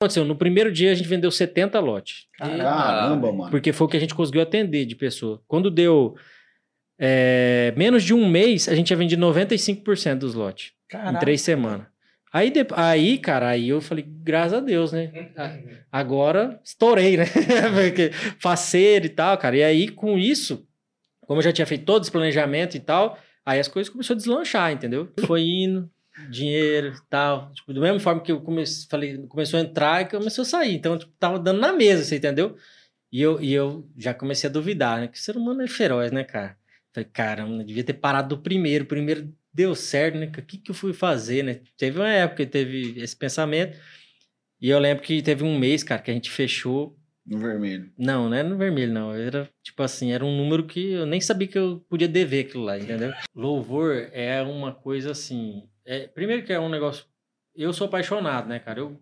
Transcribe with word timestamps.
aconteceu? 0.00 0.24
No 0.24 0.34
primeiro 0.34 0.72
dia 0.72 0.90
a 0.92 0.94
gente 0.94 1.08
vendeu 1.08 1.30
70 1.30 1.78
lotes. 1.78 2.26
Caramba, 2.38 3.32
mano. 3.32 3.50
Porque 3.50 3.72
foi 3.72 3.86
o 3.86 3.90
que 3.90 3.96
a 3.96 4.00
gente 4.00 4.14
conseguiu 4.14 4.40
atender 4.40 4.86
de 4.86 4.96
pessoa. 4.96 5.42
Quando 5.46 5.70
deu 5.70 6.16
é, 6.98 7.72
menos 7.76 8.02
de 8.02 8.14
um 8.14 8.28
mês, 8.28 8.66
a 8.68 8.74
gente 8.74 8.86
tinha 8.86 8.96
vendido 8.96 9.24
95% 9.26 10.16
dos 10.18 10.34
lotes. 10.34 10.72
Em 11.16 11.18
três 11.20 11.42
semanas. 11.42 11.86
Aí, 12.32 12.50
de- 12.50 12.66
aí, 12.76 13.18
cara, 13.18 13.48
aí 13.48 13.68
eu 13.68 13.80
falei, 13.80 14.04
graças 14.08 14.54
a 14.54 14.60
Deus, 14.60 14.92
né? 14.92 15.10
Agora 15.92 16.60
estourei, 16.64 17.16
né? 17.16 17.24
Porque 17.74 18.10
faceiro 18.38 19.06
e 19.06 19.08
tal, 19.08 19.36
cara. 19.36 19.56
E 19.56 19.62
aí, 19.62 19.88
com 19.88 20.16
isso, 20.16 20.64
como 21.26 21.40
eu 21.40 21.44
já 21.44 21.52
tinha 21.52 21.66
feito 21.66 21.84
todo 21.84 22.02
esse 22.02 22.10
planejamento 22.10 22.76
e 22.76 22.80
tal, 22.80 23.18
aí 23.44 23.58
as 23.58 23.68
coisas 23.68 23.90
começaram 23.92 24.16
a 24.16 24.18
deslanchar, 24.18 24.72
entendeu? 24.72 25.12
Foi 25.26 25.42
indo, 25.42 25.90
dinheiro 26.28 26.88
e 26.88 27.08
tal. 27.08 27.52
Tipo, 27.52 27.72
da 27.72 27.80
mesma 27.80 28.00
forma 28.00 28.20
que 28.20 28.32
eu 28.32 28.40
comecei, 28.40 28.86
falei, 28.88 29.18
começou 29.28 29.58
a 29.58 29.62
entrar 29.62 30.02
e 30.02 30.08
começou 30.08 30.42
a 30.42 30.46
sair. 30.46 30.74
Então, 30.74 30.98
tipo, 30.98 31.12
tava 31.18 31.38
dando 31.38 31.60
na 31.60 31.72
mesa, 31.72 32.04
você 32.04 32.16
entendeu? 32.16 32.56
E 33.12 33.20
eu, 33.20 33.40
e 33.40 33.52
eu 33.52 33.88
já 33.96 34.14
comecei 34.14 34.48
a 34.48 34.52
duvidar, 34.52 35.00
né? 35.00 35.08
Que 35.08 35.18
o 35.18 35.20
ser 35.20 35.36
humano 35.36 35.62
é 35.62 35.68
feroz, 35.68 36.12
né, 36.12 36.24
cara? 36.24 36.56
Falei, 36.92 37.08
caramba, 37.12 37.64
devia 37.64 37.84
ter 37.84 37.94
parado 37.94 38.36
do 38.36 38.42
primeiro. 38.42 38.84
O 38.84 38.88
primeiro 38.88 39.32
deu 39.52 39.74
certo, 39.74 40.18
né? 40.18 40.26
O 40.26 40.42
que, 40.42 40.58
que 40.58 40.70
eu 40.70 40.74
fui 40.74 40.92
fazer, 40.92 41.42
né? 41.42 41.60
Teve 41.76 41.98
uma 41.98 42.08
época 42.08 42.44
que 42.44 42.50
teve 42.50 43.00
esse 43.00 43.16
pensamento. 43.16 43.76
E 44.60 44.68
eu 44.68 44.78
lembro 44.78 45.02
que 45.02 45.22
teve 45.22 45.42
um 45.42 45.58
mês, 45.58 45.82
cara, 45.82 46.02
que 46.02 46.10
a 46.10 46.14
gente 46.14 46.30
fechou. 46.30 46.96
No 47.26 47.38
vermelho. 47.38 47.90
Não, 47.96 48.28
não 48.28 48.36
era 48.36 48.48
no 48.48 48.56
vermelho, 48.56 48.92
não. 48.92 49.14
Era 49.14 49.48
tipo 49.62 49.82
assim, 49.82 50.12
era 50.12 50.24
um 50.24 50.36
número 50.36 50.66
que 50.66 50.92
eu 50.92 51.06
nem 51.06 51.20
sabia 51.20 51.48
que 51.48 51.58
eu 51.58 51.84
podia 51.88 52.08
dever 52.08 52.46
aquilo 52.46 52.64
lá, 52.64 52.78
entendeu? 52.78 53.12
Louvor 53.34 54.08
é 54.12 54.42
uma 54.42 54.72
coisa 54.72 55.12
assim. 55.12 55.68
É, 55.84 56.06
primeiro 56.06 56.44
que 56.44 56.52
é 56.52 56.60
um 56.60 56.68
negócio. 56.68 57.06
Eu 57.54 57.72
sou 57.72 57.86
apaixonado, 57.86 58.48
né, 58.48 58.58
cara? 58.58 58.80
Eu, 58.80 59.00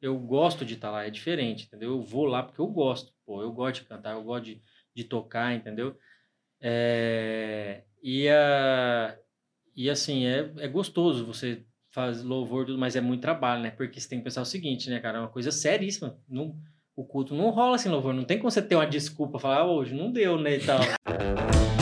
eu 0.00 0.18
gosto 0.18 0.64
de 0.64 0.74
estar 0.74 0.90
lá, 0.90 1.06
é 1.06 1.10
diferente, 1.10 1.66
entendeu? 1.66 1.90
Eu 1.90 2.02
vou 2.02 2.24
lá 2.24 2.42
porque 2.42 2.60
eu 2.60 2.66
gosto. 2.66 3.12
Pô, 3.26 3.42
eu 3.42 3.52
gosto 3.52 3.82
de 3.82 3.88
cantar, 3.88 4.14
eu 4.14 4.22
gosto 4.22 4.44
de, 4.44 4.62
de 4.94 5.04
tocar, 5.04 5.54
entendeu? 5.54 5.96
É, 6.60 7.84
e, 8.02 8.28
a, 8.28 9.16
e 9.74 9.88
assim, 9.88 10.26
é, 10.26 10.52
é 10.58 10.68
gostoso 10.68 11.24
você 11.24 11.64
faz 11.90 12.22
louvor, 12.22 12.66
tudo, 12.66 12.78
mas 12.78 12.96
é 12.96 13.00
muito 13.00 13.22
trabalho, 13.22 13.62
né? 13.62 13.70
Porque 13.70 14.00
você 14.00 14.08
tem 14.08 14.18
que 14.18 14.24
pensar 14.24 14.42
o 14.42 14.46
seguinte, 14.46 14.88
né, 14.88 15.00
cara? 15.00 15.18
É 15.18 15.20
uma 15.20 15.28
coisa 15.28 15.50
seríssima. 15.50 16.18
Não, 16.28 16.56
o 16.96 17.04
culto 17.04 17.34
não 17.34 17.50
rola 17.50 17.76
assim, 17.76 17.88
louvor. 17.88 18.14
Não 18.14 18.24
tem 18.24 18.38
como 18.38 18.50
você 18.50 18.62
ter 18.62 18.76
uma 18.76 18.86
desculpa, 18.86 19.38
falar, 19.38 19.58
ah, 19.58 19.66
hoje 19.66 19.94
não 19.94 20.12
deu, 20.12 20.38
né, 20.38 20.56
e 20.56 20.64
tal. 20.64 20.80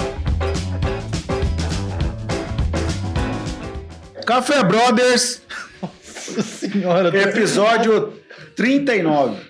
Café 4.28 4.62
Brothers, 4.62 5.40
Senhora, 6.02 7.08
episódio 7.18 8.12
39. 8.54 9.40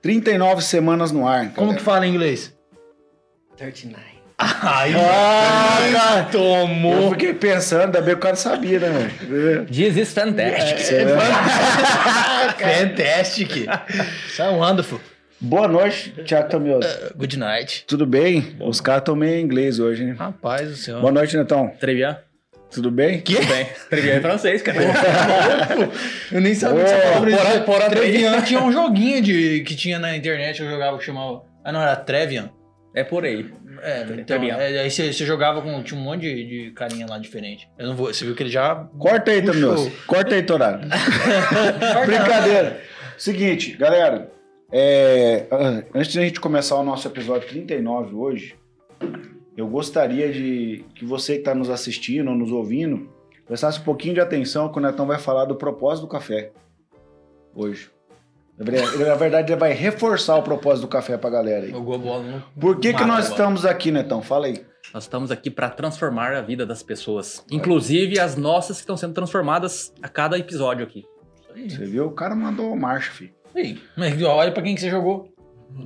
39 0.00 0.62
semanas 0.62 1.12
no 1.12 1.28
ar. 1.28 1.52
como 1.52 1.76
que 1.76 1.82
fala 1.82 2.06
em 2.06 2.14
inglês? 2.14 2.50
39. 3.58 4.02
Ai, 4.38 4.94
Ah, 4.96 5.78
cara. 5.92 6.20
Eu 6.20 6.30
tomou. 6.30 7.10
fiquei 7.10 7.34
pensando, 7.34 7.82
ainda 7.84 8.00
bem 8.00 8.14
que 8.14 8.20
o 8.20 8.22
cara 8.22 8.36
sabia, 8.36 8.78
né, 8.80 9.10
velho? 9.20 9.66
This 9.66 9.98
is 9.98 10.14
fantastic. 10.14 10.78
Fantastic. 12.58 13.66
So 14.34 14.44
wonderful. 14.44 14.98
Boa 15.38 15.68
noite, 15.68 16.14
Thiago 16.24 16.48
Tamioso. 16.48 16.88
Good 17.14 17.38
night. 17.38 17.84
Tudo 17.86 18.06
bem? 18.06 18.56
Os 18.60 18.80
caras 18.80 19.02
estão 19.02 19.14
meio 19.14 19.34
em 19.36 19.42
inglês 19.44 19.78
hoje, 19.78 20.04
hein? 20.04 20.14
Rapaz 20.18 20.70
do 20.70 20.76
céu. 20.76 21.00
Boa 21.00 21.12
noite, 21.12 21.36
Netão. 21.36 21.68
Trivia? 21.78 22.29
Tudo 22.70 22.90
bem? 22.90 23.20
Que? 23.20 23.34
Tudo 23.34 23.46
bem. 23.48 23.66
Trivia 23.88 24.16
em 24.16 24.20
francês, 24.20 24.62
cara. 24.62 24.78
Eu 26.30 26.40
nem 26.40 26.54
sabia 26.54 26.84
que 26.84 26.90
você 26.90 27.60
porra, 27.60 27.90
Trevian 27.90 28.40
tinha 28.42 28.62
um 28.62 28.70
joguinho 28.72 29.20
de, 29.20 29.64
que 29.64 29.74
tinha 29.74 29.98
na 29.98 30.16
internet 30.16 30.62
eu 30.62 30.70
jogava 30.70 30.96
que 30.96 31.04
chamava. 31.04 31.42
Ah, 31.64 31.72
não, 31.72 31.82
era 31.82 31.96
Trevian. 31.96 32.50
É 32.94 33.04
por 33.04 33.24
aí. 33.24 33.50
É, 33.82 34.02
então, 34.02 34.24
Trevian. 34.24 34.56
é, 34.56 34.80
aí 34.80 34.90
você, 34.90 35.12
você 35.12 35.24
jogava 35.24 35.60
com. 35.62 35.82
Tinha 35.82 35.98
um 35.98 36.02
monte 36.02 36.22
de, 36.22 36.44
de 36.44 36.70
carinha 36.72 37.06
lá 37.08 37.18
diferente. 37.18 37.68
Eu 37.78 37.88
não 37.88 37.96
vou. 37.96 38.12
Você 38.12 38.24
viu 38.24 38.34
que 38.34 38.42
ele 38.42 38.50
já. 38.50 38.74
Corta 38.98 39.30
aí. 39.30 39.42
Tamioso. 39.42 39.90
Corta 40.06 40.34
aí, 40.34 40.42
Torado. 40.42 40.86
Brincadeira. 42.06 42.80
Seguinte, 43.18 43.76
galera. 43.76 44.30
é, 44.72 45.46
antes 45.94 46.12
de 46.12 46.18
a 46.18 46.22
gente 46.22 46.40
começar 46.40 46.76
o 46.76 46.84
nosso 46.84 47.06
episódio 47.06 47.48
39 47.48 48.14
hoje, 48.14 48.54
eu 49.60 49.68
gostaria 49.68 50.32
de 50.32 50.84
que 50.94 51.04
você 51.04 51.34
que 51.34 51.40
está 51.40 51.54
nos 51.54 51.68
assistindo 51.68 52.28
ou 52.30 52.34
nos 52.34 52.50
ouvindo 52.50 53.10
prestasse 53.46 53.78
um 53.78 53.82
pouquinho 53.82 54.14
de 54.14 54.20
atenção 54.20 54.72
que 54.72 54.78
o 54.78 54.80
Netão 54.80 55.06
vai 55.06 55.18
falar 55.18 55.44
do 55.44 55.54
propósito 55.54 56.06
do 56.06 56.08
café 56.08 56.50
hoje. 57.54 57.90
Ele, 58.58 59.06
na 59.06 59.14
verdade, 59.14 59.52
ele 59.52 59.60
vai 59.60 59.72
reforçar 59.72 60.36
o 60.36 60.42
propósito 60.42 60.82
do 60.82 60.88
café 60.88 61.16
pra 61.18 61.28
galera 61.28 61.66
aí. 61.66 61.70
Jogou 61.72 61.94
a 61.94 61.98
bola 61.98 62.22
no. 62.22 62.42
Por 62.58 62.78
que, 62.78 62.92
que 62.94 63.04
nós 63.04 63.28
estamos 63.28 63.66
aqui, 63.66 63.90
Netão? 63.90 64.22
Fala 64.22 64.46
aí. 64.46 64.64
Nós 64.94 65.04
estamos 65.04 65.30
aqui 65.30 65.50
para 65.50 65.68
transformar 65.68 66.32
a 66.34 66.40
vida 66.40 66.64
das 66.64 66.82
pessoas. 66.82 67.44
Inclusive 67.50 68.18
as 68.18 68.36
nossas 68.36 68.78
que 68.78 68.82
estão 68.82 68.96
sendo 68.96 69.14
transformadas 69.14 69.92
a 70.02 70.08
cada 70.08 70.38
episódio 70.38 70.84
aqui. 70.84 71.04
Você 71.54 71.84
viu? 71.84 72.06
O 72.06 72.12
cara 72.12 72.34
mandou 72.34 72.74
marcha, 72.76 73.10
filho. 73.10 73.34
Ei, 73.54 73.78
mas 73.96 74.22
olha 74.22 74.52
pra 74.52 74.62
quem 74.62 74.74
que 74.74 74.80
você 74.80 74.88
jogou. 74.90 75.28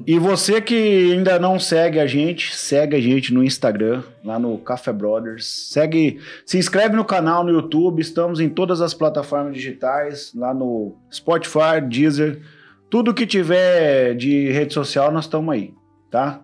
E 0.06 0.18
você 0.18 0.60
que 0.60 1.12
ainda 1.12 1.38
não 1.38 1.58
segue 1.58 1.98
a 1.98 2.06
gente, 2.06 2.54
segue 2.54 2.94
a 2.94 3.00
gente 3.00 3.32
no 3.32 3.42
Instagram, 3.42 4.02
lá 4.22 4.38
no 4.38 4.58
Café 4.58 4.92
Brothers. 4.92 5.46
Segue, 5.70 6.20
se 6.44 6.58
inscreve 6.58 6.94
no 6.94 7.04
canal 7.04 7.42
no 7.42 7.50
YouTube, 7.50 8.00
estamos 8.00 8.38
em 8.38 8.48
todas 8.48 8.82
as 8.82 8.92
plataformas 8.92 9.54
digitais, 9.54 10.32
lá 10.34 10.52
no 10.52 10.96
Spotify, 11.10 11.80
Deezer, 11.88 12.42
tudo 12.90 13.14
que 13.14 13.26
tiver 13.26 14.14
de 14.14 14.50
rede 14.50 14.74
social 14.74 15.10
nós 15.10 15.24
estamos 15.24 15.54
aí, 15.54 15.72
tá? 16.10 16.42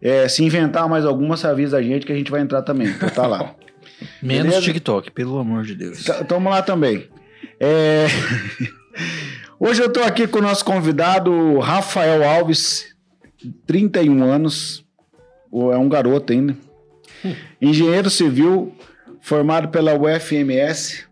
É, 0.00 0.28
se 0.28 0.44
inventar 0.44 0.88
mais 0.88 1.06
alguma, 1.06 1.36
você 1.36 1.46
avisa 1.46 1.78
a 1.78 1.82
gente 1.82 2.04
que 2.04 2.12
a 2.12 2.16
gente 2.16 2.30
vai 2.30 2.40
entrar 2.40 2.62
também, 2.62 2.88
então 2.88 3.08
tá 3.08 3.26
lá. 3.26 3.54
Menos 4.20 4.46
Beleza? 4.46 4.62
TikTok, 4.62 5.10
pelo 5.12 5.38
amor 5.38 5.62
de 5.62 5.74
Deus. 5.74 6.04
Tamo 6.28 6.50
lá 6.50 6.60
também. 6.60 7.08
É, 7.58 8.06
Hoje 9.64 9.80
eu 9.80 9.92
tô 9.92 10.00
aqui 10.02 10.26
com 10.26 10.40
o 10.40 10.42
nosso 10.42 10.64
convidado 10.64 11.60
Rafael 11.60 12.28
Alves, 12.28 12.96
31 13.64 14.24
anos, 14.24 14.84
é 15.52 15.76
um 15.76 15.88
garoto 15.88 16.32
ainda. 16.32 16.56
Engenheiro 17.60 18.10
civil, 18.10 18.74
formado 19.20 19.68
pela 19.68 19.94
UFMS. 19.94 21.04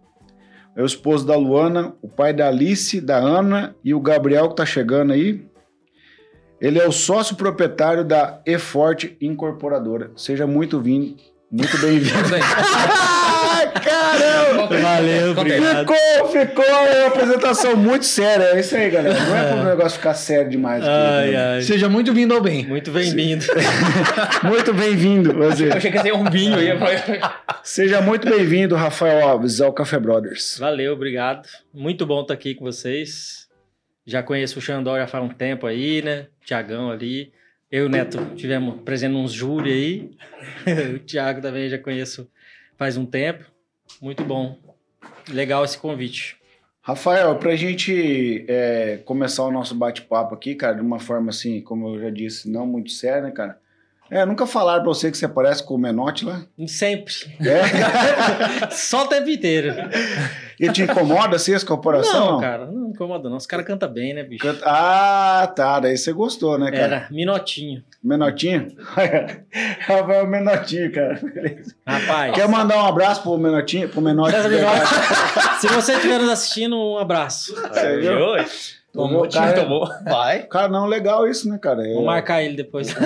É 0.74 0.82
o 0.82 0.84
esposo 0.84 1.24
da 1.24 1.36
Luana, 1.36 1.94
o 2.02 2.08
pai 2.08 2.32
da 2.32 2.48
Alice, 2.48 3.00
da 3.00 3.18
Ana 3.18 3.76
e 3.84 3.94
o 3.94 4.00
Gabriel 4.00 4.48
que 4.48 4.56
tá 4.56 4.66
chegando 4.66 5.12
aí. 5.12 5.46
Ele 6.60 6.80
é 6.80 6.88
o 6.88 6.92
sócio 6.92 7.36
proprietário 7.36 8.04
da 8.04 8.42
Eforte 8.44 9.16
Incorporadora. 9.20 10.10
Seja 10.16 10.44
muito 10.44 10.80
vindo, 10.80 11.14
muito 11.52 11.78
bem-vindo. 11.78 12.30
Caramba! 13.70 14.76
Valeu, 14.78 15.30
obrigado. 15.32 15.78
Ficou, 15.80 16.28
ficou 16.28 16.64
uma 16.64 17.06
apresentação 17.06 17.76
muito 17.76 18.04
séria. 18.04 18.44
É 18.56 18.60
isso 18.60 18.76
aí, 18.76 18.90
galera. 18.90 19.18
Não 19.18 19.36
é 19.36 19.44
para 19.52 19.60
o 19.60 19.64
negócio 19.64 19.98
ficar 19.98 20.14
sério 20.14 20.50
demais. 20.50 20.82
aqui, 20.82 20.90
Ai, 20.92 21.22
entendeu? 21.22 21.40
ai. 21.40 21.62
Seja 21.62 21.88
muito 21.88 22.12
vindo 22.12 22.34
ao 22.34 22.40
bem. 22.40 22.66
Muito 22.66 22.90
bem-vindo. 22.90 23.44
Muito 24.42 24.72
bem-vindo. 24.72 25.30
Eu 25.42 25.48
achei 25.50 25.90
que 25.90 25.96
ia 25.96 26.02
ser 26.02 26.14
um 26.14 26.24
vinho 26.30 26.56
aí. 26.56 26.68
Seja 27.62 28.00
muito 28.00 28.28
bem-vindo, 28.28 28.74
Rafael 28.74 29.26
Alves, 29.28 29.60
ao 29.60 29.72
Café 29.72 29.98
Brothers. 29.98 30.56
Valeu, 30.58 30.92
obrigado. 30.92 31.46
Muito 31.72 32.06
bom 32.06 32.22
estar 32.22 32.34
aqui 32.34 32.54
com 32.54 32.64
vocês. 32.64 33.48
Já 34.06 34.22
conheço 34.22 34.58
o 34.58 34.62
Xandó 34.62 34.96
já 34.96 35.06
faz 35.06 35.22
um 35.24 35.28
tempo 35.28 35.66
aí, 35.66 36.02
né? 36.02 36.26
Tiagão 36.44 36.90
ali. 36.90 37.32
Eu 37.70 37.84
e 37.84 37.86
o 37.86 37.88
Neto 37.88 38.18
tivemos 38.34 38.80
presente 38.82 39.14
uns 39.14 39.32
júri 39.32 39.72
aí. 39.72 40.10
o 40.96 40.98
Thiago 41.00 41.40
também 41.40 41.68
já 41.68 41.78
conheço 41.78 42.28
faz 42.76 42.96
um 42.96 43.04
tempo. 43.06 43.44
Muito 44.00 44.24
bom. 44.24 44.56
Legal 45.28 45.64
esse 45.64 45.78
convite. 45.78 46.36
Rafael, 46.82 47.36
pra 47.36 47.54
gente 47.56 48.44
é, 48.48 48.98
começar 49.04 49.44
o 49.44 49.52
nosso 49.52 49.74
bate-papo 49.74 50.34
aqui, 50.34 50.54
cara, 50.54 50.74
de 50.76 50.80
uma 50.80 50.98
forma 50.98 51.30
assim, 51.30 51.60
como 51.60 51.94
eu 51.94 52.00
já 52.00 52.10
disse, 52.10 52.50
não 52.50 52.66
muito 52.66 52.90
séria, 52.90 53.20
né, 53.22 53.30
cara? 53.30 53.58
É, 54.10 54.24
nunca 54.26 54.44
falaram 54.44 54.82
pra 54.82 54.88
você 54.88 55.08
que 55.08 55.16
você 55.16 55.28
parece 55.28 55.62
com 55.64 55.74
o 55.74 55.78
Menotti 55.78 56.24
lá? 56.24 56.44
Sempre. 56.66 57.14
É? 57.40 58.68
Só 58.72 59.04
o 59.04 59.06
tempo 59.06 59.28
inteiro. 59.28 59.72
E 60.58 60.68
te 60.72 60.82
incomoda 60.82 61.36
assim 61.36 61.54
essa 61.54 61.64
corporação? 61.64 62.32
Não, 62.32 62.40
cara, 62.40 62.66
não 62.66 62.90
incomoda 62.90 63.28
não. 63.30 63.36
Os 63.36 63.46
caras 63.46 63.64
cantam 63.64 63.88
bem, 63.88 64.12
né, 64.12 64.24
bicho? 64.24 64.42
Canta- 64.42 64.64
Ah, 64.66 65.46
tá. 65.54 65.78
Daí 65.78 65.96
você 65.96 66.12
gostou, 66.12 66.58
né, 66.58 66.72
cara? 66.72 66.82
Era 66.82 67.08
Minotinho. 67.10 67.84
Menotinho? 68.02 68.74
Rafael 69.80 70.26
Menotinho, 70.26 70.90
cara. 70.92 71.20
Rapaz. 71.86 72.34
Quer 72.34 72.48
mandar 72.48 72.82
um 72.82 72.86
abraço 72.86 73.22
pro 73.22 73.36
Menotinho? 73.36 73.88
Pro 73.90 74.00
Minotti, 74.00 74.34
Se 75.60 75.66
você 75.68 75.92
estiver 75.94 76.18
nos 76.18 76.30
assistindo, 76.30 76.76
um 76.76 76.96
abraço. 76.98 77.54
Você 77.54 77.98
viu? 77.98 78.10
Tomou, 78.92 79.24
O 79.24 79.30
cara- 79.30 79.52
tomou. 79.52 79.86
Vai. 80.04 80.42
Cara, 80.44 80.68
não, 80.68 80.86
legal 80.86 81.28
isso, 81.28 81.48
né, 81.48 81.58
cara? 81.58 81.86
É- 81.86 81.92
Vou 81.94 82.04
marcar 82.04 82.42
ele 82.42 82.56
depois. 82.56 82.88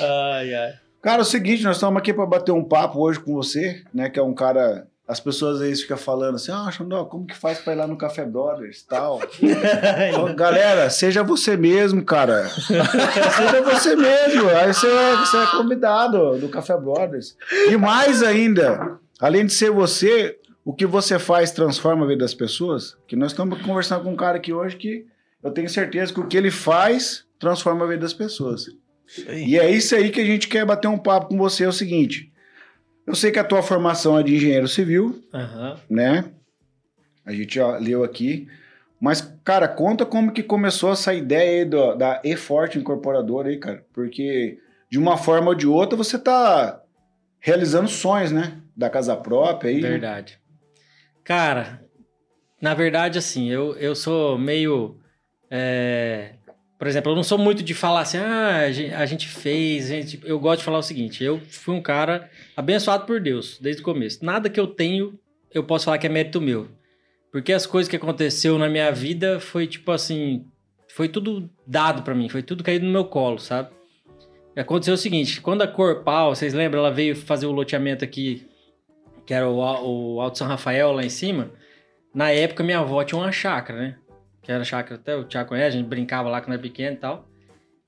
ai, 0.00 0.54
ai. 0.54 0.72
Cara, 1.00 1.18
é 1.18 1.22
o 1.22 1.24
seguinte, 1.24 1.62
nós 1.62 1.76
estamos 1.76 1.98
aqui 1.98 2.12
para 2.12 2.26
bater 2.26 2.52
um 2.52 2.64
papo 2.64 3.00
hoje 3.00 3.20
com 3.20 3.32
você, 3.34 3.82
né? 3.94 4.10
Que 4.10 4.18
é 4.18 4.22
um 4.22 4.34
cara 4.34 4.86
as 5.08 5.18
pessoas 5.18 5.60
vezes 5.60 5.80
ficam 5.80 5.96
falando 5.96 6.34
assim, 6.34 6.52
ah, 6.52 6.70
Xandó, 6.70 7.06
como 7.06 7.26
que 7.26 7.34
faz 7.34 7.58
pra 7.58 7.72
ir 7.72 7.76
lá 7.76 7.86
no 7.86 7.96
Café 7.96 8.26
Brothers 8.26 8.82
tal? 8.82 9.18
Galera, 10.36 10.90
seja 10.90 11.22
você 11.22 11.56
mesmo, 11.56 12.04
cara. 12.04 12.46
seja 12.60 13.62
você 13.64 13.96
mesmo. 13.96 14.50
Aí 14.50 14.74
você 14.74 14.86
é, 14.86 15.16
você 15.16 15.36
é 15.38 15.46
convidado 15.46 16.38
do 16.38 16.50
Café 16.50 16.76
Brothers. 16.76 17.38
E 17.70 17.76
mais 17.78 18.22
ainda, 18.22 18.98
além 19.18 19.46
de 19.46 19.54
ser 19.54 19.70
você, 19.70 20.38
o 20.62 20.74
que 20.74 20.84
você 20.84 21.18
faz 21.18 21.52
transforma 21.52 22.04
a 22.04 22.08
vida 22.08 22.20
das 22.20 22.34
pessoas? 22.34 22.94
Que 23.06 23.16
nós 23.16 23.30
estamos 23.32 23.62
conversando 23.62 24.04
com 24.04 24.12
um 24.12 24.16
cara 24.16 24.36
aqui 24.36 24.52
hoje 24.52 24.76
que 24.76 25.06
eu 25.42 25.50
tenho 25.50 25.70
certeza 25.70 26.12
que 26.12 26.20
o 26.20 26.26
que 26.26 26.36
ele 26.36 26.50
faz 26.50 27.24
transforma 27.38 27.86
a 27.86 27.88
vida 27.88 28.02
das 28.02 28.12
pessoas. 28.12 28.66
E 29.26 29.58
é 29.58 29.70
isso 29.70 29.94
aí 29.94 30.10
que 30.10 30.20
a 30.20 30.26
gente 30.26 30.48
quer 30.48 30.66
bater 30.66 30.86
um 30.86 30.98
papo 30.98 31.28
com 31.28 31.38
você, 31.38 31.64
é 31.64 31.68
o 31.68 31.72
seguinte... 31.72 32.30
Eu 33.08 33.14
sei 33.14 33.30
que 33.30 33.38
a 33.38 33.44
tua 33.44 33.62
formação 33.62 34.18
é 34.18 34.22
de 34.22 34.36
engenheiro 34.36 34.68
civil, 34.68 35.24
Aham. 35.32 35.80
né? 35.88 36.26
A 37.24 37.32
gente 37.32 37.54
já 37.54 37.78
leu 37.78 38.04
aqui. 38.04 38.46
Mas, 39.00 39.22
cara, 39.42 39.66
conta 39.66 40.04
como 40.04 40.30
que 40.30 40.42
começou 40.42 40.92
essa 40.92 41.14
ideia 41.14 41.62
aí 41.62 41.64
do- 41.64 41.94
da 41.94 42.20
E-Forte 42.22 42.78
Incorporadora 42.78 43.48
aí, 43.48 43.56
cara. 43.56 43.82
Porque, 43.94 44.58
de 44.90 44.98
uma 44.98 45.16
forma 45.16 45.48
ou 45.48 45.54
de 45.54 45.66
outra, 45.66 45.96
você 45.96 46.18
tá 46.18 46.82
realizando 47.40 47.88
sonhos, 47.88 48.30
né? 48.30 48.60
Da 48.76 48.90
casa 48.90 49.16
própria 49.16 49.70
aí. 49.70 49.80
né? 49.80 49.88
Verdade. 49.88 50.38
Cara, 51.24 51.82
na 52.60 52.74
verdade, 52.74 53.16
assim, 53.18 53.48
eu, 53.48 53.74
eu 53.76 53.94
sou 53.94 54.36
meio. 54.36 54.98
é, 55.50 56.34
por 56.78 56.86
exemplo, 56.86 57.10
eu 57.12 57.16
não 57.16 57.24
sou 57.24 57.36
muito 57.36 57.62
de 57.62 57.74
falar 57.74 58.00
assim, 58.02 58.18
ah, 58.18 58.58
a 58.58 58.70
gen- 58.70 58.94
a 58.94 59.04
gente 59.04 59.26
fez, 59.26 59.90
a 59.90 59.94
gente... 59.94 60.20
eu 60.24 60.38
gosto 60.38 60.60
de 60.60 60.64
falar 60.64 60.78
o 60.78 60.82
seguinte, 60.82 61.24
eu 61.24 61.40
fui 61.50 61.74
um 61.74 61.82
cara 61.82 62.30
abençoado 62.56 63.04
por 63.04 63.20
Deus, 63.20 63.58
desde 63.60 63.82
o 63.82 63.84
começo. 63.84 64.24
Nada 64.24 64.48
que 64.48 64.60
eu 64.60 64.66
tenho, 64.66 65.18
eu 65.52 65.64
posso 65.64 65.86
falar 65.86 65.98
que 65.98 66.06
é 66.06 66.10
mérito 66.10 66.40
meu. 66.40 66.68
Porque 67.32 67.52
as 67.52 67.66
coisas 67.66 67.90
que 67.90 67.96
aconteceu 67.96 68.56
na 68.58 68.68
minha 68.68 68.90
vida 68.92 69.40
foi 69.40 69.66
tipo 69.66 69.90
assim, 69.90 70.46
foi 70.88 71.08
tudo 71.08 71.50
dado 71.66 72.02
pra 72.02 72.14
mim, 72.14 72.28
foi 72.28 72.42
tudo 72.42 72.64
caído 72.64 72.86
no 72.86 72.92
meu 72.92 73.04
colo, 73.04 73.38
sabe? 73.38 73.70
Aconteceu 74.56 74.94
o 74.94 74.98
seguinte, 74.98 75.40
quando 75.40 75.62
a 75.62 75.68
Corpal, 75.68 76.34
vocês 76.34 76.54
lembram, 76.54 76.80
ela 76.80 76.90
veio 76.90 77.14
fazer 77.14 77.46
o 77.46 77.52
loteamento 77.52 78.04
aqui 78.04 78.46
que 79.26 79.34
era 79.34 79.46
o, 79.46 79.58
o 79.58 80.20
Alto 80.22 80.38
São 80.38 80.46
Rafael 80.46 80.90
lá 80.90 81.04
em 81.04 81.10
cima, 81.10 81.50
na 82.14 82.30
época 82.30 82.64
minha 82.64 82.78
avó 82.78 83.04
tinha 83.04 83.20
uma 83.20 83.30
chácara, 83.30 83.78
né? 83.78 83.96
Que 84.42 84.52
era 84.52 84.64
chácara, 84.64 85.00
até 85.00 85.16
o 85.16 85.24
Thiago 85.24 85.48
conhece, 85.50 85.76
a 85.76 85.80
gente 85.80 85.88
brincava 85.88 86.28
lá 86.28 86.40
quando 86.40 86.54
era 86.54 86.62
pequeno 86.62 86.96
e 86.96 86.98
tal. 86.98 87.28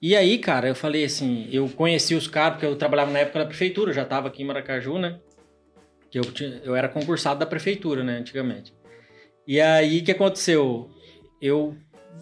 E 0.02 0.16
aí, 0.16 0.38
cara, 0.38 0.66
eu 0.68 0.74
falei 0.74 1.04
assim, 1.04 1.48
eu 1.52 1.68
conheci 1.68 2.14
os 2.14 2.26
caras, 2.26 2.54
porque 2.54 2.66
eu 2.66 2.76
trabalhava 2.76 3.10
na 3.10 3.18
época 3.20 3.38
na 3.38 3.46
prefeitura, 3.46 3.90
eu 3.90 3.94
já 3.94 4.04
tava 4.04 4.28
aqui 4.28 4.42
em 4.42 4.46
Maracaju, 4.46 4.98
né? 4.98 5.20
Que 6.10 6.18
eu, 6.18 6.24
eu 6.64 6.74
era 6.74 6.88
concursado 6.88 7.38
da 7.40 7.46
prefeitura, 7.46 8.02
né, 8.02 8.16
antigamente. 8.18 8.74
E 9.46 9.60
aí, 9.60 10.00
o 10.00 10.04
que 10.04 10.12
aconteceu? 10.12 10.90
Eu 11.40 11.76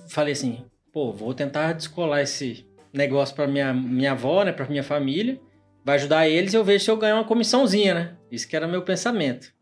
falei 0.09 0.33
assim, 0.33 0.65
pô, 0.93 1.13
vou 1.13 1.33
tentar 1.35 1.73
descolar 1.73 2.21
esse 2.23 2.67
negócio 2.93 3.35
pra 3.35 3.47
minha, 3.47 3.73
minha 3.73 4.13
avó, 4.13 4.43
né, 4.45 4.53
pra 4.53 4.67
minha 4.69 4.83
família, 4.83 5.41
vai 5.85 5.97
ajudar 5.97 6.29
eles 6.29 6.53
e 6.53 6.57
eu 6.57 6.65
vejo 6.65 6.85
se 6.85 6.91
eu 6.91 6.97
ganho 6.97 7.17
uma 7.17 7.25
comissãozinha, 7.25 7.95
né? 7.95 8.17
Isso 8.31 8.49
que 8.49 8.57
era 8.57 8.67
meu 8.67 8.83
pensamento. 8.83 9.53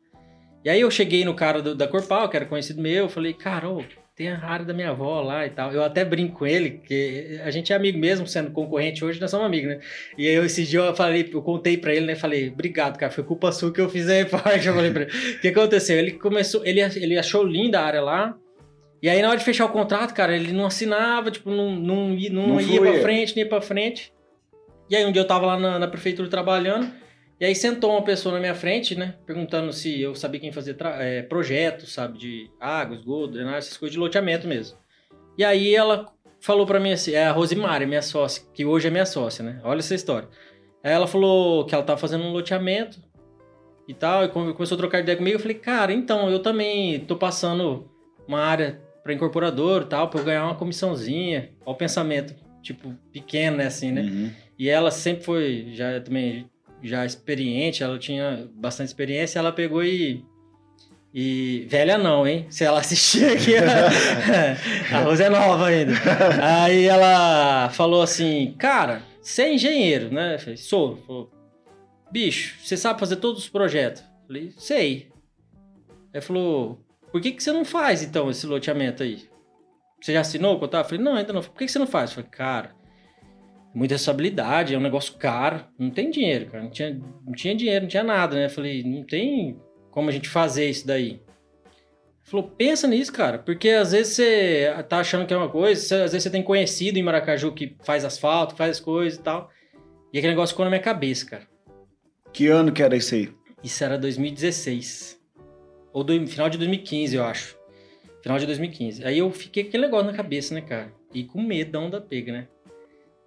E 0.64 0.70
aí 0.70 0.80
eu 0.80 0.90
cheguei 0.90 1.24
no 1.24 1.34
cara 1.34 1.60
do- 1.62 1.74
da 1.74 1.86
Corpal, 1.86 2.28
que 2.28 2.36
era 2.36 2.46
conhecido 2.46 2.80
meu, 2.80 3.04
eu 3.04 3.08
falei, 3.08 3.32
cara, 3.34 3.68
ô, 3.68 3.82
tem 4.16 4.28
a 4.30 4.42
área 4.42 4.64
da 4.64 4.72
minha 4.72 4.88
avó 4.90 5.20
lá 5.20 5.46
e 5.46 5.50
tal. 5.50 5.70
Eu 5.72 5.82
até 5.84 6.02
brinco 6.02 6.38
com 6.38 6.46
ele, 6.46 6.80
que 6.82 7.38
a 7.44 7.50
gente 7.50 7.70
é 7.70 7.76
amigo 7.76 7.98
mesmo, 7.98 8.26
sendo 8.26 8.50
concorrente 8.50 9.04
hoje, 9.04 9.20
nós 9.20 9.30
somos 9.30 9.44
amigos, 9.44 9.68
né? 9.68 9.80
E 10.16 10.26
aí 10.26 10.34
eu, 10.34 10.44
esse 10.46 10.64
dia 10.64 10.80
eu 10.80 10.96
falei, 10.96 11.28
eu 11.30 11.42
contei 11.42 11.76
pra 11.76 11.94
ele, 11.94 12.06
né? 12.06 12.14
Falei, 12.14 12.48
obrigado, 12.48 12.96
cara, 12.98 13.12
foi 13.12 13.22
culpa 13.22 13.52
sua 13.52 13.70
que 13.70 13.78
eu 13.80 13.90
fiz 13.90 14.08
a 14.08 14.24
parte. 14.24 14.66
Eu 14.68 14.74
falei 14.74 14.90
pra 14.90 15.02
ele. 15.02 15.12
O 15.36 15.40
que 15.40 15.48
aconteceu? 15.48 15.98
Ele 15.98 16.12
começou, 16.12 16.64
ele, 16.64 16.80
ele 16.80 17.18
achou 17.18 17.44
linda 17.44 17.78
a 17.78 17.84
área 17.84 18.00
lá. 18.00 18.34
E 19.02 19.08
aí, 19.10 19.20
na 19.20 19.28
hora 19.28 19.36
de 19.38 19.44
fechar 19.44 19.66
o 19.66 19.68
contrato, 19.68 20.14
cara, 20.14 20.34
ele 20.34 20.50
não 20.52 20.64
assinava, 20.64 21.30
tipo, 21.30 21.50
não, 21.50 21.76
não, 21.76 22.14
ia- 22.14 22.30
não, 22.30 22.46
Não 22.48 22.60
ia 22.60 22.80
pra 22.80 22.94
frente, 23.02 23.36
nem 23.36 23.44
ia 23.44 23.48
pra 23.48 23.60
frente. 23.60 24.10
E 24.88 24.96
aí, 24.96 25.04
um 25.04 25.12
dia 25.12 25.20
eu 25.20 25.26
tava 25.26 25.44
lá 25.44 25.58
na, 25.60 25.78
na 25.78 25.86
prefeitura 25.86 26.26
trabalhando, 26.30 26.90
e 27.40 27.44
aí 27.44 27.54
sentou 27.54 27.90
uma 27.92 28.02
pessoa 28.02 28.34
na 28.34 28.40
minha 28.40 28.54
frente, 28.54 28.94
né? 28.94 29.14
Perguntando 29.26 29.72
se 29.72 30.00
eu 30.00 30.14
sabia 30.14 30.40
quem 30.40 30.52
fazia 30.52 30.74
tra- 30.74 31.02
é, 31.02 31.22
projetos, 31.22 31.92
sabe? 31.92 32.18
De 32.18 32.50
água, 32.60 32.96
esgoto, 32.96 33.32
drenagem, 33.34 33.58
essas 33.58 33.76
coisas 33.76 33.92
de 33.92 33.98
loteamento 33.98 34.46
mesmo. 34.48 34.78
E 35.36 35.44
aí 35.44 35.74
ela 35.74 36.06
falou 36.40 36.64
pra 36.66 36.80
mim 36.80 36.92
assim, 36.92 37.12
é 37.12 37.24
a 37.26 37.32
Rosemary, 37.32 37.86
minha 37.86 38.02
sócia, 38.02 38.42
que 38.54 38.64
hoje 38.64 38.88
é 38.88 38.90
minha 38.90 39.06
sócia, 39.06 39.44
né? 39.44 39.60
Olha 39.64 39.80
essa 39.80 39.94
história. 39.94 40.28
Aí 40.82 40.92
ela 40.92 41.06
falou 41.06 41.64
que 41.66 41.74
ela 41.74 41.84
tava 41.84 41.98
fazendo 41.98 42.24
um 42.24 42.32
loteamento 42.32 42.98
e 43.88 43.92
tal, 43.94 44.24
e 44.24 44.28
come- 44.28 44.52
começou 44.54 44.76
a 44.76 44.78
trocar 44.78 45.00
ideia 45.00 45.16
comigo. 45.16 45.36
Eu 45.36 45.40
falei, 45.40 45.56
cara, 45.58 45.92
então, 45.92 46.30
eu 46.30 46.38
também 46.40 47.00
tô 47.00 47.16
passando 47.16 47.90
uma 48.26 48.40
área 48.40 48.80
pra 49.02 49.12
incorporador 49.12 49.82
e 49.82 49.86
tal, 49.86 50.08
pra 50.08 50.20
eu 50.20 50.24
ganhar 50.24 50.44
uma 50.44 50.54
comissãozinha. 50.54 51.50
Olha 51.64 51.74
o 51.74 51.76
pensamento, 51.76 52.34
tipo, 52.62 52.94
pequeno, 53.12 53.58
né, 53.58 53.66
assim, 53.66 53.92
né? 53.92 54.02
Uhum. 54.02 54.30
E 54.58 54.68
ela 54.68 54.90
sempre 54.90 55.22
foi 55.24 55.68
já 55.72 56.00
também 56.00 56.48
já 56.82 57.04
experiente, 57.04 57.82
ela 57.82 57.98
tinha 57.98 58.48
bastante 58.54 58.88
experiência, 58.88 59.38
ela 59.38 59.52
pegou 59.52 59.82
e 59.82 60.24
e 61.18 61.66
velha 61.70 61.96
não, 61.96 62.26
hein? 62.26 62.46
Se 62.50 62.62
ela 62.62 62.80
assistir 62.80 63.24
aqui, 63.24 63.54
a 64.92 65.00
Rosa 65.00 65.24
é 65.24 65.30
nova 65.30 65.68
ainda. 65.68 65.94
Aí 66.42 66.84
ela 66.84 67.70
falou 67.70 68.02
assim, 68.02 68.54
cara, 68.58 69.00
você 69.22 69.44
é 69.44 69.54
engenheiro, 69.54 70.12
né? 70.12 70.34
Eu 70.34 70.38
falei, 70.38 70.56
sou. 70.58 70.98
Falou, 71.06 71.30
Bicho, 72.10 72.56
você 72.62 72.76
sabe 72.76 73.00
fazer 73.00 73.16
todos 73.16 73.44
os 73.44 73.48
projetos? 73.48 74.02
Eu 74.02 74.26
falei, 74.26 74.52
sei. 74.58 75.10
Aí 76.12 76.20
falou, 76.20 76.84
por 77.10 77.20
que, 77.22 77.32
que 77.32 77.42
você 77.42 77.50
não 77.50 77.64
faz 77.64 78.02
então 78.02 78.30
esse 78.30 78.46
loteamento 78.46 79.02
aí? 79.02 79.26
Você 80.00 80.12
já 80.12 80.20
assinou 80.20 80.56
o 80.56 80.60
contrato? 80.60 80.84
Eu 80.84 80.88
falei, 80.90 81.04
não, 81.04 81.14
ainda 81.14 81.32
não. 81.32 81.40
Por 81.40 81.54
que, 81.54 81.64
que 81.64 81.72
você 81.72 81.78
não 81.78 81.86
faz? 81.86 82.10
Eu 82.10 82.16
falei, 82.16 82.30
cara, 82.30 82.74
muita 83.76 83.94
responsabilidade, 83.94 84.74
é 84.74 84.78
um 84.78 84.80
negócio 84.80 85.14
caro, 85.18 85.64
não 85.78 85.90
tem 85.90 86.10
dinheiro, 86.10 86.46
cara. 86.46 86.64
Não 86.64 86.70
tinha, 86.70 86.98
não 87.26 87.32
tinha 87.34 87.54
dinheiro, 87.54 87.82
não 87.82 87.88
tinha 87.88 88.02
nada, 88.02 88.34
né? 88.34 88.48
Falei, 88.48 88.82
não 88.82 89.02
tem 89.02 89.60
como 89.90 90.08
a 90.08 90.12
gente 90.12 90.28
fazer 90.28 90.68
isso 90.70 90.86
daí. 90.86 91.20
Falou, 92.24 92.48
pensa 92.48 92.88
nisso, 92.88 93.12
cara, 93.12 93.38
porque 93.38 93.68
às 93.68 93.92
vezes 93.92 94.14
você 94.16 94.74
tá 94.88 94.98
achando 94.98 95.26
que 95.26 95.32
é 95.34 95.36
uma 95.36 95.48
coisa, 95.48 95.80
você- 95.80 95.94
às 95.94 96.12
vezes 96.12 96.24
você 96.24 96.30
tem 96.30 96.42
conhecido 96.42 96.98
em 96.98 97.02
Maracaju 97.02 97.52
que 97.52 97.76
faz 97.84 98.04
asfalto, 98.04 98.54
que 98.54 98.58
faz 98.58 98.78
as 98.78 98.80
coisas 98.80 99.18
e 99.18 99.22
tal. 99.22 99.50
E 100.12 100.18
aquele 100.18 100.32
negócio 100.32 100.54
ficou 100.54 100.64
na 100.64 100.70
minha 100.70 100.82
cabeça, 100.82 101.26
cara. 101.26 101.46
Que 102.32 102.48
ano 102.48 102.72
que 102.72 102.82
era 102.82 102.96
isso 102.96 103.14
aí? 103.14 103.28
Isso 103.62 103.84
era 103.84 103.96
2016. 103.98 105.20
Ou 105.92 106.02
do, 106.02 106.26
final 106.26 106.48
de 106.48 106.58
2015, 106.58 107.14
eu 107.16 107.24
acho. 107.24 107.56
Final 108.22 108.38
de 108.38 108.46
2015. 108.46 109.04
Aí 109.04 109.18
eu 109.18 109.30
fiquei 109.30 109.62
com 109.62 109.68
aquele 109.68 109.84
negócio 109.84 110.06
na 110.10 110.16
cabeça, 110.16 110.52
né, 110.54 110.60
cara? 110.62 110.92
E 111.14 111.24
com 111.24 111.40
medão 111.40 111.88
da 111.88 112.00
pega, 112.00 112.32
né? 112.32 112.48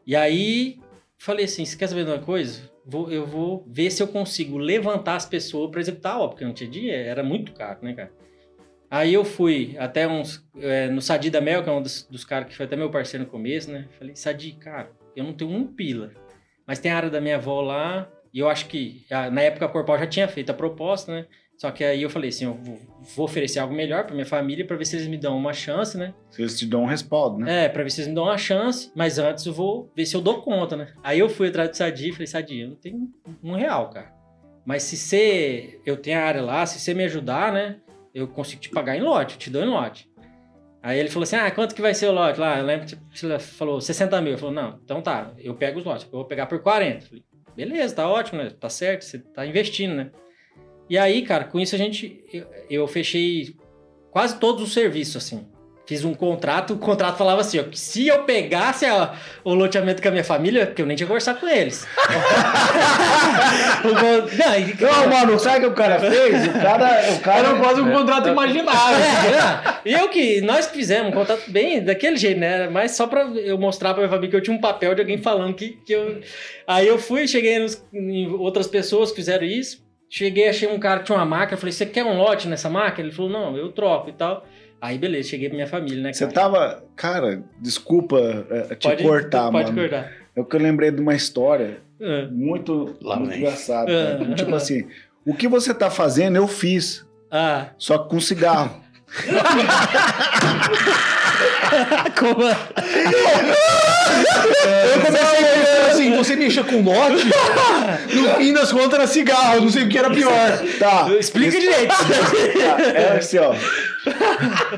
E 0.09 0.15
aí 0.15 0.79
falei 1.19 1.45
assim: 1.45 1.63
você 1.63 1.77
quer 1.77 1.85
saber 1.85 2.03
de 2.03 2.09
uma 2.09 2.17
coisa? 2.17 2.67
Vou, 2.83 3.11
eu 3.11 3.27
vou 3.27 3.63
ver 3.67 3.91
se 3.91 4.01
eu 4.01 4.07
consigo 4.07 4.57
levantar 4.57 5.15
as 5.15 5.25
pessoas 5.27 5.69
pra 5.69 5.79
executar 5.79 6.15
a 6.15 6.17
obra, 6.17 6.29
porque 6.29 6.45
não 6.45 6.51
tinha 6.51 6.67
dinheiro, 6.67 7.07
era 7.07 7.21
muito 7.21 7.53
caro, 7.53 7.77
né, 7.83 7.93
cara? 7.93 8.11
Aí 8.89 9.13
eu 9.13 9.23
fui 9.23 9.75
até 9.77 10.07
uns. 10.07 10.43
é, 10.59 10.87
no 10.87 10.99
Sadi 10.99 11.29
da 11.29 11.39
Mel, 11.39 11.61
que 11.61 11.69
é 11.69 11.71
um 11.71 11.83
dos, 11.83 12.07
dos 12.09 12.25
caras 12.25 12.47
que 12.47 12.55
foi 12.55 12.65
até 12.65 12.75
meu 12.75 12.89
parceiro 12.89 13.23
no 13.23 13.29
começo, 13.29 13.69
né? 13.69 13.87
Falei, 13.99 14.15
Sadi, 14.15 14.53
cara, 14.53 14.89
eu 15.15 15.23
não 15.23 15.31
tenho 15.31 15.51
um 15.51 15.67
pila. 15.67 16.11
Mas 16.65 16.79
tem 16.79 16.91
a 16.91 16.97
área 16.97 17.11
da 17.11 17.21
minha 17.21 17.35
avó 17.35 17.61
lá, 17.61 18.11
e 18.33 18.39
eu 18.39 18.49
acho 18.49 18.65
que 18.65 19.05
na 19.31 19.41
época 19.41 19.67
a 19.67 19.69
Corpal 19.69 19.99
já 19.99 20.07
tinha 20.07 20.27
feito 20.27 20.49
a 20.49 20.55
proposta, 20.55 21.11
né? 21.11 21.27
Só 21.55 21.69
que 21.69 21.83
aí 21.83 22.01
eu 22.01 22.09
falei 22.09 22.29
assim, 22.29 22.45
eu 22.45 22.55
vou, 22.55 22.79
vou 23.15 23.25
oferecer 23.25 23.59
algo 23.59 23.73
melhor 23.73 24.05
pra 24.05 24.13
minha 24.13 24.25
família 24.25 24.65
pra 24.65 24.75
ver 24.77 24.85
se 24.85 24.95
eles 24.95 25.07
me 25.07 25.17
dão 25.17 25.37
uma 25.37 25.53
chance, 25.53 25.97
né? 25.97 26.13
Eles 26.37 26.57
te 26.57 26.65
dão 26.65 26.83
um 26.83 26.87
respaldo, 26.87 27.37
né? 27.39 27.65
É, 27.65 27.69
pra 27.69 27.83
ver 27.83 27.89
se 27.89 28.01
eles 28.01 28.09
me 28.09 28.15
dão 28.15 28.25
uma 28.25 28.37
chance, 28.37 28.91
mas 28.95 29.17
antes 29.17 29.45
eu 29.45 29.53
vou 29.53 29.91
ver 29.95 30.05
se 30.05 30.15
eu 30.15 30.21
dou 30.21 30.41
conta, 30.41 30.75
né? 30.75 30.93
Aí 31.03 31.19
eu 31.19 31.29
fui 31.29 31.47
atrás 31.49 31.69
do 31.69 31.77
Sadi 31.77 32.09
e 32.09 32.11
falei, 32.11 32.27
Sadi, 32.27 32.59
eu 32.59 32.69
não 32.69 32.75
tenho 32.75 33.09
um 33.43 33.53
real, 33.53 33.89
cara. 33.89 34.13
Mas 34.65 34.83
se 34.83 34.97
você. 34.97 35.79
Eu 35.85 35.97
tenho 35.97 36.19
a 36.19 36.23
área 36.23 36.41
lá, 36.41 36.65
se 36.65 36.79
você 36.79 36.93
me 36.93 37.03
ajudar, 37.05 37.51
né? 37.51 37.77
Eu 38.13 38.27
consigo 38.27 38.61
te 38.61 38.69
pagar 38.69 38.95
em 38.95 39.01
lote, 39.01 39.35
eu 39.35 39.39
te 39.39 39.49
dou 39.49 39.63
em 39.63 39.69
lote. 39.69 40.09
Aí 40.81 40.97
ele 40.99 41.09
falou 41.09 41.23
assim: 41.23 41.35
ah, 41.35 41.49
quanto 41.51 41.75
que 41.75 41.81
vai 41.81 41.93
ser 41.93 42.07
o 42.07 42.11
lote 42.11 42.39
lá? 42.39 42.59
Eu 42.59 42.65
lembro 42.65 42.85
que 42.85 42.97
você 43.11 43.39
falou 43.39 43.81
60 43.81 44.21
mil. 44.21 44.33
Eu 44.33 44.37
falei, 44.37 44.55
não, 44.55 44.79
então 44.83 45.01
tá, 45.01 45.31
eu 45.37 45.55
pego 45.55 45.79
os 45.79 45.85
lotes, 45.85 46.05
eu 46.05 46.11
vou 46.11 46.25
pegar 46.25 46.45
por 46.45 46.59
40. 46.59 46.97
Eu 46.97 47.01
falei, 47.07 47.23
beleza, 47.55 47.95
tá 47.95 48.07
ótimo, 48.07 48.41
né? 48.41 48.49
Tá 48.49 48.69
certo, 48.69 49.03
você 49.03 49.19
tá 49.19 49.45
investindo, 49.45 49.95
né? 49.95 50.11
E 50.89 50.97
aí, 50.97 51.21
cara, 51.21 51.43
com 51.43 51.59
isso 51.59 51.75
a 51.75 51.77
gente. 51.77 52.19
Eu, 52.33 52.45
eu 52.69 52.87
fechei 52.87 53.53
quase 54.11 54.35
todos 54.37 54.63
os 54.63 54.73
serviços, 54.73 55.17
assim. 55.17 55.45
Fiz 55.85 56.05
um 56.05 56.13
contrato, 56.13 56.75
o 56.75 56.77
contrato 56.77 57.17
falava 57.17 57.41
assim, 57.41 57.59
ó, 57.59 57.63
que 57.63 57.79
se 57.79 58.07
eu 58.07 58.23
pegasse 58.23 58.85
a- 58.85 59.13
o 59.43 59.55
loteamento 59.55 60.03
com 60.03 60.07
a 60.07 60.11
minha 60.11 60.23
família, 60.23 60.67
porque 60.67 60.83
eu 60.83 60.85
nem 60.85 60.95
tinha 60.95 61.07
conversado 61.07 61.39
com 61.39 61.47
eles. 61.47 61.83
O 63.83 63.87
não, 63.87 64.27
Não, 64.91 65.07
mano, 65.09 65.39
sabe 65.39 65.57
o 65.59 65.61
que 65.61 65.67
o 65.67 65.73
cara 65.73 65.99
fez? 65.99 66.47
O 66.47 66.53
cara. 66.53 67.13
O 67.13 67.19
cara 67.21 67.39
Era 67.49 67.59
quase 67.59 67.81
um 67.81 67.91
contrato 67.91 68.27
imaginário. 68.29 68.69
É, 69.85 69.89
é. 69.91 69.99
eu 70.01 70.09
que, 70.09 70.41
nós 70.41 70.67
que 70.67 70.75
fizemos 70.77 71.09
um 71.11 71.15
contrato 71.15 71.49
bem 71.49 71.83
daquele 71.83 72.17
jeito, 72.17 72.39
né? 72.39 72.67
Mas 72.69 72.91
só 72.91 73.07
pra 73.07 73.21
eu 73.23 73.57
mostrar 73.57 73.93
pra 73.93 74.01
minha 74.03 74.09
família 74.09 74.29
que 74.29 74.35
eu 74.35 74.41
tinha 74.41 74.55
um 74.55 74.61
papel 74.61 74.93
de 74.93 75.01
alguém 75.01 75.17
falando 75.17 75.53
que, 75.53 75.69
que 75.85 75.93
eu. 75.93 76.19
Aí 76.67 76.87
eu 76.87 76.97
fui, 76.99 77.27
cheguei 77.27 77.59
nos- 77.59 77.81
em 77.93 78.27
outras 78.27 78.67
pessoas 78.67 79.09
que 79.09 79.15
fizeram 79.17 79.45
isso. 79.45 79.81
Cheguei, 80.09 80.49
achei 80.49 80.67
um 80.67 80.79
cara 80.79 80.99
que 80.99 81.05
tinha 81.05 81.17
uma 81.17 81.25
máquina, 81.25 81.57
falei, 81.57 81.71
você 81.71 81.85
quer 81.85 82.03
um 82.03 82.17
lote 82.17 82.47
nessa 82.47 82.69
máquina? 82.69 83.07
Ele 83.07 83.15
falou, 83.15 83.31
não, 83.31 83.55
eu 83.55 83.71
troco 83.71 84.09
e 84.09 84.13
tal. 84.13 84.43
Aí, 84.81 84.97
beleza, 84.97 85.29
cheguei 85.29 85.49
pra 85.49 85.55
minha 85.55 85.67
família, 85.67 86.01
né, 86.01 86.13
Você 86.13 86.25
tava. 86.27 86.83
Cara, 86.95 87.43
desculpa 87.61 88.17
é, 88.49 88.75
te 88.75 88.87
Pode- 88.87 89.03
cortar, 89.03 89.51
Pode 89.51 89.71
mano. 89.71 89.81
cortar. 89.89 90.11
É 90.35 90.43
que 90.43 90.55
eu 90.55 90.59
lembrei 90.59 90.89
de 90.89 90.99
uma 91.01 91.13
história 91.13 91.81
Ah. 92.01 92.27
muito, 92.31 92.95
muito 93.01 93.33
engraçada. 93.35 93.91
Cara. 93.91 94.33
Tipo 94.35 94.55
assim, 94.55 94.87
o 95.25 95.33
que 95.35 95.47
você 95.49 95.73
tá 95.73 95.91
fazendo, 95.91 96.37
eu 96.37 96.47
fiz. 96.47 97.05
Ah, 97.29 97.67
Só 97.77 97.97
que 97.99 98.09
com 98.09 98.19
cigarro. 98.19 98.81
como... 102.17 102.43
Eu 104.93 105.01
comecei 105.05 105.39
a 105.39 105.53
pensar 105.53 105.91
assim, 105.91 106.15
você 106.15 106.35
mexa 106.35 106.63
com 106.63 106.81
lote, 106.81 107.27
no 108.13 108.35
fim 108.35 108.53
das 108.53 108.71
contas 108.71 108.93
era 108.99 109.07
cigarro, 109.07 109.61
não 109.61 109.69
sei 109.69 109.83
o 109.83 109.89
que 109.89 109.97
era 109.97 110.09
pior. 110.09 110.59
Tá. 110.79 111.07
Explica 111.19 111.59
direito. 111.59 111.87
Tá, 111.87 112.05
É 112.99 113.17
assim, 113.17 113.37
ó. 113.37 113.53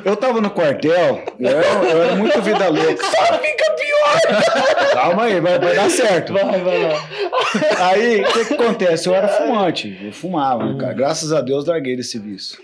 Eu 0.03 0.15
tava 0.15 0.41
no 0.41 0.49
quartel, 0.49 1.23
eu 1.39 1.49
era, 1.49 1.67
eu 1.67 2.03
era 2.03 2.15
muito 2.15 2.41
vida 2.41 2.67
louca. 2.67 3.05
Só 3.05 3.39
fica 3.39 3.71
pior! 3.71 4.91
Calma 4.93 5.23
aí, 5.23 5.39
vai, 5.39 5.59
vai 5.59 5.75
dar 5.75 5.89
certo. 5.89 6.33
Vai, 6.33 6.43
vai 6.43 6.83
lá. 6.83 7.07
Aí, 7.89 8.21
o 8.21 8.33
que, 8.33 8.45
que 8.45 8.53
acontece? 8.53 9.07
Eu 9.07 9.15
era 9.15 9.27
fumante, 9.27 9.99
eu 10.03 10.11
fumava, 10.11 10.65
né, 10.65 10.77
cara? 10.79 10.93
Graças 10.93 11.31
a 11.31 11.41
Deus 11.41 11.65
larguei 11.65 11.95
desse 11.95 12.19
vício. 12.19 12.59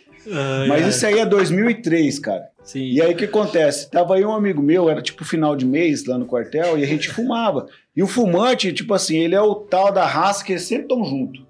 Mas 0.68 0.86
isso 0.88 1.06
aí 1.06 1.20
é 1.20 1.26
2003, 1.26 2.20
cara. 2.20 2.50
Sim. 2.68 2.84
E 2.84 3.02
aí 3.02 3.14
o 3.14 3.16
que 3.16 3.24
acontece? 3.24 3.90
Tava 3.90 4.16
aí 4.16 4.26
um 4.26 4.34
amigo 4.34 4.62
meu, 4.62 4.90
era 4.90 5.02
tipo 5.02 5.24
final 5.24 5.56
de 5.56 5.66
mês 5.66 6.06
lá 6.06 6.18
no 6.18 6.26
quartel, 6.26 6.78
e 6.78 6.84
a 6.84 6.86
gente 6.86 7.08
fumava. 7.08 7.66
E 7.96 8.04
o 8.04 8.08
fumante, 8.08 8.74
tipo 8.74 8.94
assim, 8.94 9.20
ele 9.20 9.36
é 9.36 9.42
o 9.42 9.56
tal 9.56 9.90
da 9.90 10.06
raça 10.06 10.44
que 10.44 10.52
eles 10.52 10.64
sempre 10.64 10.84
estão 10.84 11.02
junto. 11.06 11.48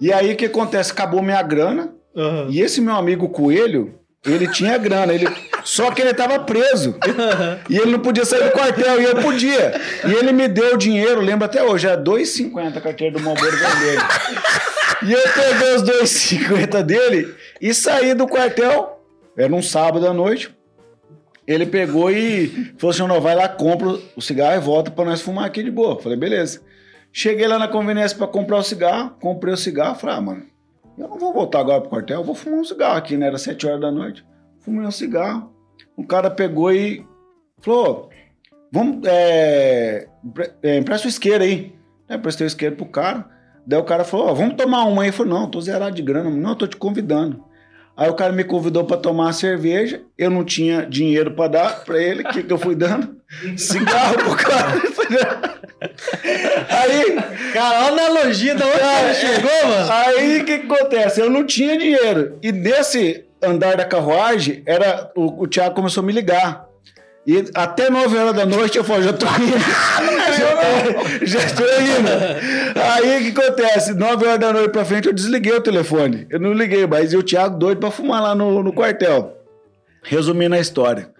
E 0.00 0.12
aí 0.12 0.32
o 0.32 0.36
que 0.36 0.46
acontece? 0.46 0.90
Acabou 0.90 1.22
minha 1.22 1.40
grana, 1.42 1.94
Aham. 2.16 2.48
e 2.50 2.60
esse 2.60 2.80
meu 2.80 2.96
amigo 2.96 3.28
Coelho, 3.28 3.94
ele 4.26 4.48
tinha 4.48 4.76
grana, 4.76 5.14
ele 5.14 5.28
só 5.62 5.92
que 5.92 6.02
ele 6.02 6.12
tava 6.12 6.40
preso. 6.40 6.96
E 7.70 7.76
ele 7.78 7.92
não 7.92 8.00
podia 8.00 8.24
sair 8.24 8.42
do 8.42 8.50
quartel, 8.50 9.00
e 9.00 9.04
eu 9.04 9.16
podia. 9.22 9.80
E 10.08 10.12
ele 10.12 10.32
me 10.32 10.48
deu 10.48 10.74
o 10.74 10.76
dinheiro, 10.76 11.20
lembro 11.20 11.44
até 11.44 11.62
hoje, 11.62 11.86
era 11.86 12.02
2,50 12.02 12.76
a 12.76 12.80
carteira 12.80 13.16
do 13.16 13.22
Malboro 13.22 13.56
Vermelho. 13.56 14.02
E 15.04 15.12
eu 15.12 15.22
peguei 15.34 15.74
os 15.76 15.82
2,50 15.84 16.82
dele 16.82 17.32
e 17.60 17.72
saí 17.72 18.12
do 18.12 18.26
quartel. 18.26 18.95
Era 19.36 19.54
um 19.54 19.62
sábado 19.62 20.06
à 20.06 20.12
noite. 20.12 20.54
Ele 21.46 21.66
pegou 21.66 22.10
e 22.10 22.48
falou 22.78 22.90
assim: 22.90 23.06
não, 23.06 23.20
vai 23.20 23.34
lá, 23.34 23.48
compra 23.48 23.98
o 24.16 24.20
cigarro 24.20 24.56
e 24.56 24.60
volta 24.60 24.90
pra 24.90 25.04
nós 25.04 25.20
fumar 25.20 25.44
aqui 25.44 25.62
de 25.62 25.70
boa. 25.70 26.00
Falei, 26.00 26.18
beleza. 26.18 26.60
Cheguei 27.12 27.46
lá 27.46 27.58
na 27.58 27.68
conveniência 27.68 28.16
pra 28.16 28.26
comprar 28.26 28.58
o 28.58 28.62
cigarro, 28.62 29.16
comprei 29.20 29.54
o 29.54 29.56
cigarro, 29.56 29.94
falei, 29.94 30.16
ah, 30.16 30.20
mano, 30.20 30.42
eu 30.98 31.08
não 31.08 31.18
vou 31.18 31.32
voltar 31.32 31.60
agora 31.60 31.80
pro 31.80 31.88
quartel, 31.88 32.20
eu 32.20 32.24
vou 32.24 32.34
fumar 32.34 32.60
um 32.60 32.64
cigarro 32.64 32.98
aqui, 32.98 33.16
né? 33.16 33.26
Era 33.26 33.38
7 33.38 33.66
horas 33.66 33.80
da 33.80 33.90
noite. 33.90 34.24
Fumei 34.60 34.86
um 34.86 34.90
cigarro. 34.90 35.54
O 35.96 36.04
cara 36.04 36.30
pegou 36.30 36.72
e 36.72 37.06
falou: 37.60 38.10
vamos, 38.72 39.06
é, 39.06 40.08
é, 40.62 40.78
empresta 40.78 41.06
o 41.06 41.10
isqueiro 41.10 41.44
aí. 41.44 41.74
Eu 42.08 42.18
prestei 42.18 42.46
o 42.46 42.48
isqueiro 42.48 42.76
pro 42.76 42.86
cara. 42.86 43.24
Daí 43.66 43.78
o 43.78 43.84
cara 43.84 44.04
falou: 44.04 44.34
vamos 44.34 44.56
tomar 44.56 44.84
uma 44.84 45.02
aí. 45.02 45.08
Eu 45.08 45.12
falei: 45.12 45.32
não, 45.32 45.48
tô 45.48 45.60
zerado 45.60 45.94
de 45.94 46.02
grana. 46.02 46.28
Não, 46.28 46.50
eu 46.50 46.56
tô 46.56 46.66
te 46.66 46.76
convidando. 46.76 47.44
Aí 47.96 48.10
o 48.10 48.14
cara 48.14 48.32
me 48.32 48.44
convidou 48.44 48.84
pra 48.84 48.96
tomar 48.96 49.24
uma 49.24 49.32
cerveja. 49.32 50.02
Eu 50.18 50.30
não 50.30 50.44
tinha 50.44 50.84
dinheiro 50.84 51.30
pra 51.30 51.48
dar 51.48 51.84
pra 51.84 52.00
ele. 52.00 52.22
O 52.22 52.28
que, 52.28 52.42
que 52.42 52.52
eu 52.52 52.58
fui 52.58 52.74
dando? 52.74 53.16
Cigarro 53.56 54.18
pro 54.18 54.36
cara. 54.36 54.82
aí, 56.68 57.16
Cara, 57.52 57.86
olha 57.86 58.02
a 58.02 58.06
analogia 58.06 58.54
da 58.54 58.66
onde 58.66 58.78
Cara, 58.78 59.14
chegou, 59.14 59.66
mano. 59.66 59.92
Aí 59.92 60.40
o 60.40 60.44
que, 60.44 60.58
que 60.58 60.72
acontece? 60.72 61.20
Eu 61.20 61.30
não 61.30 61.46
tinha 61.46 61.78
dinheiro. 61.78 62.38
E 62.42 62.52
nesse 62.52 63.24
andar 63.42 63.76
da 63.76 63.84
carruagem, 63.84 64.62
era, 64.66 65.10
o, 65.16 65.44
o 65.44 65.46
Thiago 65.46 65.74
começou 65.74 66.02
a 66.02 66.06
me 66.06 66.12
ligar. 66.12 66.66
E 67.26 67.44
até 67.54 67.90
9 67.90 68.16
horas 68.16 68.34
da 68.34 68.46
noite 68.46 68.78
eu 68.78 68.84
falei, 68.84 69.04
já 69.04 69.12
tô 69.12 69.26
indo. 69.42 69.56
tô 71.56 71.64
indo. 71.64 72.80
Aí 72.80 73.16
o 73.16 73.32
que 73.32 73.40
acontece? 73.40 73.94
9 73.94 74.26
horas 74.26 74.40
da 74.40 74.52
noite 74.52 74.70
pra 74.70 74.84
frente 74.84 75.08
eu 75.08 75.12
desliguei 75.12 75.52
o 75.52 75.60
telefone. 75.60 76.26
Eu 76.30 76.40
não 76.40 76.52
liguei, 76.52 76.86
mas 76.86 77.12
e 77.12 77.16
o 77.16 77.22
Thiago 77.22 77.58
doido 77.58 77.78
pra 77.78 77.90
fumar 77.90 78.22
lá 78.22 78.34
no, 78.34 78.62
no 78.62 78.72
quartel. 78.72 79.36
Resumindo 80.02 80.54
a 80.54 80.60
história. 80.60 81.10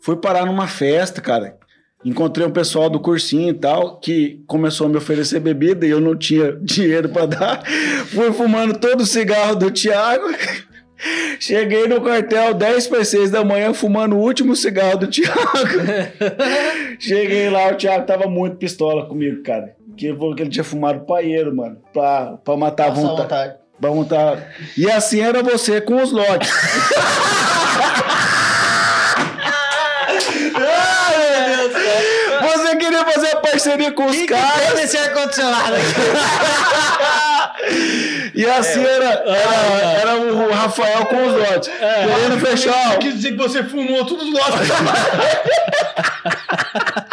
Fui 0.00 0.16
parar 0.16 0.46
numa 0.46 0.66
festa, 0.66 1.20
cara. 1.20 1.56
Encontrei 2.04 2.46
um 2.46 2.52
pessoal 2.52 2.88
do 2.88 3.00
cursinho 3.00 3.50
e 3.50 3.54
tal, 3.54 3.98
que 3.98 4.44
começou 4.46 4.86
a 4.86 4.90
me 4.90 4.96
oferecer 4.96 5.40
bebida 5.40 5.84
e 5.86 5.90
eu 5.90 6.00
não 6.00 6.14
tinha 6.14 6.52
dinheiro 6.62 7.08
pra 7.08 7.26
dar. 7.26 7.64
Fui 8.06 8.32
fumando 8.32 8.78
todo 8.78 9.00
o 9.00 9.06
cigarro 9.06 9.56
do 9.56 9.70
Thiago. 9.70 10.26
Cheguei 11.38 11.86
no 11.86 12.00
quartel 12.00 12.54
10 12.54 12.86
para 12.88 13.04
6 13.04 13.30
da 13.30 13.44
manhã 13.44 13.74
fumando 13.74 14.16
o 14.16 14.20
último 14.20 14.56
cigarro 14.56 14.98
do 14.98 15.06
Thiago. 15.08 15.36
Cheguei 16.98 17.50
lá, 17.50 17.68
o 17.68 17.74
Thiago 17.74 18.06
tava 18.06 18.26
muito 18.26 18.56
pistola 18.56 19.06
comigo, 19.06 19.42
cara. 19.42 19.76
Que 19.96 20.06
ele 20.06 20.18
falou 20.18 20.34
que 20.34 20.42
ele 20.42 20.50
tinha 20.50 20.64
fumado 20.64 21.00
paieiro, 21.06 21.54
mano, 21.54 21.78
pra, 21.92 22.38
pra 22.44 22.56
matar 22.56 22.88
a 22.88 22.90
vontade. 22.90 23.22
vontade. 23.22 23.54
Pra 23.80 23.90
montar. 23.90 24.54
E 24.76 24.90
assim 24.90 25.20
era 25.20 25.42
você 25.42 25.80
com 25.80 26.02
os 26.02 26.10
lotes. 26.10 26.50
parceria 33.56 33.92
com 33.92 34.06
os 34.06 34.26
caras. 34.26 34.78
esse 34.78 34.96
ar-condicionado 34.98 35.74
aqui. 35.74 35.84
E 38.34 38.44
assim 38.44 38.84
era, 38.84 39.24
era, 39.26 40.00
era 40.00 40.16
o 40.16 40.52
Rafael 40.52 41.06
com 41.06 41.26
os 41.26 41.32
lotes. 41.32 41.70
Querendo 41.70 42.38
fechar. 42.38 42.98
Quis 42.98 43.14
dizer 43.14 43.30
que 43.30 43.38
você 43.38 43.64
fumou 43.64 44.04
tudo 44.04 44.26
do 44.26 44.32
lado. 44.32 44.56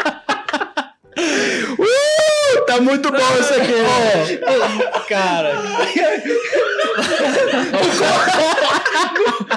Tá 2.73 2.81
muito 2.81 3.11
bom 3.11 3.39
isso 3.39 3.53
aqui. 3.53 3.73
Cara, 5.07 5.53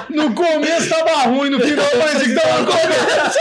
No 0.09 0.35
começo 0.35 0.89
tava 0.89 1.23
ruim, 1.23 1.49
no 1.49 1.59
final 1.59 1.87
parecia 1.87 2.27
que 2.27 2.35
tava 2.35 2.59
no 2.59 2.67
começo. 2.67 3.39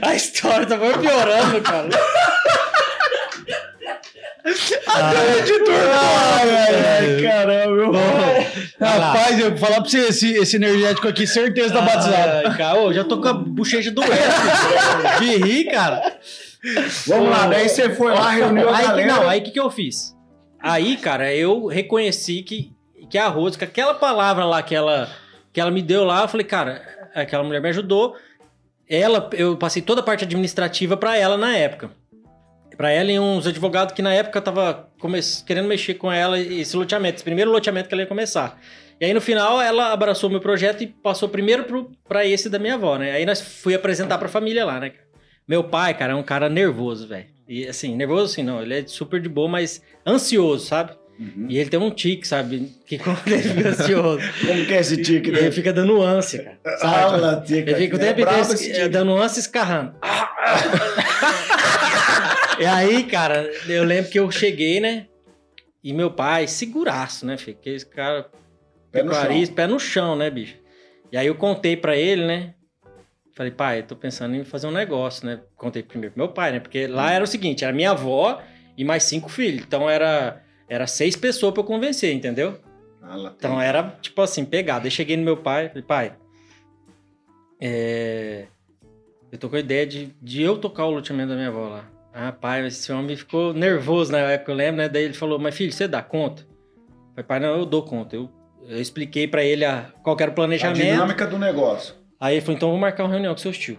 a 0.00 0.14
história 0.14 0.66
tá 0.66 0.78
foi 0.78 0.96
piorando, 0.98 1.60
cara. 1.60 1.88
Ai, 4.86 5.16
ai, 6.50 6.84
ai, 6.86 7.22
caramba. 7.22 7.74
meu. 7.74 7.92
Rapaz, 8.80 9.38
eu 9.38 9.50
vou 9.50 9.58
falar 9.58 9.82
pra 9.82 9.90
você, 9.90 10.08
esse, 10.08 10.32
esse 10.32 10.56
energético 10.56 11.06
aqui, 11.06 11.26
certeza 11.26 11.74
tá 11.74 11.82
batizado. 11.82 12.48
Ai, 12.48 12.56
cara, 12.56 12.80
ô, 12.80 12.92
já 12.94 13.04
tô 13.04 13.20
com 13.20 13.28
a 13.28 13.34
bochecha 13.34 13.90
doendo. 13.90 14.12
De 15.20 15.36
rir, 15.36 15.64
cara. 15.70 16.16
Vamos 17.06 17.30
lá, 17.30 17.46
daí 17.46 17.68
você 17.68 17.94
foi 17.94 18.12
lá, 18.12 18.30
reuniu 18.30 18.68
a 18.68 18.72
Aí, 18.76 18.82
que- 18.82 18.88
galera. 18.88 19.12
não, 19.14 19.28
aí 19.28 19.40
o 19.40 19.42
que, 19.44 19.50
que 19.52 19.60
eu 19.60 19.70
fiz? 19.70 20.16
Aí, 20.60 20.96
cara, 20.96 21.32
eu 21.32 21.66
reconheci 21.66 22.42
que, 22.42 22.72
que 23.08 23.16
a 23.16 23.28
Rose, 23.28 23.56
que 23.56 23.64
aquela 23.64 23.94
palavra 23.94 24.44
lá 24.44 24.60
que 24.62 24.74
ela, 24.74 25.08
que 25.52 25.60
ela 25.60 25.70
me 25.70 25.80
deu 25.82 26.04
lá, 26.04 26.22
eu 26.22 26.28
falei, 26.28 26.44
cara, 26.44 26.82
aquela 27.14 27.44
mulher 27.44 27.60
me 27.62 27.68
ajudou. 27.68 28.16
Ela, 28.88 29.28
eu 29.34 29.56
passei 29.56 29.82
toda 29.82 30.00
a 30.00 30.04
parte 30.04 30.24
administrativa 30.24 30.96
pra 30.96 31.16
ela 31.16 31.36
na 31.36 31.56
época. 31.56 31.90
Pra 32.76 32.90
ela 32.90 33.10
e 33.10 33.18
uns 33.18 33.46
advogados 33.46 33.92
que 33.94 34.00
na 34.02 34.12
época 34.14 34.40
tava 34.40 34.88
querendo 35.46 35.66
mexer 35.68 35.94
com 35.94 36.10
ela 36.10 36.38
esse 36.38 36.76
loteamento, 36.76 37.16
esse 37.16 37.24
primeiro 37.24 37.50
loteamento 37.50 37.88
que 37.88 37.94
ela 37.94 38.02
ia 38.02 38.08
começar. 38.08 38.58
E 39.00 39.04
aí 39.04 39.12
no 39.14 39.20
final 39.20 39.60
ela 39.60 39.92
abraçou 39.92 40.30
meu 40.30 40.40
projeto 40.40 40.82
e 40.82 40.86
passou 40.86 41.28
primeiro 41.28 41.64
pro, 41.64 41.90
pra 42.08 42.24
esse 42.24 42.48
da 42.48 42.58
minha 42.58 42.74
avó, 42.74 42.96
né? 42.96 43.12
Aí 43.12 43.26
nós 43.26 43.40
fui 43.40 43.74
apresentar 43.74 44.16
pra 44.18 44.28
família 44.28 44.64
lá, 44.64 44.78
né? 44.80 44.92
Meu 45.48 45.64
pai, 45.64 45.96
cara, 45.96 46.12
é 46.12 46.16
um 46.16 46.22
cara 46.22 46.48
nervoso, 46.50 47.08
velho. 47.08 47.26
E 47.48 47.66
assim, 47.66 47.96
nervoso 47.96 48.24
assim, 48.32 48.42
não, 48.42 48.60
ele 48.60 48.80
é 48.80 48.86
super 48.86 49.20
de 49.20 49.28
boa, 49.28 49.48
mas 49.48 49.82
ansioso, 50.06 50.66
sabe? 50.66 50.92
Uhum. 51.18 51.46
E 51.48 51.58
ele 51.58 51.70
tem 51.70 51.80
um 51.80 51.90
tique, 51.90 52.28
sabe? 52.28 52.70
Que 52.86 52.98
quando 52.98 53.26
ele 53.26 53.42
fica 53.42 53.68
ansioso, 53.70 54.20
Como 54.46 54.66
que 54.66 54.74
é 54.74 54.80
esse 54.80 55.02
tique 55.02 55.30
ele 55.30 55.38
dele? 55.40 55.50
fica 55.50 55.72
dando 55.72 56.00
ânsia, 56.00 56.44
cara. 56.44 56.58
Ah, 56.64 56.76
Sabe? 56.78 57.20
lá, 57.20 57.40
tica. 57.40 57.70
Ele 57.70 57.74
fica 57.80 57.96
o 57.96 58.00
É 58.00 58.12
tempo 58.12 58.30
brabo 58.30 58.52
inteiro 58.52 58.90
dando 58.90 59.16
ânsia 59.16 59.38
e 59.38 59.40
escarrando. 59.40 59.94
e 62.60 62.66
aí, 62.66 63.04
cara, 63.04 63.50
eu 63.66 63.84
lembro 63.84 64.10
que 64.10 64.20
eu 64.20 64.30
cheguei, 64.30 64.78
né? 64.80 65.06
E 65.82 65.92
meu 65.92 66.10
pai, 66.10 66.46
seguraço, 66.46 67.24
né, 67.24 67.36
filho? 67.36 67.56
Que 67.60 67.70
esse 67.70 67.86
cara. 67.86 68.26
Pé 68.92 69.02
no 69.02 69.12
chão. 69.12 69.54
pé 69.54 69.66
no 69.66 69.80
chão, 69.80 70.16
né, 70.16 70.30
bicho? 70.30 70.56
E 71.10 71.16
aí 71.16 71.26
eu 71.26 71.34
contei 71.34 71.76
pra 71.76 71.96
ele, 71.96 72.26
né? 72.26 72.54
Falei, 73.38 73.52
pai, 73.52 73.78
eu 73.78 73.82
tô 73.84 73.94
pensando 73.94 74.34
em 74.34 74.42
fazer 74.42 74.66
um 74.66 74.72
negócio, 74.72 75.24
né? 75.24 75.38
Contei 75.54 75.80
primeiro 75.80 76.12
pro 76.12 76.24
meu 76.24 76.32
pai, 76.32 76.50
né? 76.50 76.58
Porque 76.58 76.88
lá 76.88 77.12
era 77.12 77.22
o 77.22 77.26
seguinte, 77.26 77.62
era 77.62 77.72
minha 77.72 77.92
avó 77.92 78.42
e 78.76 78.82
mais 78.84 79.04
cinco 79.04 79.28
filhos. 79.28 79.62
Então 79.64 79.88
era, 79.88 80.42
era 80.68 80.88
seis 80.88 81.14
pessoas 81.14 81.52
pra 81.52 81.60
eu 81.62 81.64
convencer, 81.64 82.12
entendeu? 82.12 82.58
Ah, 83.00 83.32
Então 83.36 83.62
era, 83.62 83.96
tipo 84.02 84.20
assim, 84.22 84.44
pegada. 84.44 84.86
Aí 84.86 84.90
cheguei 84.90 85.16
no 85.16 85.22
meu 85.22 85.36
pai, 85.36 85.68
falei, 85.68 85.84
pai, 85.84 86.12
é... 87.60 88.46
eu 89.30 89.38
tô 89.38 89.48
com 89.48 89.54
a 89.54 89.60
ideia 89.60 89.86
de, 89.86 90.06
de 90.20 90.42
eu 90.42 90.58
tocar 90.58 90.86
o 90.86 90.90
loteamento 90.90 91.28
da 91.28 91.36
minha 91.36 91.46
avó 91.46 91.68
lá. 91.68 91.84
Ah, 92.12 92.32
pai, 92.32 92.66
esse 92.66 92.90
homem 92.90 93.16
ficou 93.16 93.54
nervoso 93.54 94.10
na 94.10 94.18
época, 94.18 94.50
eu 94.50 94.56
lembro, 94.56 94.78
né? 94.78 94.88
Daí 94.88 95.04
ele 95.04 95.14
falou, 95.14 95.38
mas 95.38 95.54
filho, 95.56 95.72
você 95.72 95.86
dá 95.86 96.02
conta? 96.02 96.44
Falei, 97.10 97.24
pai, 97.24 97.38
não, 97.38 97.56
eu 97.56 97.64
dou 97.64 97.84
conta. 97.84 98.16
Eu, 98.16 98.28
eu 98.66 98.80
expliquei 98.80 99.28
pra 99.28 99.44
ele 99.44 99.64
a, 99.64 99.92
qual 100.02 100.16
era 100.18 100.28
o 100.28 100.32
A 100.32 100.34
planejamento. 100.34 100.82
dinâmica 100.82 101.24
do 101.24 101.38
negócio. 101.38 101.94
Aí 102.20 102.34
ele 102.34 102.40
falou, 102.40 102.56
então 102.56 102.68
vamos 102.68 102.80
marcar 102.80 103.04
uma 103.04 103.10
reunião 103.10 103.32
com 103.34 103.40
seu 103.40 103.52
tio. 103.52 103.78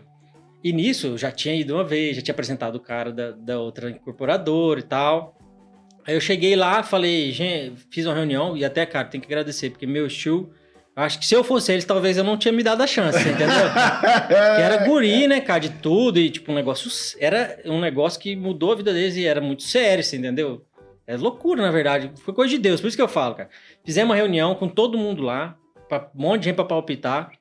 E 0.63 0.73
nisso, 0.73 1.07
eu 1.07 1.17
já 1.17 1.31
tinha 1.31 1.55
ido 1.55 1.75
uma 1.75 1.83
vez, 1.83 2.15
já 2.15 2.21
tinha 2.21 2.33
apresentado 2.33 2.75
o 2.75 2.79
cara 2.79 3.11
da, 3.11 3.31
da 3.31 3.59
outra 3.59 3.89
incorporadora 3.89 4.79
e 4.79 4.83
tal. 4.83 5.37
Aí 6.05 6.15
eu 6.15 6.21
cheguei 6.21 6.55
lá, 6.55 6.83
falei, 6.83 7.31
gente, 7.31 7.73
fiz 7.91 8.05
uma 8.05 8.15
reunião 8.15 8.57
e 8.57 8.65
até, 8.65 8.85
cara, 8.85 9.07
tem 9.07 9.21
que 9.21 9.27
agradecer, 9.27 9.69
porque 9.69 9.85
meu 9.85 10.07
tio, 10.07 10.51
acho 10.95 11.19
que 11.19 11.25
se 11.25 11.35
eu 11.35 11.43
fosse 11.43 11.71
eles, 11.71 11.85
talvez 11.85 12.17
eu 12.17 12.23
não 12.23 12.37
tinha 12.37 12.51
me 12.51 12.63
dado 12.63 12.81
a 12.81 12.87
chance, 12.87 13.19
entendeu? 13.19 13.47
que 14.27 14.61
era 14.61 14.85
guri, 14.85 15.27
né, 15.27 15.39
cara, 15.39 15.59
de 15.59 15.69
tudo 15.69 16.19
e 16.19 16.29
tipo 16.29 16.51
um 16.51 16.55
negócio, 16.55 16.89
era 17.19 17.59
um 17.65 17.79
negócio 17.79 18.19
que 18.19 18.35
mudou 18.35 18.73
a 18.73 18.75
vida 18.75 18.91
deles 18.91 19.15
e 19.15 19.25
era 19.25 19.39
muito 19.39 19.63
sério, 19.63 20.03
você 20.03 20.17
entendeu? 20.17 20.65
É 21.05 21.15
loucura, 21.15 21.61
na 21.61 21.71
verdade, 21.71 22.11
foi 22.23 22.33
coisa 22.33 22.51
de 22.51 22.59
Deus, 22.59 22.81
por 22.81 22.87
isso 22.87 22.97
que 22.97 23.01
eu 23.01 23.07
falo, 23.07 23.35
cara. 23.35 23.49
Fizemos 23.85 24.09
uma 24.09 24.15
reunião 24.15 24.55
com 24.55 24.67
todo 24.67 24.97
mundo 24.97 25.23
lá, 25.23 25.55
pra, 25.87 26.09
um 26.15 26.21
monte 26.21 26.41
de 26.41 26.45
gente 26.45 26.55
pra 26.55 26.65
palpitar. 26.65 27.31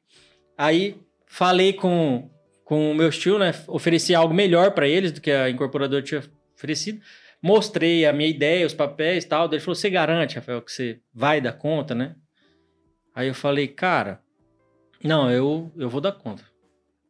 Aí 0.59 0.97
falei 1.25 1.73
com, 1.73 2.29
com 2.65 2.91
o 2.91 2.95
meu 2.95 3.11
tio, 3.11 3.39
né? 3.39 3.55
Ofereci 3.69 4.13
algo 4.13 4.35
melhor 4.35 4.73
pra 4.73 4.89
eles 4.89 5.13
do 5.13 5.21
que 5.21 5.31
a 5.31 5.49
incorporadora 5.49 6.03
tinha 6.03 6.21
oferecido. 6.57 7.01
Mostrei 7.41 8.05
a 8.05 8.13
minha 8.13 8.29
ideia, 8.29 8.67
os 8.67 8.75
papéis 8.75 9.23
e 9.23 9.29
tal. 9.29 9.47
Ele 9.47 9.61
falou: 9.61 9.77
Você 9.77 9.89
garante, 9.89 10.35
Rafael, 10.35 10.61
que 10.61 10.73
você 10.73 10.99
vai 11.15 11.41
dar 11.41 11.53
conta, 11.53 11.95
né? 11.95 12.17
Aí 13.15 13.29
eu 13.29 13.35
falei: 13.35 13.69
Cara, 13.69 14.21
não, 15.03 15.31
eu, 15.31 15.73
eu 15.77 15.89
vou 15.89 16.01
dar 16.01 16.13
conta. 16.13 16.43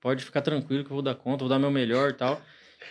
Pode 0.01 0.23
ficar 0.23 0.43
tranquilo 0.43 0.85
que 0.85 0.91
eu 0.91 0.95
vou 0.95 1.03
dar 1.03 1.15
conta, 1.15 1.39
vou 1.39 1.49
dar 1.49 1.59
meu 1.59 1.71
melhor 1.71 2.11
e 2.11 2.15
tal. 2.15 2.41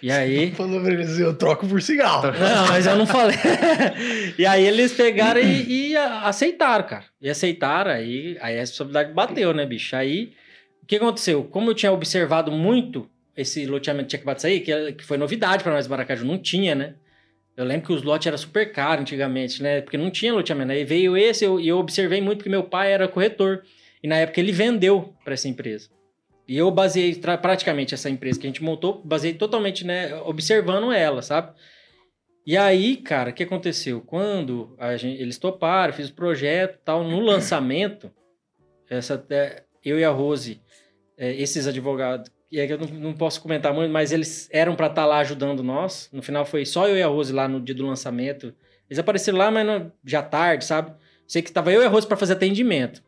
E 0.02 0.12
aí. 0.12 0.52
Falou 0.52 0.82
pra 0.82 0.94
eles, 0.94 1.18
eu 1.20 1.36
troco 1.36 1.68
por 1.68 1.82
cigarro. 1.82 2.32
Não, 2.32 2.68
mas 2.68 2.86
eu 2.86 2.96
não 2.96 3.08
falei. 3.08 3.38
e 4.38 4.46
aí 4.46 4.66
eles 4.66 4.94
pegaram 4.94 5.40
e, 5.40 5.92
e 5.92 5.96
aceitaram, 5.96 6.86
cara. 6.86 7.06
E 7.22 7.30
aceitaram, 7.30 7.92
aí, 7.92 8.38
aí 8.42 8.58
a 8.58 8.60
responsabilidade 8.60 9.14
bateu, 9.14 9.54
né, 9.54 9.66
bicho? 9.66 9.96
Aí, 9.96 10.34
que 10.88 10.96
aconteceu? 10.96 11.44
Como 11.44 11.70
eu 11.70 11.76
tinha 11.76 11.92
observado 11.92 12.52
muito 12.52 13.10
esse 13.36 13.66
loteamento 13.66 14.08
de 14.08 14.12
Checkbatsaí, 14.14 14.62
que, 14.62 14.94
que 14.94 15.04
foi 15.04 15.18
novidade 15.18 15.64
para 15.64 15.74
nós, 15.74 15.88
Maracaju, 15.88 16.26
não 16.26 16.38
tinha, 16.38 16.74
né? 16.74 16.96
Eu 17.56 17.66
lembro 17.66 17.88
que 17.88 17.94
os 17.94 18.04
lotes 18.04 18.28
eram 18.28 18.38
super 18.38 18.72
caros 18.72 19.02
antigamente, 19.02 19.62
né? 19.62 19.82
Porque 19.82 19.98
não 19.98 20.10
tinha 20.12 20.34
loteamento. 20.34 20.72
Aí 20.72 20.84
veio 20.84 21.18
esse 21.18 21.44
eu- 21.44 21.60
e 21.60 21.68
eu, 21.68 21.78
observei 21.78 22.22
muito 22.22 22.40
porque 22.40 22.50
meu 22.50 22.64
pai 22.64 22.92
era 22.92 23.08
corretor. 23.08 23.64
E 24.02 24.08
na 24.08 24.16
época 24.18 24.40
ele 24.40 24.52
vendeu 24.52 25.14
para 25.24 25.34
essa 25.34 25.48
empresa. 25.48 25.90
E 26.48 26.58
eu 26.58 26.70
baseei 26.72 27.16
praticamente 27.16 27.94
essa 27.94 28.10
empresa 28.10 28.40
que 28.40 28.46
a 28.48 28.50
gente 28.50 28.64
montou, 28.64 29.02
baseei 29.04 29.34
totalmente, 29.34 29.86
né, 29.86 30.16
observando 30.22 30.94
ela, 30.94 31.22
sabe? 31.22 31.52
E 32.46 32.56
aí, 32.56 32.96
cara, 32.96 33.32
o 33.32 33.34
que 33.34 33.44
aconteceu? 33.44 34.00
Quando 34.00 34.78
gente- 34.98 35.22
eles 35.22 35.38
toparam, 35.38 35.92
fiz 35.94 36.08
o 36.10 36.14
projeto 36.14 36.80
tal, 36.86 37.04
no 37.04 37.20
lançamento, 37.20 38.10
essa, 38.90 39.26
é, 39.30 39.64
eu 39.84 40.00
e 40.00 40.06
a 40.06 40.10
Rose, 40.10 40.62
é, 41.18 41.34
esses 41.34 41.68
advogados, 41.68 42.32
e 42.52 42.60
aí 42.60 42.70
eu 42.70 42.78
não, 42.78 42.88
não 42.88 43.14
posso 43.14 43.42
comentar 43.42 43.74
muito, 43.74 43.92
mas 43.92 44.12
eles 44.12 44.48
eram 44.52 44.76
para 44.76 44.88
estar 44.88 45.06
lá 45.06 45.18
ajudando 45.20 45.62
nós. 45.64 46.10
No 46.14 46.22
final 46.22 46.46
foi 46.46 46.66
só 46.66 46.88
eu 46.88 46.96
e 46.96 47.04
a 47.04 47.08
Rose 47.08 47.34
lá 47.34 47.48
no 47.48 47.60
dia 47.60 47.76
do 47.76 47.86
lançamento. 47.86 48.54
Eles 48.90 49.00
apareceram 49.00 49.38
lá, 49.38 49.52
mas 49.52 49.66
não- 49.66 49.92
já 50.06 50.22
tarde, 50.22 50.64
sabe? 50.64 50.94
Sei 51.28 51.42
que 51.42 51.52
tava 51.52 51.74
eu 51.74 51.82
e 51.82 51.86
a 51.86 51.90
Rose 51.90 52.08
para 52.08 52.16
fazer 52.16 52.34
atendimento. 52.34 53.04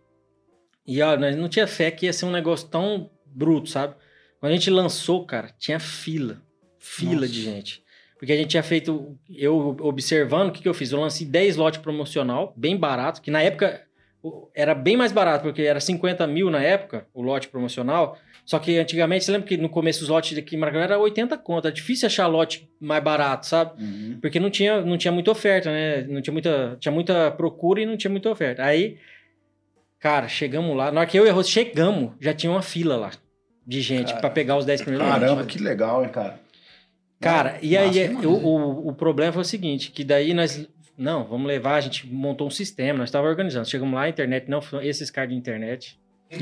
E 0.85 1.01
ó, 1.01 1.15
nós 1.15 1.35
não 1.37 1.47
tinha 1.47 1.67
fé 1.67 1.89
que 1.89 2.05
ia 2.05 2.11
ser 2.11 2.25
um 2.25 2.31
negócio 2.31 2.67
tão 2.67 3.09
bruto, 3.25 3.69
sabe? 3.69 3.95
Quando 4.39 4.51
a 4.51 4.55
gente 4.55 4.69
lançou, 4.69 5.25
cara, 5.25 5.53
tinha 5.57 5.79
fila. 5.79 6.41
Fila 6.77 7.21
Nossa. 7.21 7.27
de 7.27 7.41
gente. 7.41 7.83
Porque 8.17 8.33
a 8.33 8.35
gente 8.35 8.49
tinha 8.49 8.63
feito, 8.63 9.17
eu 9.29 9.77
observando, 9.81 10.49
o 10.49 10.51
que, 10.51 10.61
que 10.61 10.67
eu 10.67 10.73
fiz? 10.73 10.91
Eu 10.91 10.99
lancei 10.99 11.25
10 11.25 11.55
lotes 11.55 11.79
promocional, 11.79 12.53
bem 12.57 12.75
barato, 12.75 13.21
que 13.21 13.31
na 13.31 13.41
época 13.41 13.87
era 14.53 14.75
bem 14.75 14.97
mais 14.97 15.11
barato, 15.11 15.43
porque 15.43 15.61
era 15.61 15.79
50 15.79 16.25
mil 16.27 16.49
na 16.49 16.61
época, 16.61 17.07
o 17.13 17.21
lote 17.21 17.47
promocional. 17.47 18.17
Só 18.45 18.57
que 18.57 18.77
antigamente, 18.79 19.25
você 19.25 19.31
lembra 19.31 19.47
que 19.47 19.57
no 19.57 19.69
começo 19.69 20.01
os 20.03 20.09
lotes 20.09 20.37
aqui 20.37 20.55
em 20.55 20.59
Maracanã 20.59 20.83
era 20.83 20.99
80 20.99 21.37
conto. 21.37 21.67
Era 21.67 21.73
difícil 21.73 22.07
achar 22.07 22.25
lote 22.27 22.67
mais 22.79 23.03
barato, 23.03 23.45
sabe? 23.45 23.81
Uhum. 23.81 24.17
Porque 24.19 24.39
não 24.39 24.49
tinha, 24.49 24.81
não 24.81 24.97
tinha 24.97 25.11
muita 25.11 25.29
oferta, 25.31 25.71
né? 25.71 26.01
Não 26.03 26.21
tinha 26.21 26.33
muita, 26.33 26.75
tinha 26.79 26.91
muita 26.91 27.31
procura 27.31 27.81
e 27.81 27.85
não 27.85 27.95
tinha 27.95 28.09
muita 28.09 28.29
oferta. 28.29 28.63
Aí, 28.63 28.97
cara, 29.99 30.27
chegamos 30.27 30.75
lá. 30.75 30.91
Na 30.91 31.01
hora 31.01 31.09
que 31.09 31.17
eu 31.17 31.27
e 31.27 31.29
a 31.29 31.33
Rose 31.33 31.49
chegamos, 31.49 32.13
já 32.19 32.33
tinha 32.33 32.51
uma 32.51 32.63
fila 32.63 32.95
lá 32.95 33.11
de 33.67 33.81
gente 33.81 34.15
pra 34.19 34.31
pegar 34.31 34.57
os 34.57 34.65
10 34.65 34.81
primeiros 34.81 35.07
Caramba, 35.07 35.41
lotes. 35.41 35.55
que 35.55 35.63
legal, 35.63 36.03
hein, 36.03 36.09
cara. 36.09 36.39
Cara, 37.19 37.59
e 37.61 37.77
aí 37.77 38.07
Massa 38.13 38.25
é, 38.25 38.27
o, 38.27 38.31
o, 38.31 38.87
o 38.89 38.93
problema 38.93 39.31
foi 39.31 39.43
o 39.43 39.45
seguinte, 39.45 39.91
que 39.91 40.03
daí 40.03 40.33
nós... 40.33 40.67
Não, 40.99 41.23
vamos 41.23 41.47
levar, 41.47 41.75
a 41.75 41.81
gente 41.81 42.05
montou 42.07 42.45
um 42.47 42.51
sistema, 42.51 42.99
nós 42.99 43.07
estávamos 43.09 43.31
organizando. 43.31 43.67
Chegamos 43.69 43.95
lá, 43.95 44.01
a 44.03 44.09
internet, 44.09 44.49
não, 44.49 44.59
esses 44.81 45.09
caras 45.09 45.29
de 45.29 45.35
internet. 45.35 45.97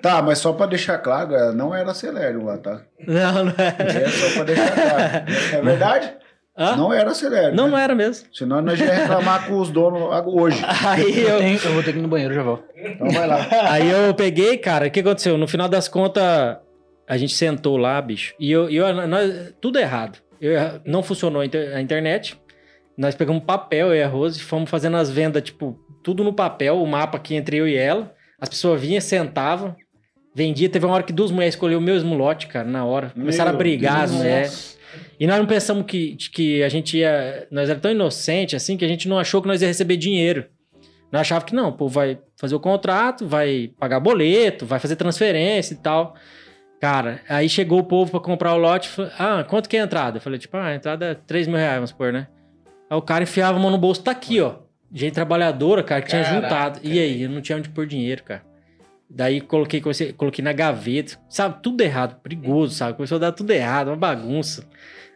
Tá, 0.00 0.20
mas 0.22 0.38
só 0.38 0.52
pra 0.52 0.66
deixar 0.66 0.98
claro, 0.98 1.34
é, 1.34 1.52
não 1.52 1.74
era 1.74 1.94
Celérium 1.94 2.44
lá, 2.44 2.58
tá? 2.58 2.82
Não, 3.06 3.44
não 3.44 3.54
era. 3.56 3.82
É 4.00 4.08
só 4.08 4.34
pra 4.34 4.44
deixar 4.44 4.72
claro. 4.72 5.24
É 5.56 5.62
verdade? 5.62 6.12
Hã? 6.58 6.76
Não 6.76 6.92
era 6.92 7.14
Celérium. 7.14 7.54
Não, 7.54 7.64
né? 7.66 7.70
não 7.70 7.78
era 7.78 7.94
mesmo. 7.94 8.26
Senão 8.32 8.60
nós 8.60 8.78
ia 8.80 8.92
reclamar 8.92 9.46
com 9.46 9.58
os 9.58 9.70
donos 9.70 10.02
hoje. 10.26 10.60
Aí 10.86 11.20
Eu, 11.22 11.28
eu, 11.28 11.38
tenho- 11.38 11.60
eu 11.64 11.72
vou 11.72 11.82
ter 11.82 11.92
que 11.92 11.98
ir 11.98 12.02
no 12.02 12.08
banheiro, 12.08 12.34
já 12.34 12.42
volto. 12.42 12.64
Então 12.76 13.08
vai 13.10 13.26
lá. 13.26 13.46
Aí 13.70 13.88
eu 13.88 14.12
peguei, 14.14 14.58
cara, 14.58 14.86
o 14.88 14.90
que 14.90 15.00
aconteceu? 15.00 15.38
No 15.38 15.46
final 15.48 15.68
das 15.68 15.88
contas, 15.88 16.24
a 17.08 17.16
gente 17.16 17.34
sentou 17.34 17.76
lá, 17.76 18.00
bicho, 18.02 18.34
e 18.38 18.50
eu, 18.50 18.68
eu 18.68 19.06
nós, 19.06 19.54
tudo 19.60 19.78
errado. 19.78 20.18
Eu- 20.40 20.80
não 20.84 21.02
funcionou 21.02 21.40
a 21.42 21.80
internet. 21.80 22.36
Nós 23.02 23.16
pegamos 23.16 23.42
papel, 23.42 23.88
eu 23.88 23.96
e 23.96 24.02
a 24.04 24.06
Rose, 24.06 24.40
fomos 24.40 24.70
fazendo 24.70 24.96
as 24.96 25.10
vendas, 25.10 25.42
tipo, 25.42 25.76
tudo 26.04 26.22
no 26.22 26.32
papel, 26.32 26.80
o 26.80 26.86
mapa 26.86 27.16
aqui 27.16 27.34
entre 27.34 27.56
eu 27.56 27.66
e 27.66 27.74
ela. 27.74 28.14
As 28.40 28.48
pessoas 28.48 28.80
vinham, 28.80 29.00
sentavam, 29.00 29.74
vendia. 30.32 30.68
Teve 30.68 30.86
uma 30.86 30.94
hora 30.94 31.02
que 31.02 31.12
duas 31.12 31.32
mulheres 31.32 31.54
escolheram 31.56 31.80
o 31.80 31.84
mesmo 31.84 32.14
lote, 32.14 32.46
cara, 32.46 32.68
na 32.68 32.84
hora. 32.84 33.10
Começaram 33.10 33.50
Meu 33.50 33.56
a 33.56 33.58
brigar, 33.58 34.04
as 34.04 34.10
Deus. 34.12 34.22
mulheres. 34.22 34.78
E 35.18 35.26
nós 35.26 35.36
não 35.36 35.46
pensamos 35.46 35.84
que, 35.84 36.14
que 36.32 36.62
a 36.62 36.68
gente 36.68 36.96
ia. 36.96 37.48
Nós 37.50 37.68
era 37.68 37.80
tão 37.80 37.90
inocente 37.90 38.54
assim 38.54 38.76
que 38.76 38.84
a 38.84 38.88
gente 38.88 39.08
não 39.08 39.18
achou 39.18 39.42
que 39.42 39.48
nós 39.48 39.60
ia 39.60 39.66
receber 39.66 39.96
dinheiro. 39.96 40.46
Nós 41.10 41.22
achava 41.22 41.44
que 41.44 41.56
não, 41.56 41.70
o 41.70 41.72
povo 41.72 41.92
vai 41.92 42.20
fazer 42.36 42.54
o 42.54 42.60
contrato, 42.60 43.26
vai 43.26 43.72
pagar 43.80 43.98
boleto, 43.98 44.64
vai 44.64 44.78
fazer 44.78 44.94
transferência 44.94 45.74
e 45.74 45.78
tal. 45.78 46.14
Cara, 46.80 47.20
aí 47.28 47.48
chegou 47.48 47.80
o 47.80 47.84
povo 47.84 48.12
pra 48.12 48.20
comprar 48.20 48.54
o 48.54 48.58
lote. 48.58 48.88
falou, 48.88 49.10
Ah, 49.18 49.44
quanto 49.44 49.68
que 49.68 49.76
é 49.76 49.80
a 49.80 49.84
entrada? 49.84 50.18
Eu 50.18 50.20
falei, 50.20 50.38
tipo, 50.38 50.56
ah, 50.56 50.66
a 50.66 50.74
entrada 50.76 51.06
é 51.06 51.14
3 51.14 51.48
mil 51.48 51.56
reais, 51.56 51.74
vamos 51.74 51.90
supor, 51.90 52.12
né? 52.12 52.28
Aí 52.92 52.98
o 52.98 53.00
cara 53.00 53.22
enfiava 53.24 53.56
a 53.56 53.58
mão 53.58 53.70
no 53.70 53.78
bolso, 53.78 54.02
tá 54.02 54.10
aqui, 54.10 54.38
ó. 54.42 54.56
Gente 54.92 55.14
trabalhadora, 55.14 55.82
cara, 55.82 56.02
que 56.02 56.10
tinha 56.10 56.22
Caraca, 56.22 56.42
juntado. 56.42 56.80
E 56.82 56.98
aí, 56.98 57.22
eu 57.22 57.30
não 57.30 57.40
tinha 57.40 57.56
onde 57.56 57.70
pôr 57.70 57.86
dinheiro, 57.86 58.22
cara. 58.22 58.42
Daí 59.08 59.40
coloquei, 59.40 59.80
comecei- 59.80 60.12
coloquei 60.12 60.44
na 60.44 60.52
gaveta, 60.52 61.18
sabe? 61.26 61.62
Tudo 61.62 61.80
errado, 61.80 62.20
perigoso, 62.22 62.74
sabe? 62.74 62.92
Começou 62.94 63.16
a 63.16 63.18
dar 63.18 63.32
tudo 63.32 63.50
errado, 63.50 63.88
uma 63.88 63.96
bagunça. 63.96 64.68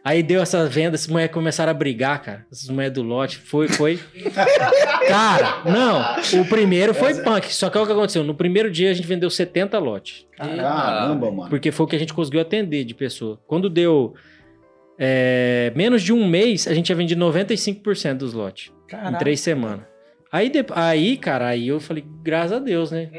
Aí 0.03 0.23
deu 0.23 0.41
essa 0.41 0.65
venda, 0.65 0.95
essas 0.95 1.05
mulheres 1.07 1.31
começaram 1.31 1.69
a 1.69 1.73
brigar, 1.75 2.19
cara. 2.23 2.47
Essas 2.51 2.67
mulheres 2.67 2.95
do 2.95 3.03
lote. 3.03 3.37
Foi, 3.37 3.67
foi. 3.67 3.99
cara, 5.07 5.61
não. 5.63 6.41
O 6.41 6.45
primeiro 6.45 6.95
foi 6.95 7.13
punk. 7.21 7.53
Só 7.53 7.69
que 7.69 7.77
olha 7.77 7.83
o 7.83 7.87
que 7.87 7.93
aconteceu. 7.93 8.23
No 8.23 8.33
primeiro 8.33 8.71
dia 8.71 8.89
a 8.89 8.93
gente 8.93 9.07
vendeu 9.07 9.29
70 9.29 9.77
lotes. 9.77 10.25
Caramba, 10.35 11.29
mano. 11.31 11.49
Porque 11.49 11.71
foi 11.71 11.85
o 11.85 11.89
que 11.89 11.95
a 11.95 11.99
gente 11.99 12.13
conseguiu 12.13 12.41
atender 12.41 12.83
de 12.85 12.95
pessoa. 12.95 13.39
Quando 13.45 13.69
deu 13.69 14.15
é, 14.99 15.71
menos 15.75 16.01
de 16.01 16.11
um 16.13 16.27
mês, 16.27 16.67
a 16.67 16.73
gente 16.73 16.85
tinha 16.87 16.95
vendido 16.95 17.23
95% 17.23 18.15
dos 18.17 18.33
lotes. 18.33 18.71
Em 19.09 19.17
três 19.17 19.39
semanas. 19.41 19.85
Aí, 20.31 20.49
de- 20.49 20.65
aí, 20.71 21.17
cara, 21.17 21.47
aí 21.47 21.67
eu 21.67 21.79
falei, 21.79 22.03
graças 22.23 22.51
a 22.53 22.59
Deus, 22.59 22.91
né? 22.91 23.09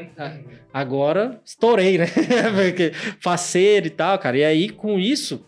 Agora 0.73 1.41
estourei, 1.43 1.97
né? 1.97 2.05
Porque 2.55 2.91
faceiro 3.19 3.87
e 3.87 3.89
tal, 3.89 4.17
cara. 4.19 4.37
E 4.37 4.43
aí, 4.43 4.69
com 4.69 4.99
isso, 4.99 5.43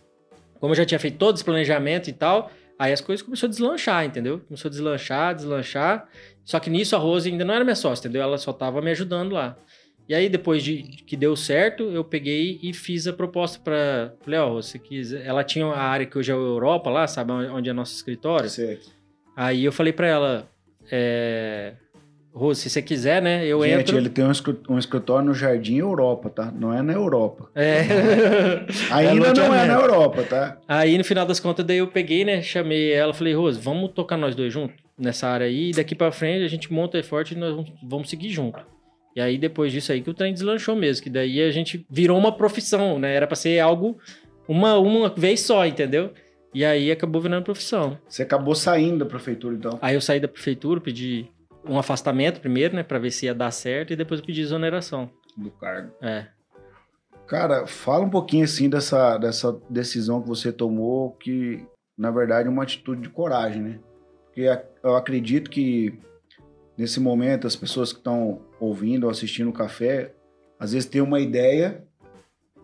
como 0.60 0.72
eu 0.74 0.78
já 0.78 0.86
tinha 0.86 1.00
feito 1.00 1.18
todo 1.18 1.36
esse 1.36 1.44
planejamento 1.46 2.10
e 2.10 2.14
tal, 2.14 2.52
aí 2.80 2.92
as 2.92 3.02
coisas 3.02 3.24
começaram 3.24 3.50
a 3.50 3.52
deslanchar, 3.52 4.06
entendeu? 4.06 4.40
Começou 4.48 4.70
a 4.70 4.72
deslanchar, 4.72 5.36
deslanchar. 5.36 6.08
Só 6.44 6.60
que 6.60 6.70
nisso 6.70 6.96
a 6.96 7.00
Rose 7.00 7.30
ainda 7.30 7.46
não 7.46 7.54
era 7.54 7.64
minha 7.64 7.76
sócia, 7.76 8.02
entendeu? 8.08 8.24
Ela 8.24 8.38
só 8.40 8.52
tava 8.52 8.82
me 8.82 8.90
ajudando 8.92 9.34
lá. 9.34 9.56
E 10.12 10.14
aí, 10.14 10.28
depois 10.28 10.62
de 10.62 10.84
que 11.08 11.16
deu 11.16 11.38
certo, 11.38 11.84
eu 11.84 12.04
peguei 12.04 12.60
e 12.62 12.74
fiz 12.74 13.08
a 13.08 13.14
proposta 13.14 13.58
pra. 13.64 14.12
Falei, 14.20 14.40
ó, 14.42 14.50
você 14.56 14.78
quiser. 14.78 15.26
Ela 15.26 15.42
tinha 15.42 15.66
a 15.68 15.82
área 15.82 16.06
que 16.06 16.18
hoje 16.18 16.30
é 16.30 16.34
a 16.34 16.38
Europa 16.38 16.90
lá, 16.90 17.08
sabe? 17.08 17.32
Onde 17.32 17.70
é 17.70 17.72
nosso 17.72 17.96
escritório. 17.96 18.50
Sei. 18.50 18.78
Aí 19.38 19.64
eu 19.64 19.72
falei 19.72 19.94
pra 19.94 20.08
ela, 20.08 20.50
é... 20.92 21.76
Rose, 22.34 22.60
se 22.60 22.70
você 22.70 22.82
quiser, 22.82 23.22
né, 23.22 23.46
eu 23.46 23.64
Gente, 23.64 23.80
entro... 23.80 23.98
ele 23.98 24.10
tem 24.10 24.26
um 24.26 24.32
escri- 24.32 24.60
escritório 24.78 25.26
no 25.28 25.34
Jardim 25.34 25.78
Europa, 25.78 26.30
tá? 26.30 26.52
Não 26.52 26.74
é 26.74 26.82
na 26.82 26.92
Europa. 26.92 27.50
É. 27.56 27.80
Ainda 28.92 29.14
não 29.16 29.26
é 29.26 29.30
loteamento. 29.30 29.68
na 29.68 29.74
Europa, 29.76 30.24
tá? 30.24 30.58
Aí 30.68 30.98
no 30.98 31.06
final 31.06 31.26
das 31.26 31.40
contas, 31.40 31.66
daí 31.66 31.78
eu 31.78 31.88
peguei, 31.88 32.26
né, 32.26 32.42
chamei 32.42 32.92
ela, 32.92 33.14
falei, 33.14 33.34
Rose, 33.34 33.58
vamos 33.62 33.92
tocar 33.92 34.18
nós 34.18 34.36
dois 34.36 34.52
juntos 34.52 34.76
nessa 35.00 35.30
área 35.30 35.46
aí, 35.48 35.70
e 35.70 35.74
daqui 35.74 35.96
pra 35.96 36.12
frente 36.12 36.44
a 36.44 36.50
gente 36.50 36.72
monta 36.72 36.98
aí 36.98 37.04
forte 37.04 37.34
e 37.34 37.38
nós 37.38 37.66
vamos 37.82 38.10
seguir 38.10 38.30
junto. 38.30 38.60
E 39.16 39.22
aí 39.22 39.38
depois 39.38 39.72
disso 39.72 39.92
aí 39.92 40.02
que 40.02 40.10
o 40.10 40.14
trem 40.14 40.34
deslanchou 40.34 40.76
mesmo, 40.76 41.04
que 41.04 41.10
daí 41.10 41.42
a 41.42 41.52
gente 41.52 41.86
virou 41.90 42.18
uma 42.18 42.32
profissão, 42.32 42.98
né, 42.98 43.14
era 43.14 43.28
pra 43.28 43.36
ser 43.36 43.60
algo 43.60 43.98
uma, 44.48 44.78
uma 44.78 45.10
vez 45.10 45.42
só, 45.42 45.66
entendeu? 45.66 46.14
E 46.54 46.66
aí 46.66 46.92
acabou 46.92 47.22
virando 47.22 47.44
profissão. 47.44 47.98
Você 48.08 48.24
acabou 48.24 48.54
saindo 48.54 49.00
da 49.00 49.06
prefeitura, 49.06 49.56
então? 49.56 49.80
Aí 49.82 49.96
eu 49.96 50.02
saí 50.02 50.20
da 50.20 50.28
prefeitura, 50.28 50.82
pedi 50.82 51.30
um 51.66 51.78
afastamento 51.78 52.42
primeiro, 52.42 52.76
né, 52.76 52.84
pra 52.84 53.00
ver 53.00 53.12
se 53.12 53.26
ia 53.26 53.36
dar 53.36 53.52
certo, 53.52 53.94
e 53.94 53.96
depois 53.96 54.20
eu 54.20 54.26
pedi 54.26 54.42
exoneração. 54.42 55.10
Do 55.38 55.52
cargo. 55.52 55.92
É. 56.02 56.28
Cara, 57.28 57.66
fala 57.66 58.04
um 58.04 58.10
pouquinho 58.10 58.44
assim 58.44 58.70
dessa, 58.70 59.18
dessa 59.18 59.58
decisão 59.70 60.22
que 60.22 60.28
você 60.28 60.52
tomou, 60.52 61.12
que 61.12 61.66
na 61.98 62.12
verdade 62.12 62.48
é 62.48 62.52
uma 62.52 62.64
atitude 62.64 63.02
de 63.02 63.10
coragem, 63.10 63.62
né? 63.62 63.80
Porque 64.26 64.46
eu 64.84 64.96
acredito 64.96 65.50
que 65.50 65.98
nesse 66.78 67.00
momento 67.00 67.48
as 67.48 67.56
pessoas 67.56 67.94
que 67.94 68.00
estão 68.00 68.42
ouvindo 68.62 69.06
ou 69.06 69.10
assistindo 69.10 69.50
o 69.50 69.54
café, 69.54 70.14
às 70.60 70.74
vezes 70.74 70.88
tem 70.88 71.02
uma 71.02 71.20
ideia, 71.20 71.84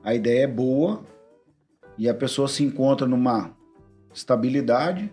a 0.03 0.13
ideia 0.13 0.43
é 0.43 0.47
boa 0.47 1.03
e 1.97 2.07
a 2.07 2.13
pessoa 2.13 2.47
se 2.47 2.63
encontra 2.63 3.07
numa 3.07 3.57
estabilidade 4.13 5.12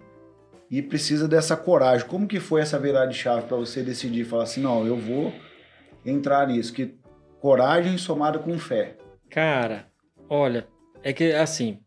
e 0.71 0.83
precisa 0.83 1.27
dessa 1.27 1.57
coragem. 1.57 2.07
Como 2.07 2.29
que 2.29 2.39
foi 2.39 2.61
essa 2.61 2.79
virada 2.79 3.09
de 3.09 3.17
chave 3.17 3.47
para 3.47 3.57
você 3.57 3.83
decidir 3.83 4.25
falar 4.25 4.43
assim, 4.43 4.61
não, 4.61 4.87
eu 4.87 4.97
vou 4.97 5.33
entrar 6.05 6.47
nisso, 6.47 6.73
que 6.73 6.95
coragem 7.41 7.97
somada 7.97 8.39
com 8.39 8.59
fé. 8.59 8.99
Cara, 9.31 9.87
olha, 10.29 10.67
é 11.03 11.13
que 11.13 11.33
assim, 11.33 11.81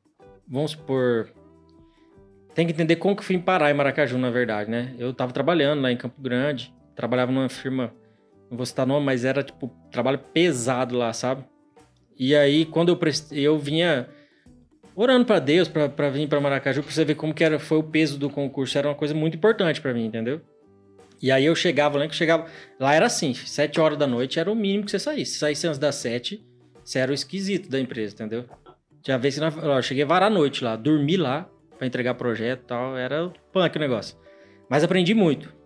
vamos 0.47 0.71
supor, 0.71 1.29
tem 2.55 2.65
que 2.65 2.73
entender 2.73 2.95
como 2.95 3.15
que 3.15 3.21
eu 3.21 3.25
fui 3.25 3.37
parar 3.37 3.69
em 3.69 3.75
Maracaju, 3.75 4.17
na 4.17 4.31
verdade, 4.31 4.71
né? 4.71 4.95
Eu 4.97 5.13
tava 5.13 5.31
trabalhando 5.31 5.83
lá 5.83 5.91
em 5.91 5.97
Campo 5.97 6.19
Grande, 6.19 6.73
trabalhava 6.95 7.31
numa 7.31 7.47
firma, 7.47 7.93
não 8.49 8.57
vou 8.57 8.65
citar 8.65 8.85
nome, 8.85 9.05
mas 9.05 9.25
era 9.25 9.43
tipo 9.43 9.69
trabalho 9.91 10.19
pesado 10.19 10.97
lá, 10.97 11.11
sabe? 11.13 11.43
E 12.17 12.35
aí 12.35 12.65
quando 12.65 12.89
eu 12.89 12.99
eu 13.31 13.57
vinha 13.57 14.07
orando 14.95 15.25
para 15.25 15.39
Deus 15.39 15.67
para 15.67 16.09
vir 16.09 16.27
para 16.27 16.41
Maracaju, 16.41 16.81
para 16.81 16.91
você 16.91 17.05
ver 17.05 17.15
como 17.15 17.33
que 17.33 17.43
era, 17.43 17.59
foi 17.59 17.77
o 17.77 17.83
peso 17.83 18.17
do 18.17 18.29
concurso, 18.29 18.77
era 18.77 18.87
uma 18.87 18.95
coisa 18.95 19.13
muito 19.13 19.37
importante 19.37 19.79
para 19.79 19.93
mim, 19.93 20.05
entendeu? 20.05 20.41
E 21.21 21.31
aí 21.31 21.45
eu 21.45 21.55
chegava, 21.55 21.97
lembro 21.97 22.11
que 22.11 22.15
chegava, 22.15 22.45
lá 22.79 22.93
era 22.93 23.07
assim, 23.07 23.33
sete 23.33 23.79
horas 23.79 23.97
da 23.97 24.05
noite 24.05 24.39
era 24.39 24.51
o 24.51 24.55
mínimo 24.55 24.85
que 24.85 24.91
você 24.91 24.99
saísse. 24.99 25.33
Se 25.33 25.39
saísse 25.39 25.67
antes 25.67 25.79
das 25.79 25.95
sete, 25.95 26.45
você 26.83 26.99
era 26.99 27.11
o 27.11 27.13
esquisito 27.13 27.69
da 27.69 27.79
empresa, 27.79 28.13
entendeu? 28.13 28.45
Tinha 29.01 29.17
vez 29.17 29.37
que 29.37 29.43
eu 29.43 29.81
cheguei 29.81 30.05
varar 30.05 30.31
a 30.31 30.33
noite 30.33 30.63
lá, 30.63 30.75
dormi 30.75 31.17
lá 31.17 31.49
para 31.77 31.87
entregar 31.87 32.13
projeto 32.15 32.61
e 32.63 32.67
tal, 32.67 32.97
era 32.97 33.31
punk 33.51 33.75
o 33.75 33.79
negócio. 33.79 34.17
Mas 34.69 34.83
aprendi 34.83 35.13
muito. 35.13 35.56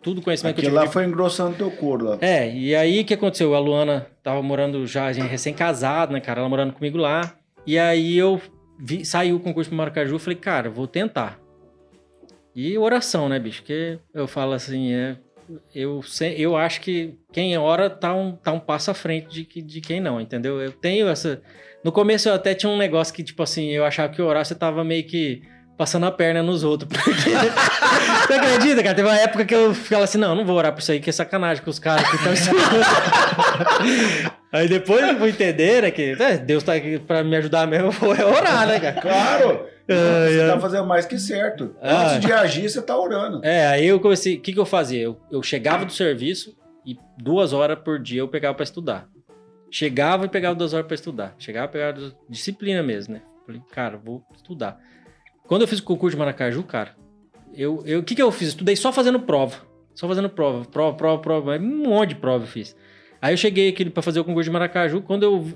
Tudo 0.00 0.22
conhecimento 0.22 0.58
Aquilo 0.58 0.72
que 0.72 0.76
eu 0.76 0.80
tive. 0.80 0.86
lá 0.86 0.92
foi 0.92 1.04
engrossando 1.04 1.56
teu 1.56 1.70
couro 1.70 2.06
lá. 2.06 2.18
É, 2.20 2.50
e 2.54 2.74
aí 2.74 3.00
o 3.00 3.04
que 3.04 3.14
aconteceu? 3.14 3.54
A 3.54 3.58
Luana 3.58 4.06
tava 4.22 4.42
morando 4.42 4.86
já, 4.86 5.06
a 5.06 5.12
gente 5.12 5.28
recém-casado, 5.28 6.12
né, 6.12 6.20
cara? 6.20 6.40
Ela 6.40 6.48
morando 6.48 6.72
comigo 6.72 6.96
lá. 6.96 7.34
E 7.66 7.78
aí 7.78 8.16
eu 8.16 8.40
vi, 8.78 9.04
saiu 9.04 9.36
o 9.36 9.40
concurso 9.40 9.68
pro 9.68 9.76
Maracaju, 9.76 10.18
falei, 10.18 10.38
cara, 10.38 10.70
vou 10.70 10.86
tentar. 10.86 11.38
E 12.54 12.78
oração, 12.78 13.28
né, 13.28 13.38
bicho? 13.38 13.60
Porque 13.60 13.98
eu 14.14 14.26
falo 14.26 14.52
assim, 14.52 14.92
é, 14.92 15.16
eu, 15.74 16.00
eu 16.36 16.56
acho 16.56 16.80
que 16.80 17.18
quem 17.32 17.56
ora 17.58 17.90
tá 17.90 18.14
um, 18.14 18.32
tá 18.32 18.52
um 18.52 18.60
passo 18.60 18.90
à 18.90 18.94
frente 18.94 19.28
de, 19.28 19.62
de 19.62 19.80
quem 19.80 20.00
não, 20.00 20.20
entendeu? 20.20 20.60
Eu 20.60 20.72
tenho 20.72 21.08
essa. 21.08 21.42
No 21.82 21.92
começo 21.92 22.28
eu 22.28 22.34
até 22.34 22.54
tinha 22.54 22.70
um 22.70 22.78
negócio 22.78 23.12
que, 23.12 23.22
tipo 23.22 23.42
assim, 23.42 23.70
eu 23.70 23.84
achava 23.84 24.12
que 24.12 24.22
orar 24.22 24.44
você 24.44 24.54
tava 24.54 24.82
meio 24.82 25.04
que 25.04 25.42
passando 25.76 26.06
a 26.06 26.10
perna 26.10 26.42
nos 26.42 26.64
outros. 26.64 26.88
Porque... 26.88 27.30
você 28.26 28.34
acredita, 28.34 28.82
cara? 28.82 28.94
Teve 28.94 29.08
uma 29.08 29.18
época 29.18 29.44
que 29.44 29.54
eu 29.54 29.74
ficava 29.74 30.04
assim, 30.04 30.18
não, 30.18 30.34
não 30.34 30.44
vou 30.44 30.56
orar 30.56 30.72
por 30.72 30.80
isso 30.80 30.92
aí, 30.92 31.00
que 31.00 31.10
é 31.10 31.12
sacanagem 31.12 31.62
com 31.62 31.70
os 31.70 31.78
caras 31.78 32.08
que 32.08 32.16
estão 32.16 32.32
Aí 34.52 34.68
depois 34.68 35.08
eu 35.08 35.18
fui 35.18 35.30
entender, 35.30 35.82
né, 35.82 35.90
que 35.90 36.16
é, 36.18 36.38
Deus 36.38 36.62
tá 36.62 36.74
aqui 36.74 37.00
pra 37.00 37.24
me 37.24 37.36
ajudar 37.36 37.66
mesmo, 37.66 37.90
é 38.14 38.24
orar, 38.24 38.68
né, 38.68 38.78
cara? 38.78 39.00
Claro! 39.00 39.66
você 39.86 40.40
é. 40.40 40.48
tá 40.48 40.60
fazendo 40.60 40.86
mais 40.86 41.04
que 41.04 41.18
certo. 41.18 41.74
Ah. 41.82 42.14
Antes 42.14 42.26
de 42.26 42.32
agir, 42.32 42.70
você 42.70 42.80
tá 42.80 42.96
orando. 42.96 43.44
É, 43.44 43.66
aí 43.66 43.86
eu 43.86 44.00
comecei, 44.00 44.36
o 44.36 44.40
que 44.40 44.52
que 44.52 44.58
eu 44.58 44.64
fazia? 44.64 45.02
Eu, 45.02 45.20
eu 45.30 45.42
chegava 45.42 45.84
do 45.84 45.92
serviço 45.92 46.56
e 46.86 46.96
duas 47.18 47.52
horas 47.52 47.78
por 47.78 47.98
dia 47.98 48.20
eu 48.20 48.28
pegava 48.28 48.54
para 48.54 48.64
estudar. 48.64 49.08
Chegava 49.70 50.24
e 50.24 50.28
pegava 50.28 50.54
duas 50.54 50.72
horas 50.72 50.86
para 50.86 50.94
estudar. 50.94 51.34
Chegava 51.38 51.66
e 51.66 51.72
pegava 51.72 52.12
disciplina 52.28 52.82
mesmo, 52.82 53.14
né? 53.14 53.22
Falei, 53.44 53.60
cara, 53.72 53.96
vou 53.96 54.24
estudar. 54.34 54.78
Quando 55.46 55.62
eu 55.62 55.68
fiz 55.68 55.78
o 55.78 55.84
concurso 55.84 56.16
de 56.16 56.18
Maracaju, 56.18 56.62
cara, 56.62 56.96
eu, 57.54 57.82
eu, 57.86 58.00
o 58.00 58.02
que 58.02 58.14
que 58.14 58.22
eu 58.22 58.32
fiz? 58.32 58.48
Estudei 58.48 58.76
só 58.76 58.92
fazendo 58.92 59.20
prova. 59.20 59.56
Só 59.94 60.08
fazendo 60.08 60.28
prova, 60.28 60.64
prova, 60.64 60.96
prova, 60.96 61.22
prova. 61.22 61.56
Um 61.56 61.88
monte 61.88 62.10
de 62.10 62.14
prova 62.16 62.44
eu 62.44 62.48
fiz. 62.48 62.76
Aí 63.22 63.32
eu 63.32 63.36
cheguei 63.36 63.68
aqui 63.68 63.88
para 63.88 64.02
fazer 64.02 64.20
o 64.20 64.24
concurso 64.24 64.48
de 64.48 64.52
Maracaju. 64.52 65.02
Quando 65.02 65.22
eu 65.22 65.46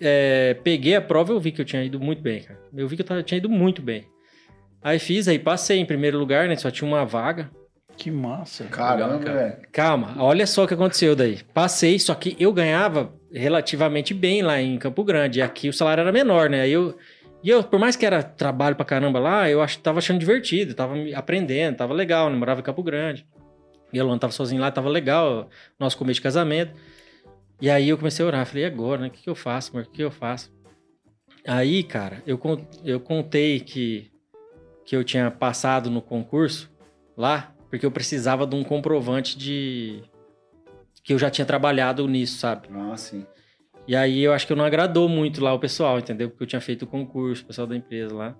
é, 0.00 0.54
peguei 0.62 0.94
a 0.94 1.00
prova, 1.00 1.32
eu 1.32 1.40
vi 1.40 1.50
que 1.52 1.60
eu 1.60 1.64
tinha 1.64 1.82
ido 1.82 1.98
muito 1.98 2.22
bem, 2.22 2.42
cara. 2.42 2.60
Eu 2.76 2.86
vi 2.86 2.96
que 2.96 3.02
eu 3.02 3.06
tava, 3.06 3.22
tinha 3.22 3.38
ido 3.38 3.48
muito 3.48 3.80
bem. 3.80 4.06
Aí 4.82 4.98
fiz, 4.98 5.26
aí 5.26 5.38
passei 5.38 5.78
em 5.78 5.86
primeiro 5.86 6.18
lugar, 6.18 6.46
né? 6.48 6.56
Só 6.56 6.70
tinha 6.70 6.86
uma 6.86 7.04
vaga. 7.04 7.50
Que 7.96 8.10
massa. 8.10 8.64
Caramba, 8.64 9.18
velho. 9.18 9.56
Calma, 9.72 10.14
olha 10.18 10.46
só 10.46 10.64
o 10.64 10.68
que 10.68 10.74
aconteceu 10.74 11.16
daí. 11.16 11.40
Passei, 11.54 11.98
só 11.98 12.14
que 12.14 12.36
eu 12.38 12.52
ganhava 12.52 13.12
relativamente 13.32 14.12
bem 14.12 14.42
lá 14.42 14.60
em 14.60 14.76
Campo 14.78 15.02
Grande. 15.02 15.38
E 15.38 15.42
aqui 15.42 15.68
o 15.68 15.72
salário 15.72 16.02
era 16.02 16.12
menor, 16.12 16.50
né? 16.50 16.60
Aí 16.60 16.72
eu. 16.72 16.96
E 17.42 17.50
eu, 17.50 17.62
por 17.62 17.78
mais 17.78 17.96
que 17.96 18.04
era 18.04 18.22
trabalho 18.22 18.76
pra 18.76 18.84
caramba 18.84 19.18
lá, 19.18 19.48
eu 19.48 19.62
ach, 19.62 19.76
tava 19.76 19.98
achando 19.98 20.18
divertido, 20.18 20.74
tava 20.74 20.94
aprendendo, 21.14 21.76
tava 21.76 21.94
legal, 21.94 22.30
né? 22.30 22.36
Morava 22.36 22.60
em 22.60 22.64
Campo 22.64 22.82
Grande. 22.82 23.26
E 23.92 23.98
eu 23.98 24.18
tava 24.18 24.32
sozinho 24.32 24.60
lá, 24.60 24.70
tava 24.70 24.88
legal, 24.88 25.48
nosso 25.78 25.96
começo 25.96 26.18
de 26.18 26.22
casamento. 26.22 26.72
E 27.60 27.70
aí 27.70 27.88
eu 27.88 27.96
comecei 27.96 28.24
a 28.24 28.28
orar, 28.28 28.46
falei, 28.46 28.64
e 28.64 28.66
agora, 28.66 29.02
né? 29.02 29.08
O 29.08 29.10
que, 29.10 29.22
que 29.22 29.30
eu 29.30 29.34
faço, 29.34 29.70
amor? 29.70 29.86
O 29.86 29.90
que 29.90 30.02
eu 30.02 30.10
faço? 30.10 30.52
Aí, 31.46 31.82
cara, 31.82 32.22
eu, 32.26 32.40
eu 32.84 32.98
contei 32.98 33.60
que, 33.60 34.10
que 34.84 34.96
eu 34.96 35.04
tinha 35.04 35.30
passado 35.30 35.88
no 35.88 36.02
concurso 36.02 36.70
lá, 37.16 37.54
porque 37.70 37.86
eu 37.86 37.90
precisava 37.90 38.46
de 38.46 38.56
um 38.56 38.64
comprovante 38.64 39.38
de. 39.38 40.02
que 41.02 41.14
eu 41.14 41.18
já 41.18 41.30
tinha 41.30 41.46
trabalhado 41.46 42.06
nisso, 42.08 42.38
sabe? 42.38 42.68
Ah, 42.72 42.96
sim. 42.96 43.24
E 43.86 43.94
aí 43.94 44.22
eu 44.22 44.32
acho 44.32 44.46
que 44.46 44.52
eu 44.52 44.56
não 44.56 44.64
agradou 44.64 45.08
muito 45.08 45.42
lá 45.42 45.52
o 45.52 45.58
pessoal, 45.58 45.98
entendeu? 45.98 46.28
Porque 46.28 46.42
eu 46.42 46.46
tinha 46.48 46.60
feito 46.60 46.82
o 46.82 46.86
concurso, 46.86 47.44
o 47.44 47.46
pessoal 47.46 47.66
da 47.66 47.76
empresa 47.76 48.14
lá. 48.14 48.36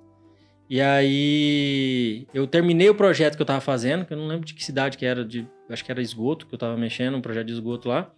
E 0.69 0.81
aí 0.81 2.27
eu 2.35 2.47
terminei 2.47 2.89
o 2.89 2.95
projeto 2.95 3.37
que 3.37 3.43
eu 3.43 3.47
tava 3.47 3.61
fazendo, 3.61 4.05
que 4.05 4.13
eu 4.13 4.17
não 4.17 4.27
lembro 4.27 4.45
de 4.45 4.53
que 4.53 4.65
cidade 4.65 4.99
que 4.99 5.07
era, 5.07 5.25
de, 5.25 5.47
acho 5.71 5.85
que 5.85 5.93
era 5.93 6.03
esgoto, 6.03 6.47
que 6.47 6.55
eu 6.55 6.59
tava 6.59 6.77
mexendo, 6.77 7.17
um 7.17 7.21
projeto 7.21 7.47
de 7.47 7.53
esgoto 7.53 7.89
lá. 7.89 8.11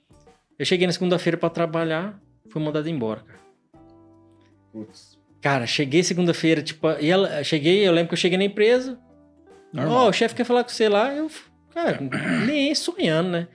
Eu 0.59 0.65
cheguei 0.65 0.87
na 0.87 0.93
segunda-feira 0.93 1.37
para 1.37 1.51
trabalhar, 1.51 2.19
fui 2.49 2.63
mandado 2.63 2.89
embora, 2.89 3.21
cara. 3.21 3.39
Putz. 4.73 5.19
Cara, 5.41 5.67
cheguei 5.67 6.03
segunda-feira, 6.03 6.63
tipo, 6.63 6.89
e 6.99 7.11
ela, 7.11 7.45
cheguei, 7.45 7.87
eu 7.87 7.93
lembro 7.93 8.09
que 8.09 8.15
eu 8.15 8.19
cheguei 8.19 8.39
na 8.39 8.45
empresa. 8.45 8.99
Ó, 9.77 10.07
oh, 10.07 10.09
o 10.09 10.13
chefe 10.13 10.35
quer 10.35 10.45
falar 10.45 10.65
com 10.65 10.71
você 10.71 10.89
lá, 10.89 11.15
eu, 11.15 11.31
cara, 11.73 11.99
nem 12.47 12.75
sonhando, 12.75 13.29
né? 13.29 13.49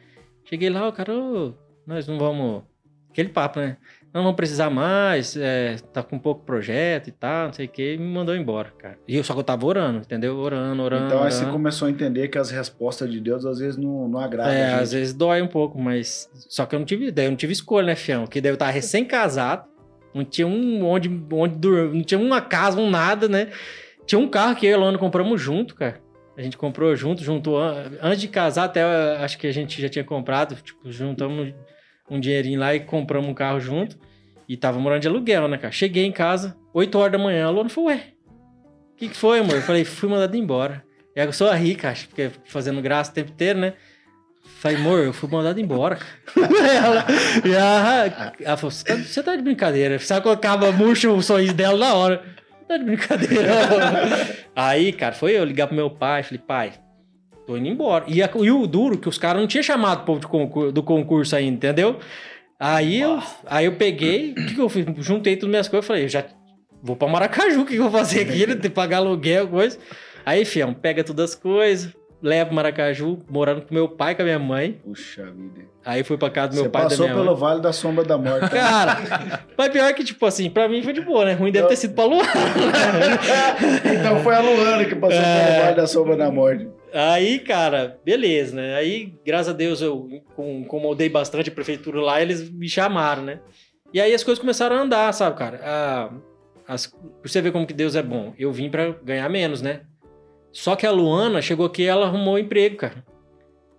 Cheguei 0.46 0.70
lá, 0.70 0.88
o 0.88 0.94
cara, 0.94 1.14
oh, 1.14 1.54
nós 1.86 2.08
não 2.08 2.20
vamos. 2.20 2.64
Aquele 3.13 3.30
papo, 3.30 3.60
né? 3.60 3.78
não 4.13 4.21
vamos 4.21 4.36
precisar 4.36 4.69
mais, 4.69 5.36
é, 5.36 5.78
tá 5.91 6.04
com 6.04 6.19
pouco 6.19 6.45
projeto 6.45 7.08
e 7.08 7.12
tal, 7.12 7.47
não 7.47 7.54
sei 7.54 7.65
o 7.65 7.69
que, 7.69 7.95
e 7.95 7.97
me 7.97 8.06
mandou 8.06 8.36
embora, 8.36 8.71
cara. 8.78 8.97
E 9.08 9.17
eu 9.17 9.23
só 9.23 9.34
que 9.34 9.39
eu 9.39 9.43
tava 9.43 9.65
orando, 9.65 9.99
entendeu? 9.99 10.38
Orando, 10.38 10.84
orando. 10.84 11.08
Então 11.08 11.17
aí 11.17 11.26
orando. 11.26 11.45
você 11.45 11.52
começou 11.52 11.88
a 11.88 11.91
entender 11.91 12.28
que 12.28 12.38
as 12.38 12.52
respostas 12.52 13.12
de 13.12 13.19
Deus 13.19 13.43
às 13.43 13.58
vezes 13.58 13.76
não, 13.76 14.08
não 14.08 14.19
agradam. 14.19 14.54
É, 14.54 14.76
às 14.76 14.91
vezes 14.91 15.15
dói 15.15 15.41
um 15.41 15.47
pouco, 15.47 15.80
mas. 15.80 16.30
Só 16.47 16.67
que 16.67 16.76
eu 16.76 16.80
não 16.80 16.86
tive 16.86 17.08
ideia, 17.08 17.26
eu 17.26 17.32
não 17.32 17.38
tive 17.38 17.54
escolha, 17.54 17.88
né, 17.88 17.95
fião? 17.95 18.28
Que 18.28 18.39
daí 18.39 18.52
eu 18.52 18.58
tava 18.58 18.69
recém-casado, 18.69 19.67
não 20.13 20.23
tinha 20.23 20.45
um 20.45 20.86
onde, 20.86 21.10
onde 21.32 21.56
dormir, 21.56 21.97
não 21.97 22.04
tinha 22.04 22.19
uma 22.19 22.39
casa, 22.39 22.80
um 22.80 22.91
nada, 22.91 23.28
né? 23.28 23.49
Tinha 24.06 24.19
um 24.19 24.28
carro 24.28 24.56
que 24.56 24.67
eu 24.67 24.71
e 24.71 24.73
a 24.76 24.78
Luana 24.78 24.99
compramos 24.99 25.41
junto, 25.41 25.73
cara. 25.73 25.99
A 26.38 26.41
gente 26.41 26.58
comprou 26.58 26.95
junto, 26.95 27.23
juntou 27.23 27.60
antes 28.02 28.21
de 28.21 28.28
casar, 28.28 28.65
até 28.65 28.84
acho 29.17 29.39
que 29.39 29.47
a 29.47 29.52
gente 29.52 29.82
já 29.82 29.89
tinha 29.89 30.04
comprado, 30.04 30.56
tipo, 30.56 30.91
juntamos 30.91 31.54
um 32.10 32.20
dinheirinho 32.20 32.60
lá 32.60 32.74
e 32.76 32.80
compramos 32.80 33.30
um 33.30 33.34
carro 33.34 33.60
junto. 33.60 33.98
E 34.48 34.58
tava 34.58 34.80
morando 34.80 35.02
de 35.02 35.08
aluguel, 35.08 35.48
né, 35.48 35.58
cara? 35.58 35.72
Cheguei 35.72 36.06
em 36.06 36.12
casa, 36.12 36.56
8 36.74 36.98
horas 36.98 37.12
da 37.13 37.18
manhã, 37.18 37.48
a 37.48 37.50
Luana 37.50 37.70
falou, 37.70 37.89
ué, 37.89 38.08
o 38.94 38.96
que, 38.98 39.10
que 39.10 39.18
foi, 39.18 39.39
amor? 39.39 39.56
Eu 39.56 39.62
falei, 39.62 39.86
fui 39.86 40.10
mandado 40.10 40.36
embora. 40.36 40.84
E 41.16 41.20
aí 41.20 41.26
eu 41.26 41.34
sou 41.34 41.50
a 41.50 41.56
rica, 41.56 41.89
acho, 41.89 42.08
porque 42.08 42.32
fazendo 42.46 42.82
graça 42.82 43.12
o 43.12 43.13
tempo 43.13 43.32
inteiro, 43.32 43.60
né? 43.60 43.74
Falei, 44.60 44.78
amor, 44.78 45.00
eu 45.00 45.13
fui 45.13 45.30
mandado 45.30 45.60
embora. 45.60 45.98
ela, 46.38 47.06
ela, 47.46 48.34
ela 48.39 48.58
falou, 48.58 48.72
você 48.72 48.84
tá, 48.84 48.96
você 48.96 49.24
tá 49.24 49.36
de 49.36 49.42
brincadeira. 49.42 50.00
Sabe 50.00 50.22
quando 50.22 50.36
acaba 50.36 50.72
murcho 50.72 51.12
o 51.12 51.22
sorriso 51.22 51.54
dela 51.54 51.78
na 51.78 51.94
hora? 51.94 52.24
Tá 52.68 52.78
de 52.78 52.84
brincadeira. 52.84 53.52
aí, 54.56 54.92
cara, 54.92 55.13
foi 55.13 55.38
eu 55.38 55.44
ligar 55.44 55.68
pro 55.68 55.76
meu 55.76 55.89
pai, 55.89 56.24
falei, 56.24 56.42
pai, 56.46 56.74
tô 57.46 57.58
indo 57.58 57.68
embora. 57.68 58.06
E, 58.08 58.22
a, 58.22 58.30
e 58.36 58.52
o 58.52 58.68
duro, 58.68 58.98
que 58.98 59.10
os 59.10 59.18
caras 59.18 59.42
não 59.42 59.48
tinham 59.48 59.64
chamado 59.64 60.02
o 60.02 60.06
povo 60.06 60.28
concurso, 60.28 60.72
do 60.72 60.84
concurso 60.84 61.36
ainda, 61.36 61.56
entendeu? 61.56 61.98
Aí 62.60 63.02
eu, 63.02 63.22
aí 63.46 63.66
eu 63.66 63.76
peguei, 63.76 64.32
o 64.32 64.36
que, 64.36 64.56
que 64.56 64.62
eu 64.62 64.70
fiz? 64.70 64.86
Juntei 64.98 65.36
todas 65.36 65.48
as 65.48 65.52
minhas 65.52 65.68
coisas, 65.68 65.86
falei, 65.86 66.08
já 66.08 66.24
vou 66.82 66.96
pra 66.96 67.08
Maracaju, 67.08 67.62
o 67.62 67.66
que, 67.66 67.74
que 67.74 67.80
eu 67.80 67.90
vou 67.90 67.92
fazer 67.92 68.22
aqui? 68.22 68.48
Né? 68.48 68.54
Tem 68.56 68.62
que 68.62 68.70
pagar 68.70 68.98
aluguel, 68.98 69.48
coisa. 69.48 69.78
Aí, 70.26 70.46
fião, 70.46 70.74
pega 70.74 71.04
todas 71.04 71.32
as 71.32 71.36
coisas, 71.36 71.94
levo 72.22 72.48
pro 72.48 72.56
Maracaju, 72.56 73.20
morando 73.30 73.64
com 73.64 73.74
meu 73.74 73.90
pai 73.90 74.14
e 74.14 74.16
com 74.16 74.22
a 74.22 74.26
minha 74.26 74.40
mãe. 74.40 74.80
Puxa 74.84 75.26
vida. 75.26 75.68
Aí 75.86 76.02
fui 76.04 76.18
pra 76.18 76.30
casa 76.30 76.50
do 76.50 76.56
meu 76.56 76.64
Você 76.64 76.70
pai 76.70 76.82
e 76.82 76.86
da 76.86 76.90
passou 76.92 77.06
minha 77.06 77.16
pelo 77.18 77.32
mãe. 77.32 77.40
Vale 77.40 77.62
da 77.62 77.74
Sombra 77.74 78.06
da 78.06 78.18
Morte. 78.18 78.50
Cara, 78.50 78.98
mas 79.58 79.70
pior 79.70 79.94
que, 79.94 80.06
tipo 80.06 80.26
assim, 80.26 80.50
pra 80.50 80.70
mim 80.70 80.82
foi 80.82 80.94
de 80.94 81.02
boa, 81.02 81.26
né? 81.26 81.34
Ruim 81.34 81.52
deve 81.52 81.68
ter 81.68 81.76
sido 81.76 81.94
pra 81.94 82.06
Luana. 82.06 82.24
foi 84.41 84.52
a 84.54 84.56
Luana 84.56 84.86
que 84.86 84.96
passou 84.96 85.19
É. 85.19 85.46
pelo 85.52 85.63
Vale 85.63 85.76
da 85.76 85.88
Sombra 85.88 86.17
da 86.17 86.32
Morte. 86.32 86.67
Aí, 86.93 87.39
cara, 87.39 88.00
beleza, 88.06 88.56
né? 88.56 88.76
Aí, 88.76 89.13
graças 89.26 89.50
a 89.54 89.58
Deus, 89.58 89.82
eu 89.82 90.08
com- 90.36 90.60
incomodei 90.62 91.10
bastante 91.10 91.50
a 91.50 91.54
prefeitura 91.54 92.00
lá, 92.02 92.22
eles 92.22 92.50
me 92.50 92.67
chamaram, 92.69 93.24
né? 93.24 93.39
E 93.93 94.00
aí 94.02 94.13
as 94.13 94.24
coisas 94.24 94.39
começaram 94.39 94.76
a 94.76 94.80
andar, 94.82 95.12
sabe, 95.13 95.38
cara? 95.38 95.60
Ah, 95.63 96.10
as- 96.67 96.93
você 97.24 97.41
ver 97.41 97.52
como 97.52 97.65
que 97.67 97.74
Deus 97.74 97.96
é 97.96 98.02
bom. 98.04 98.34
Eu 98.38 98.52
vim 98.52 98.69
pra 98.69 98.89
ganhar 99.04 99.28
menos, 99.30 99.62
né? 99.62 99.82
Só 100.52 100.76
que 100.76 100.86
a 100.86 100.91
Luana 100.91 101.41
chegou 101.41 101.65
aqui 101.65 101.84
e 101.84 101.88
ela 101.88 102.06
arrumou 102.06 102.38
emprego, 102.38 102.76
cara. 102.78 103.04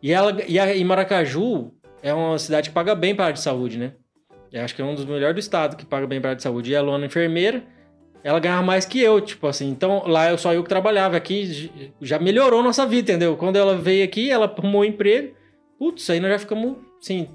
E, 0.03 0.13
ela, 0.13 0.37
e, 0.47 0.59
a, 0.59 0.75
e 0.75 0.85
Maracaju 0.85 1.73
é 2.03 2.13
uma 2.13 2.39
cidade 2.39 2.69
que 2.69 2.75
paga 2.75 2.95
bem 2.95 3.15
pra 3.15 3.27
área 3.27 3.35
de 3.35 3.41
saúde, 3.41 3.79
né? 3.79 3.93
Eu 4.53 4.63
acho 4.63 4.75
que 4.75 4.83
é 4.83 4.85
um 4.85 4.95
dos 4.95 5.05
melhores 5.05 5.35
do 5.35 5.41
estado 5.41 5.77
que 5.77 5.87
paga 5.87 6.07
bem 6.07 6.21
pra 6.21 6.31
área 6.31 6.37
de 6.37 6.43
saúde. 6.43 6.71
E 6.73 6.77
a 6.77 6.83
Luana 6.83 7.05
é 7.05 7.07
enfermeira, 7.07 7.65
ela 8.25 8.41
ganhava 8.41 8.63
mais 8.63 8.87
que 8.87 8.99
eu, 8.99 9.21
tipo 9.21 9.47
assim. 9.47 9.69
Então, 9.69 10.03
lá 10.07 10.31
eu 10.31 10.39
só 10.39 10.55
eu 10.55 10.63
que 10.63 10.69
trabalhava. 10.69 11.15
Aqui 11.15 11.71
já 12.01 12.19
melhorou 12.19 12.63
nossa 12.63 12.87
vida, 12.87 13.13
entendeu? 13.13 13.37
Quando 13.37 13.57
ela 13.57 13.77
veio 13.77 14.03
aqui, 14.03 14.31
ela 14.31 14.47
arrumou 14.47 14.81
um 14.81 14.85
emprego. 14.85 15.35
Putz, 15.79 16.09
aí 16.09 16.19
nós 16.19 16.31
já 16.31 16.39
ficamos, 16.39 16.79
assim... 16.99 17.29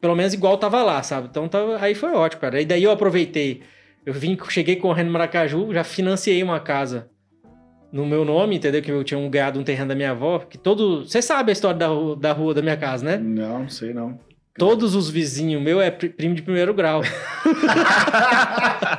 Pelo 0.00 0.14
menos 0.14 0.34
igual 0.34 0.56
tava 0.56 0.82
lá, 0.84 1.02
sabe? 1.02 1.28
Então, 1.28 1.48
tava, 1.48 1.78
aí 1.80 1.96
foi 1.96 2.12
ótimo, 2.12 2.40
cara. 2.40 2.60
E 2.60 2.64
daí 2.64 2.84
eu 2.84 2.92
aproveitei. 2.92 3.62
Eu 4.06 4.14
vim, 4.14 4.38
cheguei 4.48 4.76
correndo 4.76 5.06
no 5.06 5.12
Maracaju, 5.12 5.72
já 5.72 5.82
financiei 5.82 6.42
uma 6.42 6.60
casa 6.60 7.08
no 7.92 8.06
meu 8.06 8.24
nome, 8.24 8.56
entendeu? 8.56 8.82
Que 8.82 8.90
eu 8.90 9.02
tinha 9.02 9.18
um 9.18 9.28
ganhado 9.28 9.58
um 9.58 9.64
terreno 9.64 9.88
da 9.88 9.94
minha 9.96 10.12
avó. 10.12 10.38
Que 10.38 10.56
todo... 10.56 11.04
Você 11.04 11.20
sabe 11.20 11.50
a 11.50 11.52
história 11.52 11.78
da, 11.78 11.88
da 12.18 12.32
rua 12.32 12.54
da 12.54 12.62
minha 12.62 12.76
casa, 12.76 13.04
né? 13.04 13.16
Não 13.16 13.68
sei 13.68 13.92
não. 13.92 14.18
Todos 14.56 14.94
os 14.94 15.08
vizinhos 15.08 15.62
meu 15.62 15.80
é 15.80 15.90
pri- 15.90 16.10
primo 16.10 16.34
de 16.34 16.42
primeiro 16.42 16.74
grau. 16.74 17.02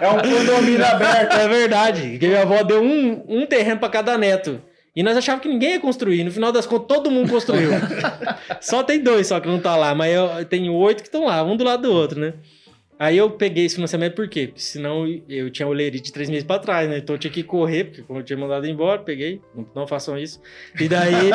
É 0.02 0.10
um 0.10 0.18
condomínio 0.18 0.86
aberto. 0.86 1.34
É 1.34 1.48
verdade. 1.48 2.18
Que 2.18 2.28
minha 2.28 2.42
avó 2.42 2.62
deu 2.64 2.82
um, 2.82 3.24
um 3.28 3.46
terreno 3.46 3.80
pra 3.80 3.88
cada 3.88 4.18
neto. 4.18 4.62
E 4.96 5.02
nós 5.02 5.16
achávamos 5.16 5.44
que 5.44 5.50
ninguém 5.50 5.72
ia 5.74 5.80
construir. 5.80 6.24
No 6.24 6.32
final 6.32 6.52
das 6.52 6.66
contas, 6.66 6.88
todo 6.88 7.10
mundo 7.10 7.30
construiu. 7.30 7.70
só 8.60 8.84
tem 8.84 9.00
dois 9.00 9.28
só 9.28 9.40
que 9.40 9.48
não 9.48 9.60
tá 9.60 9.78
lá. 9.78 9.96
Mas 9.96 10.14
eu 10.14 10.44
tenho 10.46 10.74
oito 10.74 11.02
que 11.04 11.08
estão 11.08 11.26
lá, 11.26 11.42
um 11.44 11.56
do 11.56 11.64
lado 11.64 11.84
do 11.84 11.92
outro, 11.94 12.20
né? 12.20 12.34
Aí 13.00 13.18
eu 13.18 13.30
peguei 13.32 13.66
esse 13.66 13.76
financiamento 13.76 14.14
por 14.16 14.28
quê? 14.28 14.48
Porque 14.48 14.62
senão 14.62 15.06
eu 15.28 15.50
tinha 15.50 15.68
o 15.68 15.76
de 15.76 16.12
três 16.12 16.30
meses 16.30 16.44
pra 16.44 16.60
trás, 16.60 16.90
né? 16.90 16.98
Então 16.98 17.16
eu 17.16 17.20
tinha 17.20 17.32
que 17.32 17.44
correr, 17.44 17.86
porque 17.86 18.02
como 18.04 18.20
eu 18.20 18.24
tinha 18.24 18.38
mandado 18.38 18.68
embora, 18.68 19.00
peguei. 19.02 19.42
Não, 19.56 19.66
não 19.76 19.88
façam 19.88 20.18
isso. 20.18 20.42
E 20.80 20.88
daí... 20.88 21.32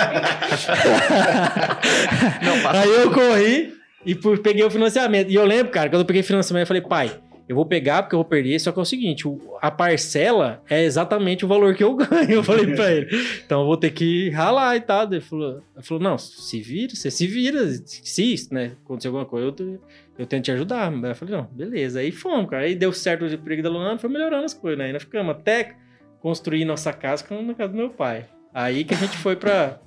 Aí 2.74 2.90
eu 2.90 3.10
corri 3.10 3.77
e 4.04 4.14
pu- 4.14 4.38
peguei 4.38 4.64
o 4.64 4.70
financiamento. 4.70 5.30
E 5.30 5.34
eu 5.34 5.44
lembro, 5.44 5.72
cara, 5.72 5.88
quando 5.88 6.00
eu 6.00 6.06
peguei 6.06 6.22
financiamento, 6.22 6.62
eu 6.62 6.66
falei, 6.66 6.82
pai, 6.82 7.20
eu 7.48 7.56
vou 7.56 7.64
pegar 7.64 8.02
porque 8.02 8.14
eu 8.14 8.18
vou 8.18 8.24
perder, 8.26 8.58
só 8.60 8.70
que 8.70 8.78
é 8.78 8.82
o 8.82 8.84
seguinte, 8.84 9.24
a 9.62 9.70
parcela 9.70 10.62
é 10.68 10.84
exatamente 10.84 11.44
o 11.44 11.48
valor 11.48 11.74
que 11.74 11.82
eu 11.82 11.94
ganho. 11.96 12.30
Eu 12.30 12.44
falei 12.44 12.74
pra 12.74 12.92
ele. 12.92 13.08
Então 13.44 13.60
eu 13.62 13.66
vou 13.66 13.76
ter 13.76 13.90
que 13.90 14.28
ralar 14.30 14.76
e 14.76 14.80
tal. 14.82 15.04
Ele 15.10 15.20
falou, 15.20 15.62
ele 15.74 15.82
falou 15.84 16.02
não, 16.02 16.18
se 16.18 16.60
vira, 16.60 16.94
você 16.94 17.10
se 17.10 17.26
vira. 17.26 17.66
Se 17.86 18.48
né, 18.52 18.72
acontecer 18.84 19.08
alguma 19.08 19.24
coisa, 19.24 19.46
eu, 19.58 19.80
eu 20.18 20.26
tento 20.26 20.44
te 20.44 20.52
ajudar. 20.52 20.92
Eu 20.92 21.14
falei, 21.14 21.34
não, 21.36 21.44
beleza. 21.50 22.00
Aí 22.00 22.12
fomos, 22.12 22.50
cara. 22.50 22.64
Aí 22.64 22.74
deu 22.74 22.92
certo 22.92 23.22
o 23.24 23.32
emprego 23.32 23.62
da 23.62 23.70
Luana, 23.70 23.98
foi 23.98 24.10
melhorando 24.10 24.44
as 24.44 24.52
coisas, 24.54 24.78
né? 24.78 24.92
Nós 24.92 25.02
ficamos 25.02 25.34
até 25.34 25.74
construir 26.20 26.64
nossa 26.66 26.92
casa 26.92 27.24
na 27.42 27.54
casa 27.54 27.72
do 27.72 27.78
meu 27.78 27.90
pai. 27.90 28.26
Aí 28.52 28.84
que 28.84 28.92
a 28.92 28.96
gente 28.96 29.16
foi 29.16 29.36
pra... 29.36 29.80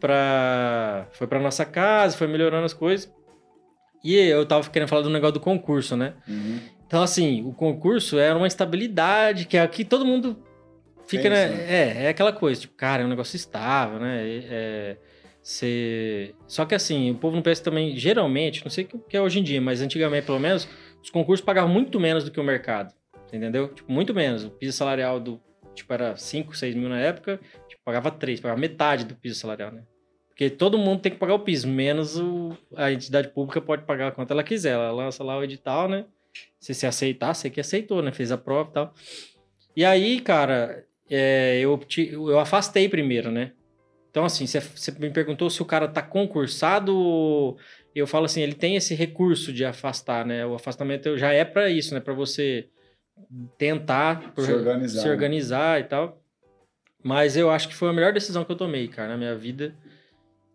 pra 0.00 1.06
foi 1.12 1.26
pra 1.26 1.40
nossa 1.40 1.64
casa, 1.64 2.16
foi 2.16 2.26
melhorando 2.26 2.64
as 2.66 2.74
coisas. 2.74 3.12
E 4.04 4.14
eu 4.16 4.46
tava 4.46 4.68
querendo 4.70 4.88
falar 4.88 5.02
do 5.02 5.10
negócio 5.10 5.34
do 5.34 5.40
concurso, 5.40 5.96
né? 5.96 6.14
Uhum. 6.28 6.60
Então, 6.86 7.02
assim, 7.02 7.42
o 7.44 7.52
concurso 7.52 8.18
era 8.18 8.36
uma 8.36 8.46
estabilidade 8.46 9.46
que 9.46 9.58
aqui 9.58 9.84
todo 9.84 10.04
mundo 10.04 10.40
fica, 11.06 11.28
né? 11.28 11.48
Pensa. 11.48 11.62
É, 11.62 12.04
é 12.04 12.08
aquela 12.08 12.32
coisa, 12.32 12.60
tipo, 12.60 12.74
cara, 12.76 13.02
é 13.02 13.06
um 13.06 13.08
negócio 13.08 13.34
estável, 13.34 13.98
né? 13.98 14.24
É, 14.24 14.44
é, 14.48 14.96
cê- 15.42 16.34
Só 16.46 16.64
que 16.64 16.74
assim, 16.74 17.10
o 17.10 17.14
povo 17.16 17.34
não 17.34 17.42
pensa 17.42 17.64
também, 17.64 17.96
geralmente, 17.96 18.64
não 18.64 18.70
sei 18.70 18.84
o 18.92 18.98
que 19.00 19.16
é 19.16 19.20
hoje 19.20 19.40
em 19.40 19.42
dia, 19.42 19.60
mas 19.60 19.80
antigamente, 19.80 20.26
pelo 20.26 20.38
menos, 20.38 20.68
os 21.02 21.10
concursos 21.10 21.44
pagavam 21.44 21.70
muito 21.72 21.98
menos 21.98 22.22
do 22.22 22.30
que 22.30 22.38
o 22.38 22.44
mercado. 22.44 22.94
Entendeu? 23.32 23.68
Tipo, 23.74 23.90
muito 23.90 24.14
menos. 24.14 24.44
O 24.44 24.50
piso 24.50 24.76
salarial 24.76 25.18
do, 25.18 25.40
tipo, 25.74 25.92
era 25.92 26.16
5, 26.16 26.56
6 26.56 26.76
mil 26.76 26.88
na 26.88 27.00
época, 27.00 27.40
pagava 27.86 28.10
3, 28.10 28.40
pagava 28.40 28.60
metade 28.60 29.04
do 29.04 29.14
piso 29.14 29.38
salarial, 29.38 29.70
né? 29.70 29.84
Porque 30.28 30.50
todo 30.50 30.76
mundo 30.76 31.00
tem 31.00 31.12
que 31.12 31.18
pagar 31.18 31.34
o 31.34 31.38
piso, 31.38 31.68
menos 31.68 32.18
o, 32.18 32.54
a 32.74 32.90
entidade 32.92 33.28
pública 33.28 33.60
pode 33.60 33.84
pagar 33.84 34.12
quanto 34.12 34.32
ela 34.32 34.42
quiser. 34.42 34.72
Ela 34.72 34.90
lança 34.90 35.22
lá 35.22 35.38
o 35.38 35.44
edital, 35.44 35.88
né? 35.88 36.04
Se 36.60 36.74
você 36.74 36.86
aceitar, 36.86 37.32
você 37.32 37.48
que 37.48 37.60
aceitou, 37.60 38.02
né? 38.02 38.12
Fez 38.12 38.32
a 38.32 38.36
prova 38.36 38.68
e 38.68 38.72
tal. 38.72 38.94
E 39.76 39.84
aí, 39.84 40.20
cara, 40.20 40.84
é, 41.08 41.60
eu, 41.60 41.80
eu 42.28 42.38
afastei 42.38 42.88
primeiro, 42.88 43.30
né? 43.30 43.52
Então, 44.10 44.24
assim, 44.24 44.46
você, 44.46 44.92
me 44.98 45.10
perguntou 45.10 45.48
se 45.48 45.62
o 45.62 45.66
cara 45.66 45.86
tá 45.86 46.02
concursado. 46.02 47.56
Eu 47.94 48.06
falo 48.06 48.26
assim, 48.26 48.42
ele 48.42 48.54
tem 48.54 48.76
esse 48.76 48.94
recurso 48.94 49.52
de 49.52 49.64
afastar, 49.64 50.26
né? 50.26 50.44
O 50.44 50.54
afastamento 50.54 51.16
já 51.16 51.32
é 51.32 51.44
pra 51.44 51.70
isso, 51.70 51.94
né? 51.94 52.00
Pra 52.00 52.12
você 52.14 52.68
tentar 53.56 54.34
Se 54.36 54.52
organizar, 54.52 55.00
se 55.00 55.06
né? 55.06 55.12
organizar 55.12 55.80
e 55.80 55.84
tal. 55.84 56.22
Mas 57.06 57.36
eu 57.36 57.52
acho 57.52 57.68
que 57.68 57.74
foi 57.74 57.88
a 57.88 57.92
melhor 57.92 58.12
decisão 58.12 58.44
que 58.44 58.50
eu 58.50 58.56
tomei, 58.56 58.88
cara, 58.88 59.10
na 59.10 59.16
minha 59.16 59.36
vida. 59.36 59.72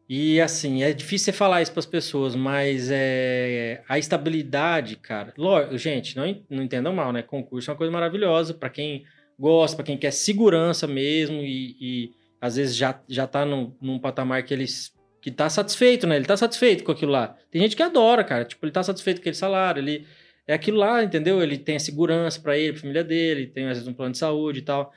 E 0.09 0.41
assim, 0.41 0.83
é 0.83 0.91
difícil 0.91 1.27
você 1.27 1.31
falar 1.31 1.61
isso 1.61 1.71
para 1.71 1.79
as 1.79 1.85
pessoas, 1.85 2.35
mas 2.35 2.89
é 2.91 3.81
a 3.87 3.97
estabilidade, 3.97 4.97
cara. 4.97 5.33
Lógico, 5.37 5.77
gente, 5.77 6.17
não, 6.17 6.43
não 6.49 6.61
entendam 6.61 6.91
mal, 6.91 7.13
né? 7.13 7.21
Concurso 7.21 7.71
é 7.71 7.73
uma 7.73 7.77
coisa 7.77 7.93
maravilhosa 7.93 8.53
para 8.53 8.69
quem 8.69 9.05
gosta, 9.39 9.77
para 9.77 9.85
quem 9.85 9.97
quer 9.97 10.11
segurança 10.11 10.85
mesmo 10.87 11.37
e, 11.37 11.77
e 11.79 12.11
às 12.41 12.57
vezes 12.57 12.75
já, 12.75 13.01
já 13.07 13.25
tá 13.25 13.45
num, 13.45 13.73
num 13.81 13.97
patamar 13.97 14.43
que 14.43 14.53
eles 14.53 14.93
que 15.21 15.31
tá 15.31 15.49
satisfeito, 15.49 16.05
né? 16.05 16.17
Ele 16.17 16.25
tá 16.25 16.35
satisfeito 16.35 16.83
com 16.83 16.91
aquilo 16.91 17.13
lá. 17.13 17.37
Tem 17.49 17.61
gente 17.61 17.77
que 17.77 17.83
adora, 17.83 18.25
cara. 18.25 18.43
Tipo, 18.43 18.65
ele 18.65 18.73
tá 18.73 18.83
satisfeito 18.83 19.19
com 19.19 19.21
aquele 19.21 19.37
salário, 19.37 19.79
ele 19.79 20.05
é 20.45 20.53
aquilo 20.53 20.79
lá, 20.79 21.01
entendeu? 21.01 21.41
Ele 21.41 21.57
tem 21.57 21.77
a 21.77 21.79
segurança 21.79 22.41
para 22.41 22.57
ele, 22.57 22.73
pra 22.73 22.81
família 22.81 23.05
dele, 23.05 23.47
tem 23.47 23.67
às 23.67 23.77
vezes 23.77 23.87
um 23.87 23.93
plano 23.93 24.11
de 24.11 24.17
saúde 24.17 24.59
e 24.59 24.63
tal. 24.63 24.91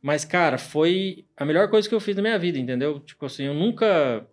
Mas, 0.00 0.24
cara, 0.24 0.58
foi 0.58 1.24
a 1.36 1.44
melhor 1.44 1.68
coisa 1.68 1.88
que 1.88 1.94
eu 1.94 2.00
fiz 2.00 2.14
na 2.16 2.22
minha 2.22 2.38
vida, 2.38 2.58
entendeu? 2.58 3.00
Tipo 3.00 3.26
assim, 3.26 3.44
eu 3.44 3.54
nunca. 3.54 4.26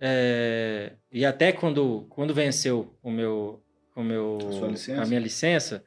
é, 0.00 0.92
E 1.10 1.24
até 1.24 1.52
quando, 1.52 2.06
quando 2.10 2.34
venceu 2.34 2.94
o 3.02 3.10
meu, 3.10 3.62
o 3.96 4.02
meu, 4.02 4.38
A 5.00 5.02
a 5.02 5.06
minha 5.06 5.20
licença, 5.20 5.82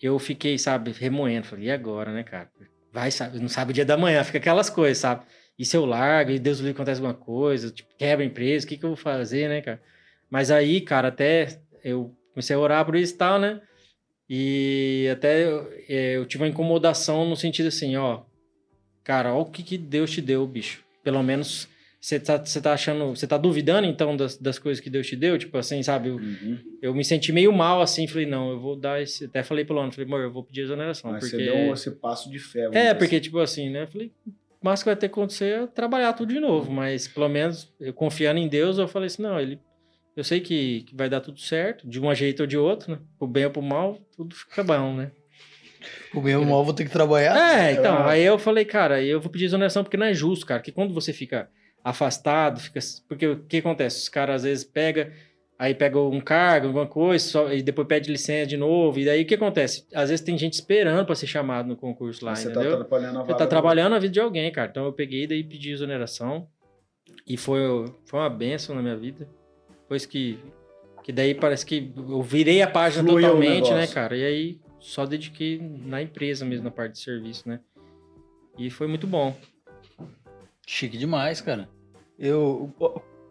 eu 0.00 0.18
fiquei, 0.18 0.58
sabe, 0.58 0.90
remoendo. 0.92 1.46
Falei, 1.46 1.66
e 1.66 1.70
agora, 1.70 2.12
né, 2.12 2.22
cara? 2.24 2.50
Vai, 2.92 3.10
sabe, 3.10 3.38
não 3.38 3.48
sabe 3.48 3.70
o 3.70 3.74
dia 3.74 3.84
da 3.84 3.96
manhã, 3.96 4.22
fica 4.24 4.38
aquelas 4.38 4.68
coisas, 4.68 4.98
sabe? 4.98 5.24
E 5.58 5.64
se 5.64 5.76
eu 5.76 5.84
largo, 5.84 6.30
e 6.30 6.38
Deus 6.38 6.58
livre 6.58 6.72
acontece 6.72 7.00
alguma 7.00 7.14
coisa, 7.14 7.70
tipo, 7.70 7.88
quebra 7.96 8.24
a 8.24 8.26
empresa, 8.26 8.66
o 8.66 8.68
que, 8.68 8.76
que 8.76 8.84
eu 8.84 8.90
vou 8.90 8.96
fazer, 8.96 9.48
né, 9.48 9.62
cara? 9.62 9.80
Mas 10.28 10.50
aí, 10.50 10.80
cara, 10.80 11.08
até 11.08 11.60
eu 11.84 12.14
comecei 12.32 12.56
a 12.56 12.58
orar 12.58 12.84
por 12.84 12.96
isso 12.96 13.14
e 13.14 13.16
tal, 13.16 13.38
né? 13.38 13.60
E 14.28 15.08
até 15.12 15.44
eu, 15.44 15.72
é, 15.88 16.16
eu 16.16 16.26
tive 16.26 16.42
uma 16.42 16.48
incomodação 16.48 17.28
no 17.28 17.36
sentido 17.36 17.66
assim, 17.68 17.96
ó, 17.96 18.22
cara, 19.04 19.32
olha 19.32 19.42
o 19.42 19.46
que, 19.46 19.62
que 19.62 19.78
Deus 19.78 20.10
te 20.10 20.20
deu, 20.20 20.46
bicho. 20.46 20.84
Pelo 21.02 21.22
menos 21.22 21.68
você 22.02 22.18
tá, 22.18 22.36
tá 22.36 22.72
achando, 22.72 23.10
você 23.10 23.28
tá 23.28 23.38
duvidando 23.38 23.86
então 23.86 24.16
das, 24.16 24.36
das 24.36 24.58
coisas 24.58 24.80
que 24.82 24.90
Deus 24.90 25.06
te 25.06 25.14
deu, 25.14 25.38
tipo 25.38 25.56
assim, 25.56 25.80
sabe? 25.84 26.08
Eu, 26.08 26.16
Uhum. 26.16 26.58
eu 26.82 26.92
me 26.92 27.04
senti 27.04 27.30
meio 27.30 27.52
mal 27.52 27.80
assim, 27.80 28.08
falei, 28.08 28.26
não, 28.26 28.50
eu 28.50 28.58
vou 28.58 28.74
dar 28.74 29.00
esse. 29.00 29.26
Até 29.26 29.44
falei 29.44 29.64
pro 29.64 29.76
Lano, 29.76 29.92
falei, 29.92 30.06
amor, 30.06 30.20
eu 30.20 30.32
vou 30.32 30.42
pedir 30.42 30.62
exoneração. 30.62 31.12
Mas 31.12 31.30
porque... 31.30 31.36
você 31.36 31.44
deu 31.44 31.72
esse 31.72 31.90
passo 31.92 32.28
de 32.28 32.40
fé. 32.40 32.68
É, 32.72 32.92
porque, 32.92 33.14
assim. 33.16 33.22
tipo 33.22 33.38
assim, 33.38 33.70
né? 33.70 33.84
Eu 33.84 33.86
falei, 33.86 34.12
o 34.26 34.64
máximo 34.64 34.84
que 34.84 34.88
vai 34.90 34.96
ter 34.96 35.08
que 35.08 35.12
acontecer 35.12 35.62
é 35.62 35.66
trabalhar 35.68 36.12
tudo 36.14 36.34
de 36.34 36.40
novo. 36.40 36.72
Mas, 36.72 37.06
pelo 37.06 37.28
menos, 37.28 37.72
eu 37.78 37.92
confiando 37.92 38.40
em 38.40 38.48
Deus, 38.48 38.78
eu 38.78 38.88
falei 38.88 39.06
assim, 39.06 39.22
não, 39.22 39.38
ele... 39.38 39.60
Eu 40.16 40.24
sei 40.24 40.40
que, 40.40 40.82
que 40.82 40.96
vai 40.96 41.08
dar 41.08 41.20
tudo 41.20 41.38
certo, 41.40 41.88
de 41.88 42.00
um 42.00 42.14
jeito 42.14 42.40
ou 42.40 42.46
de 42.48 42.58
outro, 42.58 42.92
né? 42.92 42.98
Pro 43.16 43.28
bem 43.28 43.44
ou 43.44 43.50
pro 43.50 43.62
mal, 43.62 43.98
tudo 44.14 44.34
fica 44.34 44.62
bom, 44.62 44.92
né? 44.94 45.12
O 46.14 46.20
meu 46.20 46.44
mal 46.44 46.64
vou 46.64 46.74
ter 46.74 46.84
que 46.84 46.90
trabalhar. 46.90 47.58
É, 47.60 47.72
então, 47.72 47.96
Ah. 47.98 48.10
aí 48.10 48.22
eu 48.22 48.38
falei, 48.38 48.64
cara, 48.64 49.02
eu 49.02 49.20
vou 49.20 49.30
pedir 49.30 49.46
exoneração 49.46 49.82
porque 49.82 49.96
não 49.96 50.06
é 50.06 50.14
justo, 50.14 50.46
cara. 50.46 50.60
Que 50.62 50.72
quando 50.72 50.92
você 50.94 51.12
fica 51.12 51.48
afastado, 51.82 52.60
fica... 52.60 52.80
Porque 53.08 53.26
o 53.26 53.40
que 53.44 53.58
acontece? 53.58 53.98
Os 54.02 54.08
caras, 54.08 54.36
às 54.36 54.42
vezes, 54.44 54.64
pegam... 54.64 55.06
Aí 55.58 55.74
pega 55.76 55.96
um 56.00 56.20
cargo, 56.20 56.66
alguma 56.66 56.86
coisa, 56.88 57.24
só- 57.24 57.52
e 57.52 57.62
depois 57.62 57.86
pede 57.86 58.10
licença 58.10 58.46
de 58.48 58.56
novo. 58.56 58.98
E 58.98 59.04
daí 59.04 59.22
o 59.22 59.26
que 59.26 59.36
acontece? 59.36 59.86
Às 59.94 60.10
vezes 60.10 60.24
tem 60.24 60.36
gente 60.36 60.54
esperando 60.54 61.06
pra 61.06 61.14
ser 61.14 61.28
chamado 61.28 61.68
no 61.68 61.76
concurso 61.76 62.24
lá, 62.24 62.34
você 62.34 62.48
entendeu? 62.50 62.70
tá 62.70 62.74
atrapalhando 62.78 63.18
a 63.20 63.22
Você 63.22 63.34
tá 63.36 63.44
do- 63.44 63.48
trabalhando 63.48 63.94
a 63.94 63.98
vida 64.00 64.12
de 64.12 64.18
alguém, 64.18 64.50
cara. 64.50 64.68
Então 64.70 64.84
eu 64.86 64.92
peguei 64.92 65.24
daí 65.24 65.44
pedi 65.44 65.70
exoneração. 65.70 66.48
E 67.28 67.36
foi, 67.36 67.60
foi 68.06 68.18
uma 68.18 68.30
benção 68.30 68.74
na 68.74 68.82
minha 68.82 68.96
vida. 68.96 69.28
Depois 69.82 70.04
que. 70.04 70.36
Que 71.04 71.12
daí 71.12 71.32
parece 71.32 71.64
que 71.64 71.92
eu 71.96 72.22
virei 72.22 72.60
a 72.60 72.66
página 72.66 73.04
Fluiu 73.08 73.24
totalmente, 73.28 73.70
né, 73.72 73.86
cara? 73.86 74.16
E 74.16 74.24
aí 74.24 74.60
só 74.82 75.06
dediquei 75.06 75.58
na 75.86 76.02
empresa 76.02 76.44
mesmo, 76.44 76.64
na 76.64 76.70
parte 76.70 76.92
de 76.94 76.98
serviço, 76.98 77.48
né? 77.48 77.60
E 78.58 78.68
foi 78.68 78.86
muito 78.86 79.06
bom. 79.06 79.34
Chique 80.66 80.98
demais, 80.98 81.40
cara. 81.40 81.68
Eu. 82.18 82.70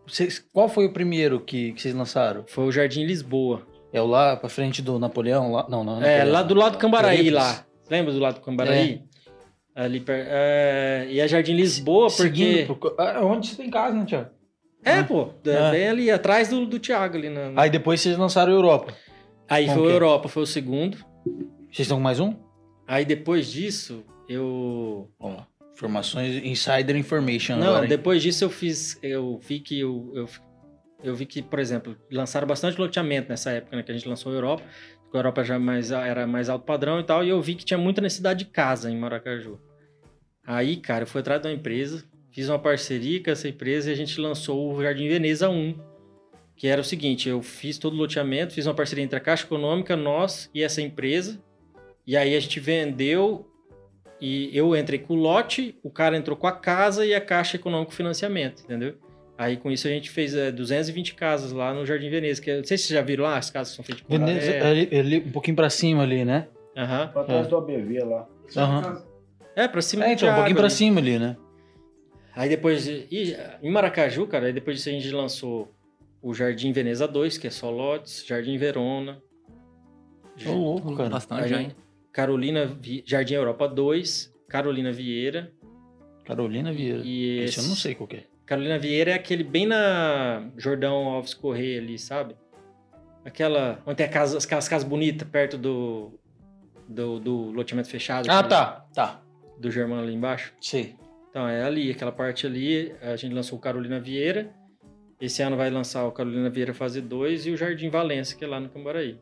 Vocês, 0.08 0.40
qual 0.52 0.68
foi 0.68 0.86
o 0.88 0.94
primeiro 0.94 1.40
que, 1.40 1.74
que 1.74 1.82
vocês 1.82 1.94
lançaram? 1.94 2.44
Foi 2.48 2.66
o 2.66 2.72
Jardim 2.72 3.06
Lisboa. 3.06 3.66
É 3.94 4.02
o 4.02 4.08
lá 4.08 4.36
pra 4.36 4.50
frente 4.50 4.82
do 4.82 4.98
Napoleão? 4.98 5.52
Lá, 5.52 5.68
não, 5.70 5.84
não. 5.84 5.98
É, 6.02 6.18
Napoleão, 6.18 6.32
lá 6.34 6.44
do 6.44 6.54
lado 6.56 6.72
do 6.74 6.78
Cambaraí, 6.80 7.30
lá. 7.30 7.66
Lembra 7.90 8.14
do 8.14 8.20
lado 8.20 8.36
do 8.36 8.42
Cambaraí? 8.42 9.04
Ali 9.76 10.00
per... 10.02 10.26
é, 10.28 11.08
E 11.10 11.22
a 11.22 11.28
Jardim 11.28 11.54
Lisboa, 11.54 12.08
porque... 12.08 12.24
Seguindo 12.24 12.76
pro- 12.76 12.96
ah, 12.98 13.22
Onde 13.24 13.48
você 13.48 13.56
tem 13.56 13.70
casa, 13.70 13.96
né, 13.96 14.06
Thiago? 14.06 14.30
É, 14.84 15.04
pô. 15.04 15.30
é 15.46 15.58
Ah. 15.58 15.72
Bem 15.72 15.88
ali, 15.88 16.10
atrás 16.12 16.50
do, 16.50 16.66
do 16.66 16.80
Thiago 16.80 17.16
ali. 17.18 17.30
Na... 17.30 17.52
Aí 17.62 17.70
depois 17.70 18.02
vocês 18.02 18.18
lançaram 18.18 18.52
Europa. 18.52 18.94
Aí 19.48 19.66
como 19.66 19.78
foi 19.80 19.88
que 19.88 19.92
é? 19.92 19.96
Europa, 19.96 20.28
foi 20.30 20.44
o 20.44 20.48
segundo. 20.48 20.98
Vocês 21.26 21.80
estão 21.82 21.98
com 21.98 22.04
mais 22.04 22.20
um? 22.20 22.36
Aí 22.88 23.06
depois 23.06 23.48
disso, 23.52 24.04
eu... 24.28 25.10
Ó, 25.20 25.44
informações, 25.74 26.44
insider 26.44 26.96
information 26.96 27.58
Não, 27.58 27.68
agora, 27.68 27.88
depois 27.88 28.22
disso 28.22 28.44
eu 28.44 28.50
fiz... 28.50 29.00
Eu 29.02 29.40
vi 29.40 29.60
que 29.60 29.80
eu... 29.80 30.12
eu... 30.14 30.30
eu 31.04 31.16
vi 31.16 31.26
que, 31.26 31.42
por 31.42 31.60
exemplo, 31.60 31.96
lançaram 32.12 32.48
bastante 32.48 32.80
loteamento 32.80 33.30
nessa 33.30 33.52
época, 33.52 33.78
né? 33.78 33.84
Que 33.84 33.92
a 33.92 33.94
gente 33.96 34.08
lançou 34.08 34.32
a 34.32 34.36
Europa. 34.36 34.64
A 35.14 35.18
Europa 35.18 35.44
já 35.44 35.60
mais, 35.60 35.92
era 35.92 36.26
mais 36.26 36.50
alto 36.50 36.66
padrão 36.66 37.00
e 37.00 37.04
tal. 37.04 37.24
E 37.24 37.30
eu 37.30 37.42
vi 37.42 37.56
que 37.56 37.66
tinha 37.66 37.78
muita 37.78 38.02
necessidade 38.02 38.46
de 38.46 38.52
casa 38.52 38.90
em 38.90 38.98
Maracaju. 38.98 39.60
Aí, 40.46 40.78
cara, 40.78 41.04
eu 41.04 41.08
fui 41.08 41.22
atrás 41.22 41.42
de 41.42 41.48
uma 41.48 41.54
empresa, 41.54 42.04
fiz 42.32 42.50
uma 42.50 42.60
parceria 42.60 43.24
com 43.24 43.30
essa 43.30 43.48
empresa 43.48 43.90
e 43.90 43.94
a 43.94 43.96
gente 43.96 44.20
lançou 44.20 44.74
o 44.74 44.82
Jardim 44.82 45.08
Veneza 45.08 45.50
1. 45.50 45.91
Que 46.62 46.68
era 46.68 46.80
o 46.80 46.84
seguinte, 46.84 47.28
eu 47.28 47.42
fiz 47.42 47.80
todo 47.80 47.94
o 47.94 47.98
loteamento, 47.98 48.54
fiz 48.54 48.68
uma 48.68 48.76
parceria 48.76 49.04
entre 49.04 49.18
a 49.18 49.20
Caixa 49.20 49.46
Econômica, 49.46 49.96
nós 49.98 50.48
e 50.54 50.62
essa 50.62 50.80
empresa. 50.80 51.42
E 52.06 52.16
aí 52.16 52.36
a 52.36 52.40
gente 52.40 52.60
vendeu 52.60 53.50
e 54.22 54.56
eu 54.56 54.76
entrei 54.76 55.00
com 55.00 55.16
o 55.16 55.18
lote, 55.18 55.76
o 55.82 55.90
cara 55.90 56.16
entrou 56.16 56.38
com 56.38 56.46
a 56.46 56.52
casa 56.52 57.04
e 57.04 57.16
a 57.16 57.20
Caixa 57.20 57.56
Econômica 57.58 57.88
com 57.88 57.94
o 57.94 57.96
financiamento, 57.98 58.62
entendeu? 58.64 58.94
Aí 59.36 59.58
com 59.58 59.72
isso 59.72 59.88
a 59.88 59.90
gente 59.90 60.12
fez 60.12 60.36
é, 60.36 60.52
220 60.52 61.16
casas 61.16 61.52
lá 61.52 61.74
no 61.74 61.84
Jardim 61.84 62.12
Veneza, 62.12 62.40
que 62.40 62.52
eu 62.52 62.58
não 62.60 62.64
sei 62.64 62.78
se 62.78 62.84
vocês 62.84 63.00
já 63.00 63.04
viram 63.04 63.24
lá, 63.24 63.40
as 63.40 63.50
casas 63.50 63.72
que 63.72 63.76
são 63.78 63.84
feitas 63.84 64.04
com 64.06 64.14
Veneza, 64.24 64.52
É, 64.52 64.62
ali, 64.62 64.90
ali, 65.00 65.18
um 65.18 65.32
pouquinho 65.32 65.56
pra 65.56 65.68
cima 65.72 66.04
ali, 66.04 66.24
né? 66.24 66.48
aham. 66.78 67.08
Pra 67.08 67.24
trás 67.24 67.48
do 67.48 67.58
ABV 67.58 68.04
lá. 68.04 68.28
Aham. 68.56 69.04
É, 69.56 69.68
pra 69.68 69.82
cima 69.82 70.06
É, 70.06 70.14
então, 70.14 70.30
um 70.30 70.36
pouquinho 70.36 70.56
pra 70.58 70.66
ali. 70.66 70.74
cima 70.76 71.02
ali, 71.02 71.18
né? 71.18 71.36
Aí 72.36 72.48
depois, 72.50 72.84
de- 72.84 73.08
e, 73.12 73.36
em 73.64 73.72
Maracaju, 73.72 74.28
cara, 74.28 74.46
aí 74.46 74.54
depois 74.54 74.78
disso 74.78 74.90
a 74.90 74.92
gente 74.92 75.10
lançou 75.10 75.72
o 76.22 76.34
Jardim 76.34 76.72
Veneza 76.72 77.08
2, 77.08 77.38
que 77.38 77.48
é 77.48 77.50
só 77.50 77.70
lotes, 77.70 78.26
Jardim 78.26 78.58
Verona, 78.58 79.22
Ô, 80.46 80.52
louco, 80.52 80.96
cara. 80.96 81.10
Bastante 81.10 81.48
já, 81.50 81.62
hein? 81.62 81.72
Carolina, 82.12 82.66
Vi- 82.66 83.04
Jardim 83.06 83.34
Europa 83.36 83.68
2, 83.68 84.34
Carolina 84.50 84.92
Vieira 84.92 85.52
Carolina 86.26 86.72
Vieira. 86.72 87.02
e 87.04 87.40
Esse 87.40 87.58
eu 87.58 87.62
esse- 87.62 87.70
não 87.70 87.76
sei 87.76 87.96
qual 87.96 88.08
que 88.08 88.18
é. 88.18 88.24
Carolina 88.46 88.78
Vieira 88.78 89.12
é 89.12 89.14
aquele 89.14 89.44
bem 89.44 89.66
na 89.66 90.50
Jordão 90.58 91.06
Alves 91.08 91.34
Correia 91.34 91.80
ali, 91.80 91.98
sabe? 91.98 92.36
Aquela, 93.24 93.82
onde 93.86 93.98
tem 93.98 94.10
casa, 94.10 94.38
as 94.38 94.46
casas, 94.46 94.84
bonitas 94.84 95.28
perto 95.28 95.58
do, 95.58 96.20
do, 96.88 97.20
do 97.20 97.36
loteamento 97.52 97.88
fechado. 97.90 98.28
Ah, 98.30 98.44
tá. 98.44 98.86
Tá. 98.94 99.22
Do 99.60 99.70
Germano 99.72 100.02
ali 100.04 100.14
embaixo. 100.14 100.54
Sei. 100.60 100.96
Então, 101.30 101.48
é 101.48 101.64
ali, 101.64 101.92
aquela 101.92 102.12
parte 102.12 102.46
ali, 102.48 102.94
a 103.02 103.16
gente 103.16 103.34
lançou 103.34 103.58
o 103.58 103.62
Carolina 103.62 104.00
Vieira. 104.00 104.52
Esse 105.22 105.44
ano 105.44 105.56
vai 105.56 105.70
lançar 105.70 106.04
o 106.06 106.12
Carolina 106.12 106.50
Vieira 106.50 106.74
fase 106.74 107.00
2 107.00 107.46
e 107.46 107.52
o 107.52 107.58
Jardim 107.58 107.90
Valença, 107.90 108.36
que 108.36 108.44
é 108.44 108.48
lá 108.48 108.60
no 108.60 108.70
Cambaraí. 108.70 109.20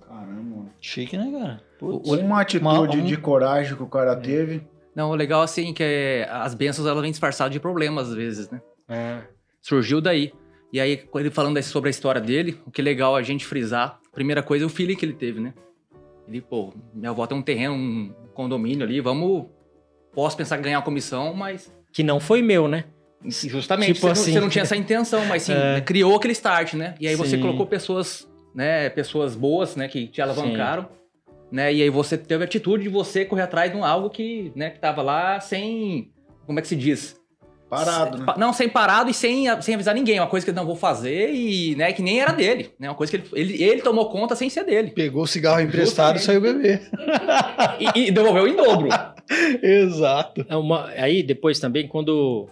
Caramba. 0.00 0.66
Chique, 0.80 1.16
né, 1.16 1.30
cara? 1.30 1.62
Putz. 1.78 2.08
Uma 2.10 2.40
atitude 2.40 2.66
Uma- 2.66 2.80
um- 2.82 3.04
de 3.04 3.16
coragem 3.16 3.76
que 3.76 3.82
o 3.82 3.86
cara 3.86 4.16
teve. 4.16 4.62
Não, 4.94 5.10
o 5.10 5.14
legal 5.14 5.40
assim 5.42 5.72
que 5.72 5.82
é, 5.84 6.28
as 6.30 6.52
bênçãos 6.54 6.86
elas 6.86 7.00
vêm 7.00 7.12
disfarçadas 7.12 7.52
de 7.52 7.60
problemas 7.60 8.08
às 8.08 8.14
vezes, 8.14 8.50
né? 8.50 8.60
Ah, 8.88 9.22
Surgiu 9.62 10.00
daí. 10.00 10.32
E 10.72 10.80
aí, 10.80 11.04
ele 11.14 11.30
falando 11.30 11.60
sobre 11.62 11.88
a 11.88 11.90
história 11.90 12.20
dele, 12.20 12.60
o 12.66 12.70
que 12.70 12.80
é 12.80 12.84
legal 12.84 13.14
a 13.14 13.22
gente 13.22 13.44
frisar, 13.46 14.00
primeira 14.12 14.42
coisa 14.42 14.64
é 14.64 14.66
o 14.66 14.70
feeling 14.70 14.96
que 14.96 15.04
ele 15.04 15.12
teve, 15.12 15.40
né? 15.40 15.54
Ele, 16.26 16.40
pô, 16.40 16.72
minha 16.94 17.10
avó 17.10 17.26
tem 17.26 17.36
um 17.36 17.42
terreno, 17.42 17.74
um 17.74 18.12
condomínio 18.34 18.84
ali, 18.84 19.00
vamos. 19.00 19.46
Posso 20.12 20.36
pensar 20.36 20.58
em 20.58 20.62
ganhar 20.62 20.78
uma 20.78 20.84
comissão, 20.84 21.32
mas. 21.34 21.72
que 21.92 22.02
não 22.02 22.18
foi 22.20 22.40
meu, 22.42 22.66
né? 22.68 22.84
Justamente, 23.24 23.94
Tipo 23.94 24.00
você, 24.00 24.06
não, 24.06 24.12
assim. 24.12 24.32
você 24.32 24.40
não 24.40 24.48
tinha 24.48 24.62
essa 24.62 24.76
intenção, 24.76 25.24
mas 25.26 25.42
sim, 25.42 25.52
É. 25.52 25.80
criou 25.80 26.16
aquele 26.16 26.32
start, 26.32 26.74
né? 26.74 26.94
E 27.00 27.06
aí 27.06 27.14
você 27.14 27.36
Sim. 27.36 27.40
colocou 27.42 27.66
pessoas, 27.66 28.26
né? 28.54 28.88
Pessoas 28.88 29.34
boas, 29.36 29.76
né? 29.76 29.88
Que 29.88 30.06
te 30.06 30.22
alavancaram. 30.22 30.88
Né? 31.52 31.74
E 31.74 31.82
aí 31.82 31.90
você 31.90 32.16
teve 32.16 32.44
a 32.44 32.46
atitude 32.46 32.84
de 32.84 32.88
você 32.88 33.24
correr 33.24 33.42
atrás 33.42 33.70
de 33.72 33.76
um 33.76 33.84
algo 33.84 34.08
que, 34.08 34.52
né, 34.54 34.70
que 34.70 34.78
tava 34.78 35.02
lá 35.02 35.40
sem. 35.40 36.10
Como 36.46 36.58
é 36.58 36.62
que 36.62 36.68
se 36.68 36.76
diz? 36.76 37.16
Parado, 37.68 38.18
né? 38.18 38.34
Não, 38.36 38.52
sem 38.52 38.68
parado 38.68 39.10
e 39.10 39.14
sem, 39.14 39.46
sem 39.60 39.74
avisar 39.74 39.94
ninguém. 39.94 40.18
Uma 40.18 40.26
coisa 40.28 40.44
que 40.46 40.50
ele 40.50 40.56
não 40.56 40.64
vou 40.66 40.74
fazer 40.76 41.32
e, 41.34 41.74
né, 41.76 41.92
que 41.92 42.02
nem 42.02 42.20
era 42.20 42.32
dele. 42.32 42.72
Né? 42.78 42.88
Uma 42.88 42.94
coisa 42.96 43.10
que 43.10 43.16
ele, 43.16 43.52
ele, 43.52 43.62
ele 43.64 43.82
tomou 43.82 44.08
conta 44.10 44.34
sem 44.36 44.48
ser 44.48 44.64
dele. 44.64 44.90
Pegou 44.92 45.22
o 45.24 45.26
cigarro 45.26 45.60
emprestado 45.60 46.16
e 46.16 46.20
saiu 46.20 46.40
beber. 46.40 46.88
E, 47.94 48.06
e 48.06 48.10
devolveu 48.10 48.46
em 48.48 48.54
dobro. 48.56 48.88
Exato. 49.62 50.44
É 50.48 50.56
uma- 50.56 50.88
aí 50.90 51.22
depois 51.22 51.58
também, 51.60 51.86
quando 51.86 52.48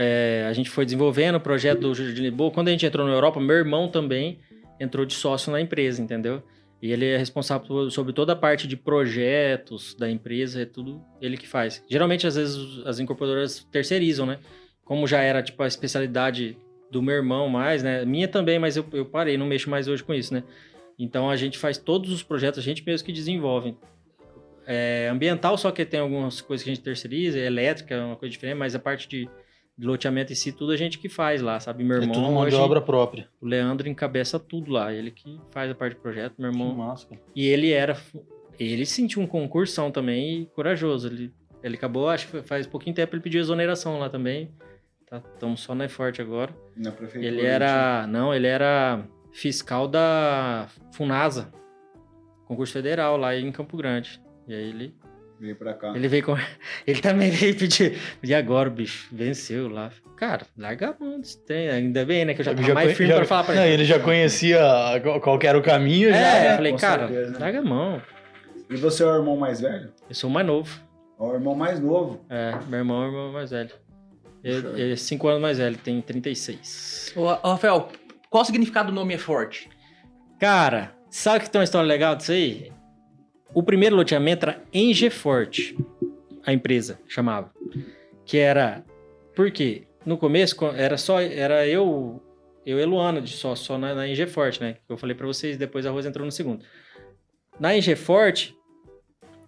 é, 0.00 0.46
a 0.48 0.52
gente 0.52 0.70
foi 0.70 0.84
desenvolvendo 0.84 1.34
o 1.34 1.40
projeto 1.40 1.80
do 1.80 1.92
Jardim 1.94 2.22
Lisboa, 2.22 2.52
quando 2.52 2.68
a 2.68 2.70
gente 2.70 2.86
entrou 2.86 3.04
na 3.04 3.12
Europa, 3.12 3.40
meu 3.40 3.56
irmão 3.56 3.88
também 3.88 4.38
entrou 4.78 5.04
de 5.04 5.12
sócio 5.12 5.50
na 5.50 5.60
empresa, 5.60 6.00
entendeu? 6.00 6.40
E 6.80 6.92
ele 6.92 7.04
é 7.04 7.16
responsável 7.16 7.66
por- 7.66 7.90
sobre 7.90 8.12
toda 8.12 8.32
a 8.34 8.36
parte 8.36 8.68
de 8.68 8.76
projetos 8.76 9.96
da 9.96 10.08
empresa, 10.08 10.62
é 10.62 10.64
tudo 10.64 11.02
ele 11.20 11.36
que 11.36 11.48
faz. 11.48 11.82
Geralmente, 11.90 12.24
às 12.28 12.36
vezes, 12.36 12.86
as 12.86 13.00
incorporadoras 13.00 13.64
terceirizam, 13.72 14.24
né? 14.24 14.38
Como 14.84 15.04
já 15.04 15.20
era, 15.20 15.42
tipo, 15.42 15.60
a 15.62 15.66
especialidade 15.66 16.56
do 16.92 17.02
meu 17.02 17.16
irmão 17.16 17.48
mais, 17.48 17.82
né? 17.82 18.04
Minha 18.04 18.28
também, 18.28 18.60
mas 18.60 18.76
eu, 18.76 18.86
eu 18.92 19.04
parei, 19.04 19.36
não 19.36 19.46
mexo 19.46 19.68
mais 19.68 19.88
hoje 19.88 20.04
com 20.04 20.14
isso, 20.14 20.32
né? 20.32 20.44
Então, 20.96 21.28
a 21.28 21.34
gente 21.34 21.58
faz 21.58 21.76
todos 21.76 22.12
os 22.12 22.22
projetos, 22.22 22.60
a 22.60 22.62
gente 22.62 22.84
mesmo 22.86 23.04
que 23.04 23.12
desenvolve. 23.12 23.76
É 24.66 25.08
ambiental, 25.10 25.56
só 25.58 25.70
que 25.70 25.84
tem 25.84 25.98
algumas 25.98 26.40
coisas 26.40 26.62
que 26.62 26.70
a 26.70 26.74
gente 26.74 26.84
terceiriza, 26.84 27.38
é 27.38 27.46
elétrica, 27.46 27.94
é 27.94 28.00
uma 28.04 28.16
coisa 28.16 28.30
diferente, 28.30 28.56
mas 28.56 28.74
a 28.74 28.78
parte 28.78 29.08
de, 29.08 29.24
de 29.24 29.30
loteamento 29.86 30.32
em 30.32 30.34
si, 30.36 30.50
tudo 30.52 30.72
a 30.72 30.76
gente 30.76 30.98
que 30.98 31.08
faz 31.08 31.40
lá, 31.40 31.60
sabe? 31.60 31.84
Meu 31.84 31.98
É 31.98 32.00
irmão, 32.00 32.14
tudo 32.14 32.24
mão 32.32 32.42
de 32.48 32.54
hoje, 32.54 32.56
obra 32.56 32.80
própria. 32.80 33.28
o 33.40 33.46
Leandro 33.46 33.88
encabeça 33.88 34.38
tudo 34.38 34.72
lá, 34.72 34.92
ele 34.92 35.10
que 35.10 35.40
faz 35.50 35.70
a 35.70 35.74
parte 35.74 35.94
do 35.94 36.00
projeto, 36.00 36.34
meu 36.38 36.50
Que 36.50 36.56
irmão. 36.58 36.74
massa, 36.74 37.06
cara. 37.08 37.20
E 37.34 37.46
ele 37.46 37.70
era. 37.72 37.96
Ele 38.58 38.84
sentiu 38.84 39.22
um 39.22 39.26
concursão 39.26 39.90
também 39.90 40.42
e 40.42 40.46
corajoso. 40.46 41.06
Ele, 41.08 41.32
ele 41.62 41.76
acabou, 41.76 42.08
acho 42.08 42.26
que 42.28 42.42
faz 42.42 42.66
pouquinho 42.66 42.94
tempo, 42.96 43.14
ele 43.14 43.22
pediu 43.22 43.40
exoneração 43.40 43.98
lá 44.00 44.08
também. 44.10 44.50
Tá, 45.08 45.22
estamos 45.34 45.60
só 45.60 45.74
na 45.74 45.88
Forte 45.88 46.20
agora. 46.20 46.52
Na 46.76 46.90
prefeitura. 46.92 47.24
Ele 47.26 47.46
era. 47.46 48.06
Não, 48.08 48.34
ele 48.34 48.46
era 48.48 49.04
fiscal 49.32 49.86
da 49.86 50.66
Funasa, 50.92 51.52
concurso 52.46 52.72
federal 52.72 53.16
lá 53.16 53.34
em 53.36 53.52
Campo 53.52 53.76
Grande. 53.76 54.20
E 54.48 54.52
aí 54.54 54.68
ele, 54.70 54.94
Veio 55.40 55.54
pra 55.56 55.72
cá. 55.74 55.92
ele 55.94 56.08
veio 56.08 56.24
com. 56.24 56.36
Ele 56.86 57.00
também 57.00 57.30
veio 57.30 57.56
pedir. 57.56 57.96
E 58.22 58.34
agora, 58.34 58.68
o 58.68 58.72
bicho, 58.72 59.08
venceu 59.12 59.68
lá. 59.68 59.90
Cara, 60.16 60.44
larga 60.56 60.88
a 60.90 60.94
mão 61.04 61.20
desse 61.20 61.38
trem. 61.46 61.68
Ainda 61.68 62.04
bem, 62.04 62.24
né? 62.24 62.34
Que 62.34 62.40
eu 62.40 62.44
já 62.44 62.54
tava 62.54 62.74
mais 62.74 62.96
firme 62.96 63.12
já- 63.12 63.16
pra 63.18 63.24
falar 63.24 63.44
pra 63.44 63.54
Não, 63.54 63.62
ele. 63.62 63.74
ele 63.74 63.84
já 63.84 64.00
conhecia 64.00 64.58
qual, 65.22 65.38
era 65.42 65.56
o 65.56 65.62
caminho, 65.62 66.10
já, 66.10 66.16
É, 66.16 66.38
eu 66.46 66.50
né? 66.50 66.56
falei, 66.56 66.72
Com 66.72 66.78
cara, 66.78 67.06
certeza. 67.08 67.38
larga 67.38 67.58
a 67.60 67.62
mão. 67.62 68.02
E 68.68 68.76
você 68.76 69.02
é 69.04 69.06
o 69.06 69.14
irmão 69.16 69.36
mais 69.36 69.60
velho? 69.60 69.92
Eu 70.08 70.14
sou 70.14 70.28
o 70.28 70.32
mais 70.32 70.46
novo. 70.46 70.80
É 71.18 71.22
o 71.22 71.34
irmão 71.34 71.54
mais 71.54 71.78
novo. 71.78 72.24
É, 72.28 72.58
meu 72.68 72.78
irmão 72.80 73.02
é 73.02 73.06
o 73.06 73.08
irmão 73.08 73.32
mais 73.32 73.50
velho. 73.50 73.70
Ele 74.42 74.92
é 74.92 74.96
5 74.96 75.28
anos 75.28 75.40
mais 75.42 75.58
velho, 75.58 75.76
tem 75.76 76.00
36. 76.00 77.12
Ô, 77.16 77.22
ô, 77.22 77.34
Rafael, 77.52 77.88
qual 78.30 78.42
o 78.42 78.44
significado 78.44 78.90
do 78.90 78.94
nome 78.94 79.14
é 79.14 79.18
forte? 79.18 79.68
Cara, 80.40 80.92
sabe 81.10 81.44
que 81.44 81.50
tem 81.50 81.60
uma 81.60 81.64
história 81.64 81.86
legal 81.86 82.14
disso 82.16 82.32
aí? 82.32 82.70
O 83.54 83.62
primeiro 83.62 83.96
loteamento 83.96 84.46
era 84.46 84.62
Engefort, 84.72 85.74
a 86.44 86.52
empresa 86.52 86.98
chamava. 87.08 87.50
Que 88.24 88.38
era. 88.38 88.84
Por 89.34 89.50
quê? 89.50 89.82
No 90.04 90.16
começo 90.18 90.54
co- 90.56 90.72
era 90.76 90.96
só. 90.98 91.20
Era 91.20 91.66
eu. 91.66 92.22
Eu 92.66 92.78
e 92.78 92.84
Luana 92.84 93.20
de 93.22 93.30
só, 93.32 93.54
só 93.54 93.78
na, 93.78 93.94
na 93.94 94.06
Engefort, 94.06 94.60
né? 94.60 94.74
Que 94.86 94.92
eu 94.92 94.98
falei 94.98 95.14
pra 95.16 95.26
vocês, 95.26 95.56
depois 95.56 95.86
a 95.86 95.90
Rosa 95.90 96.08
entrou 96.08 96.24
no 96.26 96.32
segundo. 96.32 96.62
Na 97.58 97.74
Engefort. 97.76 98.50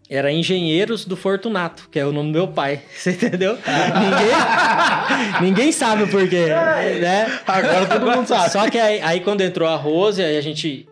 Era 0.09 0.33
Engenheiros 0.33 1.05
do 1.05 1.17
Fortunato, 1.17 1.89
que 1.89 1.97
é 1.97 2.05
o 2.05 2.11
nome 2.11 2.33
do 2.33 2.39
meu 2.39 2.49
pai. 2.49 2.83
Você 2.93 3.13
entendeu? 3.13 3.53
ninguém, 3.55 5.41
ninguém 5.51 5.73
sabe 5.73 6.03
o 6.03 6.09
porquê. 6.11 6.47
Né? 6.47 7.27
Agora 7.47 7.87
todo 7.87 8.11
mundo 8.11 8.27
sabe. 8.27 8.51
Só 8.51 8.69
que 8.69 8.77
aí, 8.77 9.01
aí 9.03 9.21
quando 9.21 9.41
entrou 9.43 9.69
a 9.69 9.77
Rose, 9.77 10.21
aí 10.21 10.37
a 10.37 10.41
gente. 10.41 10.89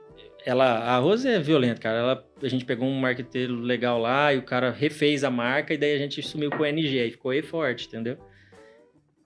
Ela, 0.48 0.78
a 0.78 0.96
Rose 0.96 1.28
é 1.28 1.38
violenta, 1.38 1.78
cara. 1.78 1.98
Ela, 1.98 2.24
a 2.42 2.48
gente 2.48 2.64
pegou 2.64 2.88
um 2.88 2.98
marqueteiro 2.98 3.54
legal 3.60 3.98
lá 3.98 4.32
e 4.32 4.38
o 4.38 4.42
cara 4.42 4.70
refez 4.70 5.22
a 5.22 5.30
marca 5.30 5.74
e 5.74 5.76
daí 5.76 5.94
a 5.94 5.98
gente 5.98 6.22
sumiu 6.22 6.48
com 6.48 6.62
o 6.62 6.64
NG. 6.64 7.00
Aí 7.00 7.10
ficou 7.10 7.34
E 7.34 7.42
forte, 7.42 7.86
entendeu? 7.86 8.16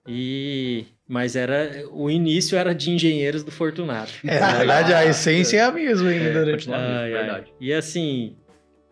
E. 0.05 0.83
Mas 1.07 1.37
era. 1.37 1.85
O 1.93 2.09
início 2.11 2.57
era 2.57 2.75
de 2.75 2.91
engenheiros 2.91 3.41
do 3.41 3.51
Fortunato. 3.51 4.11
É, 4.27 4.37
na 4.37 4.57
verdade, 4.57 4.93
a 4.93 5.05
essência 5.05 5.59
é 5.59 5.61
a 5.61 5.71
mesma 5.71 6.09
ainda, 6.09 6.45
né? 6.45 6.51
Continua 6.51 6.77
mesmo, 6.77 7.17
Ai, 7.17 7.29
ai. 7.29 7.45
E 7.57 7.71
assim. 7.71 8.35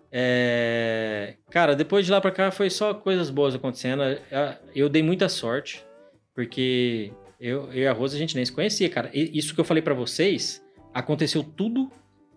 É... 0.10 1.36
Cara, 1.50 1.76
depois 1.76 2.06
de 2.06 2.14
lá 2.14 2.22
pra 2.22 2.32
cá 2.32 2.50
foi 2.50 2.70
só 2.70 2.94
coisas 2.94 3.30
boas 3.30 3.56
acontecendo. 3.56 4.04
É, 4.04 4.58
eu 4.74 4.88
dei 4.88 5.04
muita 5.04 5.28
sorte, 5.28 5.86
porque 6.34 7.12
eu, 7.42 7.70
eu 7.74 7.84
e 7.84 7.88
a 7.88 7.92
Rosa 7.92 8.16
a 8.16 8.20
gente 8.20 8.36
nem 8.38 8.46
se 8.46 8.54
conhecia, 8.54 8.88
cara. 8.88 9.10
Isso 9.14 9.54
que 9.54 9.60
eu 9.60 9.66
falei 9.66 9.84
para 9.84 9.94
vocês 9.94 10.64
aconteceu 10.94 11.44
tudo 11.44 11.92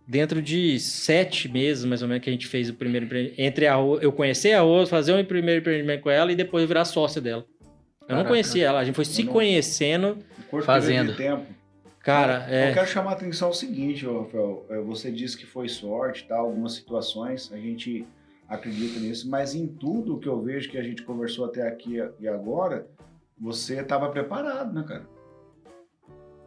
dentro 0.07 0.43
de 0.43 0.79
sete 0.79 1.49
meses, 1.49 1.85
mais 1.85 2.03
ou 2.03 2.09
menos, 2.09 2.23
que 2.23 2.31
a 2.31 2.33
gente 2.33 2.47
fez 2.47 2.69
o 2.69 2.75
primeiro 2.75 3.07
empreendimento. 3.07 3.41
Entre 3.41 3.67
a, 3.67 3.75
eu 3.77 4.13
conhecer 4.13 4.53
a 4.53 4.61
Rosa, 4.61 4.91
fazer 4.91 5.13
o 5.13 5.19
um 5.19 5.25
primeiro 5.25 5.61
empreendimento 5.61 6.03
com 6.03 6.11
ela 6.11 6.31
e 6.31 6.37
depois 6.37 6.63
eu 6.63 6.69
virar 6.69 6.85
sócia 6.85 7.21
dela. 7.21 7.45
Eu 8.03 8.09
Caraca. 8.09 8.23
não 8.23 8.31
conhecia 8.31 8.67
ela, 8.67 8.81
a 8.81 8.85
gente 8.85 8.95
foi 8.95 9.05
se 9.05 9.25
não... 9.25 9.33
conhecendo. 9.33 10.19
Fazendo. 10.63 11.17
Tempo. 11.17 11.47
Cara, 12.01 12.47
é... 12.51 12.71
Eu 12.71 12.75
quero 12.75 12.87
chamar 12.87 13.11
a 13.11 13.15
atenção 13.15 13.49
o 13.49 13.55
seguinte, 13.55 14.07
Rafael. 14.07 14.67
É, 14.69 14.79
você 14.79 15.11
disse 15.11 15.37
que 15.37 15.47
foi 15.47 15.69
sorte, 15.69 16.29
tá? 16.29 16.37
Algumas 16.37 16.75
situações, 16.75 17.51
a 17.51 17.57
gente 17.57 18.07
acredita 18.47 19.01
nisso, 19.01 19.29
mas 19.29 19.55
em 19.55 19.67
tudo 19.67 20.19
que 20.19 20.29
eu 20.29 20.41
vejo 20.41 20.71
que 20.71 20.77
a 20.77 20.83
gente 20.83 21.03
conversou 21.03 21.47
até 21.47 21.67
aqui 21.67 21.97
e 22.21 22.29
agora, 22.29 22.87
você 23.39 23.81
estava 23.81 24.11
preparado, 24.11 24.75
né, 24.75 24.85
cara? 24.87 25.14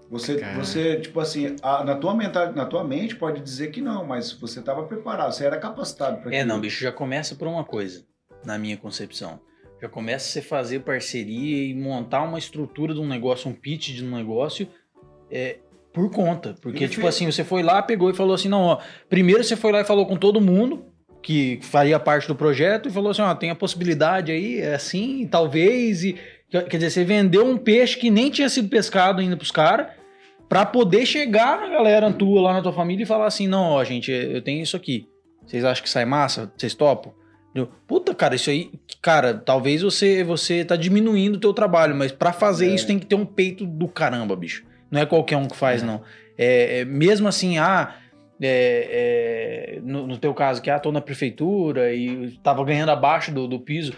Você, 0.10 0.38
cara. 0.38 0.58
você 0.58 1.00
tipo 1.00 1.20
assim, 1.20 1.56
a, 1.62 1.84
na, 1.84 1.96
tua 1.96 2.16
mental, 2.16 2.54
na 2.54 2.66
tua 2.66 2.84
mente 2.84 3.16
pode 3.16 3.42
dizer 3.42 3.72
que 3.72 3.82
não, 3.82 4.06
mas 4.06 4.32
você 4.32 4.60
estava 4.60 4.84
preparado, 4.84 5.34
você 5.34 5.46
era 5.46 5.58
capacitado 5.58 6.22
para 6.22 6.34
É, 6.34 6.46
não, 6.46 6.60
bicho, 6.62 6.82
já 6.82 6.92
começa 6.92 7.36
por 7.36 7.48
uma 7.48 7.64
coisa, 7.64 8.06
na 8.46 8.58
minha 8.58 8.78
concepção. 8.78 9.40
Já 9.82 9.90
começa 9.90 10.30
você 10.30 10.42
fazer 10.42 10.80
parceria 10.80 11.68
e 11.68 11.74
montar 11.74 12.24
uma 12.24 12.40
estrutura 12.40 12.94
de 12.94 13.00
um 13.00 13.08
negócio, 13.08 13.50
um 13.50 13.54
pitch 13.54 13.90
de 13.90 14.04
um 14.04 14.16
negócio 14.16 14.68
é, 15.30 15.58
por 15.94 16.10
conta. 16.10 16.56
Porque, 16.62 16.84
Ele 16.84 16.90
tipo 16.90 17.02
fez... 17.02 17.16
assim, 17.16 17.26
você 17.26 17.44
foi 17.44 17.62
lá, 17.62 17.82
pegou 17.82 18.10
e 18.10 18.14
falou 18.14 18.34
assim: 18.34 18.48
não, 18.50 18.62
ó. 18.62 18.80
Primeiro 19.10 19.44
você 19.44 19.56
foi 19.56 19.72
lá 19.72 19.82
e 19.82 19.86
falou 19.86 20.06
com 20.06 20.16
todo 20.16 20.42
mundo 20.42 20.86
que 21.22 21.60
faria 21.62 22.00
parte 22.00 22.28
do 22.28 22.36
projeto 22.36 22.88
e 22.88 22.92
falou 22.92 23.12
assim: 23.12 23.22
ó, 23.22 23.36
tem 23.36 23.50
a 23.50 23.56
possibilidade 23.56 24.32
aí, 24.32 24.60
é 24.62 24.76
assim, 24.76 25.28
talvez. 25.28 26.04
E, 26.04 26.18
quer 26.50 26.78
dizer, 26.78 26.90
você 26.90 27.04
vendeu 27.04 27.46
um 27.46 27.58
peixe 27.58 27.98
que 27.98 28.10
nem 28.10 28.30
tinha 28.30 28.50
sido 28.50 28.70
pescado 28.70 29.22
ainda 29.22 29.38
pros 29.38 29.52
caras. 29.52 29.88
Pra 30.48 30.66
poder 30.66 31.06
chegar 31.06 31.60
na 31.60 31.68
galera 31.68 32.12
tua 32.14 32.42
lá 32.42 32.54
na 32.54 32.62
tua 32.62 32.72
família 32.72 33.04
e 33.04 33.06
falar 33.06 33.26
assim: 33.26 33.48
não, 33.48 33.72
ó, 33.72 33.84
gente, 33.84 34.12
eu 34.12 34.42
tenho 34.42 34.64
isso 34.64 34.78
aqui. 34.78 35.08
Vocês 35.46 35.66
acham 35.66 35.84
que 35.84 35.90
sai 35.90 36.06
massa? 36.06 36.52
Vocês 36.58 36.74
topam? 36.74 37.14
Puta, 37.88 38.14
cara, 38.14 38.36
isso 38.36 38.50
aí, 38.50 38.72
cara, 39.02 39.34
talvez 39.34 39.82
você 39.82 40.24
você 40.24 40.64
tá 40.64 40.76
diminuindo 40.76 41.36
o 41.36 41.40
teu 41.40 41.54
trabalho, 41.54 41.96
mas 41.96 42.12
para 42.12 42.32
fazer 42.32 42.70
é. 42.70 42.76
isso 42.76 42.86
tem 42.86 43.00
que 43.00 43.06
ter 43.06 43.16
um 43.16 43.26
peito 43.26 43.66
do 43.66 43.88
caramba, 43.88 44.36
bicho. 44.36 44.64
Não 44.92 45.02
é 45.02 45.06
qualquer 45.06 45.38
um 45.38 45.48
que 45.48 45.56
faz, 45.56 45.82
é. 45.82 45.86
não. 45.86 46.02
É, 46.38 46.80
é, 46.80 46.86
mesmo 46.86 47.28
assim, 47.28 47.58
ah, 47.58 47.96
é, 48.40 49.78
é, 49.78 49.80
no, 49.82 50.06
no, 50.06 50.18
teu 50.18 50.34
caso, 50.34 50.62
que 50.62 50.70
ah, 50.70 50.80
tô 50.80 50.92
na 50.92 51.02
prefeitura 51.02 51.94
e 51.94 52.38
tava 52.44 52.64
ganhando 52.64 52.90
abaixo 52.90 53.32
do, 53.32 53.48
do 53.48 53.60
piso. 53.60 53.94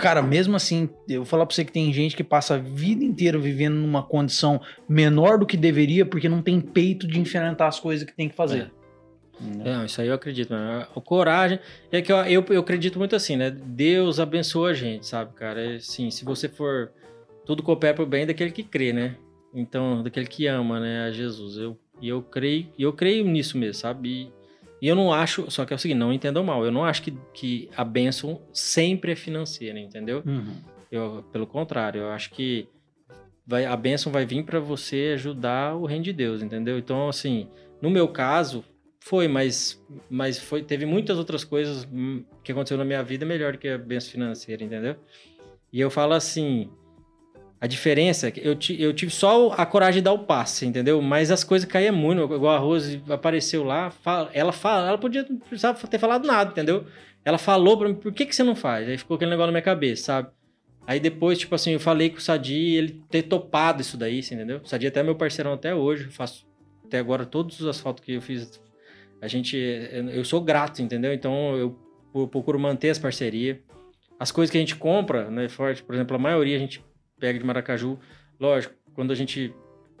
Cara, 0.00 0.20
mesmo 0.20 0.56
assim, 0.56 0.90
eu 1.08 1.22
vou 1.22 1.26
falar 1.26 1.46
pra 1.46 1.54
você 1.54 1.64
que 1.64 1.72
tem 1.72 1.90
gente 1.92 2.14
que 2.14 2.22
passa 2.22 2.54
a 2.54 2.58
vida 2.58 3.02
inteira 3.02 3.38
vivendo 3.38 3.76
numa 3.76 4.02
condição 4.02 4.60
menor 4.88 5.38
do 5.38 5.46
que 5.46 5.56
deveria 5.56 6.04
porque 6.04 6.28
não 6.28 6.42
tem 6.42 6.60
peito 6.60 7.06
de 7.06 7.18
enfrentar 7.18 7.68
as 7.68 7.80
coisas 7.80 8.06
que 8.06 8.14
tem 8.14 8.28
que 8.28 8.36
fazer. 8.36 8.70
É. 8.76 8.80
Não, 9.40 9.84
isso 9.86 10.00
aí 10.00 10.08
eu 10.08 10.14
acredito, 10.14 10.50
mano. 10.50 10.86
Coragem. 11.02 11.58
É 11.90 12.02
que 12.02 12.12
eu, 12.12 12.18
eu, 12.24 12.44
eu, 12.50 12.60
acredito 12.60 12.98
muito 12.98 13.16
assim, 13.16 13.36
né? 13.36 13.50
Deus 13.50 14.20
abençoa 14.20 14.70
a 14.70 14.74
gente, 14.74 15.06
sabe, 15.06 15.32
cara? 15.32 15.60
É, 15.60 15.76
assim, 15.76 16.10
se 16.10 16.24
você 16.24 16.48
for. 16.48 16.92
Tudo 17.46 17.62
coopera 17.62 17.94
pro 17.94 18.06
bem 18.06 18.26
daquele 18.26 18.50
que 18.50 18.62
crê, 18.62 18.92
né? 18.92 19.16
Então, 19.54 20.02
daquele 20.02 20.26
que 20.26 20.46
ama, 20.46 20.78
né, 20.78 21.04
a 21.04 21.10
Jesus. 21.10 21.56
Eu, 21.56 21.76
e 22.00 22.08
eu 22.08 22.22
creio, 22.22 22.68
eu 22.78 22.92
creio 22.92 23.24
nisso 23.26 23.56
mesmo, 23.56 23.74
sabe? 23.74 24.08
E, 24.08 24.32
e, 24.80 24.88
eu 24.88 24.96
não 24.96 25.12
acho, 25.12 25.50
só 25.50 25.64
que 25.64 25.72
é 25.72 25.76
o 25.76 25.78
seguinte, 25.78 25.98
não 25.98 26.12
entendam 26.12 26.42
mal, 26.42 26.64
eu 26.64 26.72
não 26.72 26.84
acho 26.84 27.02
que, 27.02 27.12
que 27.34 27.68
a 27.76 27.84
bênção 27.84 28.40
sempre 28.52 29.12
é 29.12 29.16
financeira, 29.16 29.78
entendeu? 29.78 30.22
Uhum. 30.26 30.56
Eu, 30.90 31.24
pelo 31.32 31.46
contrário, 31.46 32.00
eu 32.00 32.10
acho 32.10 32.30
que 32.30 32.68
vai, 33.46 33.64
a 33.64 33.76
bênção 33.76 34.10
vai 34.10 34.24
vir 34.24 34.44
para 34.44 34.58
você 34.58 35.12
ajudar 35.14 35.76
o 35.76 35.86
reino 35.86 36.04
de 36.04 36.12
Deus, 36.12 36.42
entendeu? 36.42 36.78
Então, 36.78 37.08
assim, 37.08 37.48
no 37.80 37.90
meu 37.90 38.08
caso, 38.08 38.64
foi, 39.00 39.26
mas, 39.26 39.82
mas 40.08 40.38
foi, 40.38 40.62
teve 40.62 40.86
muitas 40.86 41.18
outras 41.18 41.42
coisas 41.42 41.86
hum, 41.90 42.24
que 42.44 42.52
aconteceu 42.52 42.78
na 42.78 42.84
minha 42.84 43.02
vida 43.02 43.24
melhor 43.24 43.56
que 43.56 43.68
a 43.68 43.78
bênção 43.78 44.10
financeira, 44.10 44.62
entendeu? 44.62 44.96
E 45.72 45.80
eu 45.80 45.90
falo 45.90 46.12
assim, 46.12 46.70
a 47.60 47.66
diferença 47.66 48.28
é 48.28 48.30
que 48.30 48.40
eu, 48.40 48.56
eu 48.78 48.94
tive 48.94 49.12
só 49.12 49.52
a 49.52 49.66
coragem 49.66 50.00
de 50.00 50.04
dar 50.04 50.12
o 50.12 50.20
passe, 50.20 50.64
entendeu? 50.64 51.02
Mas 51.02 51.30
as 51.30 51.44
coisas 51.44 51.68
caíam 51.68 51.94
muito, 51.94 52.22
igual 52.34 52.56
a 52.56 52.58
Rose 52.58 53.02
apareceu 53.10 53.62
lá, 53.62 53.92
ela 54.32 54.50
fala, 54.50 54.88
ela 54.88 54.96
podia 54.96 55.26
não 55.28 55.74
ter 55.74 55.98
falado 55.98 56.26
nada, 56.26 56.52
entendeu? 56.52 56.86
Ela 57.22 57.36
falou 57.36 57.76
pra 57.76 57.88
mim, 57.88 57.94
por 57.94 58.12
que, 58.14 58.24
que 58.24 58.34
você 58.34 58.42
não 58.42 58.56
faz? 58.56 58.88
Aí 58.88 58.96
ficou 58.96 59.16
aquele 59.16 59.30
negócio 59.30 59.48
na 59.48 59.52
minha 59.52 59.62
cabeça, 59.62 60.04
sabe? 60.04 60.28
Aí 60.86 60.98
depois, 60.98 61.38
tipo 61.38 61.54
assim, 61.54 61.72
eu 61.72 61.80
falei 61.80 62.08
com 62.08 62.16
o 62.16 62.20
Sadi, 62.20 62.76
ele 62.76 63.02
ter 63.10 63.24
topado 63.24 63.82
isso 63.82 63.98
daí, 63.98 64.20
entendeu? 64.20 64.62
O 64.64 64.66
Sadi 64.66 64.86
é 64.86 64.88
até 64.88 65.02
meu 65.02 65.14
parceirão 65.14 65.52
até 65.52 65.74
hoje, 65.74 66.06
eu 66.06 66.10
faço 66.10 66.46
até 66.86 66.98
agora 66.98 67.26
todos 67.26 67.60
os 67.60 67.66
asfaltos 67.66 68.02
que 68.02 68.14
eu 68.14 68.22
fiz, 68.22 68.58
a 69.20 69.28
gente, 69.28 69.54
eu 70.14 70.24
sou 70.24 70.40
grato, 70.40 70.80
entendeu? 70.80 71.12
Então 71.12 71.76
eu 72.14 72.26
procuro 72.26 72.58
manter 72.58 72.88
as 72.88 72.98
parcerias. 72.98 73.58
As 74.18 74.32
coisas 74.32 74.50
que 74.50 74.56
a 74.56 74.60
gente 74.60 74.76
compra, 74.76 75.30
né, 75.30 75.46
forte, 75.48 75.82
por 75.82 75.94
exemplo, 75.94 76.16
a 76.16 76.18
maioria 76.18 76.56
a 76.56 76.58
gente 76.58 76.82
pega 77.20 77.38
de 77.38 77.44
Maracaju. 77.44 77.98
Lógico, 78.40 78.74
quando 78.94 79.12
a 79.12 79.14
gente 79.14 79.54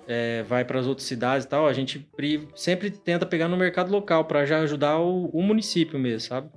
é, 0.08 0.42
vai 0.42 0.64
para 0.64 0.80
as 0.80 0.86
outras 0.86 1.06
cidades 1.06 1.44
e 1.44 1.48
tal, 1.48 1.68
a 1.68 1.72
gente 1.72 2.08
sempre 2.56 2.90
tenta 2.90 3.24
pegar 3.24 3.46
no 3.46 3.56
mercado 3.56 3.92
local 3.92 4.24
para 4.24 4.44
já 4.44 4.58
ajudar 4.60 4.98
o, 4.98 5.26
o, 5.26 5.42
município 5.42 5.98
mesmo, 5.98 6.28
sabe? 6.28 6.50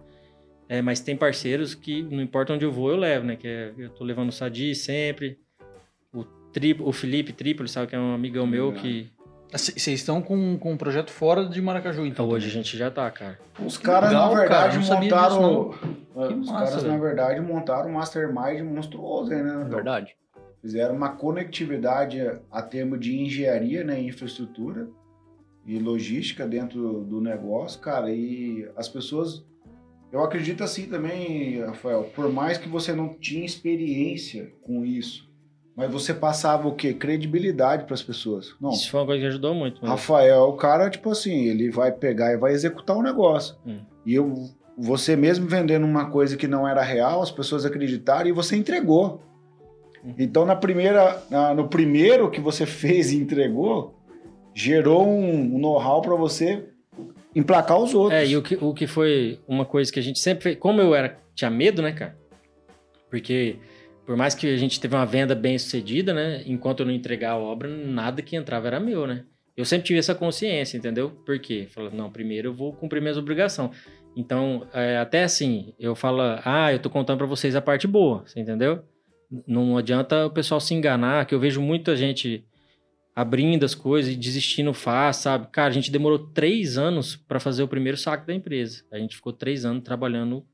É, 0.67 0.81
mas 0.81 1.01
tem 1.01 1.15
parceiros 1.15 1.75
que 1.75 2.01
não 2.01 2.21
importa 2.21 2.53
onde 2.53 2.65
eu 2.65 2.71
vou, 2.71 2.89
eu 2.89 2.97
levo, 2.97 3.25
né? 3.25 3.35
Que 3.35 3.47
é, 3.47 3.73
eu 3.77 3.89
tô 3.89 4.03
levando 4.03 4.29
o 4.29 4.31
Sadi 4.31 4.73
sempre, 4.73 5.37
o, 6.11 6.23
Tri, 6.51 6.75
o 6.79 6.91
Felipe 6.91 7.33
Tripoli, 7.33 7.69
sabe? 7.69 7.87
Que 7.87 7.95
é 7.95 7.99
um 7.99 8.15
amigão 8.15 8.47
meu 8.47 8.73
que... 8.73 9.11
Vocês 9.51 9.99
estão 9.99 10.19
com, 10.19 10.57
com 10.57 10.71
um 10.71 10.77
projeto 10.77 11.11
fora 11.11 11.45
de 11.45 11.61
Maracaju, 11.61 12.07
então? 12.07 12.27
Hoje 12.27 12.47
também. 12.47 12.61
a 12.61 12.63
gente 12.63 12.75
já 12.75 12.89
tá, 12.89 13.11
cara. 13.11 13.37
Os 13.63 13.77
caras, 13.77 14.11
na 14.11 14.27
verdade, 14.29 14.79
cara, 14.79 14.99
montaram... 14.99 15.69
Os 16.15 16.37
massa, 16.37 16.53
caras, 16.53 16.75
velho. 16.81 16.93
na 16.93 16.99
verdade, 16.99 17.39
montaram 17.39 17.89
um 17.89 17.93
mastermind 17.93 18.61
monstruoso, 18.61 19.29
né? 19.29 19.61
É 19.61 19.69
verdade. 19.69 20.15
Fizeram 20.63 20.95
uma 20.95 21.09
conectividade 21.09 22.19
a 22.49 22.61
termo 22.63 22.97
de 22.97 23.19
engenharia, 23.19 23.83
né, 23.83 24.01
infraestrutura 24.01 24.89
e 25.65 25.77
logística 25.77 26.47
dentro 26.47 27.01
do 27.01 27.21
negócio, 27.21 27.79
cara, 27.79 28.09
e 28.11 28.67
as 28.75 28.89
pessoas 28.89 29.45
eu 30.11 30.23
acredito 30.23 30.63
assim 30.63 30.85
também, 30.85 31.59
Rafael, 31.61 32.03
por 32.15 32.31
mais 32.31 32.59
que 32.59 32.69
você 32.69 32.93
não 32.93 33.15
tinha 33.15 33.43
experiência 33.43 34.53
com 34.61 34.85
isso, 34.85 35.27
mas 35.75 35.91
você 35.91 36.13
passava 36.13 36.67
o 36.67 36.75
quê? 36.75 36.93
Credibilidade 36.93 37.85
para 37.85 37.95
as 37.95 38.03
pessoas. 38.03 38.53
Não. 38.61 38.69
Isso 38.69 38.91
foi 38.91 38.99
uma 38.99 39.07
coisa 39.07 39.21
que 39.21 39.27
ajudou 39.27 39.55
muito. 39.55 39.81
Mesmo. 39.81 39.87
Rafael, 39.87 40.43
o 40.43 40.53
cara, 40.53 40.89
tipo 40.89 41.09
assim, 41.09 41.45
ele 41.45 41.71
vai 41.71 41.91
pegar 41.91 42.31
e 42.31 42.37
vai 42.37 42.53
executar 42.53 42.95
o 42.95 42.99
um 42.99 43.03
negócio. 43.03 43.55
Hum. 43.65 43.79
E 44.05 44.13
eu, 44.13 44.35
você 44.77 45.15
mesmo 45.15 45.47
vendendo 45.47 45.83
uma 45.85 46.11
coisa 46.11 46.37
que 46.37 46.47
não 46.47 46.67
era 46.67 46.83
real, 46.83 47.21
as 47.21 47.31
pessoas 47.31 47.65
acreditaram 47.65 48.29
e 48.29 48.31
você 48.31 48.55
entregou. 48.55 49.23
Então, 50.17 50.45
na 50.45 50.55
primeira, 50.55 51.23
na, 51.29 51.53
no 51.53 51.67
primeiro 51.67 52.29
que 52.29 52.41
você 52.41 52.65
fez 52.67 53.11
e 53.11 53.17
entregou, 53.17 53.95
gerou 54.53 55.07
um, 55.07 55.55
um 55.55 55.59
know-how 55.59 56.01
para 56.01 56.15
você 56.15 56.65
emplacar 57.35 57.77
os 57.77 57.93
outros. 57.93 58.19
É, 58.19 58.27
e 58.27 58.37
o 58.37 58.41
que, 58.41 58.55
o 58.55 58.73
que 58.73 58.85
foi 58.85 59.39
uma 59.47 59.65
coisa 59.65 59.91
que 59.91 59.99
a 59.99 60.03
gente 60.03 60.19
sempre 60.19 60.43
fez, 60.43 60.57
como 60.57 60.81
eu 60.81 60.93
era, 60.93 61.17
tinha 61.33 61.49
medo, 61.49 61.81
né, 61.81 61.91
cara? 61.91 62.17
Porque 63.09 63.57
por 64.05 64.17
mais 64.17 64.35
que 64.35 64.47
a 64.47 64.57
gente 64.57 64.79
teve 64.79 64.95
uma 64.95 65.05
venda 65.05 65.33
bem 65.33 65.57
sucedida, 65.57 66.13
né? 66.13 66.43
Enquanto 66.45 66.81
eu 66.81 66.85
não 66.85 66.93
entregar 66.93 67.31
a 67.31 67.37
obra, 67.37 67.69
nada 67.69 68.21
que 68.21 68.35
entrava 68.35 68.67
era 68.67 68.79
meu, 68.79 69.07
né? 69.07 69.23
Eu 69.55 69.65
sempre 69.65 69.87
tive 69.87 69.99
essa 69.99 70.15
consciência, 70.15 70.77
entendeu? 70.77 71.11
Por 71.25 71.39
quê? 71.39 71.67
Falei, 71.69 71.91
não, 71.93 72.11
primeiro 72.11 72.49
eu 72.49 72.53
vou 72.53 72.73
cumprir 72.73 73.01
minhas 73.01 73.17
obrigações. 73.17 73.71
Então, 74.15 74.67
é, 74.73 74.97
até 74.97 75.23
assim, 75.23 75.73
eu 75.79 75.95
falo, 75.95 76.21
ah, 76.43 76.71
eu 76.71 76.79
tô 76.79 76.89
contando 76.89 77.19
para 77.19 77.27
vocês 77.27 77.55
a 77.55 77.61
parte 77.61 77.87
boa, 77.87 78.23
você 78.25 78.39
entendeu? 78.39 78.83
Não 79.47 79.77
adianta 79.77 80.25
o 80.25 80.29
pessoal 80.29 80.59
se 80.59 80.73
enganar, 80.73 81.25
que 81.25 81.33
eu 81.33 81.39
vejo 81.39 81.61
muita 81.61 81.95
gente 81.95 82.45
abrindo 83.15 83.63
as 83.63 83.75
coisas 83.75 84.11
e 84.11 84.15
desistindo 84.15 84.73
fácil, 84.73 85.23
sabe? 85.23 85.47
Cara, 85.51 85.69
a 85.69 85.73
gente 85.73 85.91
demorou 85.91 86.19
três 86.19 86.77
anos 86.77 87.15
para 87.15 87.39
fazer 87.39 87.63
o 87.63 87.67
primeiro 87.67 87.97
saco 87.97 88.25
da 88.25 88.33
empresa. 88.33 88.83
A 88.91 88.97
gente 88.97 89.15
ficou 89.15 89.31
três 89.31 89.65
anos 89.65 89.83
trabalhando 89.83 90.45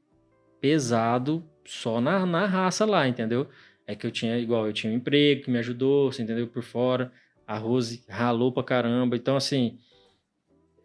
pesado 0.60 1.44
só 1.66 2.02
na, 2.02 2.26
na 2.26 2.46
raça 2.46 2.86
lá, 2.86 3.08
entendeu? 3.08 3.48
É 3.88 3.96
que 3.96 4.06
eu 4.06 4.12
tinha, 4.12 4.38
igual, 4.38 4.68
eu 4.68 4.74
tinha 4.74 4.92
um 4.92 4.96
emprego 4.96 5.44
que 5.44 5.52
me 5.52 5.58
ajudou, 5.60 6.12
você 6.12 6.22
entendeu? 6.22 6.48
Por 6.48 6.64
fora. 6.64 7.12
A 7.48 7.58
Rose 7.58 8.04
ralou 8.08 8.52
pra 8.52 8.64
caramba. 8.64 9.16
Então, 9.16 9.36
assim, 9.36 9.80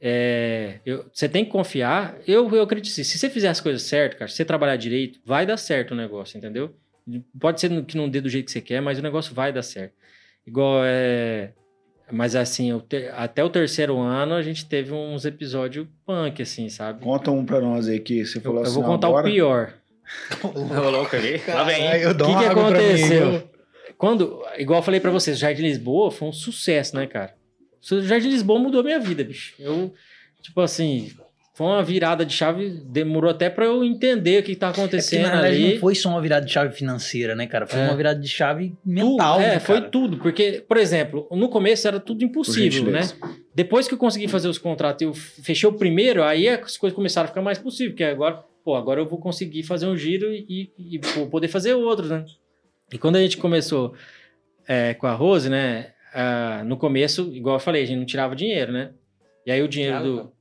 é, 0.00 0.80
eu, 0.86 1.10
você 1.12 1.28
tem 1.28 1.44
que 1.44 1.50
confiar. 1.50 2.18
Eu, 2.26 2.48
eu 2.54 2.62
acredito 2.62 2.92
assim, 2.92 3.04
se 3.04 3.18
você 3.18 3.28
fizer 3.28 3.48
as 3.48 3.60
coisas 3.60 3.82
certas, 3.82 4.18
cara, 4.18 4.30
se 4.30 4.36
você 4.36 4.44
trabalhar 4.44 4.76
direito, 4.76 5.20
vai 5.24 5.44
dar 5.44 5.56
certo 5.56 5.90
o 5.90 5.96
negócio, 5.96 6.38
entendeu? 6.38 6.74
Pode 7.38 7.60
ser 7.60 7.84
que 7.84 7.96
não 7.96 8.08
dê 8.08 8.20
do 8.20 8.28
jeito 8.28 8.46
que 8.46 8.52
você 8.52 8.60
quer, 8.60 8.80
mas 8.80 8.98
o 8.98 9.02
negócio 9.02 9.34
vai 9.34 9.52
dar 9.52 9.62
certo. 9.62 9.92
Igual 10.46 10.80
é. 10.84 11.52
Mas 12.10 12.36
assim, 12.36 12.70
eu 12.70 12.80
te- 12.80 13.08
até 13.14 13.42
o 13.42 13.48
terceiro 13.48 13.98
ano 13.98 14.34
a 14.34 14.42
gente 14.42 14.66
teve 14.66 14.92
uns 14.92 15.24
episódios 15.24 15.86
punk, 16.04 16.42
assim, 16.42 16.68
sabe? 16.68 17.02
Conta 17.02 17.30
um 17.30 17.44
pra 17.44 17.60
nós 17.60 17.88
aí 17.88 17.98
que 17.98 18.24
você 18.24 18.38
Eu, 18.38 18.42
falou 18.42 18.58
eu 18.58 18.62
assim. 18.64 18.74
vou 18.74 18.84
ó, 18.84 18.86
contar 18.86 19.06
agora- 19.08 19.26
o 19.26 19.30
pior. 19.30 19.74
Ô, 20.42 20.90
louco 20.90 21.16
ali. 21.16 21.40
Lá 21.48 21.64
vem. 21.64 21.82
Eu 22.02 22.10
O 22.10 22.14
que, 22.14 22.24
que 22.24 22.44
aconteceu? 22.44 23.50
Quando, 23.96 24.42
igual 24.58 24.80
eu 24.80 24.82
falei 24.82 25.00
pra 25.00 25.10
vocês, 25.10 25.36
o 25.36 25.40
Jardim 25.40 25.62
Lisboa 25.62 26.10
foi 26.10 26.28
um 26.28 26.32
sucesso, 26.32 26.94
né, 26.96 27.06
cara? 27.06 27.34
O 27.90 28.02
Jardim 28.02 28.28
Lisboa 28.28 28.58
mudou 28.58 28.80
a 28.80 28.84
minha 28.84 28.98
vida, 29.00 29.24
bicho. 29.24 29.54
Eu, 29.58 29.94
tipo 30.42 30.60
assim, 30.60 31.10
foi 31.54 31.66
uma 31.68 31.82
virada 31.84 32.26
de 32.26 32.32
chave, 32.34 32.68
demorou 32.84 33.30
até 33.30 33.48
pra 33.48 33.64
eu 33.66 33.84
entender 33.84 34.40
o 34.40 34.42
que 34.42 34.56
tá 34.56 34.66
É 34.66 34.70
porque, 34.70 34.80
acontecendo 34.80 35.22
na 35.22 35.30
verdade, 35.40 35.54
ali. 35.56 35.72
não 35.74 35.80
foi 35.80 35.94
só 35.94 36.08
uma 36.10 36.20
virada 36.20 36.44
de 36.44 36.52
chave 36.52 36.74
financeira, 36.74 37.34
né, 37.36 37.46
cara? 37.46 37.64
Foi 37.66 37.78
É. 37.78 37.84
uma 37.84 37.96
virada 37.96 38.20
de 38.20 38.26
chave 38.28 38.70
Tudo, 38.70 38.78
mental, 38.84 39.40
é, 39.40 39.48
né, 39.54 39.60
foi 39.60 39.80
tudo. 39.82 40.16
Porque, 40.18 40.64
por 40.66 40.76
exemplo, 40.76 41.28
no 41.30 41.48
começo 41.48 41.86
era 41.86 42.00
tudo 42.00 42.24
impossível, 42.24 42.90
né? 42.90 43.02
Depois 43.54 43.86
que 43.86 43.94
eu 43.94 43.98
consegui 43.98 44.26
fazer 44.26 44.48
os 44.48 44.58
contratos 44.58 45.02
e 45.02 45.04
eu 45.04 45.14
fechei 45.14 45.68
o 45.68 45.72
primeiro, 45.72 46.24
aí 46.24 46.48
as 46.48 46.76
coisas 46.76 46.94
começaram 46.94 47.26
a 47.26 47.28
ficar 47.28 47.40
mais 47.42 47.56
possível. 47.58 47.92
Porque 47.92 48.02
agora, 48.04 48.42
pô, 48.64 48.74
agora 48.74 49.00
eu 49.00 49.06
vou 49.06 49.20
conseguir 49.20 49.62
fazer 49.62 49.86
um 49.86 49.96
giro 49.96 50.32
e, 50.34 50.72
e 50.76 50.98
vou 51.14 51.28
poder 51.28 51.46
fazer 51.48 51.74
outros, 51.74 52.10
né? 52.10 52.24
E 52.92 52.98
quando 52.98 53.14
a 53.16 53.20
gente 53.20 53.36
começou 53.36 53.94
é, 54.66 54.92
com 54.94 55.06
a 55.06 55.12
Rose, 55.12 55.48
né? 55.48 55.92
ah, 56.14 56.62
no 56.64 56.76
começo, 56.76 57.30
igual 57.34 57.56
eu 57.56 57.60
falei, 57.60 57.82
a 57.82 57.86
gente 57.86 57.98
não 57.98 58.04
tirava 58.06 58.36
dinheiro, 58.36 58.70
né? 58.72 58.90
E 59.44 59.50
aí 59.50 59.60
o 59.62 59.68
dinheiro 59.68 60.02
do. 60.02 60.32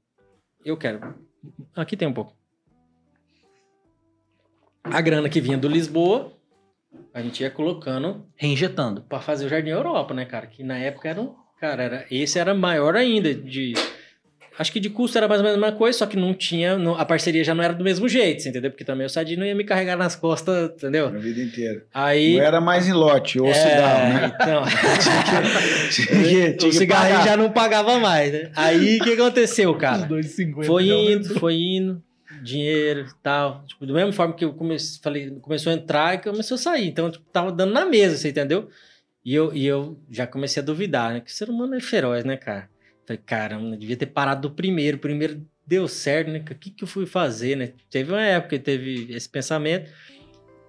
Eu 0.66 0.78
quero. 0.78 1.16
Aqui 1.76 1.98
tem 1.98 2.08
um 2.08 2.14
pouco. 2.14 2.34
A 4.84 5.02
grana 5.02 5.30
que 5.30 5.42
vinha 5.42 5.58
do 5.58 5.68
Lisboa, 5.68 6.34
a 7.14 7.22
gente 7.22 7.42
ia 7.42 7.50
colocando 7.50 8.26
Reinjetando. 8.36 9.02
Pra 9.04 9.20
fazer 9.20 9.46
o 9.46 9.50
Jardim 9.50 9.70
Europa, 9.70 10.14
né, 10.14 10.26
cara? 10.26 10.48
Que 10.48 10.64
na 10.64 10.78
época 10.78 11.10
era 11.10 11.22
um. 11.22 11.36
Cara, 11.60 11.84
era, 11.84 12.06
esse 12.12 12.38
era 12.38 12.54
maior 12.54 12.96
ainda. 12.96 13.34
De, 13.34 13.74
acho 14.58 14.72
que 14.72 14.80
de 14.80 14.90
custo 14.90 15.18
era 15.18 15.28
mais 15.28 15.40
ou 15.42 15.46
menos 15.46 15.58
a 15.58 15.62
mesma 15.66 15.78
coisa, 15.78 15.98
só 16.00 16.06
que 16.06 16.16
não 16.18 16.34
tinha. 16.34 16.78
não- 16.78 16.96
a 16.96 17.06
parceria 17.06 17.44
já 17.44 17.54
não 17.56 17.64
era 17.64 17.74
do 17.74 17.84
mesmo 17.84 18.08
jeito, 18.08 18.42
você 18.42 18.50
entendeu? 18.50 18.70
Porque 18.72 18.84
também 18.84 19.06
o 19.06 19.10
Sadi 19.10 19.36
não 19.38 19.46
ia 19.46 19.56
me 19.56 19.64
carregar 19.64 19.98
nas 19.98 20.16
costas, 20.16 20.72
entendeu? 20.72 21.08
A 21.08 21.12
vida 21.12 21.42
inteira. 21.42 21.86
Aí. 21.94 22.36
Não 22.38 22.44
era 22.44 22.62
mais 22.62 22.88
em 22.88 22.94
lote, 22.94 23.40
ou 23.40 23.48
é, 23.48 23.54
cigarro, 23.54 24.14
né? 24.14 24.32
Então. 24.42 24.64
Tinha 25.92 26.54
que- 26.54 26.54
tinha 26.70 26.84
o 26.84 26.88
pagar. 26.88 27.26
já 27.26 27.38
não 27.38 27.52
pagava 27.52 28.00
mais, 28.00 28.32
né? 28.32 28.52
Aí 28.56 28.98
o 29.00 29.04
que 29.04 29.14
aconteceu, 29.14 29.72
Os 29.72 29.78
cara? 29.78 30.06
2,50 30.08 30.66
Foi 30.66 30.88
indo, 30.90 31.40
foi 31.40 31.56
indo, 31.56 32.02
dinheiro 32.42 33.02
e 33.02 33.14
tal. 33.22 33.64
Tipo, 33.68 33.86
do 33.86 33.94
mesmo 33.94 34.12
forma 34.14 34.34
que 34.34 34.46
eu 34.46 34.54
comecei, 34.54 35.00
falei, 35.02 35.30
começou 35.42 35.72
a 35.72 35.76
entrar 35.76 36.16
e 36.16 36.18
começou 36.20 36.56
a 36.56 36.58
sair. 36.58 36.88
Então, 36.88 37.10
tipo, 37.12 37.24
tava 37.32 37.52
dando 37.52 37.74
na 37.74 37.86
mesa, 37.86 38.18
você 38.18 38.30
entendeu? 38.30 38.70
E 39.26 39.34
eu, 39.34 39.54
e 39.54 39.66
eu 39.66 39.98
já 40.12 40.28
comecei 40.28 40.62
a 40.62 40.66
duvidar, 40.66 41.14
né? 41.14 41.22
Que 41.22 41.32
o 41.32 41.34
ser 41.34 41.50
humano 41.50 41.76
é 41.76 41.80
feroz, 41.80 42.26
né, 42.26 42.36
cara? 42.36 42.68
Falei, 43.06 43.22
caramba, 43.26 43.78
devia 43.78 43.98
ter 43.98 44.06
parado 44.08 44.48
do 44.48 44.56
primeiro. 44.56 44.98
O 44.98 45.00
primeiro 45.00 45.42
deu 45.66 45.88
certo, 45.88 46.32
né? 46.32 46.40
O 46.40 46.56
que, 46.56 46.70
que 46.70 46.84
eu 46.84 46.88
fui 46.88 47.06
fazer, 47.06 47.56
né? 47.58 47.74
Teve 47.90 48.12
uma 48.12 48.22
época 48.22 48.58
que 48.58 48.64
teve 48.64 49.08
esse 49.14 49.28
pensamento. 49.30 49.90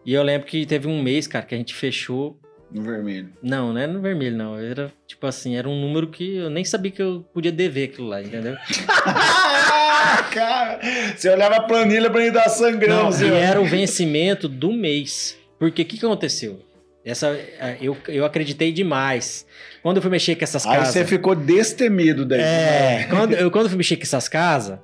E 0.05 0.12
eu 0.12 0.22
lembro 0.22 0.47
que 0.47 0.66
teve 0.66 0.87
um 0.87 1.03
mês, 1.03 1.26
cara, 1.26 1.45
que 1.47 1.55
a 1.55 1.59
gente 1.59 1.74
fechou. 1.74 2.39
No 2.70 2.82
vermelho. 2.82 3.32
Não, 3.43 3.72
não 3.72 3.80
era 3.80 3.93
no 3.93 4.01
vermelho, 4.01 4.37
não. 4.37 4.59
Era, 4.59 4.93
tipo 5.07 5.26
assim, 5.26 5.57
era 5.57 5.68
um 5.68 5.80
número 5.80 6.09
que 6.09 6.37
eu 6.37 6.51
nem 6.51 6.64
sabia 6.64 6.91
que 6.91 7.01
eu 7.01 7.24
podia 7.32 7.53
dever 7.53 7.91
aquilo 7.91 8.09
lá, 8.09 8.20
entendeu? 8.20 8.57
Cara! 10.32 10.80
Você 11.16 11.30
olhava 11.30 11.57
a 11.57 11.62
planilha, 11.62 12.09
a 12.09 12.11
planilha 12.11 12.32
da 12.32 12.49
sangrando. 12.49 13.03
Não, 13.03 13.09
assim, 13.09 13.26
e 13.26 13.32
era 13.32 13.61
o 13.61 13.64
vencimento 13.64 14.49
do 14.49 14.72
mês. 14.72 15.39
Porque 15.59 15.82
o 15.82 15.85
que, 15.85 15.99
que 15.99 16.05
aconteceu? 16.05 16.61
Essa, 17.05 17.28
eh, 17.28 17.76
eu, 17.82 17.96
eu 18.09 18.24
acreditei 18.24 18.72
demais. 18.72 19.46
Quando 19.82 19.96
eu 19.98 20.02
fui 20.02 20.11
mexer 20.11 20.36
com 20.36 20.44
essas 20.44 20.64
Aí 20.66 20.78
casas. 20.78 20.94
você 20.94 21.05
ficou 21.05 21.34
destemido 21.34 22.24
daí. 22.24 22.40
É, 22.40 23.07
quando, 23.11 23.34
eu, 23.34 23.50
quando 23.50 23.66
eu 23.66 23.70
fui 23.70 23.76
mexer 23.76 23.96
com 23.96 24.02
essas 24.02 24.26
casas, 24.26 24.78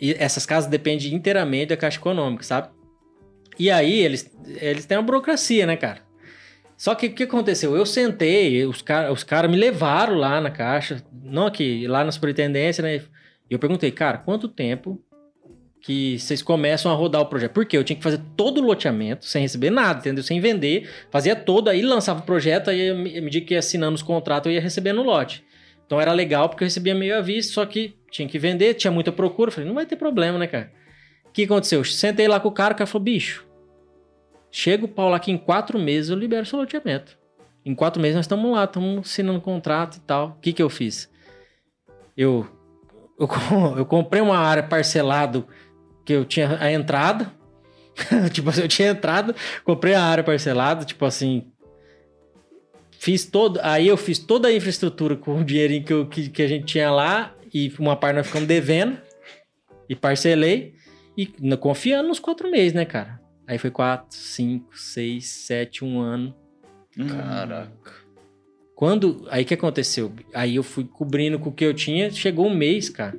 e 0.00 0.16
essas 0.18 0.46
casas 0.46 0.70
dependem 0.70 1.12
inteiramente 1.14 1.68
da 1.68 1.76
Caixa 1.76 1.98
Econômica, 1.98 2.42
sabe? 2.42 2.68
E 3.58 3.70
aí 3.70 4.00
eles, 4.00 4.30
eles 4.60 4.86
têm 4.86 4.96
uma 4.96 5.04
burocracia, 5.04 5.66
né, 5.66 5.76
cara? 5.76 6.00
Só 6.76 6.94
que 6.94 7.06
o 7.06 7.12
que 7.12 7.24
aconteceu? 7.24 7.76
Eu 7.76 7.86
sentei, 7.86 8.64
os 8.64 8.82
caras 8.82 9.12
os 9.12 9.22
cara 9.22 9.46
me 9.46 9.56
levaram 9.56 10.14
lá 10.14 10.40
na 10.40 10.50
Caixa, 10.50 11.04
não 11.22 11.46
aqui, 11.46 11.86
lá 11.86 12.02
na 12.02 12.10
superintendência, 12.10 12.82
né? 12.82 12.96
E 12.96 13.02
eu 13.50 13.58
perguntei, 13.58 13.90
cara, 13.90 14.18
quanto 14.18 14.48
tempo 14.48 15.00
que 15.82 16.16
vocês 16.16 16.40
começam 16.40 16.92
a 16.92 16.94
rodar 16.94 17.20
o 17.20 17.26
projeto? 17.26 17.52
Porque 17.52 17.76
eu 17.76 17.82
tinha 17.82 17.96
que 17.96 18.02
fazer 18.02 18.20
todo 18.36 18.58
o 18.58 18.64
loteamento, 18.64 19.26
sem 19.26 19.42
receber 19.42 19.68
nada, 19.68 19.98
entendeu? 19.98 20.22
Sem 20.22 20.40
vender, 20.40 20.88
fazia 21.10 21.34
todo, 21.34 21.68
aí 21.68 21.82
lançava 21.82 22.20
o 22.20 22.22
projeto, 22.22 22.70
aí 22.70 22.90
à 22.90 22.94
medida 22.94 23.44
que 23.44 23.54
ia 23.54 23.58
assinando 23.58 23.96
os 23.96 24.02
contratos, 24.02 24.46
eu 24.46 24.54
ia 24.54 24.60
recebendo 24.60 25.00
o 25.00 25.02
lote. 25.02 25.44
Então 25.84 26.00
era 26.00 26.12
legal 26.12 26.48
porque 26.48 26.62
eu 26.62 26.66
recebia 26.66 26.94
meio 26.94 27.16
à 27.16 27.20
vista, 27.20 27.52
só 27.52 27.66
que 27.66 27.96
tinha 28.10 28.28
que 28.28 28.38
vender, 28.38 28.74
tinha 28.74 28.92
muita 28.92 29.10
procura. 29.10 29.50
Falei, 29.50 29.66
não 29.66 29.74
vai 29.74 29.84
ter 29.84 29.96
problema, 29.96 30.38
né, 30.38 30.46
cara? 30.46 30.72
O 31.26 31.32
que 31.32 31.42
aconteceu? 31.42 31.80
Eu 31.80 31.84
sentei 31.84 32.28
lá 32.28 32.38
com 32.38 32.48
o 32.48 32.52
cara, 32.52 32.74
o 32.74 32.76
cara 32.76 32.86
falou, 32.86 33.04
bicho, 33.04 33.44
chega 34.50 34.84
o 34.84 34.88
Paulo 34.88 35.14
aqui 35.14 35.32
em 35.32 35.36
quatro 35.36 35.80
meses, 35.80 36.10
eu 36.10 36.16
libero 36.16 36.46
seu 36.46 36.60
loteamento. 36.60 37.18
Em 37.66 37.74
quatro 37.74 38.00
meses 38.00 38.14
nós 38.14 38.24
estamos 38.24 38.52
lá, 38.52 38.64
estamos 38.64 39.00
assinando 39.00 39.40
contrato 39.40 39.96
e 39.96 40.00
tal. 40.00 40.28
O 40.28 40.40
que 40.40 40.52
que 40.52 40.62
eu 40.62 40.70
fiz? 40.70 41.10
Eu, 42.16 42.46
eu, 43.18 43.28
eu 43.78 43.84
comprei 43.84 44.22
uma 44.22 44.38
área 44.38 44.62
parcelado 44.62 45.46
que 46.04 46.12
eu 46.12 46.24
tinha 46.24 46.58
a 46.60 46.72
entrada. 46.72 47.32
tipo 48.32 48.48
assim, 48.48 48.62
eu 48.62 48.68
tinha 48.68 48.88
entrada, 48.90 49.34
comprei 49.64 49.94
a 49.94 50.02
área 50.02 50.24
parcelada, 50.24 50.84
tipo 50.84 51.04
assim, 51.04 51.52
Fiz 53.02 53.24
todo. 53.26 53.58
Aí 53.64 53.88
eu 53.88 53.96
fiz 53.96 54.16
toda 54.20 54.46
a 54.46 54.54
infraestrutura 54.54 55.16
com 55.16 55.40
o 55.40 55.44
dinheirinho 55.44 55.82
que, 55.82 55.92
eu- 55.92 56.06
que, 56.06 56.28
que 56.28 56.40
a 56.40 56.46
gente 56.46 56.66
tinha 56.66 56.88
lá. 56.88 57.34
E 57.52 57.68
uma 57.76 57.96
parte 57.96 58.14
nós 58.14 58.28
ficamos 58.28 58.46
devendo. 58.46 58.96
E 59.88 59.96
parcelei. 59.96 60.76
E 61.16 61.26
confiando 61.56 62.06
nos 62.06 62.20
quatro 62.20 62.48
meses, 62.48 62.72
né, 62.72 62.84
cara? 62.84 63.20
Aí 63.44 63.58
foi 63.58 63.72
quatro, 63.72 64.16
cinco, 64.16 64.78
seis, 64.78 65.26
sete, 65.26 65.84
um 65.84 65.98
ano. 66.00 66.32
Caraca. 66.96 67.72
Quando. 68.76 69.26
Aí 69.30 69.42
o 69.42 69.46
que 69.46 69.54
aconteceu? 69.54 70.12
Aí 70.32 70.54
eu 70.54 70.62
fui 70.62 70.84
cobrindo 70.84 71.40
com 71.40 71.50
o 71.50 71.52
que 71.52 71.64
eu 71.64 71.74
tinha. 71.74 72.08
Chegou 72.08 72.46
um 72.46 72.54
mês, 72.54 72.88
cara. 72.88 73.18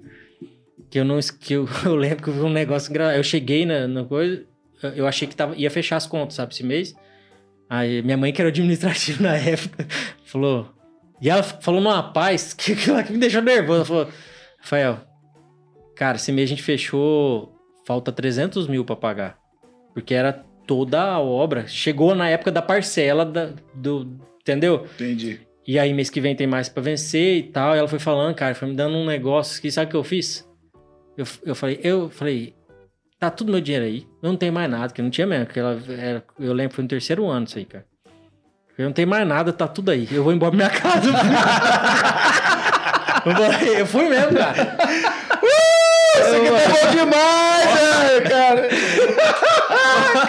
Que 0.89 0.99
eu 0.99 1.05
não. 1.05 1.19
Que 1.39 1.53
eu, 1.53 1.67
eu 1.85 1.95
lembro 1.95 2.23
que 2.23 2.29
eu 2.29 2.33
vi 2.33 2.41
um 2.41 2.49
negócio 2.49 2.89
engraçado. 2.89 3.17
Eu 3.17 3.23
cheguei 3.23 3.65
na, 3.65 3.87
na 3.87 4.03
coisa. 4.03 4.43
eu- 4.95 5.07
achei 5.07 5.27
que 5.27 5.35
tava, 5.35 5.55
ia 5.55 5.69
fechar 5.71 5.97
as 5.97 6.05
contas, 6.07 6.35
sabe, 6.35 6.53
esse 6.53 6.63
mês. 6.63 6.95
Aí 7.69 8.01
minha 8.01 8.17
mãe, 8.17 8.31
que 8.33 8.41
era 8.41 8.49
administrativa 8.49 9.23
na 9.23 9.35
época, 9.37 9.87
falou. 10.25 10.69
E 11.21 11.29
ela 11.29 11.41
falou 11.41 11.79
numa 11.81 12.03
paz 12.11 12.53
que, 12.53 12.75
que, 12.75 13.03
que 13.03 13.13
me 13.13 13.17
deixou 13.19 13.41
nervoso. 13.41 13.77
Ela 13.77 13.85
falou: 13.85 14.07
Rafael, 14.59 14.99
cara, 15.95 16.17
esse 16.17 16.31
mês 16.31 16.49
a 16.49 16.51
gente 16.51 16.63
fechou. 16.63 17.51
Falta 17.85 18.11
300 18.13 18.67
mil 18.67 18.85
pra 18.85 18.95
pagar. 18.95 19.37
Porque 19.93 20.13
era 20.13 20.31
toda 20.65 21.01
a 21.01 21.19
obra. 21.19 21.67
Chegou 21.67 22.15
na 22.15 22.29
época 22.29 22.51
da 22.51 22.61
parcela 22.61 23.25
da, 23.25 23.51
do. 23.75 24.17
Entendeu? 24.41 24.85
Entendi. 24.95 25.41
E 25.67 25.77
aí, 25.79 25.93
mês 25.93 26.09
que 26.09 26.19
vem 26.21 26.35
tem 26.35 26.47
mais 26.47 26.67
pra 26.69 26.81
vencer 26.83 27.37
e 27.37 27.43
tal. 27.43 27.75
E 27.75 27.79
ela 27.79 27.87
foi 27.87 27.99
falando, 27.99 28.35
cara, 28.35 28.53
foi 28.55 28.67
me 28.69 28.73
dando 28.75 28.95
um 28.97 29.05
negócio 29.05 29.61
que 29.61 29.69
sabe 29.71 29.87
o 29.87 29.89
que 29.91 29.95
eu 29.95 30.03
fiz? 30.03 30.47
Eu, 31.17 31.25
eu 31.45 31.55
falei, 31.55 31.79
eu 31.83 32.09
falei, 32.09 32.55
tá 33.19 33.29
tudo 33.29 33.51
meu 33.51 33.61
dinheiro 33.61 33.85
aí. 33.85 34.07
Eu 34.21 34.29
não 34.29 34.37
tenho 34.37 34.51
mais 34.53 34.69
nada, 34.69 34.93
que 34.93 35.01
não 35.01 35.09
tinha 35.09 35.27
mesmo. 35.27 35.45
Que 35.45 35.59
ela 35.59 35.79
era, 35.97 36.23
eu 36.39 36.53
lembro 36.53 36.75
foi 36.75 36.83
no 36.83 36.87
terceiro 36.87 37.27
ano 37.27 37.45
isso 37.45 37.57
aí, 37.57 37.65
cara. 37.65 37.85
Eu 38.77 38.85
não 38.85 38.93
tenho 38.93 39.07
mais 39.07 39.27
nada, 39.27 39.53
tá 39.53 39.67
tudo 39.67 39.91
aí. 39.91 40.07
Eu 40.11 40.23
vou 40.23 40.33
embora 40.33 40.55
pra 40.55 40.57
minha 40.57 40.69
casa. 40.81 41.09
eu, 43.77 43.85
fui 43.85 44.09
mesmo, 44.09 44.35
cara. 44.35 44.77
Isso 46.15 46.35
aqui 46.35 46.49
tá 46.49 46.69
bom 46.69 46.91
demais, 46.91 47.65
né, 47.65 48.21
cara. 48.29 48.69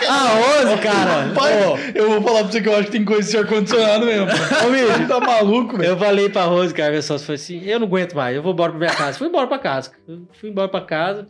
Ah, 0.08 0.64
11, 0.64 0.82
cara. 0.82 1.34
Pai, 1.34 1.52
Ô, 1.66 1.76
eu 1.94 2.10
vou 2.10 2.22
falar 2.22 2.40
pra 2.44 2.52
você 2.52 2.60
que 2.60 2.68
eu 2.68 2.74
acho 2.76 2.84
que 2.86 2.92
tem 2.92 3.04
coisa 3.04 3.30
de 3.30 3.36
ar-condicionado 3.36 4.06
mesmo. 4.06 4.26
Ô, 4.26 4.70
bicho, 4.70 5.08
tá 5.08 5.20
maluco, 5.20 5.76
velho? 5.76 5.90
Eu 5.90 5.98
falei 5.98 6.28
pra 6.28 6.44
Rose, 6.44 6.74
cara, 6.74 6.92
a 6.92 6.96
pessoa 6.96 7.18
falou 7.18 7.34
assim: 7.34 7.62
eu 7.64 7.78
não 7.78 7.86
aguento 7.86 8.14
mais, 8.14 8.36
eu 8.36 8.42
vou 8.42 8.52
embora 8.52 8.72
pra 8.72 8.78
minha 8.78 8.94
casa. 8.94 9.18
Fui 9.18 9.28
embora 9.28 9.46
pra 9.46 9.58
casa. 9.58 9.92
Fui 10.32 10.50
embora 10.50 10.68
pra 10.68 10.80
casa. 10.80 11.28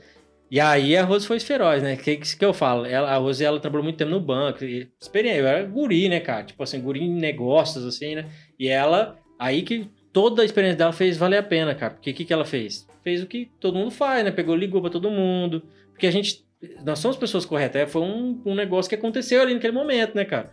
E 0.50 0.60
aí 0.60 0.96
a 0.96 1.04
Rose 1.04 1.26
foi 1.26 1.40
feroz, 1.40 1.82
né? 1.82 1.94
O 1.94 1.96
que, 1.96 2.16
que, 2.16 2.36
que 2.36 2.44
eu 2.44 2.54
falo? 2.54 2.86
Ela, 2.86 3.10
a 3.10 3.16
Rose, 3.16 3.44
ela 3.44 3.58
trabalhou 3.58 3.82
muito 3.82 3.96
tempo 3.96 4.10
no 4.10 4.20
banco. 4.20 4.64
e 4.64 4.88
Experiência, 5.00 5.40
eu 5.40 5.46
era 5.46 5.62
guri, 5.64 6.08
né, 6.08 6.20
cara? 6.20 6.44
Tipo 6.44 6.62
assim, 6.62 6.80
guri 6.80 7.02
em 7.02 7.12
negócios, 7.12 7.84
assim, 7.84 8.14
né? 8.14 8.26
E 8.58 8.68
ela, 8.68 9.16
aí 9.38 9.62
que 9.62 9.88
toda 10.12 10.42
a 10.42 10.44
experiência 10.44 10.78
dela 10.78 10.92
fez 10.92 11.16
valer 11.16 11.38
a 11.38 11.42
pena, 11.42 11.74
cara. 11.74 11.94
Porque 11.94 12.10
o 12.10 12.14
que, 12.14 12.24
que 12.24 12.32
ela 12.32 12.44
fez? 12.44 12.86
Fez 13.02 13.22
o 13.22 13.26
que 13.26 13.50
todo 13.58 13.76
mundo 13.76 13.90
faz, 13.90 14.24
né? 14.24 14.30
Pegou, 14.30 14.54
ligou 14.54 14.80
pra 14.80 14.90
todo 14.90 15.10
mundo. 15.10 15.62
Porque 15.90 16.06
a 16.06 16.10
gente. 16.10 16.44
Nós 16.84 16.98
somos 16.98 17.16
pessoas 17.16 17.44
corretas. 17.44 17.82
É, 17.82 17.86
Foi 17.86 18.02
um, 18.02 18.40
um 18.44 18.54
negócio 18.54 18.88
que 18.88 18.94
aconteceu 18.94 19.40
ali 19.42 19.54
naquele 19.54 19.72
momento, 19.72 20.14
né, 20.14 20.24
cara? 20.24 20.50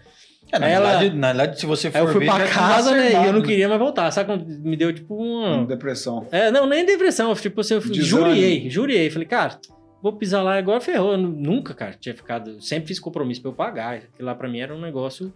É, 0.51 0.59
na, 0.59 0.67
Ela- 0.67 0.89
verdade, 0.97 1.15
na 1.17 1.27
verdade, 1.27 1.59
se 1.59 1.65
você 1.65 1.89
for 1.91 1.97
Aí 1.99 2.03
eu 2.03 2.07
fui 2.09 2.19
ver, 2.19 2.25
pra 2.25 2.35
tinha 2.35 2.47
casa, 2.47 2.91
né? 2.95 3.11
E 3.11 3.27
eu 3.27 3.33
não 3.33 3.41
queria 3.41 3.69
mais 3.69 3.79
voltar. 3.79 4.09
Sabe 4.11 4.27
quando 4.27 4.45
me 4.45 4.75
deu 4.75 4.91
tipo 4.93 5.15
um. 5.21 5.65
Depressão. 5.65 6.27
É, 6.31 6.51
não, 6.51 6.65
nem 6.67 6.85
depressão. 6.85 7.33
Tipo 7.35 7.61
assim, 7.61 7.75
eu 7.75 7.79
Desânimo. 7.79 8.05
juriei, 8.05 8.69
juriei. 8.69 9.09
Falei, 9.09 9.27
cara, 9.27 9.59
vou 10.01 10.11
pisar 10.13 10.41
lá 10.41 10.57
agora, 10.57 10.81
ferrou. 10.81 11.11
Eu 11.13 11.17
nu- 11.17 11.29
nunca, 11.31 11.73
cara, 11.73 11.95
tinha 11.97 12.13
ficado. 12.15 12.61
Sempre 12.61 12.87
fiz 12.89 12.99
compromisso 12.99 13.41
pra 13.41 13.51
eu 13.51 13.55
pagar. 13.55 13.93
Aquilo 13.95 14.25
lá 14.27 14.35
pra 14.35 14.49
mim 14.49 14.59
era 14.59 14.75
um 14.75 14.81
negócio 14.81 15.31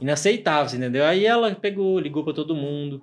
inaceitável, 0.00 0.76
entendeu? 0.78 1.04
Aí 1.04 1.24
ela 1.24 1.54
pegou, 1.54 1.98
ligou 1.98 2.24
pra 2.24 2.32
todo 2.32 2.54
mundo. 2.54 3.02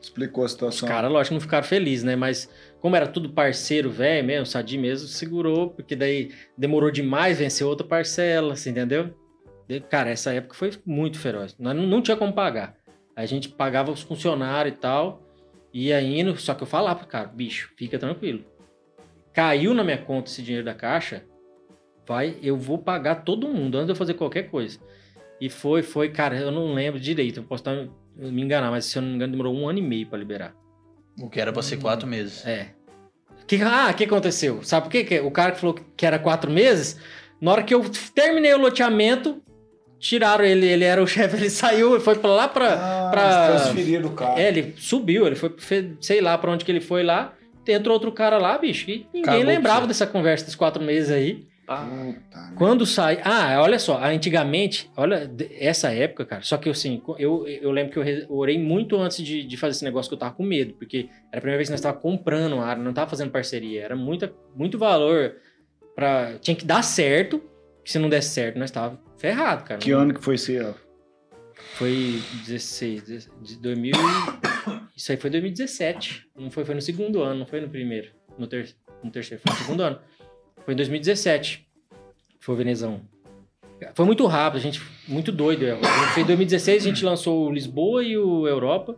Explicou 0.00 0.42
a 0.42 0.46
Os 0.46 0.52
situação. 0.52 0.88
caras, 0.88 1.10
lógico, 1.10 1.34
não 1.34 1.40
ficaram 1.40 1.64
felizes, 1.66 2.04
né? 2.04 2.14
Mas 2.16 2.48
como 2.84 2.96
era 2.96 3.06
tudo 3.06 3.30
parceiro 3.30 3.88
velho 3.88 4.26
mesmo, 4.26 4.44
Sadi 4.44 4.76
mesmo 4.76 5.08
segurou, 5.08 5.70
porque 5.70 5.96
daí 5.96 6.32
demorou 6.54 6.90
demais, 6.90 7.38
venceu 7.38 7.66
outra 7.66 7.86
parcela, 7.86 8.54
você 8.54 8.68
entendeu? 8.68 9.08
E, 9.66 9.80
Cara, 9.80 10.10
essa 10.10 10.34
época 10.34 10.54
foi 10.54 10.70
muito 10.84 11.18
feroz. 11.18 11.56
Nós 11.58 11.74
não, 11.74 11.86
não 11.86 12.02
tinha 12.02 12.14
como 12.14 12.34
pagar. 12.34 12.76
A 13.16 13.24
gente 13.24 13.48
pagava 13.48 13.90
os 13.90 14.02
funcionários 14.02 14.76
e 14.76 14.78
tal, 14.78 15.22
ia 15.72 15.98
indo, 16.02 16.36
só 16.38 16.52
que 16.52 16.62
eu 16.62 16.66
falava, 16.66 17.06
cara, 17.06 17.26
bicho, 17.26 17.72
fica 17.74 17.98
tranquilo. 17.98 18.44
Caiu 19.32 19.72
na 19.72 19.82
minha 19.82 19.96
conta 19.96 20.30
esse 20.30 20.42
dinheiro 20.42 20.66
da 20.66 20.74
caixa, 20.74 21.24
vai, 22.06 22.36
eu 22.42 22.54
vou 22.54 22.76
pagar 22.76 23.24
todo 23.24 23.48
mundo 23.48 23.76
antes 23.76 23.86
de 23.86 23.92
eu 23.92 23.96
fazer 23.96 24.12
qualquer 24.12 24.50
coisa. 24.50 24.78
E 25.40 25.48
foi, 25.48 25.82
foi, 25.82 26.10
cara, 26.10 26.36
eu 26.36 26.50
não 26.50 26.74
lembro 26.74 27.00
direito, 27.00 27.40
eu 27.40 27.44
posso 27.44 27.62
estar 27.62 27.88
me 28.14 28.42
enganar, 28.42 28.70
mas 28.70 28.84
se 28.84 28.98
eu 28.98 29.00
não 29.00 29.08
me 29.08 29.14
engano, 29.14 29.30
demorou 29.32 29.54
um 29.54 29.66
ano 29.66 29.78
e 29.78 29.82
meio 29.82 30.06
pra 30.06 30.18
liberar. 30.18 30.54
O 31.18 31.30
que 31.30 31.40
era 31.40 31.52
pra 31.52 31.62
ser 31.62 31.78
quatro 31.78 32.06
meses. 32.06 32.44
É. 32.44 32.73
Que, 33.46 33.60
ah, 33.62 33.88
o 33.90 33.94
que 33.94 34.04
aconteceu? 34.04 34.62
Sabe 34.62 34.84
por 34.86 34.90
quê? 34.92 35.04
Que 35.04 35.20
O 35.20 35.30
cara 35.30 35.52
que 35.52 35.60
falou 35.60 35.74
que 35.96 36.06
era 36.06 36.18
quatro 36.18 36.50
meses, 36.50 36.98
na 37.40 37.52
hora 37.52 37.62
que 37.62 37.74
eu 37.74 37.84
terminei 38.14 38.54
o 38.54 38.58
loteamento, 38.58 39.42
tiraram 39.98 40.44
ele, 40.44 40.66
ele 40.66 40.84
era 40.84 41.02
o 41.02 41.06
chefe, 41.08 41.36
ele 41.36 41.50
saiu, 41.50 42.00
foi 42.00 42.14
pra 42.16 42.30
lá 42.30 42.48
pra. 42.48 42.72
Ah, 42.74 43.08
pra- 43.10 43.46
transferiram 43.48 44.08
o 44.08 44.12
carro. 44.12 44.38
É, 44.38 44.48
ele 44.48 44.74
subiu, 44.78 45.26
ele 45.26 45.36
foi, 45.36 45.54
sei 46.00 46.20
lá 46.20 46.36
pra 46.38 46.50
onde 46.50 46.64
que 46.64 46.72
ele 46.72 46.80
foi 46.80 47.02
lá, 47.02 47.32
entrou 47.66 47.94
outro 47.94 48.12
cara 48.12 48.38
lá, 48.38 48.56
bicho, 48.58 48.90
e 48.90 49.06
ninguém 49.12 49.22
Acabou 49.22 49.44
lembrava 49.44 49.86
dessa 49.86 50.06
conversa 50.06 50.44
dos 50.46 50.54
quatro 50.54 50.82
meses 50.82 51.10
aí. 51.10 51.44
Puta, 51.66 51.82
merda. 51.86 52.54
Quando 52.56 52.84
sai. 52.86 53.20
Ah, 53.24 53.60
olha 53.62 53.78
só, 53.78 54.02
antigamente, 54.02 54.90
olha, 54.96 55.30
essa 55.58 55.92
época, 55.92 56.24
cara. 56.26 56.42
Só 56.42 56.56
que 56.56 56.68
assim, 56.68 57.02
eu, 57.18 57.46
eu 57.46 57.70
lembro 57.70 57.92
que 57.92 57.98
eu 57.98 58.02
re- 58.02 58.26
orei 58.28 58.58
muito 58.58 58.96
antes 58.96 59.18
de, 59.24 59.44
de 59.44 59.56
fazer 59.56 59.72
esse 59.72 59.84
negócio 59.84 60.08
que 60.10 60.14
eu 60.14 60.18
tava 60.18 60.34
com 60.34 60.42
medo, 60.42 60.74
porque 60.74 61.08
era 61.30 61.38
a 61.38 61.40
primeira 61.40 61.56
vez 61.58 61.68
que 61.68 61.72
nós 61.72 61.80
tava 61.80 61.98
comprando 61.98 62.60
área, 62.60 62.82
não 62.82 62.92
tava 62.92 63.10
fazendo 63.10 63.30
parceria. 63.30 63.82
Era 63.82 63.96
muita, 63.96 64.32
muito 64.54 64.78
valor 64.78 65.36
para 65.94 66.38
Tinha 66.40 66.54
que 66.56 66.64
dar 66.64 66.82
certo, 66.82 67.42
que 67.84 67.90
se 67.92 67.98
não 67.98 68.08
desse 68.08 68.30
certo, 68.30 68.58
nós 68.58 68.70
tava 68.70 69.00
ferrado, 69.18 69.64
cara. 69.64 69.80
Que 69.80 69.90
ano 69.92 70.12
que 70.14 70.22
foi 70.22 70.34
esse? 70.34 70.60
ó? 70.60 70.72
Foi 71.76 72.20
16, 72.46 73.04
de 73.42 73.56
2000. 73.58 73.92
e- 73.94 73.98
Isso 74.96 75.10
aí 75.12 75.18
foi 75.18 75.28
2017. 75.30 76.28
Não 76.36 76.50
foi, 76.50 76.64
foi 76.64 76.74
no 76.74 76.80
segundo 76.80 77.22
ano, 77.22 77.40
não 77.40 77.46
foi 77.46 77.60
no 77.60 77.68
primeiro. 77.68 78.10
No, 78.38 78.46
ter, 78.46 78.74
no 79.02 79.10
terceiro, 79.10 79.42
foi 79.44 79.52
no 79.52 79.58
segundo 79.60 79.82
ano. 79.82 79.98
Foi 80.64 80.74
em 80.74 80.76
2017. 80.76 81.66
Foi 82.40 82.54
o 82.54 82.58
Venezão. 82.58 83.00
Foi 83.94 84.04
muito 84.04 84.26
rápido, 84.26 84.58
a 84.58 84.62
gente. 84.62 84.80
Muito 85.06 85.30
doido. 85.30 85.64
Fez 86.14 86.24
em 86.24 86.26
2016, 86.26 86.82
a 86.82 86.88
gente 86.88 87.04
lançou 87.04 87.46
o 87.46 87.52
Lisboa 87.52 88.02
e 88.02 88.16
o 88.16 88.46
Europa. 88.46 88.96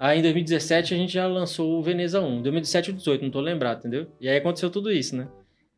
Aí 0.00 0.18
em 0.18 0.22
2017 0.22 0.94
a 0.94 0.96
gente 0.96 1.12
já 1.12 1.26
lançou 1.26 1.78
o 1.78 1.82
Veneza 1.82 2.20
1. 2.20 2.42
2017 2.42 2.90
ou 2.90 2.94
2018, 2.94 3.22
não 3.22 3.30
tô 3.30 3.40
lembrado, 3.40 3.78
entendeu? 3.78 4.06
E 4.20 4.28
aí 4.28 4.36
aconteceu 4.36 4.70
tudo 4.70 4.92
isso, 4.92 5.16
né? 5.16 5.28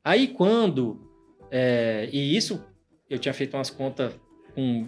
Aí 0.05 0.29
quando. 0.29 1.01
é, 1.51 2.09
e 2.13 2.37
isso, 2.37 2.65
eu 3.09 3.19
tinha 3.19 3.35
feito 3.35 3.57
umas 3.57 3.71
contas 3.71 4.13
com, 4.55 4.87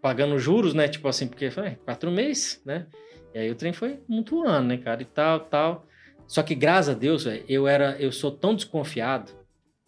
pagando 0.00 0.38
juros, 0.38 0.74
né? 0.74 0.88
Tipo 0.88 1.08
assim, 1.08 1.26
porque 1.26 1.50
foi 1.50 1.66
é, 1.68 1.78
quatro 1.84 2.10
meses, 2.10 2.60
né? 2.64 2.86
E 3.34 3.38
aí 3.38 3.50
o 3.50 3.54
trem 3.54 3.72
foi 3.72 4.00
muito 4.08 4.42
ano, 4.46 4.68
né, 4.68 4.78
cara? 4.78 5.02
E 5.02 5.06
tal, 5.06 5.40
tal. 5.40 5.86
Só 6.26 6.42
que, 6.42 6.54
graças 6.54 6.94
a 6.94 6.98
Deus, 6.98 7.24
velho, 7.24 7.44
eu 7.48 7.68
era, 7.68 7.96
eu 7.98 8.10
sou 8.10 8.30
tão 8.30 8.54
desconfiado 8.54 9.43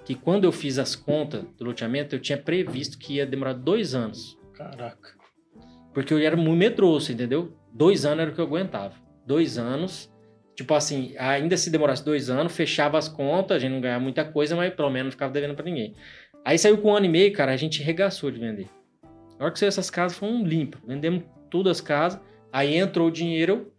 que 0.06 0.14
quando 0.14 0.44
eu 0.44 0.52
fiz 0.52 0.78
as 0.78 0.94
contas 0.94 1.42
do 1.58 1.64
loteamento, 1.64 2.14
eu 2.14 2.20
tinha 2.20 2.38
previsto 2.38 2.96
que 2.96 3.14
ia 3.14 3.26
demorar 3.26 3.54
dois 3.54 3.92
anos. 3.92 4.38
Caraca. 4.54 5.16
Porque 5.92 6.14
eu 6.14 6.18
era 6.18 6.36
muito 6.36 6.56
medroso, 6.56 7.10
entendeu? 7.10 7.52
Dois 7.72 8.06
anos 8.06 8.20
era 8.20 8.30
o 8.30 8.34
que 8.34 8.40
eu 8.40 8.44
aguentava. 8.44 8.94
Dois 9.26 9.58
anos. 9.58 10.08
Tipo 10.54 10.74
assim, 10.74 11.12
ainda 11.18 11.56
se 11.56 11.70
demorasse 11.70 12.04
dois 12.04 12.30
anos, 12.30 12.54
fechava 12.54 12.96
as 12.96 13.08
contas, 13.08 13.56
a 13.56 13.58
gente 13.58 13.72
não 13.72 13.80
ganhava 13.80 14.00
muita 14.00 14.24
coisa, 14.24 14.54
mas 14.54 14.72
pelo 14.72 14.90
menos 14.90 15.06
não 15.06 15.10
ficava 15.10 15.32
devendo 15.32 15.56
pra 15.56 15.64
ninguém. 15.64 15.96
Aí 16.44 16.56
saiu 16.56 16.78
com 16.78 16.92
um 16.92 16.96
ano 16.96 17.06
e 17.06 17.08
meio, 17.08 17.32
cara, 17.32 17.50
a 17.52 17.56
gente 17.56 17.82
regaçou 17.82 18.30
de 18.30 18.38
vender. 18.38 18.68
Na 19.36 19.46
hora 19.46 19.52
que 19.52 19.58
saiu 19.58 19.68
essas 19.68 19.90
casas, 19.90 20.16
foram 20.16 20.44
limpas. 20.44 20.80
Vendemos 20.86 21.24
todas 21.50 21.78
as 21.78 21.80
casas. 21.80 22.20
Aí 22.52 22.76
entrou 22.76 23.08
o 23.08 23.10
dinheiro, 23.10 23.72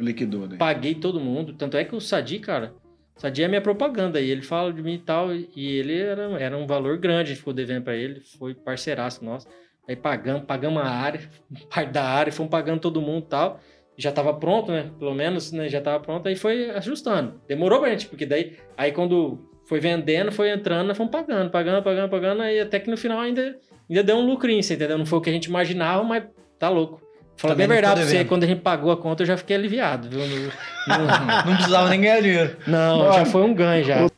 Liquidou, 0.00 0.48
né? 0.48 0.56
paguei 0.56 0.96
todo 0.96 1.20
mundo. 1.20 1.52
Tanto 1.52 1.76
é 1.76 1.84
que 1.84 1.94
o 1.94 2.00
Sadi, 2.00 2.40
cara, 2.40 2.74
o 3.16 3.20
Sadi 3.20 3.42
é 3.42 3.48
minha 3.48 3.60
propaganda. 3.60 4.20
E 4.20 4.30
ele 4.30 4.42
fala 4.42 4.72
de 4.72 4.82
mim 4.82 4.94
e 4.94 4.98
tal. 4.98 5.34
E 5.34 5.78
ele 5.78 5.98
era, 5.98 6.22
era 6.40 6.56
um 6.56 6.66
valor 6.66 6.98
grande, 6.98 7.22
a 7.22 7.24
gente 7.26 7.38
ficou 7.38 7.52
devendo 7.52 7.84
pra 7.84 7.94
ele. 7.94 8.20
Foi 8.38 8.54
parceiraço 8.54 9.24
nosso. 9.24 9.46
Aí 9.88 9.94
pagamos, 9.94 10.44
pagamos 10.44 10.82
a 10.82 10.86
área, 10.86 11.20
parte 11.70 11.92
da 11.92 12.04
área, 12.04 12.32
fomos 12.32 12.50
pagando 12.50 12.80
todo 12.80 13.00
mundo 13.00 13.24
e 13.24 13.28
tal. 13.28 13.60
Já 13.96 14.10
tava 14.10 14.34
pronto, 14.34 14.72
né? 14.72 14.90
Pelo 14.98 15.14
menos, 15.14 15.52
né? 15.52 15.68
Já 15.68 15.80
tava 15.80 16.00
pronto. 16.00 16.26
Aí 16.28 16.34
foi 16.34 16.70
ajustando. 16.70 17.40
Demorou 17.46 17.80
pra 17.80 17.90
gente, 17.90 18.08
porque 18.08 18.26
daí, 18.26 18.56
aí 18.76 18.90
quando 18.90 19.38
foi 19.66 19.78
vendendo, 19.78 20.32
foi 20.32 20.50
entrando, 20.50 20.94
fomos 20.94 21.12
pagando, 21.12 21.50
pagando, 21.50 21.82
pagando, 21.82 22.10
pagando. 22.10 22.42
Aí 22.42 22.60
até 22.60 22.80
que 22.80 22.90
no 22.90 22.96
final 22.96 23.20
ainda, 23.20 23.56
ainda 23.88 24.02
deu 24.02 24.16
um 24.16 24.26
lucrinho, 24.26 24.62
você 24.62 24.74
entendeu? 24.74 24.98
Não 24.98 25.06
foi 25.06 25.18
o 25.18 25.22
que 25.22 25.30
a 25.30 25.32
gente 25.32 25.46
imaginava, 25.46 26.02
mas 26.02 26.24
tá 26.58 26.68
louco. 26.68 27.03
Fala 27.36 27.54
bem 27.54 27.66
a 27.66 27.68
verdade 27.68 28.00
pra 28.00 28.04
você, 28.10 28.24
quando 28.24 28.44
a 28.44 28.46
gente 28.46 28.60
pagou 28.62 28.90
a 28.92 28.96
conta, 28.96 29.22
eu 29.22 29.26
já 29.26 29.36
fiquei 29.36 29.56
aliviado, 29.56 30.08
viu? 30.08 30.20
Não, 30.86 31.54
precisava 31.56 31.88
nem 31.90 32.00
ganhar 32.00 32.20
dinheiro. 32.20 32.56
não, 32.66 33.12
já 33.12 33.24
foi 33.26 33.42
um 33.42 33.54
ganho 33.54 33.84
já. 33.84 34.08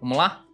Vamos 0.00 0.16
lá? 0.16 0.44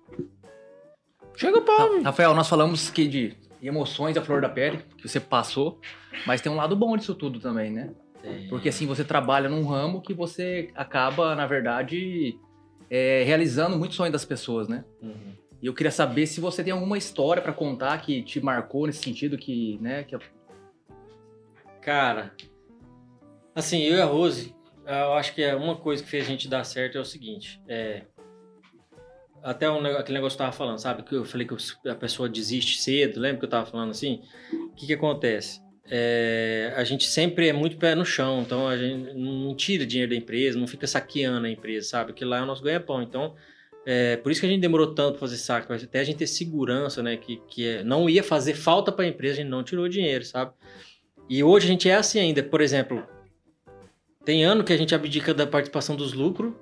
Chega 1.37 1.61
pau. 1.61 1.97
Ra- 1.99 2.03
Rafael, 2.05 2.35
nós 2.35 2.49
falamos 2.49 2.89
que 2.91 3.07
de 3.07 3.35
emoções 3.63 4.15
da 4.15 4.23
flor 4.23 4.41
da 4.41 4.49
pele, 4.49 4.79
que 4.97 5.09
você 5.09 5.21
passou, 5.21 5.81
mas 6.27 6.41
tem 6.41 6.51
um 6.51 6.57
lado 6.57 6.75
bom 6.77 6.97
disso 6.97 7.15
tudo 7.15 7.39
também, 7.41 7.71
né? 7.71 7.91
Porque 8.49 8.69
assim, 8.71 8.87
você 8.87 9.05
trabalha 9.05 9.49
num 9.49 9.65
ramo 9.65 10.01
que 10.01 10.13
você 10.13 10.71
acaba, 10.75 11.35
na 11.37 11.47
verdade, 11.47 12.37
é, 12.91 13.23
realizando 13.25 13.77
muitos 13.79 13.97
sonhos 13.97 14.13
das 14.13 14.25
pessoas, 14.25 14.67
né? 14.69 14.85
Uhum. 15.01 15.35
E 15.63 15.67
eu 15.67 15.73
queria 15.75 15.93
saber 15.93 16.27
se 16.27 16.41
você 16.41 16.63
tem 16.65 16.73
alguma 16.73 16.99
história 16.99 17.41
pra 17.43 17.53
contar 17.53 17.97
que 18.03 18.23
te 18.23 18.41
marcou 18.41 18.87
nesse 18.87 19.03
sentido, 19.03 19.39
que, 19.39 19.79
né, 19.81 20.03
que 20.03 20.17
Cara, 21.87 22.33
assim, 23.55 23.85
eu 23.85 23.97
e 23.97 24.01
a 24.01 24.05
Rose, 24.05 24.53
eu 24.85 25.13
acho 25.13 25.33
que 25.33 25.41
é 25.41 25.55
uma 25.55 25.77
coisa 25.77 26.03
que 26.03 26.09
fez 26.09 26.25
a 26.25 26.29
gente 26.29 26.49
dar 26.49 26.65
certo 26.65 26.99
é 26.99 27.01
o 27.01 27.05
seguinte, 27.05 27.63
é... 27.69 28.03
Até 29.41 29.71
um, 29.71 29.79
aquele 29.87 30.19
negócio 30.19 30.37
que 30.37 30.43
eu 30.43 30.47
tava 30.47 30.57
falando, 30.57 30.79
sabe? 30.81 31.05
Que 31.05 31.15
eu 31.15 31.25
falei 31.25 31.47
que 31.47 31.55
a 31.89 31.95
pessoa 31.95 32.29
desiste 32.29 32.83
cedo, 32.83 33.21
lembra 33.21 33.39
que 33.39 33.45
eu 33.45 33.49
tava 33.49 33.67
falando 33.67 33.93
assim? 33.93 34.21
O 34.53 34.75
que 34.75 34.89
que 34.89 34.95
acontece? 34.95 35.63
É, 35.89 36.75
a 36.77 36.83
gente 36.83 37.05
sempre 37.05 37.47
é 37.47 37.53
muito 37.53 37.77
pé 37.77 37.95
no 37.95 38.05
chão, 38.05 38.43
então 38.43 38.67
a 38.67 38.77
gente 38.77 39.15
não 39.15 39.55
tira 39.55 39.87
dinheiro 39.87 40.11
da 40.11 40.17
empresa, 40.17 40.59
não 40.59 40.67
fica 40.67 40.89
saqueando 40.89 41.47
a 41.47 41.51
empresa, 41.51 41.87
sabe? 41.87 42.13
Que 42.15 42.25
lá 42.25 42.39
é 42.39 42.43
o 42.43 42.47
nosso 42.47 42.65
ganha-pão. 42.65 43.01
Então, 43.01 43.37
é, 43.87 44.17
por 44.17 44.33
isso 44.33 44.41
que 44.41 44.47
a 44.49 44.51
gente 44.51 44.61
demorou 44.61 44.93
tanto 44.93 45.13
pra 45.13 45.21
fazer 45.21 45.37
saque, 45.37 45.73
até 45.73 46.01
a 46.01 46.05
gente 46.05 46.17
ter 46.17 46.27
segurança, 46.27 47.01
né? 47.01 47.17
Que, 47.17 47.37
que 47.49 47.69
é- 47.69 47.85
não 47.85 48.11
ia 48.11 48.25
fazer 48.25 48.55
falta 48.55 48.91
pra 48.91 49.07
empresa, 49.07 49.35
a 49.35 49.43
gente 49.45 49.51
não 49.51 49.63
tirou 49.63 49.89
dinheiro, 49.89 50.25
sabe? 50.25 50.53
E 51.29 51.43
hoje 51.43 51.67
a 51.67 51.71
gente 51.71 51.89
é 51.89 51.95
assim 51.95 52.21
ainda. 52.21 52.43
Por 52.43 52.61
exemplo, 52.61 53.03
tem 54.25 54.45
ano 54.45 54.65
que 54.65 54.73
a 54.73 54.77
gente 54.77 54.95
abdica 54.95 55.33
da 55.35 55.47
participação 55.47 55.97
dos 55.97 56.13
lucros, 56.13 56.53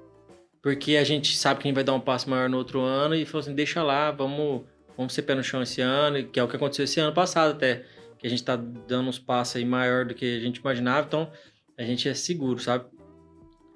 porque 0.62 0.96
a 0.96 1.04
gente 1.04 1.36
sabe 1.36 1.60
que 1.60 1.66
a 1.66 1.68
gente 1.68 1.74
vai 1.74 1.84
dar 1.84 1.94
um 1.94 2.00
passo 2.00 2.28
maior 2.28 2.48
no 2.48 2.56
outro 2.56 2.80
ano 2.80 3.14
e 3.14 3.24
falou 3.26 3.40
assim, 3.40 3.54
deixa 3.54 3.82
lá, 3.82 4.10
vamos, 4.10 4.62
vamos 4.96 5.12
ser 5.12 5.22
pé 5.22 5.34
no 5.34 5.42
chão 5.44 5.62
esse 5.62 5.80
ano, 5.80 6.24
que 6.28 6.40
é 6.40 6.42
o 6.42 6.48
que 6.48 6.56
aconteceu 6.56 6.84
esse 6.84 6.98
ano 7.00 7.12
passado 7.12 7.52
até, 7.52 7.84
que 8.18 8.26
a 8.26 8.30
gente 8.30 8.42
tá 8.42 8.56
dando 8.56 9.08
uns 9.08 9.18
passos 9.18 9.56
aí 9.56 9.64
maior 9.64 10.06
do 10.06 10.14
que 10.14 10.38
a 10.38 10.40
gente 10.40 10.56
imaginava, 10.56 11.06
então 11.06 11.30
a 11.76 11.82
gente 11.82 12.08
é 12.08 12.14
seguro, 12.14 12.58
sabe? 12.58 12.86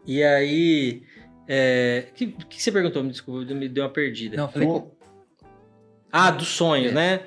E 0.07 0.22
aí, 0.22 1.03
é... 1.47 2.07
o 2.11 2.14
que, 2.14 2.26
que 2.26 2.62
você 2.62 2.72
perguntou? 2.72 3.03
Me 3.05 3.11
desculpa, 3.11 3.53
me 3.53 3.68
deu 3.68 3.84
uma 3.84 3.91
perdida. 3.91 4.36
Não, 4.39 4.45
eu 4.45 4.49
falei 4.51 4.68
Ah, 6.11 6.30
dos 6.30 6.49
sonhos, 6.49 6.93
É. 6.93 6.95
né? 6.95 7.20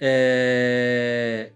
É... 0.00 1.50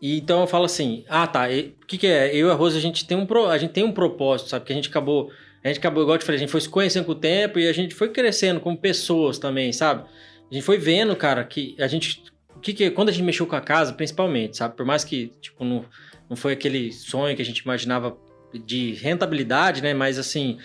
E 0.00 0.18
então 0.18 0.40
eu 0.40 0.46
falo 0.46 0.64
assim, 0.64 1.04
ah 1.08 1.26
tá, 1.26 1.46
o 1.48 1.86
que, 1.86 1.98
que 1.98 2.06
é? 2.06 2.34
Eu 2.34 2.48
e 2.48 2.50
a 2.50 2.54
Rosa, 2.54 2.78
a 2.78 2.80
gente 2.80 3.06
tem 3.06 3.16
um 3.16 3.26
pro... 3.26 3.46
a 3.46 3.58
gente 3.58 3.72
tem 3.72 3.84
um 3.84 3.92
propósito, 3.92 4.50
sabe? 4.50 4.64
Que 4.64 4.72
a 4.72 4.76
gente 4.76 4.88
acabou, 4.88 5.30
a 5.62 5.68
gente 5.68 5.78
acabou, 5.78 6.02
igual 6.02 6.14
eu 6.14 6.18
te 6.18 6.24
falei, 6.24 6.36
a 6.36 6.40
gente 6.40 6.52
foi 6.52 6.60
se 6.60 6.68
conhecendo 6.68 7.04
com 7.04 7.12
o 7.12 7.16
tempo 7.16 7.58
e 7.58 7.66
a 7.66 7.72
gente 7.72 7.94
foi 7.94 8.08
crescendo 8.10 8.60
como 8.60 8.76
pessoas 8.76 9.38
também, 9.38 9.72
sabe? 9.72 10.08
A 10.50 10.54
gente 10.54 10.64
foi 10.64 10.78
vendo, 10.78 11.14
cara, 11.14 11.44
que 11.44 11.76
a 11.78 11.86
gente. 11.86 12.22
Que, 12.62 12.72
que 12.72 12.90
quando 12.90 13.08
a 13.08 13.12
gente 13.12 13.24
mexeu 13.24 13.46
com 13.46 13.54
a 13.54 13.60
casa, 13.60 13.92
principalmente, 13.92 14.56
sabe? 14.56 14.76
Por 14.76 14.84
mais 14.84 15.04
que, 15.04 15.32
tipo, 15.40 15.64
não, 15.64 15.84
não 16.28 16.36
foi 16.36 16.52
aquele 16.52 16.92
sonho 16.92 17.36
que 17.36 17.42
a 17.42 17.44
gente 17.44 17.58
imaginava 17.58 18.16
de 18.64 18.94
rentabilidade, 18.94 19.82
né? 19.82 19.94
Mas 19.94 20.18
assim, 20.18 20.58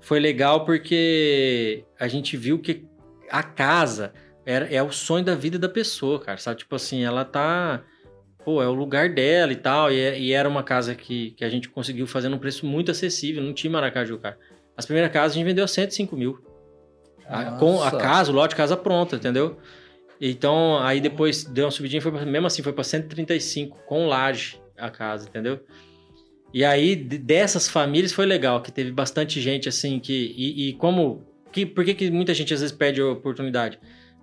foi 0.00 0.18
legal 0.18 0.64
porque 0.64 1.84
a 1.98 2.08
gente 2.08 2.36
viu 2.36 2.58
que 2.58 2.84
a 3.30 3.42
casa 3.42 4.12
era, 4.46 4.66
é 4.72 4.82
o 4.82 4.90
sonho 4.90 5.24
da 5.24 5.34
vida 5.34 5.58
da 5.58 5.68
pessoa, 5.68 6.18
cara, 6.18 6.38
sabe? 6.38 6.58
Tipo 6.60 6.74
assim, 6.74 7.04
ela 7.04 7.24
tá. 7.24 7.82
Pô, 8.48 8.62
é 8.62 8.66
o 8.66 8.72
lugar 8.72 9.10
dela 9.10 9.52
e 9.52 9.56
tal. 9.56 9.92
E, 9.92 10.00
é- 10.00 10.18
e 10.18 10.32
era 10.32 10.48
uma 10.48 10.62
casa 10.62 10.94
que, 10.94 11.32
que 11.32 11.44
a 11.44 11.50
gente 11.50 11.68
conseguiu 11.68 12.06
fazer 12.06 12.30
num 12.30 12.38
preço 12.38 12.64
muito 12.64 12.90
acessível. 12.90 13.42
Não 13.42 13.52
tinha 13.52 13.70
Maracaju, 13.70 14.16
cara. 14.18 14.38
As 14.74 14.86
primeiras 14.86 15.12
casas 15.12 15.32
a 15.32 15.34
gente 15.34 15.44
vendeu 15.44 15.66
a 15.66 15.68
105 15.68 16.16
mil. 16.16 16.38
A- 17.26 17.58
com 17.58 17.82
a 17.82 17.90
casa, 17.90 18.32
o 18.32 18.34
lote 18.34 18.56
casa 18.56 18.74
pronta, 18.74 19.16
entendeu? 19.16 19.58
Então, 20.18 20.78
aí 20.78 20.98
depois 20.98 21.44
deu 21.44 21.66
uma 21.66 21.70
subidinha, 21.70 22.00
foi 22.00 22.10
pra- 22.10 22.24
mesmo 22.24 22.46
assim, 22.46 22.62
foi 22.62 22.72
pra 22.72 22.82
135 22.82 23.76
com 23.84 24.06
laje 24.06 24.58
a 24.78 24.88
casa, 24.88 25.28
entendeu? 25.28 25.60
E 26.54 26.64
aí, 26.64 26.96
dessas 26.96 27.68
famílias 27.68 28.14
foi 28.14 28.24
legal, 28.24 28.62
que 28.62 28.72
teve 28.72 28.90
bastante 28.90 29.42
gente 29.42 29.68
assim 29.68 29.98
que. 30.00 30.34
E, 30.34 30.70
e 30.70 30.72
como. 30.72 31.22
Que, 31.52 31.66
por 31.66 31.84
que, 31.84 31.92
que 31.92 32.10
muita 32.10 32.32
gente 32.32 32.54
às 32.54 32.62
vezes 32.62 32.74
perde 32.74 33.02
a 33.02 33.08
oportunidade? 33.08 33.78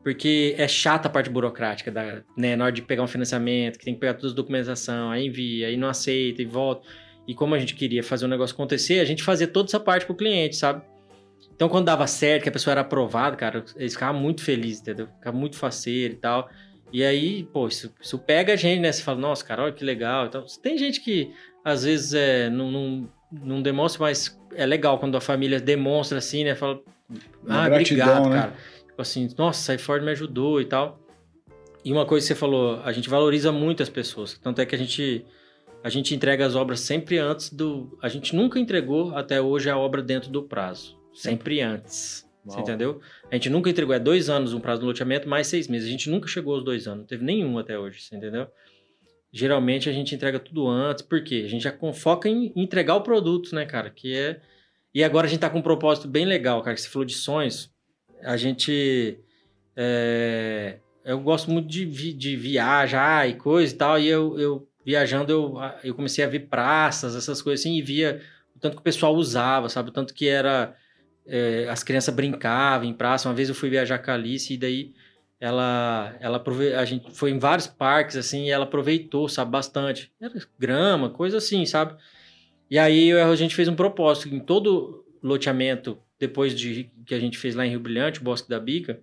Porque 0.05 0.53
é 0.55 0.67
chata 0.67 1.07
a 1.07 1.11
parte 1.11 1.31
burocrática, 1.31 1.89
da, 1.89 2.21
né? 2.37 2.55
Na 2.55 2.65
hora 2.65 2.71
de 2.71 2.83
pegar 2.83 3.01
um 3.01 3.07
financiamento, 3.07 3.79
que 3.79 3.85
tem 3.85 3.95
que 3.95 3.99
pegar 3.99 4.13
toda 4.13 4.31
a 4.31 4.35
documentação, 4.35 5.09
aí 5.09 5.25
envia, 5.25 5.65
aí 5.65 5.75
não 5.75 5.89
aceita 5.89 6.43
e 6.43 6.45
volta. 6.45 6.87
E 7.27 7.33
como 7.33 7.55
a 7.55 7.59
gente 7.59 7.73
queria 7.73 8.03
fazer 8.03 8.25
o 8.25 8.27
negócio 8.27 8.53
acontecer, 8.53 8.99
a 8.99 9.03
gente 9.03 9.23
fazia 9.23 9.47
toda 9.47 9.67
essa 9.67 9.79
parte 9.79 10.05
pro 10.05 10.13
cliente, 10.13 10.57
sabe? 10.57 10.83
Então, 11.55 11.67
quando 11.67 11.85
dava 11.85 12.05
certo, 12.05 12.43
que 12.43 12.49
a 12.49 12.51
pessoa 12.51 12.73
era 12.73 12.81
aprovada, 12.81 13.35
cara, 13.35 13.65
eles 13.77 13.93
ficavam 13.93 14.21
muito 14.21 14.43
felizes, 14.43 14.79
entendeu? 14.81 15.07
Ficavam 15.07 15.39
muito 15.39 15.57
faceiro 15.57 16.13
e 16.13 16.17
tal. 16.17 16.51
E 16.93 17.03
aí, 17.03 17.43
pô, 17.51 17.67
isso, 17.67 17.91
isso 17.99 18.19
pega 18.19 18.53
a 18.53 18.55
gente, 18.55 18.81
né? 18.81 18.91
Você 18.91 19.01
fala, 19.01 19.19
nossa, 19.19 19.43
cara, 19.43 19.63
olha 19.63 19.73
que 19.73 19.83
legal. 19.83 20.27
Então, 20.27 20.45
tem 20.61 20.77
gente 20.77 21.01
que 21.01 21.33
às 21.63 21.83
vezes 21.83 22.13
é, 22.13 22.47
não, 22.47 22.69
não, 22.69 23.09
não 23.31 23.59
demonstra, 23.59 24.03
mas 24.03 24.39
é 24.53 24.67
legal 24.67 24.99
quando 24.99 25.17
a 25.17 25.21
família 25.21 25.59
demonstra 25.59 26.19
assim, 26.19 26.43
né? 26.43 26.53
Fala, 26.53 26.79
ah, 27.47 27.67
gratidão, 27.67 28.19
obrigado, 28.19 28.29
né? 28.29 28.39
cara. 28.39 28.74
Tipo 28.95 29.01
assim, 29.01 29.27
nossa, 29.37 29.61
sai 29.61 29.77
Ford 29.77 30.01
me 30.01 30.11
ajudou 30.11 30.61
e 30.61 30.65
tal. 30.65 30.97
E 31.83 31.91
uma 31.91 32.05
coisa 32.05 32.23
que 32.23 32.33
você 32.33 32.39
falou, 32.39 32.79
a 32.81 32.93
gente 32.93 33.09
valoriza 33.09 33.51
muito 33.51 33.83
as 33.83 33.89
pessoas. 33.89 34.37
Tanto 34.37 34.61
é 34.61 34.65
que 34.65 34.73
a 34.73 34.77
gente 34.77 35.25
a 35.83 35.89
gente 35.89 36.15
entrega 36.15 36.45
as 36.45 36.55
obras 36.55 36.79
sempre 36.79 37.17
antes 37.17 37.51
do. 37.51 37.95
A 38.01 38.07
gente 38.07 38.33
nunca 38.33 38.57
entregou 38.57 39.13
até 39.13 39.41
hoje 39.41 39.69
a 39.69 39.77
obra 39.77 40.01
dentro 40.01 40.31
do 40.31 40.41
prazo. 40.41 40.97
Sempre 41.13 41.61
antes. 41.61 42.25
Uau. 42.45 42.55
Você 42.55 42.61
entendeu? 42.61 43.01
A 43.29 43.35
gente 43.35 43.49
nunca 43.49 43.69
entregou. 43.69 43.93
É 43.93 43.99
dois 43.99 44.29
anos 44.29 44.53
um 44.53 44.61
prazo 44.61 44.79
do 44.79 44.87
loteamento, 44.87 45.27
mais 45.27 45.47
seis 45.47 45.67
meses. 45.67 45.89
A 45.89 45.91
gente 45.91 46.09
nunca 46.09 46.27
chegou 46.27 46.55
aos 46.55 46.63
dois 46.63 46.87
anos. 46.87 46.99
Não 47.01 47.05
teve 47.05 47.23
nenhum 47.25 47.59
até 47.59 47.77
hoje. 47.77 48.01
Você 48.01 48.15
entendeu? 48.15 48.47
Geralmente 49.31 49.89
a 49.89 49.91
gente 49.91 50.15
entrega 50.15 50.39
tudo 50.39 50.67
antes. 50.67 51.03
Por 51.03 51.21
quê? 51.21 51.43
A 51.45 51.49
gente 51.49 51.63
já 51.63 51.77
foca 51.93 52.29
em 52.29 52.53
entregar 52.55 52.95
o 52.95 53.01
produto, 53.01 53.53
né, 53.53 53.65
cara? 53.65 53.89
Que 53.89 54.15
é. 54.15 54.41
E 54.93 55.03
agora 55.03 55.27
a 55.27 55.29
gente 55.29 55.41
tá 55.41 55.49
com 55.49 55.59
um 55.59 55.61
propósito 55.61 56.07
bem 56.07 56.25
legal, 56.25 56.61
cara. 56.61 56.73
Que 56.73 56.81
você 56.81 56.89
falou 56.89 57.05
de 57.05 57.13
sonhos. 57.13 57.74
A 58.25 58.37
gente. 58.37 59.19
É... 59.75 60.77
Eu 61.03 61.19
gosto 61.19 61.51
muito 61.51 61.67
de, 61.67 61.85
vi... 61.85 62.13
de 62.13 62.35
viajar 62.35 63.29
e 63.29 63.35
coisa 63.35 63.73
e 63.73 63.77
tal. 63.77 63.99
E 63.99 64.07
eu, 64.07 64.39
eu 64.39 64.67
viajando, 64.85 65.31
eu, 65.31 65.55
eu 65.83 65.95
comecei 65.95 66.23
a 66.23 66.27
ver 66.27 66.47
praças, 66.47 67.15
essas 67.15 67.41
coisas 67.41 67.61
assim, 67.61 67.75
e 67.75 67.81
via 67.81 68.21
o 68.55 68.59
tanto 68.59 68.75
que 68.75 68.81
o 68.81 68.83
pessoal 68.83 69.15
usava, 69.15 69.69
sabe? 69.69 69.89
O 69.89 69.93
tanto 69.93 70.13
que 70.13 70.27
era. 70.27 70.75
É, 71.27 71.67
as 71.69 71.83
crianças 71.83 72.13
brincavam 72.13 72.87
em 72.87 72.93
praça. 72.93 73.27
Uma 73.27 73.35
vez 73.35 73.49
eu 73.49 73.55
fui 73.55 73.69
viajar 73.69 73.99
com 73.99 74.11
a 74.11 74.13
Alice 74.13 74.53
e 74.53 74.57
daí 74.57 74.93
ela, 75.39 76.15
ela 76.19 76.43
a 76.79 76.85
gente 76.85 77.11
foi 77.11 77.31
em 77.31 77.39
vários 77.39 77.67
parques 77.67 78.15
assim 78.15 78.45
e 78.45 78.51
ela 78.51 78.65
aproveitou, 78.65 79.27
sabe, 79.27 79.51
bastante. 79.51 80.11
Era 80.19 80.33
grama, 80.57 81.09
coisa 81.09 81.37
assim, 81.37 81.65
sabe? 81.65 81.95
E 82.69 82.79
aí 82.79 83.11
a 83.11 83.35
gente 83.35 83.55
fez 83.55 83.67
um 83.67 83.75
propósito 83.75 84.33
em 84.33 84.39
todo 84.39 85.05
loteamento, 85.21 85.97
depois 86.27 86.55
de 86.55 86.89
que 87.05 87.13
a 87.13 87.19
gente 87.19 87.37
fez 87.37 87.55
lá 87.55 87.65
em 87.65 87.69
Rio 87.69 87.79
Brilhante, 87.79 88.19
o 88.19 88.23
Bosque 88.23 88.49
da 88.49 88.59
Bica, 88.59 88.99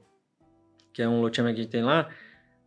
que 0.92 1.00
é 1.00 1.08
um 1.08 1.20
loteamento 1.20 1.54
que 1.54 1.60
a 1.60 1.64
gente 1.64 1.72
tem 1.72 1.82
lá, 1.82 2.08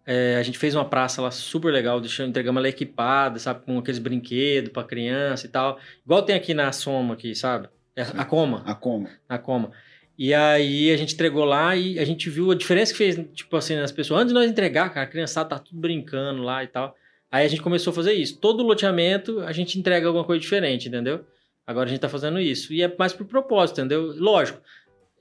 é, 0.05 0.37
a 0.37 0.43
gente 0.43 0.57
fez 0.57 0.75
uma 0.75 0.85
praça 0.85 1.21
lá 1.21 1.31
super 1.31 1.71
legal, 1.71 1.99
deixando, 1.99 2.29
entregamos 2.29 2.59
ela 2.59 2.69
equipada, 2.69 3.39
sabe, 3.39 3.65
com 3.65 3.77
aqueles 3.77 3.99
brinquedos 3.99 4.71
para 4.71 4.83
criança 4.83 5.45
e 5.45 5.49
tal. 5.49 5.79
Igual 6.05 6.21
tem 6.21 6.35
aqui 6.35 6.53
na 6.53 6.71
Soma, 6.71 7.15
aqui, 7.15 7.33
sabe? 7.33 7.67
É, 7.95 8.03
a 8.03 8.23
Coma. 8.23 8.63
A 8.65 8.75
Coma. 8.75 9.09
A 9.27 9.37
Coma. 9.37 9.71
E 10.17 10.33
aí 10.33 10.91
a 10.91 10.97
gente 10.97 11.13
entregou 11.13 11.43
lá 11.43 11.75
e 11.75 11.99
a 11.99 12.05
gente 12.05 12.29
viu 12.29 12.51
a 12.51 12.55
diferença 12.55 12.91
que 12.91 12.97
fez, 12.97 13.19
tipo 13.33 13.55
assim, 13.57 13.75
nas 13.75 13.91
pessoas. 13.91 14.21
Antes 14.21 14.33
de 14.33 14.39
nós 14.39 14.49
entregar, 14.49 14.89
cara, 14.93 15.05
a 15.05 15.09
criançada 15.09 15.49
tá 15.49 15.59
tudo 15.59 15.79
brincando 15.79 16.41
lá 16.41 16.63
e 16.63 16.67
tal. 16.67 16.95
Aí 17.31 17.45
a 17.45 17.49
gente 17.49 17.61
começou 17.61 17.91
a 17.91 17.93
fazer 17.93 18.13
isso. 18.13 18.37
Todo 18.39 18.63
loteamento 18.63 19.41
a 19.41 19.51
gente 19.51 19.77
entrega 19.77 20.07
alguma 20.07 20.23
coisa 20.23 20.39
diferente, 20.39 20.87
entendeu? 20.87 21.25
Agora 21.65 21.87
a 21.87 21.89
gente 21.89 21.99
tá 21.99 22.09
fazendo 22.09 22.39
isso. 22.39 22.73
E 22.73 22.81
é 22.81 22.95
mais 22.97 23.13
por 23.13 23.25
propósito, 23.25 23.79
entendeu? 23.79 24.13
Lógico, 24.17 24.61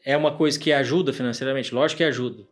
é 0.05 0.17
uma 0.17 0.37
coisa 0.37 0.59
que 0.59 0.73
ajuda 0.73 1.13
financeiramente, 1.13 1.75
lógico 1.75 1.99
que 1.99 2.05
ajuda. 2.05 2.45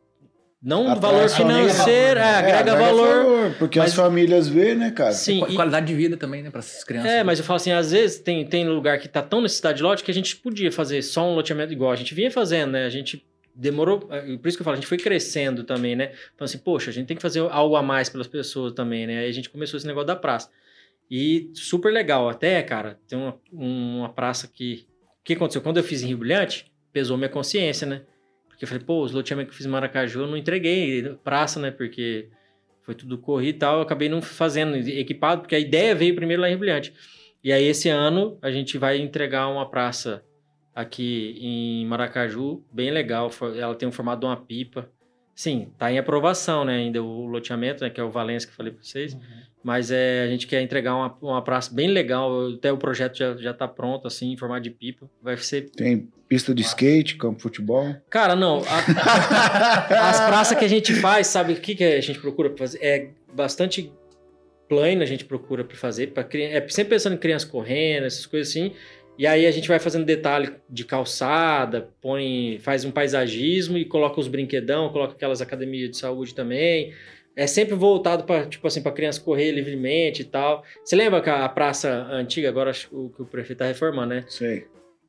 Não 0.63 0.89
Atrai 0.89 1.13
valor 1.13 1.29
financeiro, 1.29 2.21
é, 2.21 2.37
agrega, 2.37 2.57
é, 2.57 2.61
agrega 2.61 2.77
valor, 2.77 3.25
valor. 3.25 3.55
Porque 3.59 3.81
mas, 3.81 3.91
as 3.91 3.97
famílias 3.97 4.47
vê, 4.47 4.77
né, 4.77 4.93
cara? 4.93 5.11
Sim. 5.11 5.45
E, 5.49 5.57
qualidade 5.57 5.87
de 5.87 5.95
vida 5.95 6.17
também, 6.17 6.41
né, 6.41 6.51
para 6.51 6.61
essas 6.61 6.85
crianças. 6.85 7.11
É, 7.11 7.25
mas 7.25 7.41
eu 7.41 7.45
falo 7.45 7.57
assim, 7.57 7.73
às 7.73 7.91
vezes 7.91 8.21
tem, 8.21 8.47
tem 8.47 8.69
lugar 8.69 8.97
que 9.01 9.09
tá 9.09 9.21
tão 9.21 9.43
necessidade 9.43 9.79
de 9.79 9.83
lote 9.83 10.05
que 10.05 10.11
a 10.13 10.15
gente 10.15 10.37
podia 10.37 10.71
fazer 10.71 11.03
só 11.03 11.29
um 11.29 11.35
loteamento 11.35 11.73
igual. 11.73 11.91
A 11.91 11.97
gente 11.97 12.15
vinha 12.15 12.31
fazendo, 12.31 12.71
né? 12.73 12.87
A 12.87 12.91
gente 12.91 13.27
demorou. 13.53 14.09
É, 14.13 14.37
por 14.37 14.47
isso 14.47 14.57
que 14.57 14.63
eu 14.63 14.65
falo, 14.65 14.75
a 14.75 14.77
gente 14.77 14.87
foi 14.87 14.99
crescendo 14.99 15.65
também, 15.65 15.97
né? 15.97 16.13
Então, 16.33 16.45
assim, 16.45 16.59
poxa, 16.59 16.91
a 16.91 16.93
gente 16.93 17.09
tem 17.09 17.17
que 17.17 17.23
fazer 17.23 17.41
algo 17.41 17.75
a 17.75 17.83
mais 17.83 18.09
pelas 18.09 18.29
pessoas 18.29 18.73
também, 18.73 19.05
né? 19.05 19.19
Aí 19.19 19.29
a 19.29 19.33
gente 19.33 19.51
começou 19.51 19.77
esse 19.77 19.87
negócio 19.87 20.07
da 20.07 20.17
praça. 20.17 20.49
E 21.15 21.51
super 21.53 21.93
legal. 21.93 22.27
Até, 22.27 22.63
cara, 22.63 22.99
tem 23.07 23.19
uma, 23.19 23.39
uma 23.53 24.09
praça 24.09 24.49
que. 24.49 24.87
O 25.21 25.23
que 25.23 25.35
aconteceu? 25.35 25.61
Quando 25.61 25.77
eu 25.77 25.85
fiz 25.85 26.03
em 26.03 26.07
Rio 26.07 26.17
Brilhante, 26.17 26.73
pesou 26.91 27.19
minha 27.19 27.29
consciência, 27.29 27.87
né? 27.87 28.03
Porque 28.49 28.65
eu 28.65 28.69
falei, 28.69 28.83
pô, 28.83 29.03
os 29.03 29.13
loteamentos 29.13 29.51
que 29.51 29.55
eu 29.55 29.59
fiz 29.59 29.67
em 29.67 29.69
Maracaju 29.69 30.21
eu 30.21 30.27
não 30.27 30.39
entreguei 30.39 31.03
praça, 31.23 31.61
né? 31.61 31.71
Porque 31.71 32.31
foi 32.81 32.95
tudo 32.95 33.19
corrido 33.19 33.57
e 33.57 33.59
tal. 33.59 33.77
Eu 33.77 33.83
acabei 33.83 34.09
não 34.09 34.23
fazendo 34.23 34.75
equipado, 34.75 35.43
porque 35.43 35.55
a 35.55 35.59
ideia 35.59 35.95
veio 35.95 36.17
primeiro 36.17 36.41
lá 36.41 36.49
em 36.49 36.57
Brilhante. 36.57 36.95
E 37.45 37.53
aí, 37.53 37.65
esse 37.65 37.91
ano, 37.91 38.39
a 38.41 38.51
gente 38.51 38.79
vai 38.79 38.97
entregar 38.97 39.49
uma 39.49 39.69
praça 39.69 40.25
aqui 40.75 41.37
em 41.39 41.85
Maracaju, 41.85 42.65
bem 42.73 42.91
legal. 42.91 43.31
Ela 43.55 43.75
tem 43.75 43.87
um 43.87 43.93
formato 43.93 44.21
de 44.21 44.27
uma 44.27 44.37
pipa. 44.39 44.91
Sim, 45.35 45.69
tá 45.79 45.91
em 45.91 45.99
aprovação, 45.99 46.65
né? 46.65 46.77
Ainda 46.77 47.03
o 47.03 47.27
loteamento, 47.27 47.83
né? 47.83 47.91
Que 47.91 48.01
é 48.01 48.05
o 48.05 48.11
Valência 48.11 48.47
que 48.47 48.53
eu 48.53 48.57
falei 48.57 48.73
para 48.73 48.83
vocês. 48.83 49.15
Uhum. 49.15 49.21
Mas 49.65 49.91
é, 49.91 50.25
a 50.25 50.29
gente 50.29 50.47
quer 50.47 50.61
entregar 50.61 50.95
uma, 50.95 51.17
uma 51.23 51.43
praça 51.43 51.73
bem 51.73 51.89
legal. 51.89 52.49
Até 52.55 52.73
o 52.73 52.77
projeto 52.77 53.17
já, 53.17 53.37
já 53.37 53.55
tá 53.55 53.67
pronto, 53.67 54.07
assim, 54.07 54.33
em 54.33 54.37
formato 54.37 54.63
de 54.63 54.71
pipa. 54.71 55.09
Vai 55.23 55.37
ser. 55.37 55.71
Tem 55.71 56.09
Pista 56.33 56.55
de 56.55 56.63
skate, 56.63 57.17
campo 57.17 57.37
de 57.37 57.43
futebol? 57.43 57.95
Cara, 58.09 58.35
não. 58.35 58.63
A, 58.65 60.09
as 60.09 60.21
praças 60.21 60.59
que 60.59 60.65
a 60.65 60.69
gente 60.69 60.95
faz, 60.95 61.27
sabe 61.27 61.53
o 61.53 61.57
que, 61.57 61.75
que 61.75 61.85
a 61.85 62.01
gente 62.01 62.19
procura 62.21 62.51
fazer? 62.57 62.79
É 62.81 63.11
bastante 63.35 63.93
plano 64.67 65.03
a 65.03 65.07
gente 65.07 65.27
procura 65.27 65.63
para 65.63 65.77
fazer. 65.77 66.07
Pra, 66.07 66.27
é 66.33 66.67
sempre 66.69 66.95
pensando 66.95 67.17
em 67.17 67.19
crianças 67.19 67.47
correndo, 67.47 68.07
essas 68.07 68.25
coisas 68.25 68.49
assim. 68.49 68.73
E 69.23 69.27
aí 69.29 69.47
a 69.47 69.53
gente 69.53 69.69
vai 69.69 69.79
fazendo 69.79 70.05
detalhe 70.05 70.51
de 70.69 70.85
calçada, 70.85 71.89
põe, 72.01 72.59
faz 72.61 72.85
um 72.85 72.91
paisagismo 72.91 73.79
e 73.79 73.85
coloca 73.85 74.19
os 74.19 74.27
brinquedão, 74.27 74.89
coloca 74.89 75.13
aquelas 75.13 75.41
academias 75.41 75.91
de 75.91 75.97
saúde 75.97 76.35
também. 76.35 76.93
É 77.37 77.47
sempre 77.47 77.77
voltado 77.77 78.25
para 78.25 78.47
tipo 78.47 78.67
assim, 78.67 78.83
para 78.83 78.91
criança 78.91 79.21
correr 79.21 79.53
livremente 79.53 80.23
e 80.23 80.25
tal. 80.25 80.65
Você 80.85 80.97
lembra 80.97 81.21
que 81.21 81.31
a 81.31 81.49
praça 81.49 81.89
antiga 82.11 82.49
agora 82.49 82.73
o 82.91 83.11
que 83.11 83.23
o 83.23 83.25
prefeito 83.25 83.61
tá 83.61 83.67
reformando, 83.67 84.13
né? 84.13 84.25
Sei. 84.27 84.65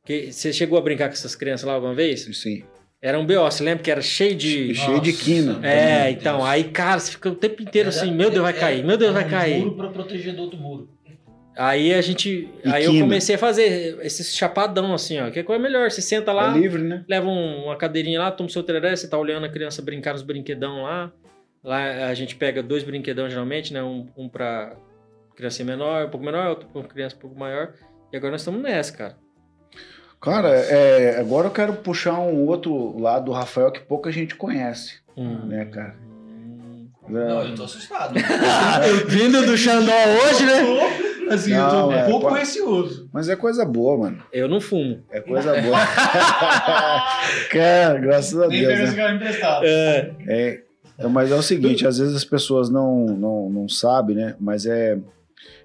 Que 0.05 0.32
você 0.32 0.53
chegou 0.53 0.78
a 0.78 0.82
brincar 0.82 1.07
com 1.07 1.14
essas 1.14 1.36
crianças 1.36 1.66
lá 1.66 1.74
alguma 1.74 1.95
vez? 1.95 2.22
Sim. 2.38 2.64
Era 3.01 3.18
um 3.18 3.26
BO, 3.26 3.41
você 3.41 3.64
lembra 3.64 3.84
que 3.84 3.89
era 3.89 4.01
cheio 4.03 4.36
de. 4.36 4.76
Cheio 4.76 5.01
de 5.01 5.11
quina. 5.11 5.59
É, 5.68 6.11
então, 6.11 6.38
Deus. 6.38 6.49
aí, 6.49 6.66
cara, 6.66 6.99
você 6.99 7.14
fica 7.14 7.30
o 7.30 7.36
tempo 7.36 7.64
inteiro 7.64 7.89
era, 7.89 7.97
assim, 7.97 8.11
meu 8.11 8.30
Deus, 8.30 8.43
vai 8.43 8.53
cair, 8.53 8.86
meu 8.86 8.95
Deus, 8.95 9.11
vai 9.11 9.28
cair. 9.28 9.64
Um 9.64 9.66
muro 9.66 9.76
pra 9.76 9.89
proteger 9.89 10.36
do 10.36 10.43
outro 10.43 10.59
muro. 10.59 10.88
Aí 11.56 11.93
a 11.93 12.01
gente. 12.01 12.49
E 12.64 12.70
aí 12.70 12.86
quina. 12.86 12.97
eu 12.97 13.01
comecei 13.04 13.36
a 13.36 13.38
fazer 13.38 13.99
esse 14.01 14.24
chapadão, 14.36 14.93
assim, 14.93 15.20
ó. 15.20 15.30
Que 15.30 15.39
é 15.39 15.43
coisa 15.43 15.62
melhor. 15.62 15.89
Você 15.89 16.01
senta 16.01 16.32
lá. 16.32 16.56
É 16.56 16.60
livre, 16.60 16.82
né? 16.82 17.06
Leva 17.08 17.28
um, 17.28 17.66
uma 17.66 17.76
cadeirinha 17.76 18.20
lá, 18.20 18.32
toma 18.32 18.49
seu 18.49 18.64
tereré, 18.64 18.95
você 18.95 19.08
tá 19.08 19.18
olhando 19.18 19.45
a 19.45 19.49
criança 19.49 19.82
brincar 19.82 20.14
nos 20.14 20.24
brinquedão 20.24 20.84
lá. 20.84 21.12
Lá 21.64 22.08
a 22.08 22.14
gente 22.14 22.36
pega 22.36 22.62
dois 22.62 22.84
brinquedão 22.84 23.30
geralmente, 23.30 23.72
né? 23.72 23.84
Um, 23.84 24.08
um 24.18 24.28
pra 24.28 24.76
criança 25.36 25.64
menor, 25.64 26.06
um 26.06 26.10
pouco 26.10 26.26
menor, 26.26 26.49
outro 26.49 26.68
pra 26.70 26.84
criança 26.84 27.16
um 27.16 27.20
pouco 27.20 27.38
maior. 27.38 27.74
E 28.12 28.18
agora 28.18 28.32
nós 28.32 28.41
estamos 28.41 28.62
nessa, 28.62 28.95
cara. 28.95 29.18
Cara, 30.20 30.49
é, 30.49 31.20
agora 31.20 31.47
eu 31.47 31.51
quero 31.51 31.74
puxar 31.74 32.18
um 32.20 32.47
outro 32.47 32.97
lado 32.97 33.26
do 33.26 33.32
Rafael 33.32 33.72
que 33.72 33.82
pouca 33.82 34.12
gente 34.12 34.36
conhece, 34.36 34.99
hum. 35.18 35.47
né, 35.47 35.66
cara? 35.66 35.95
Não, 37.10 37.43
eu 37.43 37.56
tô 37.56 37.64
assustado. 37.64 38.16
Vindo 39.08 39.45
do 39.45 39.58
Xandó 39.58 39.91
hoje, 39.91 40.45
né? 40.45 41.12
Assim, 41.30 41.51
não, 41.51 41.65
eu 41.65 41.69
tô 41.69 41.91
é, 41.91 42.09
pouco 42.09 42.28
pô, 42.28 42.34
receoso. 42.34 43.09
Mas 43.11 43.30
é 43.30 43.36
coisa 43.36 43.65
boa, 43.65 43.97
mano. 43.97 44.24
Eu 44.32 44.47
não 44.47 44.59
fumo. 44.61 45.03
É 45.11 45.19
coisa 45.21 45.59
boa. 45.61 45.78
cara, 47.51 47.99
graças 47.99 48.39
a 48.39 48.47
Nem 48.47 48.61
Deus. 48.61 48.93
Nem 48.93 48.97
né? 48.97 49.15
emprestado. 49.15 49.65
É. 49.65 50.15
é. 50.28 50.63
É, 50.97 51.07
mas 51.07 51.32
é 51.32 51.36
o 51.36 51.41
seguinte, 51.41 51.88
às 51.88 51.97
vezes 51.97 52.15
as 52.15 52.24
pessoas 52.24 52.69
não, 52.69 53.05
não, 53.05 53.49
não 53.49 53.69
sabem, 53.69 54.15
né? 54.15 54.36
Mas 54.39 54.65
é. 54.65 54.97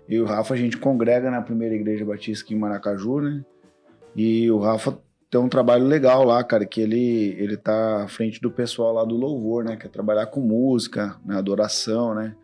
Eu 0.08 0.20
e 0.20 0.20
o 0.22 0.24
Rafa, 0.24 0.54
a 0.54 0.56
gente 0.56 0.78
congrega 0.78 1.30
na 1.30 1.42
primeira 1.42 1.74
igreja 1.74 2.02
batista 2.02 2.42
aqui 2.42 2.54
em 2.54 2.58
Maracaju, 2.58 3.20
né? 3.20 3.44
E 4.16 4.50
o 4.50 4.58
Rafa 4.58 4.98
tem 5.30 5.38
um 5.38 5.50
trabalho 5.50 5.84
legal 5.84 6.24
lá, 6.24 6.42
cara, 6.42 6.64
que 6.64 6.80
ele, 6.80 7.36
ele 7.38 7.58
tá 7.58 8.04
à 8.04 8.08
frente 8.08 8.40
do 8.40 8.50
pessoal 8.50 8.94
lá 8.94 9.04
do 9.04 9.14
louvor, 9.14 9.64
né? 9.64 9.76
Que 9.76 9.86
é 9.86 9.90
trabalhar 9.90 10.26
com 10.26 10.40
música, 10.40 11.16
né? 11.26 11.36
adoração, 11.36 12.14
né? 12.14 12.34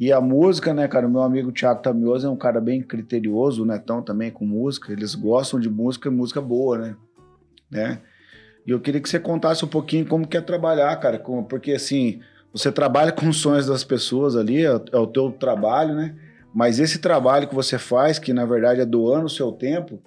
E 0.00 0.10
a 0.10 0.18
música, 0.18 0.72
né, 0.72 0.88
cara, 0.88 1.06
o 1.06 1.10
meu 1.10 1.20
amigo 1.20 1.52
Thiago 1.52 1.82
Tamioso 1.82 2.26
é 2.26 2.30
um 2.30 2.36
cara 2.36 2.58
bem 2.58 2.80
criterioso, 2.80 3.62
o 3.62 3.66
Netão 3.66 4.00
também 4.00 4.30
com 4.30 4.46
música, 4.46 4.90
eles 4.90 5.14
gostam 5.14 5.60
de 5.60 5.68
música 5.68 6.08
e 6.08 6.10
música 6.10 6.40
boa, 6.40 6.78
né? 6.78 6.96
né? 7.70 8.00
E 8.66 8.70
eu 8.70 8.80
queria 8.80 8.98
que 8.98 9.10
você 9.10 9.20
contasse 9.20 9.62
um 9.62 9.68
pouquinho 9.68 10.06
como 10.06 10.26
que 10.26 10.38
é 10.38 10.40
trabalhar, 10.40 10.96
cara, 10.96 11.22
porque 11.46 11.72
assim, 11.72 12.22
você 12.50 12.72
trabalha 12.72 13.12
com 13.12 13.28
os 13.28 13.36
sonhos 13.42 13.66
das 13.66 13.84
pessoas 13.84 14.36
ali, 14.36 14.64
é, 14.64 14.70
é 14.70 14.96
o 14.96 15.06
teu 15.06 15.30
trabalho, 15.32 15.94
né? 15.94 16.16
Mas 16.54 16.80
esse 16.80 16.98
trabalho 16.98 17.46
que 17.46 17.54
você 17.54 17.76
faz, 17.76 18.18
que 18.18 18.32
na 18.32 18.46
verdade 18.46 18.80
é 18.80 18.86
doando 18.86 19.26
o 19.26 19.30
seu 19.30 19.52
tempo, 19.52 20.00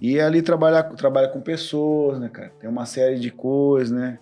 e 0.00 0.18
ali 0.18 0.40
trabalhar 0.40 0.84
trabalha 0.94 1.28
com 1.28 1.42
pessoas, 1.42 2.18
né, 2.18 2.30
cara? 2.30 2.54
Tem 2.58 2.70
uma 2.70 2.86
série 2.86 3.18
de 3.18 3.30
coisas, 3.30 3.90
né? 3.90 4.18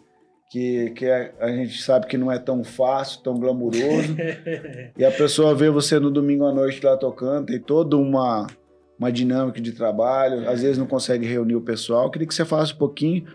Que, 0.55 0.91
que 0.91 1.05
a, 1.05 1.49
gente 1.49 1.83
sabe 1.83 2.07
que 2.07 2.17
não 2.17 2.31
é 2.31 2.39
tão 2.39 2.63
fácil, 2.63 3.21
tão 3.25 3.35
glamuroso. 3.35 4.15
e 4.97 5.05
a 5.05 5.11
pessoa 5.11 5.53
vê 5.53 5.69
você 5.69 5.99
no 5.99 6.13
domingo 6.13 6.47
à 6.47 6.55
noite 6.55 6.81
lá 6.81 6.97
tocando, 6.97 7.47
tem 7.47 7.59
toda 7.59 7.97
uma, 7.97 8.47
uma 8.97 9.11
dinâmica 9.11 9.61
de 9.61 9.73
trabalho, 9.73 10.49
às 10.49 10.63
vezes 10.63 10.79
não 10.79 10.87
consegue 10.87 11.27
reunir 11.27 11.57
o 11.57 11.61
pessoal. 11.61 12.09
Queria 12.09 12.29
que 12.29 12.33
você 12.33 12.45
falasse 12.45 12.73
um 12.73 12.77
pouquinho 12.77 13.27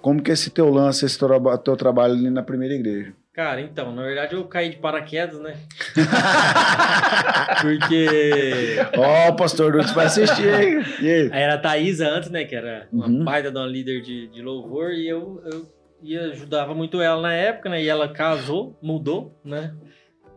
como 0.00 0.22
que 0.22 0.30
é 0.30 0.32
esse 0.32 0.48
teu 0.48 0.70
lance, 0.70 1.04
esse 1.04 1.18
teu, 1.18 1.28
teu 1.58 1.76
trabalho 1.76 2.14
ali 2.14 2.30
na 2.30 2.42
primeira 2.42 2.72
igreja. 2.72 3.12
Cara, 3.34 3.60
então, 3.60 3.94
na 3.94 4.04
verdade 4.04 4.34
eu 4.34 4.42
caí 4.46 4.70
de 4.70 4.78
paraquedas, 4.78 5.40
né? 5.40 5.58
Porque. 7.60 8.78
Ó, 8.96 9.28
oh, 9.28 9.32
o 9.32 9.36
pastor 9.36 9.74
Lutz 9.74 9.92
vai 9.92 10.06
assistir, 10.06 10.48
hein? 10.48 10.82
Aí 11.30 11.42
era 11.42 11.56
a 11.56 11.58
Thaisa 11.58 12.08
antes, 12.08 12.30
né? 12.30 12.44
Que 12.44 12.56
era 12.56 12.88
uma 12.90 13.06
uhum. 13.06 13.24
uma 13.24 13.66
líder 13.66 14.00
de, 14.00 14.28
de 14.28 14.40
louvor, 14.40 14.92
e 14.92 15.06
eu, 15.06 15.42
eu 15.44 15.81
e 16.02 16.16
ajudava 16.16 16.74
muito 16.74 17.00
ela 17.00 17.20
na 17.20 17.32
época, 17.32 17.68
né? 17.68 17.82
E 17.82 17.88
ela 17.88 18.08
casou, 18.08 18.78
mudou, 18.82 19.40
né? 19.44 19.76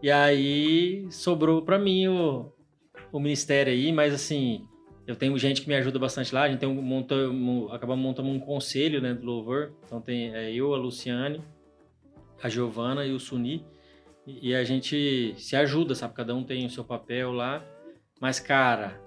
E 0.01 0.11
aí 0.11 1.07
sobrou 1.11 1.63
para 1.63 1.79
mim 1.79 2.07
o, 2.07 2.53
o 3.11 3.19
ministério 3.19 3.73
aí, 3.73 3.91
mas 3.91 4.13
assim, 4.13 4.67
eu 5.07 5.15
tenho 5.15 5.37
gente 5.37 5.61
que 5.61 5.67
me 5.67 5.75
ajuda 5.75 5.99
bastante 5.99 6.33
lá. 6.33 6.43
A 6.43 6.49
gente 6.49 6.59
tem 6.59 6.69
um, 6.69 6.81
monta, 6.81 7.15
um, 7.15 7.71
acabamos 7.71 8.03
montando 8.03 8.29
um 8.29 8.39
conselho 8.39 9.01
né, 9.01 9.13
do 9.13 9.25
louvor. 9.25 9.73
Então 9.85 10.01
tem 10.01 10.35
é, 10.35 10.51
eu, 10.51 10.73
a 10.73 10.77
Luciane, 10.77 11.41
a 12.41 12.49
Giovana 12.49 13.05
e 13.05 13.11
o 13.11 13.19
Suni. 13.19 13.65
E, 14.25 14.49
e 14.49 14.55
a 14.55 14.63
gente 14.63 15.35
se 15.37 15.55
ajuda, 15.55 15.93
sabe? 15.93 16.15
Cada 16.15 16.33
um 16.33 16.43
tem 16.43 16.65
o 16.65 16.69
seu 16.69 16.83
papel 16.83 17.31
lá. 17.31 17.63
Mas, 18.19 18.39
cara, 18.39 18.99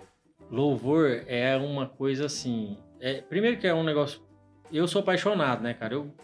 louvor 0.51 1.25
é 1.27 1.57
uma 1.57 1.87
coisa 1.87 2.27
assim. 2.27 2.77
É, 3.01 3.21
primeiro 3.21 3.59
que 3.59 3.67
é 3.67 3.75
um 3.75 3.85
negócio. 3.85 4.23
Eu 4.73 4.87
sou 4.87 5.01
apaixonado, 5.01 5.63
né, 5.63 5.75
cara? 5.75 5.95
Eu, 5.95 6.15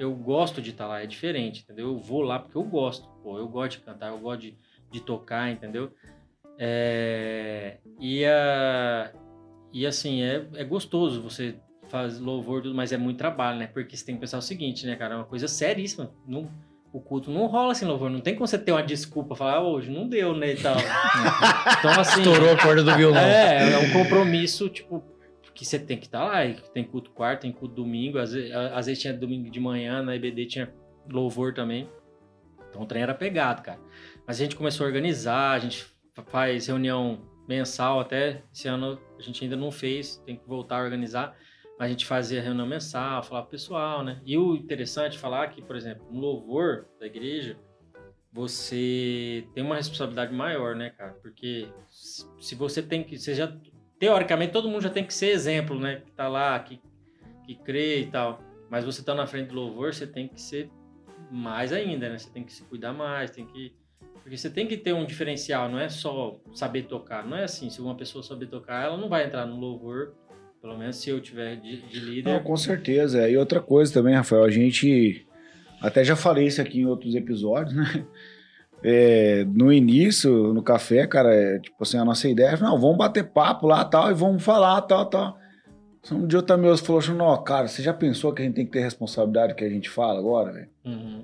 eu 0.00 0.14
gosto 0.14 0.62
de 0.62 0.70
estar 0.70 0.86
lá, 0.86 1.02
é 1.02 1.06
diferente, 1.06 1.62
entendeu? 1.62 1.88
Eu 1.88 1.98
vou 1.98 2.22
lá 2.22 2.38
porque 2.38 2.56
eu 2.56 2.62
gosto. 2.62 3.06
Pô, 3.22 3.36
eu 3.36 3.46
gosto 3.46 3.78
de 3.78 3.84
cantar, 3.84 4.08
eu 4.08 4.18
gosto 4.18 4.40
de, 4.40 4.56
de 4.90 5.00
tocar, 5.00 5.50
entendeu? 5.50 5.92
É, 6.58 7.76
e, 8.00 8.24
a, 8.24 9.12
e 9.70 9.86
assim, 9.86 10.22
é, 10.22 10.46
é 10.54 10.64
gostoso 10.64 11.20
você 11.20 11.56
faz 11.90 12.18
louvor, 12.18 12.64
mas 12.72 12.92
é 12.92 12.96
muito 12.96 13.18
trabalho, 13.18 13.58
né? 13.58 13.66
Porque 13.66 13.94
você 13.94 14.06
tem 14.06 14.14
que 14.14 14.22
pensar 14.22 14.38
o 14.38 14.42
seguinte, 14.42 14.86
né, 14.86 14.96
cara? 14.96 15.14
É 15.14 15.16
uma 15.18 15.24
coisa 15.24 15.46
seríssima. 15.46 16.10
Não, 16.26 16.50
o 16.92 17.00
culto 17.00 17.30
não 17.30 17.46
rola 17.46 17.72
assim, 17.72 17.84
louvor. 17.84 18.08
Não 18.08 18.20
tem 18.20 18.34
como 18.34 18.46
você 18.46 18.58
ter 18.58 18.72
uma 18.72 18.82
desculpa, 18.82 19.36
falar, 19.36 19.56
ah, 19.56 19.62
hoje 19.62 19.90
não 19.90 20.08
deu, 20.08 20.34
né, 20.34 20.52
e 20.52 20.56
tal. 20.56 20.76
então, 21.78 22.00
assim... 22.00 22.20
Estourou 22.20 22.52
a 22.52 22.56
corda 22.56 22.82
do 22.82 22.96
violão. 22.96 23.20
É, 23.20 23.72
é 23.72 23.78
um 23.78 23.92
compromisso, 23.92 24.68
tipo, 24.70 25.04
que 25.60 25.66
você 25.66 25.78
tem 25.78 25.98
que 25.98 26.06
estar 26.06 26.20
tá 26.20 26.24
lá. 26.24 26.54
Tem 26.72 26.82
culto 26.82 27.10
quarto, 27.10 27.42
tem 27.42 27.52
culto 27.52 27.74
domingo. 27.74 28.18
Às 28.18 28.32
vezes, 28.32 28.50
às 28.50 28.86
vezes 28.86 29.02
tinha 29.02 29.12
domingo 29.12 29.50
de 29.50 29.60
manhã, 29.60 30.02
na 30.02 30.16
EBD 30.16 30.46
tinha 30.46 30.74
louvor 31.06 31.52
também. 31.52 31.86
Então, 32.70 32.80
o 32.80 32.86
trem 32.86 33.02
era 33.02 33.14
pegado, 33.14 33.60
cara. 33.60 33.78
Mas 34.26 34.40
a 34.40 34.44
gente 34.44 34.56
começou 34.56 34.84
a 34.84 34.88
organizar, 34.88 35.50
a 35.52 35.58
gente 35.58 35.84
faz 36.28 36.66
reunião 36.66 37.28
mensal 37.46 38.00
até. 38.00 38.42
Esse 38.50 38.68
ano 38.68 38.98
a 39.18 39.22
gente 39.22 39.44
ainda 39.44 39.54
não 39.54 39.70
fez, 39.70 40.16
tem 40.24 40.36
que 40.36 40.48
voltar 40.48 40.80
a 40.80 40.82
organizar 40.82 41.36
a 41.78 41.88
gente 41.88 42.04
fazia 42.04 42.42
reunião 42.42 42.66
mensal, 42.66 43.22
falar 43.22 43.40
pro 43.40 43.52
pessoal, 43.52 44.04
né? 44.04 44.20
E 44.22 44.36
o 44.36 44.54
interessante 44.54 45.16
é 45.16 45.18
falar 45.18 45.48
que, 45.48 45.62
por 45.62 45.74
exemplo, 45.74 46.06
no 46.12 46.20
louvor 46.20 46.86
da 47.00 47.06
igreja, 47.06 47.56
você 48.30 49.48
tem 49.54 49.64
uma 49.64 49.76
responsabilidade 49.76 50.30
maior, 50.30 50.76
né, 50.76 50.90
cara? 50.90 51.14
Porque 51.14 51.72
se 51.88 52.54
você 52.54 52.82
tem 52.82 53.02
que, 53.02 53.18
você 53.18 53.34
já 53.34 53.50
teoricamente 54.00 54.52
todo 54.52 54.68
mundo 54.68 54.82
já 54.82 54.90
tem 54.90 55.04
que 55.04 55.14
ser 55.14 55.28
exemplo, 55.28 55.78
né? 55.78 56.02
Que 56.04 56.10
tá 56.10 56.26
lá, 56.26 56.58
que 56.58 56.80
que 57.46 57.54
crê 57.54 58.00
e 58.00 58.06
tal. 58.06 58.40
Mas 58.68 58.84
você 58.84 59.02
tá 59.04 59.14
na 59.14 59.26
frente 59.26 59.48
do 59.48 59.54
louvor, 59.54 59.94
você 59.94 60.06
tem 60.06 60.26
que 60.26 60.40
ser 60.40 60.68
mais 61.30 61.72
ainda, 61.72 62.08
né? 62.08 62.18
Você 62.18 62.30
tem 62.30 62.42
que 62.42 62.52
se 62.52 62.64
cuidar 62.64 62.92
mais, 62.92 63.30
tem 63.30 63.46
que 63.46 63.72
porque 64.22 64.36
você 64.36 64.50
tem 64.50 64.66
que 64.66 64.76
ter 64.76 64.92
um 64.92 65.04
diferencial, 65.04 65.68
não 65.68 65.78
é 65.78 65.88
só 65.88 66.38
saber 66.52 66.82
tocar. 66.82 67.26
Não 67.26 67.36
é 67.36 67.44
assim, 67.44 67.70
se 67.70 67.80
uma 67.80 67.94
pessoa 67.94 68.22
saber 68.22 68.46
tocar, 68.46 68.84
ela 68.84 68.96
não 68.96 69.08
vai 69.08 69.24
entrar 69.24 69.46
no 69.46 69.56
louvor 69.56 70.14
pelo 70.60 70.76
menos 70.76 70.96
se 70.96 71.08
eu 71.08 71.20
tiver 71.20 71.56
de, 71.56 71.80
de 71.82 72.00
líder. 72.00 72.30
Não, 72.30 72.42
com 72.42 72.56
certeza. 72.56 73.28
E 73.28 73.36
outra 73.36 73.60
coisa 73.60 73.92
também, 73.92 74.14
Rafael, 74.14 74.44
a 74.44 74.50
gente. 74.50 75.26
Até 75.80 76.04
já 76.04 76.14
falei 76.14 76.46
isso 76.46 76.60
aqui 76.60 76.80
em 76.80 76.86
outros 76.86 77.14
episódios, 77.14 77.74
né? 77.74 78.06
É, 78.82 79.44
no 79.44 79.72
início, 79.72 80.54
no 80.54 80.62
café, 80.62 81.06
cara, 81.06 81.34
é, 81.34 81.58
tipo 81.58 81.76
assim, 81.82 81.98
a 81.98 82.04
nossa 82.04 82.28
ideia 82.28 82.48
é, 82.48 82.60
não, 82.60 82.80
vamos 82.80 82.96
bater 82.96 83.24
papo 83.24 83.66
lá 83.66 83.84
tal, 83.84 84.10
e 84.10 84.14
vamos 84.14 84.42
falar 84.42 84.80
tal, 84.82 85.06
tal. 85.06 85.38
Um 86.10 86.26
dia 86.26 86.38
o 86.38 86.42
Tamioso 86.42 86.82
falou 86.82 87.00
assim, 87.00 87.12
não, 87.12 87.44
cara, 87.44 87.68
você 87.68 87.82
já 87.82 87.92
pensou 87.92 88.32
que 88.32 88.40
a 88.40 88.44
gente 88.44 88.54
tem 88.54 88.64
que 88.64 88.72
ter 88.72 88.80
responsabilidade 88.80 89.54
que 89.54 89.64
a 89.64 89.68
gente 89.68 89.90
fala 89.90 90.18
agora, 90.18 90.52
velho? 90.52 90.68
Uhum. 90.86 91.22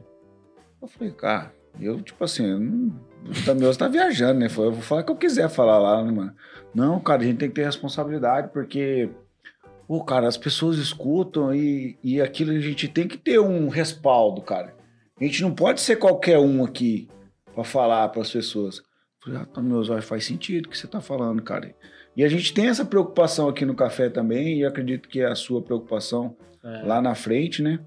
Eu 0.82 0.88
falei, 0.88 1.12
cara, 1.14 1.52
eu, 1.80 2.02
tipo 2.02 2.22
assim, 2.22 2.46
não, 2.46 2.92
o 3.24 3.44
Tamioso 3.44 3.78
tá 3.78 3.88
viajando, 3.88 4.38
né? 4.38 4.46
Eu 4.46 4.72
vou 4.72 4.82
falar 4.82 5.00
o 5.00 5.04
que 5.04 5.12
eu 5.12 5.16
quiser 5.16 5.48
falar 5.48 5.78
lá, 5.78 6.04
né, 6.04 6.12
mano? 6.12 6.34
Não, 6.74 7.00
cara, 7.00 7.22
a 7.22 7.24
gente 7.24 7.38
tem 7.38 7.48
que 7.48 7.54
ter 7.54 7.64
responsabilidade, 7.64 8.50
porque 8.52 9.08
Pô, 9.86 10.02
cara, 10.02 10.26
as 10.26 10.36
pessoas 10.36 10.78
escutam 10.78 11.54
e, 11.54 11.96
e 12.02 12.20
aquilo 12.20 12.50
a 12.50 12.58
gente 12.58 12.88
tem 12.88 13.06
que 13.06 13.16
ter 13.16 13.38
um 13.38 13.68
respaldo, 13.68 14.42
cara. 14.42 14.74
A 15.18 15.24
gente 15.24 15.42
não 15.42 15.54
pode 15.54 15.80
ser 15.80 15.96
qualquer 15.96 16.38
um 16.38 16.64
aqui 16.64 17.08
para 17.56 17.64
falar 17.64 18.08
para 18.10 18.22
as 18.22 18.30
pessoas. 18.30 18.80
Falei, 19.24 19.40
ah, 19.40 19.46
tá, 19.46 19.60
meus 19.60 19.90
olhos, 19.90 20.04
faz 20.04 20.24
sentido 20.24 20.66
o 20.66 20.68
que 20.68 20.78
você 20.78 20.86
tá 20.86 21.00
falando, 21.00 21.42
cara. 21.42 21.74
E 22.16 22.22
a 22.22 22.28
gente 22.28 22.54
tem 22.54 22.68
essa 22.68 22.84
preocupação 22.84 23.48
aqui 23.48 23.64
no 23.64 23.74
café 23.74 24.08
também, 24.08 24.60
e 24.60 24.64
acredito 24.64 25.08
que 25.08 25.20
é 25.20 25.26
a 25.26 25.34
sua 25.34 25.60
preocupação 25.60 26.36
é. 26.62 26.82
lá 26.84 27.02
na 27.02 27.16
frente, 27.16 27.60
né? 27.62 27.80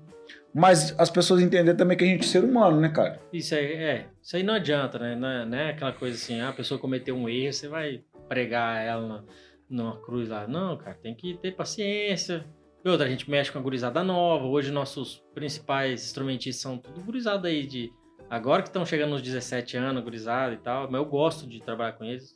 Mas 0.54 0.94
as 1.00 1.10
pessoas 1.10 1.42
entenderem 1.42 1.78
também 1.78 1.96
que 1.96 2.04
a 2.04 2.08
gente 2.08 2.26
é 2.26 2.28
ser 2.28 2.44
humano, 2.44 2.82
né, 2.82 2.90
cara? 2.90 3.22
Isso 3.32 3.56
aí, 3.56 3.74
é. 3.74 4.08
Isso 4.22 4.36
aí 4.36 4.44
não 4.44 4.56
adianta, 4.56 5.00
né? 5.00 5.16
Não 5.16 5.28
é, 5.30 5.46
não 5.46 5.58
é 5.58 5.70
aquela 5.70 5.94
coisa 5.94 6.18
assim, 6.18 6.42
ah, 6.42 6.50
a 6.50 6.54
pessoa 6.54 6.80
cometeu 6.80 7.16
um 7.16 7.30
erro, 7.30 7.54
você 7.54 7.70
vai 7.70 8.04
pregar 8.28 8.84
ela. 8.84 9.08
Na 9.08 9.24
numa 9.70 9.96
cruz 9.98 10.28
lá. 10.28 10.48
Não, 10.48 10.76
cara, 10.78 10.98
tem 11.02 11.14
que 11.14 11.36
ter 11.36 11.52
paciência. 11.52 12.46
E 12.84 12.90
outra, 12.90 13.06
a 13.06 13.10
gente 13.10 13.30
mexe 13.30 13.52
com 13.52 13.60
a 13.60 13.62
gurizada 13.62 14.04
nova. 14.04 14.46
Hoje 14.46 14.72
nossos 14.72 15.24
principais 15.34 16.04
instrumentistas 16.04 16.62
são 16.62 16.78
tudo 16.78 17.02
gurizada 17.02 17.48
aí 17.48 17.66
de. 17.66 17.94
Agora 18.30 18.62
que 18.62 18.70
estão 18.70 18.86
chegando 18.86 19.12
nos 19.12 19.22
17 19.22 19.78
anos, 19.78 20.04
gurizada 20.04 20.54
e 20.54 20.58
tal. 20.58 20.90
Mas 20.90 21.02
eu 21.02 21.06
gosto 21.06 21.48
de 21.48 21.60
trabalhar 21.62 21.94
com 21.94 22.04
eles. 22.04 22.36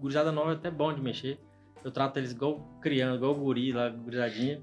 Gurizada 0.00 0.30
nova 0.30 0.52
é 0.52 0.54
até 0.54 0.70
bom 0.70 0.92
de 0.92 1.00
mexer. 1.00 1.38
Eu 1.84 1.90
trato 1.90 2.18
eles 2.18 2.32
igual 2.32 2.60
criança, 2.80 3.16
igual 3.16 3.34
guri 3.34 3.72
lá, 3.72 3.88
gurizadinha. 3.88 4.62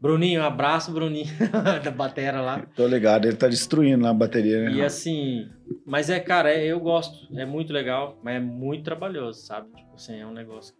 Bruninho, 0.00 0.40
um 0.40 0.44
abraço, 0.44 0.90
Bruninho, 0.90 1.26
da 1.84 1.90
bateria 1.90 2.40
lá. 2.40 2.66
Tô 2.74 2.88
ligado, 2.88 3.26
ele 3.26 3.36
tá 3.36 3.46
destruindo 3.46 4.04
a 4.06 4.12
bateria, 4.12 4.64
né? 4.64 4.72
E 4.72 4.82
assim, 4.82 5.48
mas 5.86 6.10
é, 6.10 6.18
cara, 6.18 6.52
é, 6.52 6.66
eu 6.66 6.80
gosto, 6.80 7.28
é 7.38 7.46
muito 7.46 7.72
legal, 7.72 8.18
mas 8.20 8.34
é 8.34 8.40
muito 8.40 8.82
trabalhoso, 8.82 9.46
sabe? 9.46 9.68
Tipo 9.76 9.94
assim, 9.94 10.18
é 10.18 10.26
um 10.26 10.32
negócio 10.32 10.74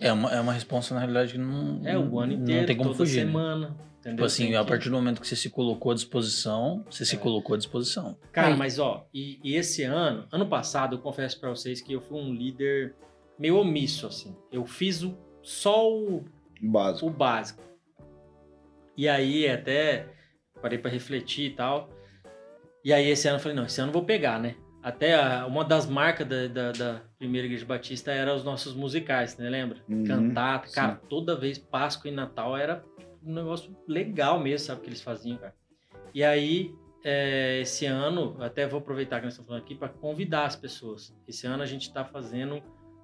é 0.00 0.12
uma, 0.12 0.30
é 0.34 0.40
uma 0.40 0.52
realidade, 0.52 1.32
que 1.32 1.38
não. 1.38 1.80
É, 1.84 1.96
o 1.96 2.18
ano 2.18 2.32
inteiro, 2.32 2.60
não 2.60 2.66
tem 2.66 2.76
como 2.76 2.90
toda 2.90 2.98
fugir. 2.98 3.24
Né? 3.24 3.26
semana. 3.26 3.68
Né? 3.68 3.74
Entendeu? 4.00 4.16
Tipo 4.16 4.24
assim, 4.24 4.54
a 4.54 4.64
partir 4.64 4.88
do 4.88 4.96
momento 4.96 5.20
que 5.20 5.28
você 5.28 5.36
se 5.36 5.50
colocou 5.50 5.92
à 5.92 5.94
disposição, 5.94 6.82
você 6.90 7.02
é. 7.02 7.06
se 7.06 7.18
colocou 7.18 7.54
à 7.54 7.58
disposição. 7.58 8.16
Cara, 8.32 8.56
mas 8.56 8.78
ó, 8.78 9.06
e, 9.12 9.38
e 9.44 9.54
esse 9.56 9.82
ano, 9.82 10.26
ano 10.32 10.46
passado, 10.46 10.96
eu 10.96 11.00
confesso 11.00 11.38
para 11.38 11.50
vocês 11.50 11.82
que 11.82 11.92
eu 11.92 12.00
fui 12.00 12.18
um 12.18 12.32
líder 12.32 12.94
meio 13.38 13.58
omisso, 13.58 14.06
assim. 14.06 14.34
Eu 14.50 14.64
fiz 14.64 15.02
o, 15.02 15.14
só 15.42 15.86
o 15.86 16.24
básico. 16.62 17.06
o 17.06 17.10
básico. 17.10 17.62
E 18.96 19.06
aí 19.06 19.46
até 19.46 20.08
parei 20.62 20.78
para 20.78 20.90
refletir 20.90 21.50
e 21.50 21.54
tal. 21.54 21.90
E 22.82 22.94
aí 22.94 23.06
esse 23.06 23.28
ano 23.28 23.36
eu 23.36 23.42
falei, 23.42 23.56
não, 23.56 23.66
esse 23.66 23.82
ano 23.82 23.90
eu 23.90 23.94
vou 23.94 24.04
pegar, 24.04 24.40
né? 24.40 24.56
Até 24.82 25.14
a, 25.14 25.46
uma 25.46 25.62
das 25.62 25.86
marcas 25.86 26.26
da, 26.26 26.46
da, 26.46 26.72
da, 26.72 27.02
primeira 27.18 27.46
igreja 27.46 27.66
batista 27.66 28.10
era 28.12 28.34
os 28.34 28.42
nossos 28.42 28.74
musicais, 28.74 29.36
né? 29.36 29.50
Lembra? 29.50 29.78
Uhum, 29.86 30.04
Cantata. 30.04 30.72
Cara, 30.72 30.94
sim. 30.94 31.06
toda 31.06 31.36
vez 31.36 31.58
Páscoa 31.58 32.10
e 32.10 32.14
Natal 32.14 32.56
era 32.56 32.82
um 33.22 33.34
negócio 33.34 33.76
legal 33.86 34.40
mesmo, 34.40 34.66
sabe? 34.66 34.82
Que 34.82 34.88
eles 34.88 35.02
faziam, 35.02 35.38
cara. 35.38 35.54
E 36.14 36.24
aí, 36.24 36.74
é, 37.04 37.60
esse 37.60 37.86
ano, 37.86 38.36
até 38.40 38.66
vou 38.66 38.80
aproveitar 38.80 39.18
que 39.18 39.24
nós 39.24 39.34
estamos 39.34 39.48
falando 39.48 39.62
aqui 39.62 39.74
para 39.74 39.88
convidar 39.88 40.44
as 40.44 40.56
pessoas. 40.56 41.14
Esse 41.26 41.46
ano 41.46 41.62
a 41.62 41.66
gente 41.66 41.82
está 41.82 42.04
fazendo 42.04 42.62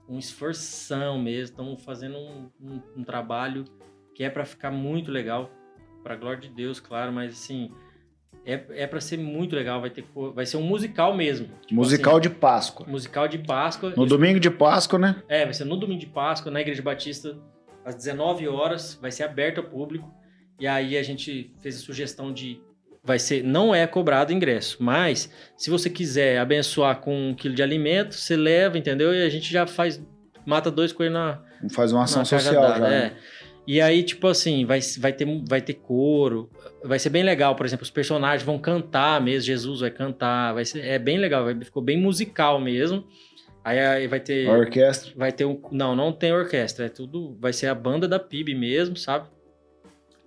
um 0.08 0.18
esforção 0.18 1.18
mesmo, 1.18 1.52
estamos 1.52 1.84
fazendo 1.84 2.16
um, 2.16 2.50
um, 2.60 2.82
um 2.98 3.04
trabalho 3.04 3.64
que 4.14 4.22
é 4.22 4.30
para 4.30 4.44
ficar 4.44 4.70
muito 4.70 5.10
legal, 5.10 5.50
para 6.02 6.16
glória 6.16 6.40
de 6.40 6.48
Deus, 6.48 6.80
claro, 6.80 7.12
mas 7.12 7.32
assim 7.32 7.70
é, 8.46 8.64
é 8.70 8.86
para 8.86 9.00
ser 9.00 9.18
muito 9.18 9.56
legal, 9.56 9.80
vai 9.80 9.90
ter 9.90 10.06
vai 10.32 10.46
ser 10.46 10.56
um 10.56 10.62
musical 10.62 11.14
mesmo. 11.14 11.48
Tipo 11.62 11.74
musical 11.74 12.12
assim, 12.12 12.22
de 12.22 12.30
Páscoa. 12.30 12.86
Musical 12.86 13.26
de 13.26 13.38
Páscoa. 13.38 13.92
No 13.96 14.06
domingo 14.06 14.38
de 14.38 14.48
Páscoa, 14.48 14.98
né? 14.98 15.22
É, 15.28 15.44
vai 15.44 15.52
ser 15.52 15.64
no 15.64 15.76
domingo 15.76 16.00
de 16.00 16.06
Páscoa, 16.06 16.52
na 16.52 16.60
Igreja 16.60 16.80
Batista, 16.80 17.36
às 17.86 17.94
19 17.94 18.48
horas, 18.48 18.98
vai 19.00 19.12
ser 19.12 19.22
aberto 19.22 19.58
ao 19.58 19.64
público. 19.64 20.12
E 20.58 20.66
aí 20.66 20.98
a 20.98 21.02
gente 21.02 21.54
fez 21.62 21.76
a 21.76 21.78
sugestão 21.78 22.32
de 22.32 22.60
vai 23.04 23.20
ser, 23.20 23.44
não 23.44 23.72
é 23.72 23.86
cobrado 23.86 24.32
ingresso, 24.32 24.78
mas 24.80 25.30
se 25.56 25.70
você 25.70 25.88
quiser 25.88 26.38
abençoar 26.38 26.98
com 27.00 27.30
um 27.30 27.34
quilo 27.34 27.54
de 27.54 27.62
alimento, 27.62 28.16
você 28.16 28.36
leva, 28.36 28.76
entendeu? 28.76 29.14
E 29.14 29.22
a 29.22 29.28
gente 29.28 29.52
já 29.52 29.64
faz, 29.64 30.02
mata 30.44 30.72
dois 30.72 30.92
coelhos 30.92 31.14
na, 31.14 31.40
Faz 31.70 31.92
uma 31.92 32.02
ação 32.02 32.24
social 32.24 32.54
já. 32.54 32.76
é. 32.76 32.80
né? 32.80 33.16
E 33.66 33.80
aí, 33.80 34.02
tipo 34.02 34.26
assim, 34.28 34.64
vai, 34.64 34.80
vai, 34.98 35.12
ter, 35.12 35.26
vai 35.48 35.60
ter 35.60 35.74
coro, 35.74 36.50
vai 36.84 36.98
ser 36.98 37.10
bem 37.10 37.22
legal. 37.22 37.56
Por 37.56 37.66
exemplo, 37.66 37.82
os 37.82 37.90
personagens 37.90 38.42
vão 38.42 38.58
cantar 38.58 39.20
mesmo, 39.20 39.42
Jesus 39.42 39.80
vai 39.80 39.90
cantar, 39.90 40.54
vai 40.54 40.64
ser, 40.64 40.84
é 40.84 40.98
bem 40.98 41.18
legal, 41.18 41.44
vai, 41.44 41.54
ficou 41.64 41.82
bem 41.82 42.00
musical 42.00 42.60
mesmo. 42.60 43.04
Aí, 43.66 43.80
aí 43.80 44.06
vai 44.06 44.20
ter. 44.20 44.48
A 44.48 44.52
orquestra. 44.52 45.12
Vai 45.16 45.32
ter 45.32 45.44
um. 45.44 45.60
Não, 45.72 45.96
não 45.96 46.12
tem 46.12 46.32
orquestra. 46.32 46.86
É 46.86 46.88
tudo. 46.88 47.36
Vai 47.40 47.52
ser 47.52 47.66
a 47.66 47.74
banda 47.74 48.06
da 48.06 48.16
PIB 48.16 48.54
mesmo, 48.54 48.96
sabe? 48.96 49.28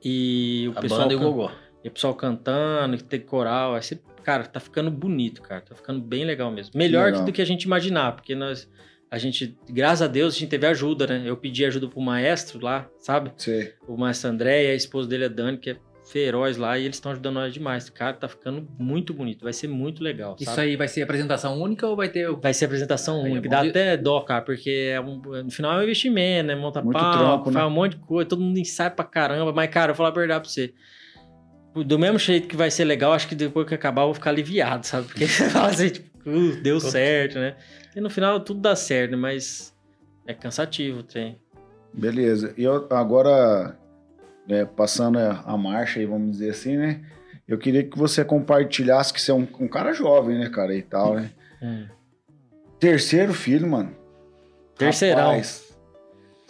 E 0.04 0.68
o 0.68 0.78
A 0.78 0.82
pessoal. 0.82 1.02
banda 1.02 1.14
e 1.14 1.16
o 1.16 1.20
gogó. 1.22 1.52
e 1.82 1.88
o 1.88 1.92
pessoal 1.92 2.14
cantando, 2.16 2.98
que 2.98 3.04
tem 3.06 3.22
coral. 3.22 3.72
Vai 3.72 3.82
ser, 3.82 4.02
cara, 4.24 4.44
tá 4.46 4.60
ficando 4.60 4.92
bonito, 4.92 5.42
cara. 5.42 5.62
Tá 5.62 5.74
ficando 5.74 6.02
bem 6.02 6.26
legal 6.26 6.52
mesmo. 6.52 6.74
Melhor 6.76 7.06
legal. 7.06 7.24
do 7.24 7.32
que 7.32 7.42
a 7.42 7.46
gente 7.46 7.64
imaginar, 7.64 8.12
porque 8.14 8.36
nós. 8.36 8.70
A 9.12 9.18
gente, 9.18 9.58
graças 9.70 10.02
a 10.04 10.08
Deus, 10.08 10.36
a 10.36 10.38
gente 10.38 10.50
teve 10.50 10.68
ajuda, 10.68 11.08
né? 11.08 11.24
Eu 11.26 11.36
pedi 11.38 11.66
ajuda 11.66 11.88
pro 11.88 12.02
maestro 12.02 12.60
lá, 12.64 12.88
sabe? 13.00 13.32
Sei. 13.38 13.74
O 13.88 13.96
maestro 13.98 14.30
André 14.30 14.66
e 14.66 14.72
a 14.72 14.76
esposa 14.76 15.08
dele, 15.08 15.26
a 15.26 15.28
Dani, 15.30 15.58
que 15.58 15.72
é 15.72 15.78
feroz 16.12 16.58
lá, 16.58 16.78
e 16.78 16.86
eles 16.86 16.96
estão 16.98 17.12
ajudando 17.12 17.36
nós 17.36 17.54
demais. 17.54 17.90
Cara, 17.90 18.14
tá 18.14 18.28
ficando 18.28 18.68
muito 18.80 19.14
bonito. 19.14 19.44
Vai 19.44 19.54
ser 19.54 19.68
muito 19.68 20.04
legal. 20.04 20.36
Isso 20.40 20.50
sabe? 20.54 20.70
aí 20.70 20.76
vai 20.76 20.88
ser 20.88 21.02
apresentação 21.04 21.62
única 21.62 21.86
ou 21.88 21.96
vai 21.96 22.10
ter. 22.10 22.30
Vai 22.36 22.54
ser 22.54 22.66
apresentação 22.66 23.18
Aí 23.22 23.22
é 23.22 23.32
única. 23.34 23.42
bom 23.44 23.50
Dá 23.50 23.62
de- 23.64 23.70
até 23.70 23.96
dó, 23.98 24.22
cara, 24.22 24.42
porque 24.42 24.92
é 24.94 25.00
um- 25.00 25.22
no 25.44 25.52
final 25.52 25.74
é 25.74 25.80
um 25.80 25.84
investimento, 25.84 26.48
né? 26.48 26.56
Monta 26.56 26.82
Muito 26.82 26.98
palco, 27.00 27.18
trampo, 27.18 27.50
né? 27.52 27.54
faz 27.54 27.66
um 27.68 27.70
monte 27.76 27.92
de 27.96 28.02
coisa, 28.06 28.28
todo 28.28 28.42
mundo 28.42 28.58
ensaia 28.58 28.90
pra 28.90 29.06
caramba. 29.06 29.54
Mas, 29.54 29.70
cara, 29.70 29.92
eu 29.92 29.96
vou 29.96 29.98
falar 29.98 30.10
a 30.10 30.14
verdade 30.14 30.42
pra 30.42 30.50
você. 30.50 30.74
Do 31.86 32.00
mesmo 32.00 32.18
jeito 32.18 32.48
que 32.48 32.56
vai 32.56 32.72
ser 32.72 32.84
legal, 32.86 33.14
acho 33.14 33.28
que 33.28 33.36
depois 33.36 33.68
que 33.68 33.76
acabar 33.76 34.02
eu 34.02 34.08
vou 34.08 34.14
ficar 34.16 34.32
aliviado, 34.32 34.86
sabe? 34.86 35.08
Porque 35.08 35.26
você 35.28 35.50
fala 35.50 35.68
assim, 35.70 35.90
tipo, 35.90 36.10
uh, 36.30 36.56
deu 36.62 36.80
certo, 36.80 37.38
né? 37.38 37.56
E 37.96 38.02
no 38.02 38.10
final 38.10 38.40
tudo 38.40 38.60
dá 38.60 38.76
certo, 38.76 39.12
né? 39.12 39.18
Mas 39.18 39.74
é 40.26 40.34
cansativo 40.34 41.00
o 41.00 41.04
trem. 41.04 41.40
Beleza. 41.94 42.54
E 42.58 42.64
eu 42.64 42.88
agora, 42.92 43.78
é, 44.48 44.66
passando 44.66 45.20
a 45.20 45.58
marcha 45.58 46.00
aí, 46.00 46.06
vamos 46.06 46.32
dizer 46.32 46.52
assim, 46.52 46.78
né? 46.78 47.02
Eu 47.48 47.58
queria 47.58 47.84
que 47.84 47.98
você 47.98 48.24
compartilhasse 48.24 49.12
que 49.12 49.20
você 49.20 49.32
é 49.32 49.34
um, 49.34 49.48
um 49.60 49.68
cara 49.68 49.92
jovem, 49.94 50.38
né, 50.38 50.50
cara, 50.50 50.76
e 50.76 50.84
tal, 50.84 51.16
né? 51.16 51.32
Hum. 51.62 51.86
Terceiro 52.80 53.34
filho, 53.34 53.68
mano. 53.68 53.96
Terceirão. 54.78 55.30
Rapaz, 55.30 55.68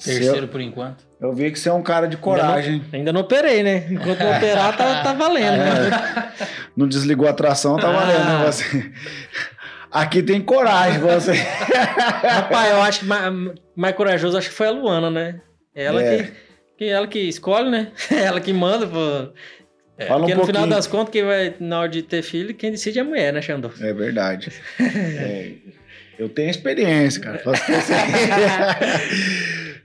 Terceiro 0.03 0.47
por 0.47 0.61
enquanto. 0.61 1.03
eu 1.19 1.33
vi 1.33 1.51
que 1.51 1.59
você 1.59 1.67
é 1.67 1.73
um 1.73 1.81
cara 1.81 2.07
de 2.07 2.15
coragem. 2.15 2.81
Ainda 2.93 3.11
não 3.11 3.21
operei, 3.21 3.63
né? 3.63 3.87
Enquanto 3.89 4.19
não 4.19 4.37
operar, 4.37 4.77
tá, 4.77 5.03
tá 5.03 5.13
valendo, 5.13 5.57
né? 5.57 6.33
Não 6.75 6.87
desligou 6.87 7.27
a 7.27 7.33
tração, 7.33 7.77
tá 7.77 7.91
valendo, 7.91 8.25
né? 8.25 8.45
Ah. 8.47 8.51
Você... 8.51 8.91
Aqui 9.91 10.21
tem 10.21 10.39
coragem, 10.39 10.99
você. 10.99 11.33
Rapaz, 11.33 12.71
eu 12.71 12.81
acho 12.81 12.99
que 12.99 13.05
mais, 13.05 13.33
mais 13.75 13.95
corajoso 13.95 14.37
acho 14.37 14.49
que 14.49 14.55
foi 14.55 14.67
a 14.67 14.71
Luana, 14.71 15.09
né? 15.09 15.41
Ela 15.73 16.01
É. 16.03 16.23
que, 16.23 16.33
que 16.80 16.86
ela 16.86 17.05
que 17.07 17.19
escolhe, 17.19 17.69
né? 17.69 17.91
ela 18.09 18.39
que 18.39 18.53
manda, 18.53 18.88
pô. 18.88 19.34
É, 19.97 20.05
Fala 20.05 20.21
um 20.21 20.27
porque 20.27 20.36
no 20.36 20.45
final 20.45 20.61
pouquinho. 20.61 20.77
das 20.77 20.88
contas, 20.88 21.11
quem 21.11 21.25
vai, 21.25 21.53
na 21.59 21.82
hora 21.82 21.89
de 21.89 22.01
ter 22.01 22.21
filho, 22.21 22.55
quem 22.55 22.71
decide 22.71 22.99
é 22.99 23.01
a 23.01 23.05
mulher, 23.05 23.34
né, 23.34 23.41
Xandão? 23.41 23.69
É 23.82 23.93
verdade. 23.93 24.49
É, 24.80 25.55
eu 26.17 26.30
tenho 26.30 26.49
experiência, 26.49 27.21
cara. 27.21 27.41
Aí. 27.45 27.53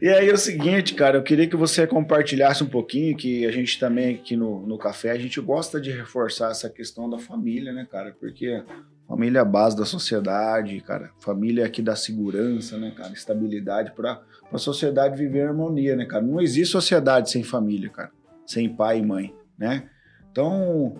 e 0.03 0.09
aí 0.09 0.29
é 0.29 0.33
o 0.33 0.37
seguinte, 0.37 0.95
cara, 0.95 1.19
eu 1.19 1.23
queria 1.23 1.49
que 1.49 1.57
você 1.57 1.85
compartilhasse 1.85 2.63
um 2.63 2.69
pouquinho, 2.69 3.17
que 3.17 3.45
a 3.45 3.51
gente 3.51 3.79
também 3.79 4.15
aqui 4.15 4.37
no, 4.37 4.65
no 4.65 4.79
café, 4.79 5.11
a 5.11 5.19
gente 5.19 5.41
gosta 5.41 5.81
de 5.81 5.91
reforçar 5.91 6.53
essa 6.53 6.71
questão 6.71 7.11
da 7.11 7.19
família, 7.19 7.73
né, 7.73 7.87
cara? 7.91 8.15
Porque 8.19 8.63
família 9.09 9.39
é 9.41 9.43
a 9.43 9.45
base 9.45 9.77
da 9.77 9.85
sociedade, 9.85 10.81
cara. 10.81 11.11
Família 11.21 11.67
aqui 11.67 11.83
dá 11.83 11.97
segurança, 11.97 12.79
né, 12.79 12.93
cara? 12.97 13.13
Estabilidade 13.13 13.93
para 13.93 14.21
a 14.57 14.59
sociedade 14.59 15.17
viver 15.17 15.41
em 15.41 15.49
harmonia, 15.49 15.97
né, 15.97 16.05
cara? 16.07 16.23
Não 16.25 16.41
existe 16.41 16.73
sociedade 16.73 17.31
sem 17.31 17.43
família, 17.43 17.89
cara. 17.91 18.11
Sem 18.47 18.69
pai 18.69 18.99
e 18.99 19.03
mãe, 19.03 19.35
né? 19.59 19.89
Então, 20.31 20.97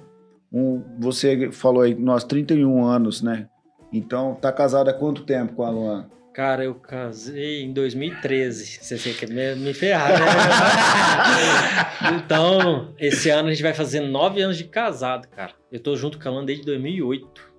um- 0.53 0.83
você 0.99 1.51
falou 1.53 1.83
aí, 1.83 1.95
nós 1.95 2.25
31 2.25 2.85
anos, 2.85 3.23
né? 3.23 3.49
Então, 3.93 4.35
tá 4.35 4.51
casado 4.53 4.89
há 4.89 4.93
quanto 4.95 5.25
tempo 5.25 5.55
com 5.55 5.63
a 5.65 5.71
Luana? 5.71 6.11
Cara, 6.33 6.65
eu 6.65 6.75
casei 6.75 7.63
em 7.63 7.73
2013. 7.73 8.79
Você 8.83 8.99
você 8.99 9.13
quer 9.13 9.29
me, 9.29 9.55
me 9.55 9.73
ferrar, 9.73 10.11
né? 10.19 10.27
então, 12.19 12.93
esse 12.99 13.31
ano 13.31 13.49
a 13.49 13.51
gente 13.53 13.63
vai 13.63 13.73
fazer 13.73 14.01
nove 14.01 14.43
anos 14.43 14.57
de 14.57 14.65
casado, 14.65 15.29
cara. 15.29 15.53
Eu 15.71 15.79
tô 15.79 15.95
junto 15.95 16.19
com 16.19 16.29
a 16.29 16.33
Luana 16.33 16.47
desde 16.47 16.65
2008. 16.65 17.55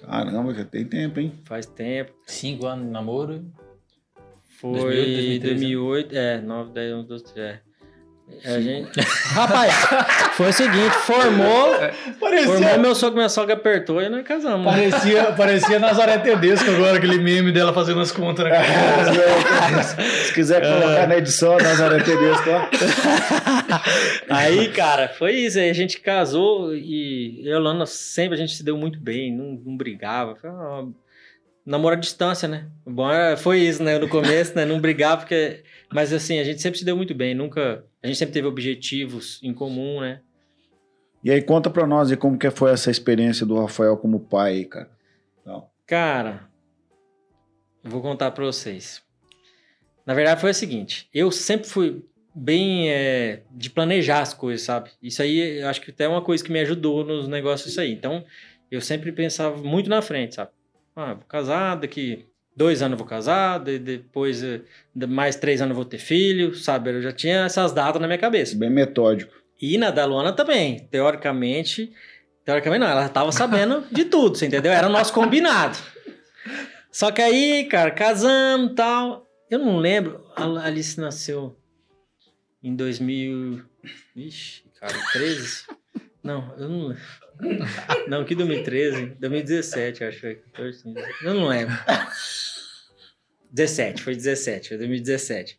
Caramba, 0.00 0.54
já 0.54 0.64
tem 0.64 0.84
tempo, 0.84 1.18
hein? 1.18 1.32
Faz 1.44 1.66
tempo. 1.66 2.12
Cinco 2.26 2.66
anos 2.66 2.84
de 2.86 2.90
namoro. 2.92 3.44
Foi 4.60 4.72
2008, 4.72 5.42
2013, 5.42 5.42
2008, 5.42 6.16
é, 6.16 6.40
9, 6.40 6.72
10, 6.72 6.92
11, 6.94 7.08
12, 7.08 7.24
13. 7.24 7.40
é. 7.48 7.66
A 8.44 8.60
gente... 8.60 9.00
Rapaz, 9.34 9.72
foi 10.32 10.48
o 10.48 10.52
seguinte, 10.52 10.90
formou, 10.90 11.74
formou 12.18 12.78
meu 12.80 12.92
sogro, 12.94 13.16
minha 13.16 13.28
sogra 13.28 13.54
apertou 13.54 14.02
e 14.02 14.08
nós 14.08 14.24
casamos. 14.24 14.66
Parecia, 14.66 15.32
parecia 15.32 15.78
Nazaré 15.78 16.18
Tedesco 16.18 16.68
agora, 16.70 16.96
aquele 16.96 17.18
meme 17.18 17.52
dela 17.52 17.72
fazendo 17.72 18.00
as 18.00 18.10
contas. 18.10 18.44
Né? 18.46 18.62
Se 20.24 20.34
quiser 20.34 20.60
colocar 20.60 21.06
na 21.06 21.18
edição, 21.18 21.56
Nazaré 21.56 22.02
Tedesco, 22.02 22.50
ó. 22.50 22.68
Aí, 24.28 24.72
cara, 24.72 25.08
foi 25.08 25.32
isso. 25.32 25.60
Aí 25.60 25.70
a 25.70 25.74
gente 25.74 26.00
casou 26.00 26.74
e 26.74 27.42
eu 27.44 27.52
e 27.52 27.52
a 27.52 27.60
Lana 27.60 27.86
sempre 27.86 28.34
a 28.34 28.38
gente 28.38 28.56
se 28.56 28.64
deu 28.64 28.76
muito 28.76 28.98
bem, 28.98 29.32
não, 29.32 29.60
não 29.64 29.76
brigava. 29.76 30.34
Foi 30.34 30.50
uma... 30.50 30.92
Namoro 31.66 31.96
à 31.96 31.98
distância, 31.98 32.46
né? 32.46 32.68
Bom, 32.86 33.10
era- 33.10 33.36
foi 33.36 33.58
isso, 33.58 33.82
né? 33.82 33.98
No 33.98 34.08
começo, 34.08 34.54
né? 34.54 34.64
Não 34.64 34.80
brigava, 34.80 35.22
porque. 35.22 35.64
Mas 35.92 36.12
assim, 36.12 36.38
a 36.38 36.44
gente 36.44 36.62
sempre 36.62 36.78
se 36.78 36.84
deu 36.84 36.96
muito 36.96 37.12
bem, 37.12 37.34
nunca. 37.34 37.84
A 38.02 38.06
gente 38.06 38.16
sempre 38.16 38.32
teve 38.34 38.46
objetivos 38.46 39.40
em 39.42 39.52
comum, 39.52 40.00
né? 40.00 40.20
E 41.24 41.30
aí, 41.30 41.42
conta 41.42 41.68
pra 41.68 41.86
nós 41.86 42.08
aí 42.10 42.16
como 42.16 42.38
que 42.38 42.48
foi 42.50 42.70
essa 42.70 42.88
experiência 42.90 43.44
do 43.44 43.58
Rafael 43.58 43.96
como 43.96 44.20
pai 44.20 44.64
cara. 44.64 44.88
Então, 45.42 45.66
Cara, 45.84 46.48
eu 47.82 47.90
vou 47.90 48.00
contar 48.00 48.30
pra 48.30 48.44
vocês. 48.44 49.02
Na 50.06 50.14
verdade, 50.14 50.40
foi 50.40 50.50
o 50.50 50.54
seguinte: 50.54 51.08
eu 51.12 51.32
sempre 51.32 51.68
fui 51.68 52.04
bem 52.32 52.90
é, 52.90 53.42
de 53.50 53.70
planejar 53.70 54.20
as 54.20 54.32
coisas, 54.34 54.64
sabe? 54.64 54.90
Isso 55.02 55.20
aí, 55.20 55.60
eu 55.62 55.68
acho 55.68 55.80
que 55.80 55.90
até 55.90 56.04
é 56.04 56.08
uma 56.08 56.22
coisa 56.22 56.44
que 56.44 56.52
me 56.52 56.60
ajudou 56.60 57.04
nos 57.04 57.26
negócios, 57.26 57.70
isso 57.72 57.80
aí. 57.80 57.90
Então, 57.92 58.24
eu 58.70 58.80
sempre 58.80 59.10
pensava 59.10 59.56
muito 59.56 59.88
na 59.90 60.00
frente, 60.02 60.36
sabe? 60.36 60.50
Ah, 60.96 61.12
vou 61.14 61.24
casar, 61.28 61.76
daqui 61.76 62.24
dois 62.56 62.80
anos 62.80 62.96
vou 62.98 63.06
casar, 63.06 63.58
de- 63.60 63.78
depois 63.78 64.42
eh, 64.42 64.62
mais 65.06 65.36
três 65.36 65.60
anos 65.60 65.76
vou 65.76 65.84
ter 65.84 65.98
filho, 65.98 66.54
sabe? 66.54 66.90
Eu 66.90 67.02
já 67.02 67.12
tinha 67.12 67.44
essas 67.44 67.70
datas 67.72 68.00
na 68.00 68.06
minha 68.08 68.18
cabeça. 68.18 68.56
bem 68.56 68.70
metódico. 68.70 69.32
E 69.60 69.76
na 69.78 69.90
da 69.90 70.04
Luana 70.06 70.32
também. 70.32 70.80
Teoricamente. 70.90 71.92
Teoricamente 72.44 72.80
não, 72.80 72.88
ela 72.88 73.08
tava 73.08 73.30
sabendo 73.32 73.84
de 73.92 74.04
tudo, 74.06 74.36
você 74.38 74.46
entendeu? 74.46 74.72
Era 74.72 74.86
o 74.86 74.90
nosso 74.92 75.12
combinado. 75.12 75.76
Só 76.90 77.10
que 77.10 77.20
aí, 77.20 77.64
cara, 77.66 77.90
casamos 77.90 78.72
e 78.72 78.74
tal. 78.74 79.26
Eu 79.50 79.58
não 79.58 79.78
lembro. 79.78 80.24
A 80.34 80.44
Alice 80.66 80.98
nasceu 80.98 81.56
em 82.62 82.74
2000. 82.74 83.62
Ixi, 84.16 84.64
cara, 84.80 84.94
13? 85.12 85.64
Não, 86.22 86.54
eu 86.58 86.68
não 86.68 86.86
lembro. 86.88 87.02
Não, 88.08 88.24
que 88.24 88.34
2013? 88.34 89.06
2017, 89.20 90.02
eu 90.02 90.08
acho 90.08 90.16
que 90.16 90.20
foi. 90.22 90.34
14, 90.36 90.82
15, 90.82 91.00
Eu 91.22 91.34
não 91.34 91.48
lembro. 91.48 91.74
17, 93.52 94.02
foi 94.02 94.14
17, 94.14 94.68
foi 94.68 94.78
2017. 94.78 95.58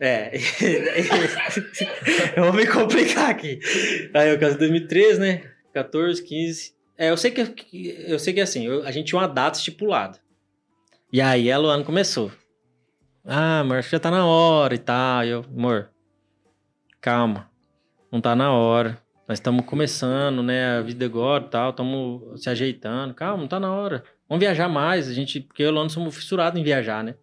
É. 0.00 0.32
eu 2.36 2.44
vou 2.44 2.52
me 2.52 2.66
complicar 2.66 3.30
aqui. 3.30 3.60
Aí 4.12 4.28
eu 4.28 4.34
em 4.36 4.56
2013, 4.56 5.20
né? 5.20 5.42
14, 5.72 6.22
15. 6.22 6.74
É, 6.96 7.10
eu 7.10 7.16
sei 7.16 7.30
que 7.30 7.40
eu 8.06 8.18
sei 8.18 8.32
que 8.32 8.40
assim, 8.40 8.66
eu- 8.66 8.84
a 8.86 8.90
gente 8.90 9.08
tinha 9.08 9.20
uma 9.20 9.28
data 9.28 9.58
estipulada. 9.58 10.18
E 11.12 11.20
aí 11.20 11.50
a 11.50 11.58
Luana 11.58 11.84
começou. 11.84 12.30
Ah, 13.24 13.60
amor, 13.60 13.82
já 13.82 13.98
tá 13.98 14.10
na 14.10 14.26
hora 14.26 14.74
e 14.74 14.78
tal. 14.78 15.24
E 15.24 15.30
eu, 15.30 15.44
amor, 15.44 15.90
calma. 17.00 17.50
Não 18.12 18.20
tá 18.20 18.36
na 18.36 18.52
hora. 18.52 18.98
Nós 19.26 19.38
estamos 19.38 19.64
começando, 19.64 20.42
né? 20.42 20.78
A 20.78 20.82
vida 20.82 21.04
agora 21.06 21.44
tal, 21.44 21.70
estamos 21.70 22.42
se 22.42 22.50
ajeitando. 22.50 23.14
Calma, 23.14 23.48
tá 23.48 23.58
na 23.58 23.72
hora. 23.72 24.04
Vamos 24.28 24.44
viajar 24.44 24.68
mais. 24.68 25.08
A 25.08 25.14
gente, 25.14 25.40
porque 25.40 25.62
eu 25.62 25.66
e 25.66 25.68
a 25.70 25.72
Luana 25.72 25.88
somos 25.88 26.14
fissurados 26.14 26.60
em 26.60 26.64
viajar, 26.64 27.02
né? 27.02 27.14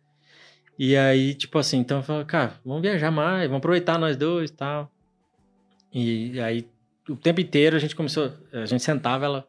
E 0.79 0.97
aí, 0.97 1.35
tipo 1.35 1.59
assim, 1.59 1.77
então 1.77 1.97
eu 1.97 2.03
falo, 2.03 2.25
cara, 2.25 2.53
vamos 2.65 2.81
viajar 2.81 3.11
mais, 3.11 3.43
vamos 3.43 3.59
aproveitar 3.59 3.99
nós 3.99 4.17
dois 4.17 4.49
tal. 4.49 4.91
E 5.93 6.39
aí, 6.39 6.67
o 7.07 7.15
tempo 7.15 7.39
inteiro 7.39 7.75
a 7.75 7.79
gente 7.79 7.95
começou, 7.95 8.33
a 8.51 8.65
gente 8.65 8.81
sentava 8.81 9.25
ela, 9.25 9.47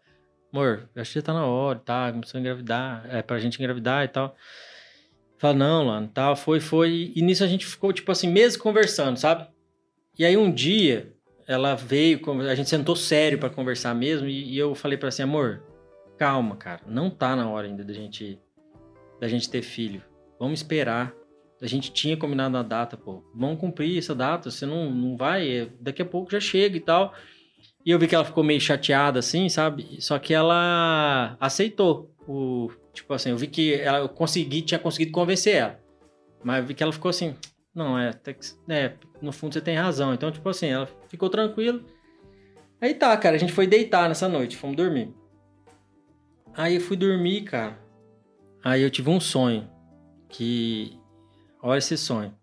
amor, 0.52 0.90
acho 0.94 1.12
que 1.12 1.18
já 1.20 1.24
tá 1.24 1.32
na 1.32 1.46
hora, 1.46 1.78
tá? 1.78 2.12
Começou 2.12 2.36
a 2.36 2.40
engravidar, 2.40 3.06
é 3.08 3.22
pra 3.22 3.38
gente 3.38 3.58
engravidar 3.58 4.04
e 4.04 4.08
tal. 4.08 4.36
Fala, 5.38 5.54
não, 5.54 5.86
Lano, 5.86 6.08
tal, 6.08 6.36
foi, 6.36 6.60
foi. 6.60 7.12
E 7.16 7.22
nisso 7.22 7.42
a 7.42 7.46
gente 7.46 7.64
ficou, 7.64 7.94
tipo 7.94 8.12
assim, 8.12 8.28
meses 8.28 8.58
conversando, 8.58 9.16
sabe? 9.16 9.48
E 10.18 10.26
aí 10.26 10.36
um 10.36 10.52
dia, 10.52 11.14
ela 11.52 11.74
veio, 11.74 12.20
a 12.48 12.54
gente 12.54 12.68
sentou 12.68 12.96
sério 12.96 13.38
para 13.38 13.50
conversar 13.50 13.94
mesmo, 13.94 14.28
e, 14.28 14.54
e 14.54 14.58
eu 14.58 14.74
falei 14.74 14.96
para 14.96 15.08
assim, 15.08 15.22
amor, 15.22 15.62
calma, 16.18 16.56
cara, 16.56 16.80
não 16.86 17.10
tá 17.10 17.34
na 17.34 17.48
hora 17.48 17.66
ainda 17.66 17.84
da 17.84 17.92
gente, 17.92 18.38
da 19.20 19.28
gente 19.28 19.50
ter 19.50 19.62
filho. 19.62 20.02
Vamos 20.38 20.60
esperar. 20.60 21.14
A 21.60 21.66
gente 21.66 21.92
tinha 21.92 22.16
combinado 22.16 22.56
a 22.56 22.62
data, 22.62 22.96
pô. 22.96 23.22
Vamos 23.34 23.60
cumprir 23.60 23.96
essa 23.96 24.14
data, 24.14 24.50
você 24.50 24.66
não, 24.66 24.90
não 24.90 25.16
vai, 25.16 25.48
é, 25.48 25.68
daqui 25.80 26.02
a 26.02 26.04
pouco 26.04 26.32
já 26.32 26.40
chega 26.40 26.76
e 26.76 26.80
tal. 26.80 27.14
E 27.84 27.90
eu 27.90 27.98
vi 27.98 28.06
que 28.06 28.14
ela 28.14 28.24
ficou 28.24 28.42
meio 28.42 28.60
chateada, 28.60 29.18
assim, 29.18 29.48
sabe? 29.48 30.00
Só 30.00 30.18
que 30.18 30.32
ela 30.34 31.36
aceitou 31.40 32.12
o. 32.26 32.70
Tipo 32.92 33.14
assim, 33.14 33.30
eu 33.30 33.36
vi 33.36 33.46
que 33.46 33.74
ela, 33.74 33.98
eu 33.98 34.08
consegui, 34.08 34.62
tinha 34.62 34.78
conseguido 34.78 35.12
convencer 35.12 35.56
ela. 35.56 35.80
Mas 36.44 36.64
vi 36.66 36.74
que 36.74 36.82
ela 36.82 36.92
ficou 36.92 37.08
assim, 37.08 37.34
não, 37.74 37.98
é, 37.98 38.10
é, 38.68 38.92
no 39.20 39.32
fundo 39.32 39.54
você 39.54 39.60
tem 39.60 39.76
razão. 39.76 40.12
Então, 40.12 40.30
tipo 40.30 40.48
assim, 40.48 40.68
ela 40.68 40.88
ficou 41.08 41.30
tranquila. 41.30 41.80
Aí 42.80 42.94
tá, 42.94 43.16
cara, 43.16 43.36
a 43.36 43.38
gente 43.38 43.52
foi 43.52 43.66
deitar 43.66 44.08
nessa 44.08 44.28
noite, 44.28 44.56
fomos 44.56 44.76
dormir. 44.76 45.14
Aí 46.54 46.74
eu 46.74 46.80
fui 46.80 46.96
dormir, 46.96 47.42
cara. 47.42 47.78
Aí 48.62 48.82
eu 48.82 48.90
tive 48.90 49.08
um 49.08 49.20
sonho. 49.20 49.68
Que. 50.28 50.98
Olha 51.62 51.78
esse 51.78 51.96
sonho. 51.96 52.34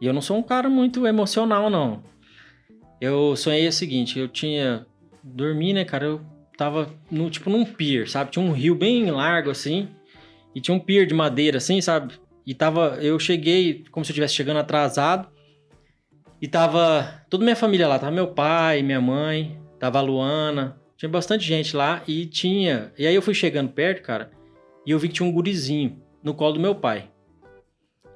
E 0.00 0.06
eu 0.06 0.12
não 0.12 0.20
sou 0.20 0.36
um 0.36 0.42
cara 0.42 0.68
muito 0.68 1.06
emocional, 1.06 1.68
não. 1.68 2.02
Eu 3.00 3.34
sonhei 3.36 3.66
o 3.66 3.72
seguinte, 3.72 4.18
eu 4.18 4.28
tinha. 4.28 4.86
Dormi, 5.22 5.72
né, 5.72 5.84
cara? 5.84 6.04
Eu 6.04 6.20
tava 6.56 6.88
no, 7.10 7.28
tipo 7.28 7.50
num 7.50 7.64
pier, 7.64 8.08
sabe? 8.08 8.30
Tinha 8.30 8.44
um 8.44 8.52
rio 8.52 8.74
bem 8.74 9.10
largo 9.10 9.50
assim. 9.50 9.88
E 10.54 10.60
tinha 10.60 10.74
um 10.74 10.80
pier 10.80 11.06
de 11.06 11.14
madeira, 11.14 11.58
assim, 11.58 11.80
sabe? 11.80 12.14
E 12.46 12.54
tava. 12.54 12.98
Eu 13.02 13.18
cheguei 13.18 13.84
como 13.90 14.04
se 14.04 14.10
eu 14.10 14.14
estivesse 14.14 14.34
chegando 14.34 14.58
atrasado. 14.58 15.28
E 16.40 16.46
tava 16.46 17.24
toda 17.28 17.42
minha 17.42 17.56
família 17.56 17.88
lá. 17.88 17.98
Tava 17.98 18.12
meu 18.12 18.28
pai, 18.28 18.82
minha 18.82 19.00
mãe, 19.00 19.60
tava 19.80 19.98
a 19.98 20.02
Luana. 20.02 20.80
Tinha 20.96 21.08
bastante 21.08 21.44
gente 21.44 21.76
lá 21.76 22.02
e 22.06 22.24
tinha. 22.26 22.92
E 22.96 23.06
aí 23.06 23.14
eu 23.14 23.22
fui 23.22 23.34
chegando 23.34 23.70
perto, 23.70 24.02
cara. 24.02 24.30
E 24.86 24.90
eu 24.92 24.98
vi 24.98 25.08
que 25.08 25.14
tinha 25.14 25.28
um 25.28 25.32
gurizinho 25.32 26.00
no 26.22 26.32
colo 26.34 26.54
do 26.54 26.60
meu 26.60 26.74
pai. 26.74 27.10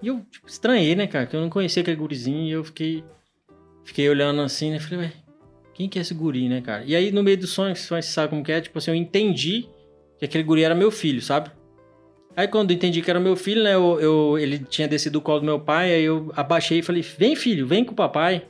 E 0.01 0.07
eu 0.07 0.24
tipo, 0.31 0.47
estranhei, 0.47 0.95
né, 0.95 1.07
cara? 1.07 1.26
Que 1.26 1.35
eu 1.35 1.41
não 1.41 1.51
conhecia 1.51 1.83
aquele 1.83 1.97
gurizinho. 1.97 2.47
E 2.47 2.53
eu 2.53 2.62
fiquei. 2.62 3.05
Fiquei 3.85 4.09
olhando 4.09 4.41
assim, 4.43 4.70
né? 4.70 4.78
Falei, 4.78 5.07
ué, 5.07 5.12
quem 5.74 5.89
que 5.89 5.99
é 5.99 6.03
esse 6.03 6.14
guri, 6.14 6.49
né, 6.49 6.61
cara? 6.61 6.85
E 6.85 6.95
aí 6.95 7.11
no 7.11 7.22
meio 7.22 7.39
do 7.39 7.47
sonho, 7.47 7.74
você 7.74 8.03
sabe 8.03 8.28
como 8.28 8.45
que 8.45 8.53
é? 8.53 8.61
Tipo 8.61 8.78
assim, 8.78 8.91
eu 8.91 8.95
entendi 8.95 9.66
que 10.18 10.24
aquele 10.26 10.45
guri 10.45 10.62
era 10.62 10.74
meu 10.74 10.91
filho, 10.91 11.20
sabe? 11.20 11.51
Aí 12.37 12.47
quando 12.49 12.70
eu 12.70 12.76
entendi 12.76 13.03
que 13.03 13.11
era 13.11 13.20
meu 13.20 13.37
filho, 13.37 13.62
né? 13.62 13.74
Eu, 13.74 14.01
eu, 14.01 14.39
ele 14.39 14.59
tinha 14.59 14.89
descido 14.89 15.18
do 15.18 15.22
colo 15.22 15.41
do 15.41 15.47
meu 15.47 15.61
pai, 15.61 15.93
aí 15.93 16.05
eu 16.05 16.33
abaixei 16.37 16.78
e 16.78 16.83
falei, 16.83 17.03
vem 17.03 17.35
filho, 17.35 17.66
vem 17.66 17.85
com 17.85 17.93
o 17.93 17.97
papai. 17.97 18.47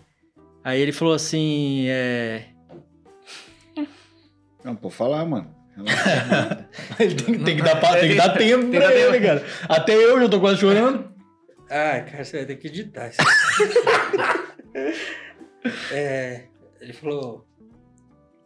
Aí 0.62 0.80
ele 0.80 0.92
falou 0.92 1.14
assim, 1.14 1.86
é... 1.88 2.44
Não, 4.62 4.76
pode 4.76 4.94
falar, 4.94 5.24
mano. 5.24 5.54
ele 7.00 7.14
tem, 7.14 7.38
tem, 7.42 7.56
que 7.56 7.62
dar, 7.62 7.80
tem 7.98 8.10
que 8.10 8.16
dar 8.16 8.36
tempo 8.36 8.70
pra 8.70 8.94
ele, 8.94 9.20
cara. 9.20 9.44
Até 9.66 9.94
eu 9.94 10.20
já 10.20 10.28
tô 10.28 10.38
quase 10.38 10.60
chorando. 10.60 11.10
Ai, 11.70 12.04
cara, 12.10 12.24
você 12.24 12.38
vai 12.38 12.46
ter 12.46 12.56
que 12.56 12.66
editar 12.66 13.08
isso. 13.08 13.18
é, 15.92 16.44
ele 16.80 16.92
falou... 16.92 17.46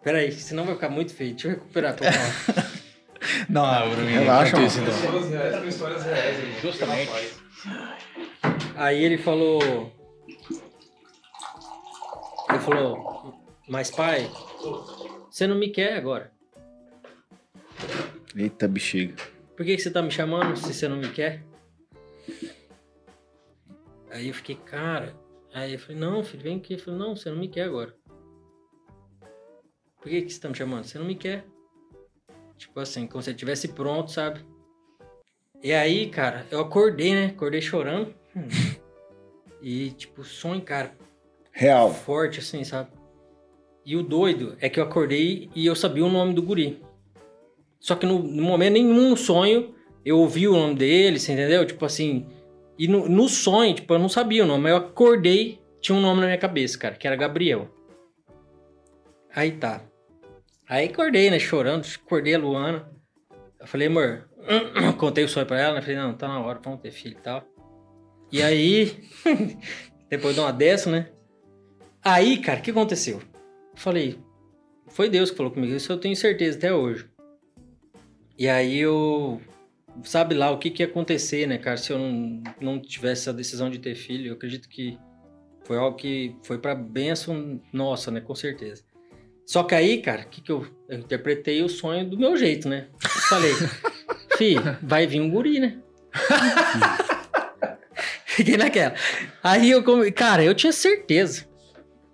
Peraí, 0.03 0.31
senão 0.31 0.65
vai 0.65 0.75
ficar 0.75 0.91
muito 0.91 1.15
feio. 1.15 1.33
Deixa 1.33 1.49
eu 1.49 1.53
recuperar 1.53 1.97
pra 1.97 2.13
falar. 2.13 2.84
Não, 3.49 3.65
ah, 3.65 3.87
Bruno, 3.87 4.09
relaxa, 4.09 4.57
mano. 4.57 4.67
Histórias 4.69 5.31
reais 5.31 5.57
com 5.61 5.69
histórias 5.69 6.05
reais. 6.05 6.63
Justamente. 6.63 7.11
Aí 8.77 9.03
ele 9.03 9.19
falou. 9.19 9.93
Ele 12.51 12.59
falou, 12.59 13.35
mas 13.69 13.91
pai, 13.91 14.31
você 15.31 15.47
não 15.47 15.57
me 15.57 15.69
quer 15.71 15.97
agora. 15.97 16.31
Eita 18.37 18.69
bexiga. 18.69 19.15
Por 19.57 19.65
que, 19.65 19.77
que 19.77 19.83
você 19.83 19.91
tá 19.91 20.03
me 20.03 20.11
chamando 20.11 20.57
se 20.57 20.73
você 20.73 20.89
não 20.89 20.97
me 20.97 21.09
quer? 21.11 21.43
Aí 24.11 24.29
eu 24.29 24.35
fiquei, 24.35 24.57
cara. 24.57 25.17
Aí 25.53 25.73
eu 25.75 25.79
falei, 25.79 25.97
não, 25.97 26.23
filho, 26.23 26.43
vem 26.43 26.57
aqui. 26.59 26.75
Ele 26.75 26.83
falou, 26.83 27.01
não, 27.01 27.17
você 27.17 27.31
não 27.31 27.39
me 27.39 27.49
quer 27.49 27.63
agora. 27.63 27.95
Por 30.01 30.09
que, 30.11 30.23
que 30.23 30.31
você 30.31 30.41
tá 30.41 30.49
me 30.49 30.55
chamando? 30.55 30.85
Você 30.85 30.99
não 30.99 31.07
me 31.07 31.15
quer. 31.15 31.45
Tipo 32.65 32.81
assim, 32.81 33.07
como 33.07 33.23
se 33.23 33.29
eu 33.29 33.35
estivesse 33.35 33.69
pronto, 33.69 34.11
sabe? 34.11 34.41
E 35.63 35.73
aí, 35.75 36.09
cara, 36.09 36.47
eu 36.51 36.61
acordei, 36.61 37.13
né? 37.15 37.27
Acordei 37.27 37.61
chorando. 37.61 38.15
e, 39.61 39.91
tipo, 39.91 40.25
sonho, 40.25 40.63
cara. 40.63 40.97
Real. 41.53 41.93
Forte, 41.93 42.41
assim, 42.41 42.65
sabe? 42.65 42.89
E 43.85 43.95
o 43.95 44.03
doido 44.03 44.57
é 44.63 44.71
que 44.71 44.81
eu 44.81 44.85
acordei 44.85 45.51
e 45.55 45.67
eu 45.67 45.77
sabia 45.77 46.07
o 46.07 46.11
nome 46.11 46.33
do 46.33 46.43
guri. 46.43 46.83
Só 47.79 47.95
que 47.95 48.07
no, 48.07 48.19
no 48.19 48.43
momento 48.43 48.73
nenhum 48.73 49.11
no 49.11 49.17
sonho 49.17 49.75
eu 50.03 50.19
ouvi 50.19 50.49
o 50.49 50.55
nome 50.55 50.75
dele, 50.75 51.19
você 51.19 51.33
entendeu? 51.33 51.67
Tipo 51.67 51.85
assim. 51.85 52.27
E 52.79 52.89
no, 52.89 53.07
no 53.07 53.29
sonho, 53.29 53.75
tipo, 53.75 53.93
eu 53.93 53.99
não 53.99 54.09
sabia 54.09 54.43
o 54.43 54.47
nome, 54.47 54.63
mas 54.63 54.73
eu 54.73 54.79
acordei, 54.79 55.61
tinha 55.83 55.97
um 55.97 56.01
nome 56.01 56.23
na 56.23 56.27
minha 56.27 56.39
cabeça, 56.39 56.79
cara, 56.79 56.95
que 56.95 57.07
era 57.07 57.15
Gabriel. 57.15 57.69
Aí 59.35 59.53
tá. 59.53 59.83
Aí 60.69 60.87
acordei, 60.87 61.31
né, 61.31 61.39
chorando, 61.39 61.87
acordei 62.05 62.35
a 62.35 62.39
Luana. 62.39 62.91
Eu 63.61 63.67
falei, 63.67 63.89
amor, 63.89 64.29
contei 64.99 65.25
o 65.25 65.29
sonho 65.29 65.47
pra 65.47 65.61
ela, 65.61 65.75
né? 65.75 65.81
Falei, 65.81 65.97
não, 65.97 66.15
tá 66.15 66.29
na 66.29 66.41
hora, 66.41 66.61
vamos 66.63 66.81
ter 66.81 66.91
filho 66.91 67.17
e 67.19 67.23
tal. 67.23 67.45
E 68.33 68.43
aí, 68.43 69.09
depois 70.09 70.35
de 70.35 70.41
uma 70.41 70.53
dessa, 70.53 70.91
né? 70.91 71.11
Aí, 72.03 72.39
cara, 72.39 72.61
o 72.61 72.63
que 72.63 72.71
aconteceu? 72.71 73.19
Eu 73.19 73.77
falei, 73.77 74.19
foi 74.89 75.09
Deus 75.09 75.31
que 75.31 75.37
falou 75.37 75.53
comigo, 75.53 75.75
isso 75.75 75.93
eu 75.93 75.99
tenho 75.99 76.17
certeza 76.17 76.59
até 76.59 76.73
hoje. 76.73 77.09
E 78.39 78.49
aí 78.49 78.79
eu, 78.79 79.41
sabe 80.03 80.35
lá 80.35 80.51
o 80.51 80.59
que 80.59 80.71
que 80.71 80.83
ia 80.83 80.89
acontecer, 80.89 81.47
né, 81.47 81.59
cara, 81.59 81.77
se 81.77 81.93
eu 81.93 81.99
não, 81.99 82.43
não 82.61 82.81
tivesse 82.81 83.29
a 83.31 83.33
decisão 83.33 83.71
de 83.71 83.79
ter 83.79 83.95
filho, 83.95 84.29
eu 84.29 84.35
acredito 84.35 84.69
que 84.69 84.99
foi 85.65 85.79
algo 85.79 85.97
que 85.97 86.37
foi 86.43 86.59
pra 86.59 86.75
benção 86.75 87.61
nossa, 87.73 88.11
né, 88.11 88.21
com 88.21 88.35
certeza. 88.35 88.83
Só 89.47 89.63
que 89.63 89.75
aí, 89.75 90.01
cara, 90.01 90.23
o 90.23 90.29
que, 90.29 90.41
que 90.41 90.51
eu, 90.51 90.67
eu, 90.89 90.99
interpretei 90.99 91.63
o 91.63 91.69
sonho 91.69 92.09
do 92.09 92.19
meu 92.19 92.37
jeito, 92.37 92.69
né? 92.69 92.87
Eu 93.03 93.11
falei, 93.29 93.53
fi, 94.39 94.57
vai 94.83 95.07
vir 95.07 95.21
um 95.21 95.31
guri, 95.31 95.61
né? 95.61 95.77
Fiquei 98.27 98.57
naquela. 98.57 98.95
Aí 99.43 99.71
eu, 99.71 99.85
cara, 100.13 100.43
eu 100.43 100.55
tinha 100.55 100.73
certeza. 100.73 101.47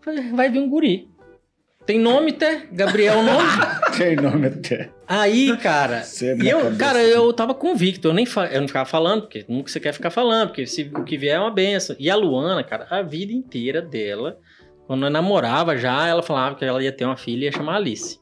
Falei, 0.02 0.30
vai 0.30 0.50
vir 0.50 0.58
um 0.58 0.68
guri. 0.68 1.08
Tem 1.86 1.98
nome 1.98 2.32
até? 2.32 2.66
Gabriel 2.70 3.22
nome? 3.22 3.48
Tem 3.96 4.14
nome 4.14 4.46
até. 4.46 4.90
Aí, 5.08 5.56
cara, 5.56 6.04
e 6.40 6.48
eu, 6.48 6.76
cara, 6.76 7.02
eu 7.02 7.32
tava 7.32 7.52
convicto, 7.52 8.06
eu 8.06 8.12
nem 8.12 8.24
eu 8.52 8.60
não 8.60 8.68
ficava 8.68 8.88
falando, 8.88 9.22
porque 9.22 9.44
nunca 9.48 9.70
você 9.70 9.80
quer 9.80 9.92
ficar 9.92 10.10
falando, 10.10 10.48
porque 10.48 10.66
se 10.66 10.88
o 10.94 11.02
que 11.02 11.16
vier 11.16 11.36
é 11.36 11.40
uma 11.40 11.50
benção. 11.50 11.96
E 11.98 12.08
a 12.08 12.14
Luana, 12.14 12.62
cara, 12.62 12.86
a 12.90 13.02
vida 13.02 13.32
inteira 13.32 13.82
dela 13.82 14.38
quando 14.90 15.06
eu 15.06 15.10
namorava 15.10 15.78
já, 15.78 16.08
ela 16.08 16.20
falava 16.20 16.56
que 16.56 16.64
ela 16.64 16.82
ia 16.82 16.90
ter 16.90 17.04
uma 17.04 17.16
filha 17.16 17.42
e 17.42 17.44
ia 17.44 17.52
chamar 17.52 17.76
Alice. 17.76 18.18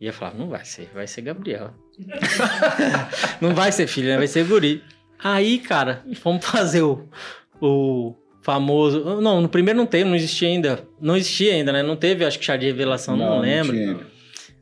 E 0.00 0.06
eu 0.08 0.12
falava, 0.12 0.36
não 0.36 0.48
vai 0.48 0.64
ser, 0.64 0.90
vai 0.92 1.06
ser 1.06 1.22
Gabriel. 1.22 1.72
não 3.40 3.54
vai 3.54 3.70
ser 3.70 3.86
filha, 3.86 4.08
né? 4.08 4.18
vai 4.18 4.26
ser 4.26 4.44
guri. 4.44 4.82
Aí, 5.22 5.60
cara, 5.60 6.04
fomos 6.16 6.44
fazer 6.44 6.82
o, 6.82 7.08
o 7.62 8.16
famoso. 8.42 9.20
Não, 9.20 9.40
no 9.40 9.48
primeiro 9.48 9.78
não 9.78 9.86
teve, 9.86 10.02
não 10.02 10.16
existia 10.16 10.48
ainda. 10.48 10.84
Não 11.00 11.16
existia 11.16 11.52
ainda, 11.52 11.70
né? 11.70 11.80
Não 11.80 11.94
teve, 11.94 12.24
acho 12.24 12.40
que 12.40 12.44
chá 12.44 12.56
de 12.56 12.66
revelação, 12.66 13.16
não, 13.16 13.36
não 13.36 13.38
lembro. 13.38 13.76
Não 13.76 14.00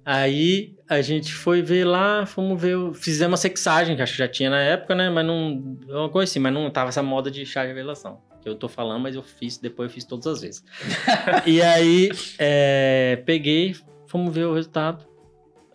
Aí 0.04 0.73
a 0.88 1.00
gente 1.00 1.32
foi 1.32 1.62
ver 1.62 1.84
lá, 1.84 2.26
fomos 2.26 2.60
ver, 2.60 2.76
fizemos 2.94 3.32
uma 3.32 3.36
sexagem, 3.36 3.96
que 3.96 4.02
acho 4.02 4.12
que 4.12 4.18
já 4.18 4.28
tinha 4.28 4.50
na 4.50 4.60
época, 4.60 4.94
né? 4.94 5.08
Mas 5.10 5.26
não. 5.26 5.76
Uma 5.88 6.08
coisa 6.08 6.30
assim, 6.30 6.38
mas 6.38 6.52
não 6.52 6.70
tava 6.70 6.90
essa 6.90 7.02
moda 7.02 7.30
de 7.30 7.44
chá 7.46 7.62
de 7.62 7.68
revelação 7.68 8.20
que 8.44 8.48
eu 8.48 8.54
tô 8.54 8.68
falando, 8.68 9.00
mas 9.00 9.14
eu 9.16 9.22
fiz, 9.22 9.56
depois 9.56 9.88
eu 9.88 9.94
fiz 9.94 10.04
todas 10.04 10.26
as 10.26 10.42
vezes. 10.42 10.64
e 11.46 11.62
aí, 11.62 12.10
é, 12.38 13.22
peguei, 13.24 13.74
fomos 14.06 14.34
ver 14.34 14.44
o 14.44 14.52
resultado, 14.54 15.06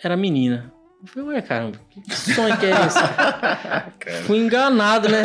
era 0.01 0.15
menina. 0.15 0.71
Eu 1.01 1.07
falei, 1.07 1.29
ué, 1.29 1.41
caramba, 1.41 1.79
que 1.89 2.13
sonho 2.13 2.57
que 2.59 2.67
é 2.67 2.71
esse? 2.85 2.99
Fui 4.27 4.37
enganado, 4.37 5.09
né? 5.09 5.23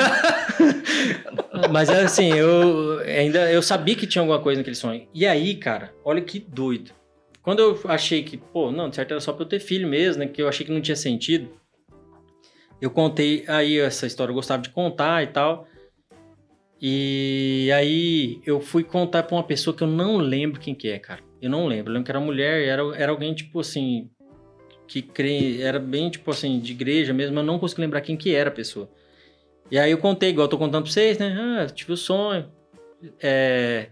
mas 1.71 1.91
assim, 1.91 2.33
eu 2.33 3.01
ainda 3.01 3.51
eu 3.51 3.61
sabia 3.61 3.95
que 3.95 4.07
tinha 4.07 4.23
alguma 4.23 4.41
coisa 4.41 4.61
naquele 4.61 4.77
sonho. 4.77 5.07
E 5.13 5.27
aí, 5.27 5.57
cara, 5.57 5.93
olha 6.05 6.23
que 6.23 6.39
doido. 6.39 6.93
Quando 7.45 7.61
eu 7.61 7.79
achei 7.85 8.23
que, 8.23 8.39
pô, 8.39 8.73
não, 8.73 8.89
de 8.89 8.97
certo 8.97 9.11
era 9.11 9.21
só 9.21 9.33
pra 9.33 9.45
eu 9.45 9.49
ter 9.49 9.61
filho 9.61 9.87
mesmo, 9.87 10.25
né? 10.25 10.27
Que 10.27 10.41
eu 10.41 10.49
achei 10.49 10.65
que 10.65 10.73
não 10.73 10.81
tinha 10.81 10.97
sentido. 10.97 11.51
Eu 12.81 12.91
contei 12.91 13.45
aí 13.47 13.79
essa 13.79 14.07
história, 14.07 14.31
eu 14.31 14.35
gostava 14.35 14.63
de 14.63 14.71
contar 14.71 15.23
e 15.23 15.27
tal. 15.27 15.69
E 16.81 17.71
aí 17.73 18.41
eu 18.47 18.61
fui 18.61 18.83
contar 18.83 19.23
pra 19.25 19.37
uma 19.37 19.45
pessoa 19.45 19.77
que 19.77 19.83
eu 19.83 19.89
não 19.89 20.17
lembro 20.17 20.59
quem 20.59 20.75
que 20.75 20.89
é, 20.89 20.99
cara. 20.99 21.21
Eu 21.41 21.51
não 21.51 21.67
lembro. 21.67 21.91
Eu 21.91 21.95
lembro 21.95 22.07
que 22.07 22.11
era 22.11 22.21
mulher, 22.21 22.67
era, 22.67 22.83
era 22.97 23.13
alguém, 23.13 23.35
tipo 23.35 23.61
assim, 23.61 24.11
que 24.89 25.03
crê, 25.03 25.61
era 25.61 25.79
bem, 25.79 26.09
tipo 26.09 26.31
assim, 26.31 26.59
de 26.59 26.73
igreja 26.73 27.13
mesmo, 27.13 27.39
eu 27.39 27.43
não 27.43 27.59
consigo 27.59 27.83
lembrar 27.83 28.01
quem 28.01 28.17
que 28.17 28.35
era 28.35 28.49
a 28.49 28.53
pessoa. 28.53 28.89
E 29.71 29.79
aí 29.79 29.91
eu 29.91 29.99
contei, 29.99 30.31
igual 30.31 30.47
eu 30.47 30.51
tô 30.51 30.59
contando 30.59 30.85
pra 30.85 30.93
vocês, 30.93 31.19
né? 31.19 31.37
Ah, 31.39 31.67
tive 31.67 31.93
o 31.93 31.97
sonho. 31.97 32.51
É, 33.21 33.89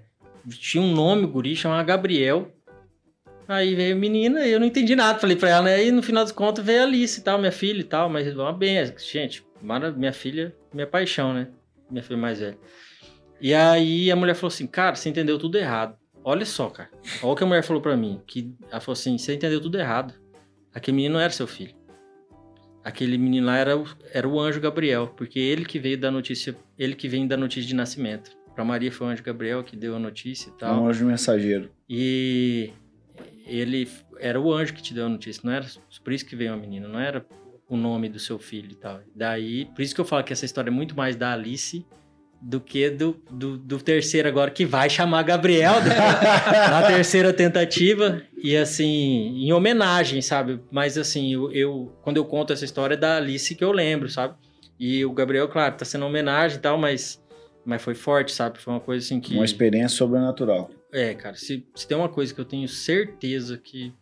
tinha 0.48 0.82
um 0.82 0.92
nome, 0.92 1.26
guri, 1.26 1.54
chamava 1.56 1.82
Gabriel. 1.82 2.50
Aí 3.48 3.74
veio 3.74 3.94
a 3.94 3.98
menina 3.98 4.46
e 4.46 4.52
eu 4.52 4.60
não 4.60 4.66
entendi 4.66 4.94
nada. 4.96 5.18
Falei 5.18 5.36
pra 5.36 5.48
ela, 5.50 5.62
né? 5.64 5.84
E 5.84 5.90
no 5.92 6.02
final 6.02 6.22
das 6.24 6.32
contas 6.32 6.64
veio 6.64 6.80
a 6.80 6.84
Alice 6.84 7.20
e 7.20 7.22
tal, 7.22 7.38
minha 7.38 7.52
filha 7.52 7.80
e 7.80 7.84
tal. 7.84 8.08
Mas 8.08 8.32
uma 8.34 8.52
bem, 8.52 8.76
gente, 8.98 9.44
mara- 9.60 9.90
minha 9.92 10.12
filha, 10.12 10.54
minha 10.72 10.86
paixão, 10.86 11.34
né? 11.34 11.48
Minha 11.90 12.02
filha 12.02 12.16
mais 12.18 12.38
velha. 12.40 12.56
E 13.40 13.52
aí 13.52 14.10
a 14.10 14.16
mulher 14.16 14.34
falou 14.34 14.48
assim, 14.48 14.66
cara, 14.66 14.94
você 14.94 15.08
entendeu 15.08 15.38
tudo 15.38 15.58
errado. 15.58 15.96
Olha 16.24 16.44
só, 16.46 16.68
cara. 16.70 16.88
Olha 17.22 17.32
o 17.32 17.36
que 17.36 17.42
a 17.42 17.46
mulher 17.46 17.62
falou 17.64 17.82
pra 17.82 17.96
mim. 17.96 18.20
Que 18.26 18.54
ela 18.70 18.80
falou 18.80 18.92
assim, 18.92 19.18
você 19.18 19.34
entendeu 19.34 19.60
tudo 19.60 19.76
errado. 19.78 20.14
Aquele 20.72 20.96
menino 20.96 21.14
não 21.14 21.20
era 21.20 21.32
seu 21.32 21.46
filho. 21.46 21.74
Aquele 22.84 23.16
menino 23.18 23.46
lá 23.46 23.56
era, 23.58 23.76
o- 23.76 23.86
era 24.12 24.26
o 24.28 24.40
anjo 24.40 24.60
Gabriel, 24.60 25.08
porque 25.16 25.38
ele 25.38 25.64
que 25.64 25.78
veio 25.78 25.98
dar 25.98 26.10
notícia, 26.10 26.56
ele 26.78 26.94
que 26.94 27.08
vem 27.08 27.26
dar 27.26 27.36
notícia 27.36 27.68
de 27.68 27.74
nascimento. 27.74 28.30
Pra 28.54 28.64
Maria 28.64 28.90
foi 28.92 29.06
o 29.06 29.10
anjo 29.10 29.22
Gabriel 29.22 29.62
que 29.62 29.76
deu 29.76 29.94
a 29.96 29.98
notícia 29.98 30.50
e 30.50 30.52
tal. 30.58 30.82
um 30.82 30.88
anjo 30.88 31.04
mensageiro. 31.06 31.70
E 31.88 32.70
ele 33.54 33.88
era 34.18 34.40
o 34.40 34.52
anjo 34.52 34.72
que 34.74 34.82
te 34.82 34.94
deu 34.94 35.06
a 35.06 35.08
notícia, 35.08 35.40
não 35.44 35.52
era 35.52 35.66
por 36.02 36.12
isso 36.12 36.24
que 36.26 36.34
veio 36.36 36.52
a 36.52 36.56
menina, 36.56 36.88
não 36.88 36.98
era 37.00 37.24
o 37.68 37.76
nome 37.76 38.08
do 38.08 38.18
seu 38.18 38.38
filho 38.38 38.70
e 38.72 38.74
tal. 38.74 39.00
Daí, 39.14 39.66
por 39.66 39.82
isso 39.82 39.94
que 39.94 40.00
eu 40.00 40.04
falo 40.04 40.22
que 40.24 40.32
essa 40.32 40.44
história 40.44 40.68
é 40.70 40.72
muito 40.72 40.96
mais 40.96 41.16
da 41.16 41.32
Alice 41.32 41.84
do 42.40 42.60
que 42.60 42.90
do, 42.90 43.16
do, 43.30 43.56
do 43.56 43.78
terceiro 43.78 44.26
agora, 44.28 44.50
que 44.50 44.64
vai 44.66 44.90
chamar 44.90 45.22
Gabriel 45.22 45.74
né? 45.80 45.94
na 46.70 46.82
terceira 46.88 47.32
tentativa. 47.32 48.20
E 48.36 48.56
assim, 48.56 49.44
em 49.46 49.52
homenagem, 49.52 50.20
sabe? 50.20 50.60
Mas 50.70 50.98
assim, 50.98 51.32
eu, 51.34 51.52
eu- 51.52 51.92
quando 52.02 52.16
eu 52.16 52.24
conto 52.24 52.52
essa 52.52 52.64
história 52.64 52.94
é 52.94 52.96
da 52.96 53.16
Alice 53.18 53.54
que 53.54 53.62
eu 53.62 53.70
lembro, 53.70 54.08
sabe? 54.08 54.34
E 54.78 55.04
o 55.04 55.12
Gabriel, 55.12 55.46
claro, 55.48 55.76
tá 55.76 55.84
sendo 55.84 56.04
homenagem 56.04 56.58
e 56.58 56.60
tal, 56.60 56.76
mas, 56.76 57.22
mas 57.64 57.80
foi 57.80 57.94
forte, 57.94 58.32
sabe? 58.32 58.58
Foi 58.58 58.74
uma 58.74 58.80
coisa 58.80 59.06
assim 59.06 59.20
que. 59.20 59.34
Uma 59.34 59.44
experiência 59.44 59.96
sobrenatural. 59.96 60.68
É, 60.92 61.14
cara, 61.14 61.34
se, 61.36 61.66
se 61.74 61.86
tem 61.88 61.96
uma 61.96 62.08
coisa 62.08 62.34
que 62.34 62.40
eu 62.40 62.44
tenho 62.44 62.68
certeza 62.68 63.56
que, 63.56 63.92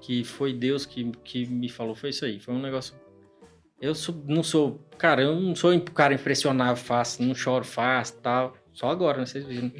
que 0.00 0.22
foi 0.24 0.52
Deus 0.52 0.86
que, 0.86 1.10
que 1.24 1.44
me 1.46 1.68
falou, 1.68 1.94
foi 1.94 2.10
isso 2.10 2.24
aí. 2.24 2.38
Foi 2.38 2.54
um 2.54 2.60
negócio. 2.62 2.94
Eu 3.80 3.94
sou- 3.94 4.22
não 4.28 4.42
sou. 4.42 4.78
Cara, 4.98 5.22
eu 5.22 5.34
não 5.40 5.54
sou 5.56 5.72
um 5.72 5.80
cara 5.80 6.14
impressionável 6.14 6.76
fácil, 6.76 7.24
não 7.24 7.34
choro 7.34 7.64
fácil 7.64 8.16
tal. 8.22 8.54
Só 8.72 8.88
agora, 8.88 9.18
né? 9.18 9.26
Vocês 9.26 9.44
viram. 9.44 9.72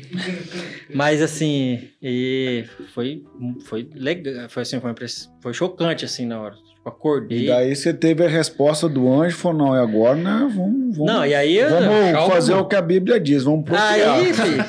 Mas 0.94 1.22
assim, 1.22 1.89
e 2.02 2.64
foi, 2.93 3.24
foi 3.64 3.89
legal. 3.94 4.48
Foi 4.48 4.62
assim, 4.62 4.81
foi, 4.81 4.94
foi 5.40 5.55
chocante 5.55 6.05
assim 6.05 6.27
na 6.27 6.40
hora. 6.40 6.56
Tipo, 6.56 6.89
acordei. 6.89 7.44
E 7.44 7.47
daí 7.47 7.77
você 7.77 7.94
teve 7.94 8.24
a 8.24 8.28
resposta 8.28 8.89
do 8.89 9.10
anjo 9.12 9.36
falou: 9.36 9.59
não, 9.59 9.77
e 9.77 9.78
agora 9.78 10.16
né, 10.16 10.51
vamos, 10.55 10.97
vamos, 10.97 11.12
Não, 11.12 11.24
e 11.24 11.35
aí. 11.35 11.56
eu- 11.56 11.70
vamos 11.70 12.27
fazer 12.35 12.55
o 12.55 12.64
que 12.64 12.74
a 12.74 12.82
Bíblia 12.82 13.20
diz, 13.20 13.44
vamos 13.44 13.64
procriar. 13.64 14.18
Aí, 14.18 14.32
filho, 14.35 14.64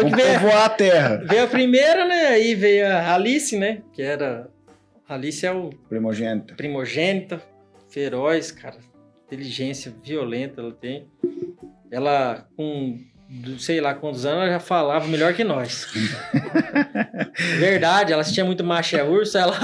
foi 0.00 0.10
que 0.10 0.16
veio, 0.16 0.40
povoar 0.40 0.64
a 0.64 0.68
terra. 0.68 1.16
veio 1.24 1.44
a 1.44 1.46
primeira, 1.46 2.04
né? 2.06 2.26
Aí 2.28 2.54
veio 2.54 2.86
a 2.86 3.14
Alice, 3.14 3.56
né? 3.56 3.82
Que 3.92 4.02
era. 4.02 4.48
Alice 5.08 5.44
é 5.46 5.52
o 5.52 5.70
Primogênita. 5.88 6.54
primogênita, 6.54 7.40
feroz, 7.88 8.50
cara. 8.50 8.76
Inteligência 9.26 9.94
violenta 10.02 10.60
ela 10.60 10.72
tem. 10.72 11.06
Ela, 11.90 12.46
com 12.56 12.98
sei 13.58 13.80
lá 13.80 13.94
quantos 13.94 14.24
anos, 14.24 14.42
ela 14.42 14.52
já 14.52 14.60
falava 14.60 15.06
melhor 15.06 15.32
que 15.34 15.42
nós. 15.44 15.86
Verdade, 17.58 18.12
ela 18.12 18.22
assistia 18.22 18.44
muito 18.44 18.62
Macha 18.64 19.04
Urso, 19.04 19.36
ela. 19.36 19.56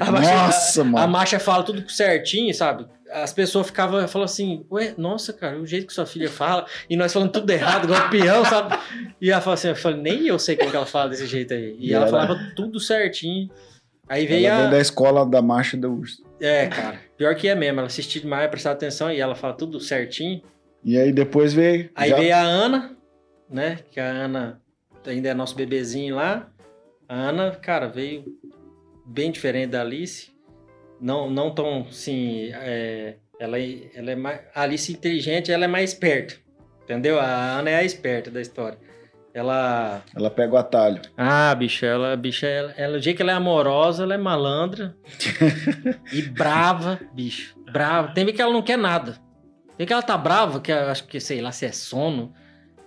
A 0.00 0.10
Nossa, 0.10 0.80
a 0.80 0.84
mano. 0.84 1.08
Macha 1.12 1.38
fala 1.38 1.62
tudo 1.62 1.88
certinho, 1.90 2.52
sabe? 2.54 2.86
As 3.22 3.32
pessoas 3.32 3.66
ficavam 3.68 4.06
falando 4.08 4.26
assim, 4.26 4.66
ué, 4.70 4.92
nossa, 4.98 5.32
cara, 5.32 5.58
o 5.60 5.66
jeito 5.66 5.86
que 5.86 5.92
sua 5.92 6.04
filha 6.04 6.28
fala, 6.28 6.66
e 6.90 6.96
nós 6.96 7.12
falando 7.12 7.30
tudo 7.30 7.48
errado, 7.50 7.84
igual 7.84 8.10
peão, 8.10 8.44
sabe? 8.44 8.76
E 9.20 9.30
ela 9.30 9.40
falou 9.40 9.54
assim, 9.54 9.68
eu 9.68 9.76
falei, 9.76 10.00
nem 10.00 10.26
eu 10.26 10.38
sei 10.38 10.56
como 10.56 10.70
que 10.70 10.76
ela 10.76 10.84
fala 10.86 11.10
desse 11.10 11.26
jeito 11.26 11.54
aí. 11.54 11.76
E, 11.78 11.90
E 11.90 11.94
ela 11.94 12.06
ela- 12.08 12.10
falava 12.26 12.52
tudo 12.56 12.80
certinho. 12.80 13.48
Aí 14.08 14.26
veio 14.26 14.48
Ela 14.48 14.66
a. 14.66 14.70
da 14.70 14.78
escola 14.80 15.24
da 15.24 15.40
marcha 15.40 15.76
do 15.76 15.90
urso. 15.92 16.22
É, 16.40 16.66
cara. 16.66 16.98
Pior 17.16 17.34
que 17.36 17.48
é 17.48 17.54
mesmo. 17.54 17.78
Ela 17.80 17.86
assistiu 17.86 18.20
demais, 18.20 18.50
prestava 18.50 18.74
atenção 18.74 19.10
e 19.10 19.18
ela 19.20 19.34
fala 19.34 19.54
tudo 19.54 19.80
certinho. 19.80 20.42
E 20.84 20.98
aí 20.98 21.10
depois 21.12 21.54
veio. 21.54 21.88
Aí 21.94 22.10
já- 22.10 22.16
veio 22.16 22.34
a 22.34 22.40
Ana, 22.42 22.96
né? 23.48 23.78
Que 23.90 23.98
a 24.00 24.04
Ana 24.10 24.60
ainda 25.06 25.28
é 25.30 25.34
nosso 25.34 25.54
bebezinho 25.54 26.16
lá. 26.16 26.50
A 27.08 27.14
Ana, 27.14 27.52
cara, 27.52 27.86
veio 27.86 28.24
bem 29.06 29.30
diferente 29.30 29.70
da 29.70 29.80
Alice. 29.80 30.33
Não, 31.04 31.28
não 31.28 31.50
tão, 31.54 31.86
assim... 31.90 32.50
é, 32.54 33.16
ela, 33.38 33.58
é- 33.58 33.90
ela 33.94 34.10
é 34.10 34.16
mais... 34.16 34.40
A 34.54 34.62
Alice 34.62 34.90
inteligente, 34.90 35.52
ela 35.52 35.66
é 35.66 35.68
mais 35.68 35.90
esperta. 35.90 36.36
Entendeu? 36.82 37.20
A 37.20 37.58
Ana 37.58 37.68
é 37.68 37.76
a 37.76 37.84
esperta 37.84 38.30
da 38.30 38.40
história. 38.40 38.78
Ela... 39.34 40.02
Ela 40.16 40.30
pega 40.30 40.54
o 40.54 40.56
atalho. 40.56 41.02
Ah, 41.14 41.54
bicho, 41.54 41.84
ela, 41.84 42.16
bicho, 42.16 42.46
ela, 42.46 42.72
ela, 42.76 42.96
o 42.96 43.00
jeito 43.00 43.16
que 43.16 43.22
ela 43.22 43.32
é 43.32 43.34
amorosa, 43.34 44.04
ela 44.04 44.14
é 44.14 44.16
malandra 44.16 44.96
e 46.10 46.22
brava, 46.22 46.98
bicho, 47.12 47.54
brava. 47.70 48.14
Tem 48.14 48.24
que 48.32 48.40
ela 48.40 48.52
não 48.52 48.62
quer 48.62 48.78
nada. 48.78 49.18
Tem 49.76 49.86
que 49.86 49.92
ela 49.92 50.02
tá 50.02 50.16
brava, 50.16 50.58
que 50.58 50.72
eu 50.72 50.88
acho 50.88 51.04
que, 51.04 51.20
sei 51.20 51.42
lá, 51.42 51.52
se 51.52 51.66
é 51.66 51.72
sono. 51.72 52.32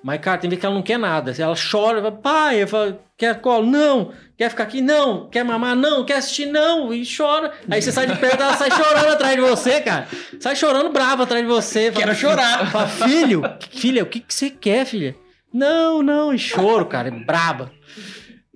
Mas, 0.03 0.19
cara, 0.21 0.37
tem 0.37 0.49
vez 0.49 0.59
que 0.59 0.65
ela 0.65 0.75
não 0.75 0.81
quer 0.81 0.97
nada. 0.97 1.33
Ela 1.37 1.55
chora, 1.55 2.01
fala, 2.01 2.11
pai, 2.11 2.63
eu 2.63 2.67
falo, 2.67 2.99
quer 3.17 3.41
colo? 3.41 3.65
Não. 3.65 4.11
Quer 4.37 4.49
ficar 4.49 4.63
aqui? 4.63 4.81
Não. 4.81 5.29
Quer 5.29 5.43
mamar? 5.43 5.75
Não. 5.75 6.05
Quer 6.05 6.17
assistir? 6.17 6.45
Não. 6.45 6.93
E 6.93 7.03
chora. 7.05 7.51
Aí 7.69 7.81
você 7.81 7.91
sai 7.91 8.07
de 8.07 8.15
perto, 8.15 8.41
ela 8.41 8.55
sai 8.55 8.71
chorando 8.71 9.13
atrás 9.13 9.35
de 9.35 9.41
você, 9.41 9.81
cara. 9.81 10.07
Sai 10.39 10.55
chorando 10.55 10.91
brava 10.91 11.23
atrás 11.23 11.43
de 11.43 11.49
você. 11.49 11.91
Fala, 11.91 12.05
Quero 12.05 12.15
chorar. 12.15 12.71
Fala, 12.71 12.87
filho, 12.87 13.41
filha, 13.71 14.03
o 14.03 14.05
que, 14.05 14.19
que 14.19 14.33
você 14.33 14.49
quer, 14.49 14.85
filha? 14.85 15.15
Não, 15.53 16.03
não, 16.03 16.33
e 16.33 16.37
choro, 16.37 16.85
cara, 16.85 17.07
é 17.07 17.11
braba. 17.11 17.71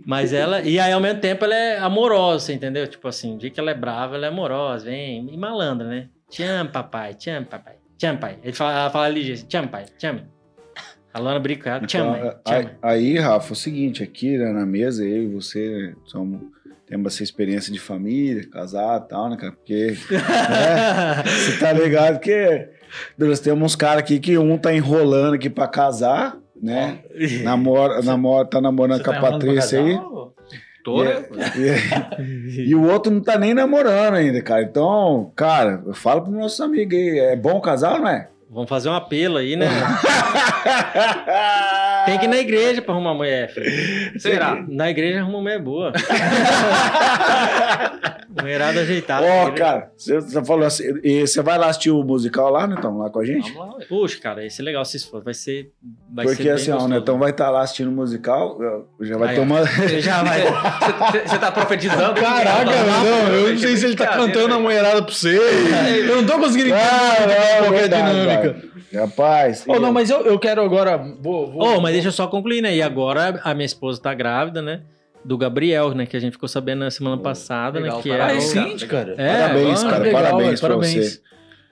Mas 0.05 0.33
ela, 0.33 0.61
e 0.61 0.79
aí 0.79 0.91
ao 0.91 0.99
mesmo 0.99 1.19
tempo 1.19 1.45
ela 1.45 1.55
é 1.55 1.77
amorosa, 1.79 2.45
você 2.45 2.53
entendeu? 2.53 2.87
Tipo 2.87 3.07
assim, 3.07 3.35
o 3.35 3.37
dia 3.37 3.49
que 3.49 3.59
ela 3.59 3.71
é 3.71 3.73
brava, 3.73 4.15
ela 4.15 4.25
é 4.25 4.29
amorosa, 4.29 4.85
vem, 4.85 5.27
e 5.31 5.37
malandra, 5.37 5.87
né? 5.87 6.09
Amo, 6.39 6.71
papai, 6.71 7.15
amo, 7.27 7.45
papai, 7.45 7.75
amo, 8.03 8.19
pai. 8.19 8.39
Ele 8.43 8.53
fala, 8.53 8.79
ela 8.79 8.89
fala 8.89 9.09
ligeiro, 9.09 9.43
te 9.43 9.57
amo, 9.57 9.67
pai, 9.67 9.85
te 9.85 10.07
amo. 11.13 11.13
A 11.13 11.19
Lana 11.19 11.39
brinca, 11.39 11.63
com 11.63 11.69
ela, 11.69 11.87
te 11.87 11.97
Então, 11.97 12.13
te 12.43 12.53
aí, 12.53 12.69
aí, 12.81 13.17
Rafa, 13.17 13.49
é 13.49 13.53
o 13.53 13.55
seguinte, 13.55 14.03
aqui 14.03 14.37
né, 14.37 14.51
na 14.51 14.65
mesa, 14.65 15.03
eu 15.05 15.23
e 15.23 15.27
você 15.27 15.93
somos, 16.05 16.41
temos 16.85 17.13
essa 17.13 17.23
experiência 17.23 17.71
de 17.71 17.79
família, 17.79 18.47
casar 18.49 19.01
e 19.01 19.09
tal, 19.09 19.29
né, 19.29 19.37
cara? 19.37 19.51
Porque 19.51 19.97
né, 20.09 21.23
você 21.25 21.57
tá 21.59 21.73
ligado 21.73 22.19
que 22.19 22.67
nós 23.17 23.39
temos 23.39 23.63
uns 23.63 23.75
caras 23.75 23.99
aqui 23.99 24.19
que 24.19 24.37
um 24.37 24.57
tá 24.57 24.73
enrolando 24.73 25.35
aqui 25.35 25.49
pra 25.49 25.67
casar, 25.67 26.37
né? 26.61 26.99
Namora, 27.43 28.01
namora, 28.01 28.45
tá 28.47 28.61
namorando 28.61 28.97
Você 28.99 29.03
com 29.03 29.11
a 29.11 29.13
tá 29.15 29.21
Patrícia 29.21 29.79
aí. 29.79 29.99
Tô, 30.83 31.03
E- 31.03 31.07
né? 31.07 31.25
E, 32.57 32.69
e 32.69 32.75
o 32.75 32.89
outro 32.89 33.11
não 33.11 33.21
tá 33.21 33.37
nem 33.37 33.53
namorando 33.53 34.15
ainda, 34.15 34.41
cara. 34.41 34.63
Então, 34.63 35.31
cara, 35.35 35.83
eu 35.85 35.93
falo 35.93 36.21
pros 36.21 36.35
nossos 36.35 36.59
amigos 36.59 36.93
aí, 36.97 37.19
é 37.19 37.35
bom 37.35 37.59
casar 37.61 37.93
ou 37.93 37.99
não 37.99 38.07
é? 38.07 38.29
Vamos 38.51 38.67
fazer 38.67 38.89
um 38.89 38.93
apelo 38.93 39.37
aí, 39.37 39.55
né? 39.55 39.67
Tem 42.05 42.17
que 42.19 42.25
ir 42.25 42.29
na 42.29 42.37
igreja 42.37 42.81
pra 42.81 42.93
arrumar 42.93 43.13
mulher, 43.13 43.49
filho. 43.53 44.19
Será? 44.19 44.63
Na 44.67 44.89
igreja 44.89 45.21
arruma 45.21 45.41
mulher 45.41 45.61
boa. 45.61 45.91
Mulherada 48.41 48.79
ajeitada. 48.81 49.25
Ó, 49.25 49.51
cara, 49.51 49.91
você, 49.97 50.15
você 50.21 50.43
falou 50.45 50.65
assim, 50.65 50.83
e 51.03 51.21
você 51.27 51.41
vai 51.41 51.57
lá 51.57 51.67
assistir 51.67 51.91
o 51.91 52.01
musical 52.01 52.49
lá, 52.49 52.65
Netão, 52.65 52.97
lá 52.97 53.09
com 53.09 53.19
a 53.19 53.25
gente? 53.25 53.51
Vamos 53.51 53.79
lá. 53.79 53.85
Puxa, 53.87 54.19
cara, 54.21 54.45
esse 54.45 54.61
é 54.61 54.63
legal 54.63 54.85
se 54.85 55.05
for. 55.05 55.21
Vai 55.21 55.33
ser. 55.33 55.69
Vai 56.09 56.25
Porque 56.25 56.43
ser 56.43 56.49
assim, 56.51 56.71
ó, 56.71 56.75
o 56.75 56.77
gostoso. 56.77 56.93
Netão 56.93 57.19
vai 57.19 57.31
estar 57.31 57.49
lá 57.49 57.61
assistindo 57.61 57.89
o 57.89 57.91
musical, 57.91 58.57
já 59.01 59.17
vai 59.17 59.29
Aí, 59.29 59.35
tomar. 59.35 59.65
Você 59.67 59.99
já 60.01 60.23
vai. 60.23 60.41
Você 61.25 61.37
tá 61.37 61.51
profetizando? 61.51 62.13
Caraca, 62.21 62.63
não, 62.65 63.27
eu 63.33 63.51
não 63.51 63.57
sei 63.57 63.75
se 63.75 63.85
ele 63.85 63.95
tá 63.95 64.07
cantando 64.07 64.53
a 64.53 64.59
mulherada 64.59 65.03
pra 65.03 65.13
você. 65.13 65.37
Eu 66.07 66.15
não 66.17 66.25
tô 66.25 66.39
conseguindo 66.39 66.69
entender 66.69 66.85
não, 66.85 67.15
qual 67.17 67.27
que 67.27 67.33
é 67.33 67.67
a 67.67 67.71
verdade, 67.71 68.11
dinâmica. 68.11 68.53
vai. 68.53 68.70
Rapaz. 68.93 69.63
Oh, 69.67 69.79
não, 69.79 69.91
mas 69.93 70.09
eu, 70.09 70.25
eu 70.25 70.37
quero 70.39 70.61
agora. 70.63 70.97
Vou, 70.97 71.51
vou, 71.51 71.61
Oh, 71.77 71.79
mas 71.81 71.93
deixa 71.93 72.09
eu 72.09 72.11
só 72.11 72.27
concluir, 72.27 72.61
né? 72.61 72.75
E 72.75 72.81
agora 72.81 73.39
a 73.43 73.53
minha 73.53 73.65
esposa 73.65 74.01
tá 74.01 74.13
grávida, 74.13 74.61
né? 74.61 74.81
Do 75.23 75.37
Gabriel, 75.37 75.93
né? 75.93 76.05
Que 76.05 76.17
a 76.17 76.19
gente 76.19 76.33
ficou 76.33 76.49
sabendo 76.49 76.79
na 76.79 76.91
semana 76.91 77.17
passada, 77.17 77.79
legal, 77.79 77.97
né? 77.97 78.03
Que 78.03 78.09
parabéns. 78.09 78.55
é 78.55 78.59
o- 78.59 78.63
recente, 78.63 78.87
cara. 78.87 79.15
É, 79.17 79.41
parabéns, 79.41 79.83
cara. 79.83 79.97
legal, 79.99 80.21
parabéns 80.21 80.47
velho, 80.47 80.59
pra 80.59 80.69
parabéns. 80.69 80.93
você. 81.13 81.21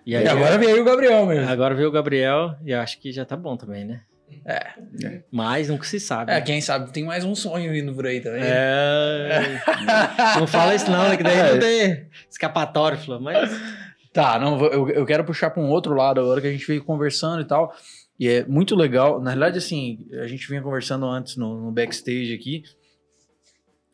E 0.05 0.11
E 0.11 0.15
aí, 0.15 0.27
agora 0.27 0.57
veio 0.57 0.81
o 0.81 0.83
Gabriel 0.85 1.25
mesmo. 1.25 1.49
agora 1.49 1.75
veio 1.75 1.87
o 1.89 1.91
Gabriel 1.91 2.55
e 2.65 2.71
eu 2.71 2.79
acho 2.79 2.99
que 2.99 3.11
já 3.11 3.25
tá 3.25 3.35
bom 3.35 3.57
também, 3.57 3.85
né? 3.85 4.01
É. 4.45 4.67
Mas 5.31 5.69
nunca 5.69 5.83
se 5.85 5.99
sabe. 5.99 6.31
É, 6.31 6.35
né? 6.35 6.41
quem 6.41 6.61
sabe 6.61 6.91
tem 6.91 7.03
mais 7.03 7.25
um 7.25 7.35
sonho 7.35 7.71
vindo 7.71 7.93
por 7.93 8.05
aí 8.07 8.19
também. 8.21 8.41
É. 8.43 9.59
Não 10.39 10.47
fala 10.47 10.73
isso, 10.75 10.89
não, 10.89 11.09
né? 11.09 11.17
Que 11.17 11.23
daí 11.23 11.37
É. 11.37 11.51
não 11.51 11.59
tem 11.59 12.05
escapatório, 12.29 12.97
falou. 12.97 13.19
Mas. 13.19 13.49
Tá, 14.11 14.39
não, 14.39 14.59
eu, 14.65 14.89
eu 14.89 15.05
quero 15.05 15.23
puxar 15.23 15.51
para 15.51 15.61
um 15.61 15.69
outro 15.69 15.93
lado 15.93 16.19
agora 16.19 16.41
que 16.41 16.47
a 16.47 16.51
gente 16.51 16.65
veio 16.65 16.83
conversando 16.83 17.41
e 17.41 17.45
tal. 17.45 17.73
E 18.19 18.27
é 18.27 18.45
muito 18.45 18.75
legal. 18.75 19.21
Na 19.21 19.29
realidade, 19.29 19.57
assim, 19.59 20.05
a 20.21 20.27
gente 20.27 20.47
vinha 20.47 20.61
conversando 20.61 21.05
antes 21.05 21.35
no, 21.37 21.61
no 21.61 21.71
backstage 21.71 22.33
aqui. 22.33 22.63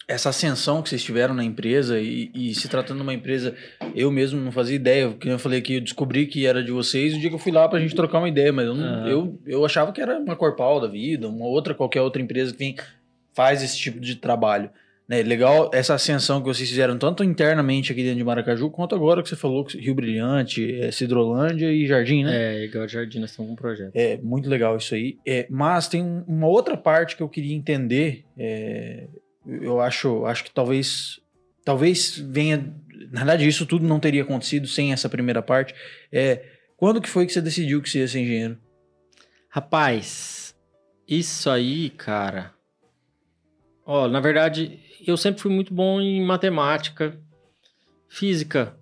Essa 0.07 0.29
ascensão 0.29 0.83
que 0.83 0.89
vocês 0.89 1.03
tiveram 1.03 1.33
na 1.33 1.43
empresa 1.43 1.99
e, 1.99 2.31
e 2.33 2.53
se 2.53 2.67
tratando 2.69 2.97
de 2.97 3.03
uma 3.03 3.13
empresa, 3.13 3.55
eu 3.95 4.11
mesmo 4.11 4.39
não 4.39 4.51
fazia 4.51 4.75
ideia. 4.75 5.09
Porque 5.09 5.29
eu 5.29 5.39
falei 5.39 5.61
que 5.61 5.75
eu 5.75 5.81
descobri 5.81 6.27
que 6.27 6.45
era 6.45 6.63
de 6.63 6.71
vocês 6.71 7.13
o 7.15 7.19
dia 7.19 7.29
que 7.29 7.35
eu 7.35 7.39
fui 7.39 7.51
lá 7.51 7.67
pra 7.67 7.79
gente 7.79 7.95
trocar 7.95 8.19
uma 8.19 8.29
ideia, 8.29 8.53
mas 8.53 8.65
eu, 8.67 8.75
não- 8.75 8.85
Aham. 8.85 9.07
eu, 9.07 9.39
eu 9.45 9.65
achava 9.65 9.91
que 9.91 9.99
era 10.01 10.17
uma 10.19 10.35
Corpal 10.35 10.79
da 10.79 10.87
vida, 10.87 11.27
uma 11.27 11.45
outra, 11.47 11.73
qualquer 11.73 12.01
outra 12.01 12.21
empresa 12.21 12.51
que 12.51 12.59
vem 12.59 12.75
faz 13.33 13.63
esse 13.63 13.77
tipo 13.77 13.99
de 13.99 14.15
trabalho. 14.15 14.69
Né? 15.07 15.21
Legal 15.21 15.69
essa 15.73 15.93
ascensão 15.93 16.41
que 16.41 16.47
vocês 16.47 16.67
fizeram 16.67 16.97
tanto 16.97 17.23
internamente 17.23 17.91
aqui 17.91 18.01
dentro 18.01 18.17
de 18.17 18.23
Maracaju, 18.23 18.69
quanto 18.71 18.95
agora 18.95 19.21
que 19.21 19.29
você 19.29 19.35
falou 19.35 19.63
que 19.63 19.77
Rio 19.77 19.93
Brilhante, 19.93 20.79
é, 20.79 20.91
Cidrolândia 20.91 21.71
e 21.71 21.85
Jardim, 21.85 22.23
né? 22.23 22.35
É, 22.35 22.65
igual 22.65 22.87
Jardim, 22.87 23.19
nós 23.19 23.29
estamos 23.29 23.49
com 23.49 23.53
um 23.53 23.55
projeto. 23.55 23.91
É 23.93 24.17
muito 24.17 24.49
legal 24.49 24.75
isso 24.77 24.95
aí. 24.95 25.17
É, 25.25 25.45
mas 25.49 25.87
tem 25.87 26.01
uma 26.27 26.47
outra 26.47 26.75
parte 26.75 27.15
que 27.15 27.21
eu 27.21 27.29
queria 27.29 27.55
entender. 27.55 28.25
é, 28.37 29.07
eu 29.45 29.79
acho, 29.79 30.25
acho 30.25 30.43
que 30.43 30.51
talvez, 30.51 31.19
talvez 31.63 32.17
venha. 32.17 32.73
Na 33.11 33.19
verdade, 33.19 33.47
isso 33.47 33.65
tudo 33.65 33.85
não 33.85 33.99
teria 33.99 34.23
acontecido 34.23 34.67
sem 34.67 34.91
essa 34.91 35.07
primeira 35.07 35.41
parte. 35.41 35.75
É, 36.11 36.43
quando 36.75 36.99
que 36.99 37.09
foi 37.09 37.25
que 37.25 37.33
você 37.33 37.41
decidiu 37.41 37.81
que 37.81 37.89
você 37.89 37.99
ia 37.99 38.07
ser 38.07 38.19
engenheiro? 38.21 38.57
Rapaz, 39.49 40.55
isso 41.07 41.49
aí, 41.49 41.89
cara. 41.91 42.53
Ó, 43.85 44.07
na 44.07 44.19
verdade, 44.19 44.79
eu 45.05 45.15
sempre 45.15 45.41
fui 45.41 45.51
muito 45.51 45.73
bom 45.73 46.01
em 46.01 46.21
matemática, 46.23 47.17
física. 48.09 48.75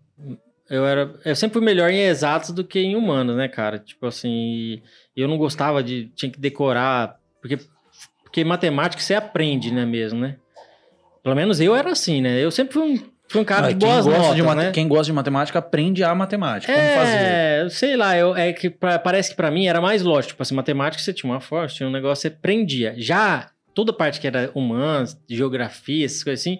Eu 0.69 0.85
era, 0.85 1.13
eu 1.25 1.35
sempre 1.35 1.53
fui 1.55 1.65
melhor 1.65 1.89
em 1.89 1.99
exatos 2.01 2.51
do 2.51 2.63
que 2.63 2.79
em 2.79 2.95
humanos, 2.95 3.35
né, 3.35 3.47
cara? 3.47 3.77
Tipo 3.79 4.05
assim, 4.07 4.81
eu 5.15 5.27
não 5.27 5.37
gostava 5.37 5.83
de 5.83 6.07
tinha 6.15 6.31
que 6.31 6.39
decorar, 6.39 7.17
porque 7.41 7.57
porque 8.23 8.43
matemática 8.43 8.99
você 9.01 9.13
aprende, 9.13 9.71
né, 9.71 9.85
mesmo, 9.85 10.19
né? 10.19 10.37
Pelo 11.21 11.35
menos 11.35 11.61
eu 11.61 11.75
era 11.75 11.91
assim, 11.91 12.19
né? 12.21 12.43
Eu 12.43 12.49
sempre 12.49 12.73
fui 12.73 12.81
um, 12.93 12.97
fui 13.29 13.41
um 13.41 13.45
cara 13.45 13.67
Ah, 13.67 13.71
de 13.71 13.75
boas 13.75 14.05
gosta 14.05 14.35
notas, 14.35 14.35
de 14.35 14.55
né? 14.65 14.71
quem 14.71 14.87
gosta 14.87 15.05
de 15.05 15.13
matemática 15.13 15.59
aprende 15.59 16.03
a 16.03 16.15
matemática. 16.15 16.71
É, 16.71 17.67
sei 17.69 17.95
lá, 17.95 18.17
eu, 18.17 18.35
é 18.35 18.51
que 18.51 18.69
pra- 18.71 18.97
parece 18.97 19.29
que 19.31 19.35
pra 19.35 19.51
mim 19.51 19.67
era 19.67 19.79
mais 19.79 20.01
lógico. 20.01 20.29
Tipo 20.33 20.41
assim, 20.41 20.55
matemática 20.55 21.03
você 21.03 21.13
tinha 21.13 21.31
uma 21.31 21.39
força, 21.39 21.75
tinha 21.75 21.87
um 21.87 21.91
negócio, 21.91 22.23
você 22.23 22.29
prendia. 22.31 22.95
Já 22.97 23.51
toda 23.73 23.91
a 23.91 23.95
parte 23.95 24.19
que 24.19 24.27
era 24.27 24.51
humanas, 24.53 25.19
geografia, 25.29 26.05
essas 26.05 26.23
coisas 26.23 26.41
assim, 26.41 26.59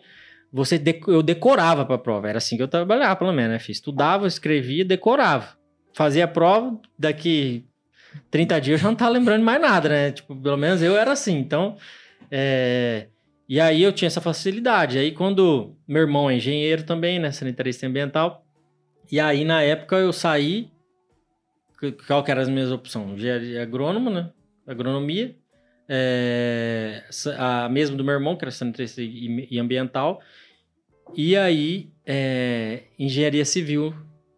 você 0.51 0.77
de- 0.77 1.01
eu 1.07 1.23
decorava 1.23 1.85
pra 1.85 1.97
prova. 1.97 2.29
Era 2.29 2.37
assim 2.37 2.55
que 2.57 2.63
eu 2.63 2.67
trabalhava, 2.67 3.15
pelo 3.15 3.33
menos, 3.33 3.51
né? 3.51 3.59
Fiz, 3.59 3.77
estudava, 3.77 4.27
escrevia, 4.27 4.85
decorava. 4.85 5.57
Fazia 5.93 6.25
a 6.25 6.27
prova, 6.27 6.79
daqui 6.97 7.65
30 8.29 8.59
dias 8.59 8.79
eu 8.79 8.83
já 8.83 8.89
não 8.89 8.95
tava 8.95 9.11
lembrando 9.11 9.43
mais 9.43 9.59
nada, 9.61 9.89
né? 9.89 10.11
Tipo, 10.11 10.35
pelo 10.35 10.57
menos 10.57 10.81
eu 10.81 10.95
era 10.97 11.11
assim. 11.11 11.37
Então, 11.37 11.77
é, 12.31 13.07
E 13.49 13.59
aí 13.59 13.83
eu 13.83 13.91
tinha 13.91 14.07
essa 14.07 14.21
facilidade. 14.21 14.97
Aí 14.97 15.11
quando 15.11 15.75
meu 15.87 16.01
irmão 16.03 16.29
é 16.29 16.35
engenheiro 16.35 16.83
também, 16.83 17.19
né? 17.19 17.31
Sanitarista 17.31 17.85
ambiental. 17.85 18.45
E 19.11 19.19
aí 19.19 19.43
na 19.43 19.61
época 19.61 19.97
eu 19.97 20.13
saí. 20.13 20.71
Qual 22.07 22.23
que 22.23 22.31
eram 22.31 22.41
as 22.41 22.49
minhas 22.49 22.71
opções? 22.71 23.21
Agrônomo, 23.61 24.09
né? 24.09 24.29
Agronomia. 24.65 25.35
É, 25.87 27.03
a 27.37 27.67
mesma 27.69 27.95
do 27.95 28.03
meu 28.03 28.13
irmão, 28.13 28.35
que 28.35 28.43
era 28.43 28.51
sanitarista 28.51 29.01
e, 29.01 29.47
e 29.51 29.59
ambiental. 29.59 30.21
E 31.15 31.35
aí, 31.35 31.89
é, 32.05 32.83
engenharia 32.97 33.45
civil, 33.45 33.93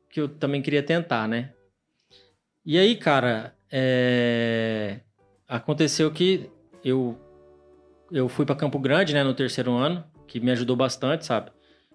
que 0.10 0.20
eu 0.20 0.28
também 0.28 0.62
queria 0.62 0.84
tentar, 0.84 1.28
né? 1.28 1.52
E 2.66 2.78
aí, 2.78 2.96
cara, 2.96 3.54
é, 3.72 5.00
aconteceu 5.48 6.10
que 6.12 6.50
eu, 6.84 7.18
eu 8.12 8.28
fui 8.28 8.46
para 8.46 8.56
Campo 8.56 8.80
Grande, 8.80 9.14
né, 9.14 9.24
no 9.24 9.34
terceiro 9.34 9.72
ano, 9.74 10.04
que 10.28 10.40
me 10.40 10.52
ajudou 10.52 10.76
bastante, 10.76 11.26
sabe? 11.26 11.52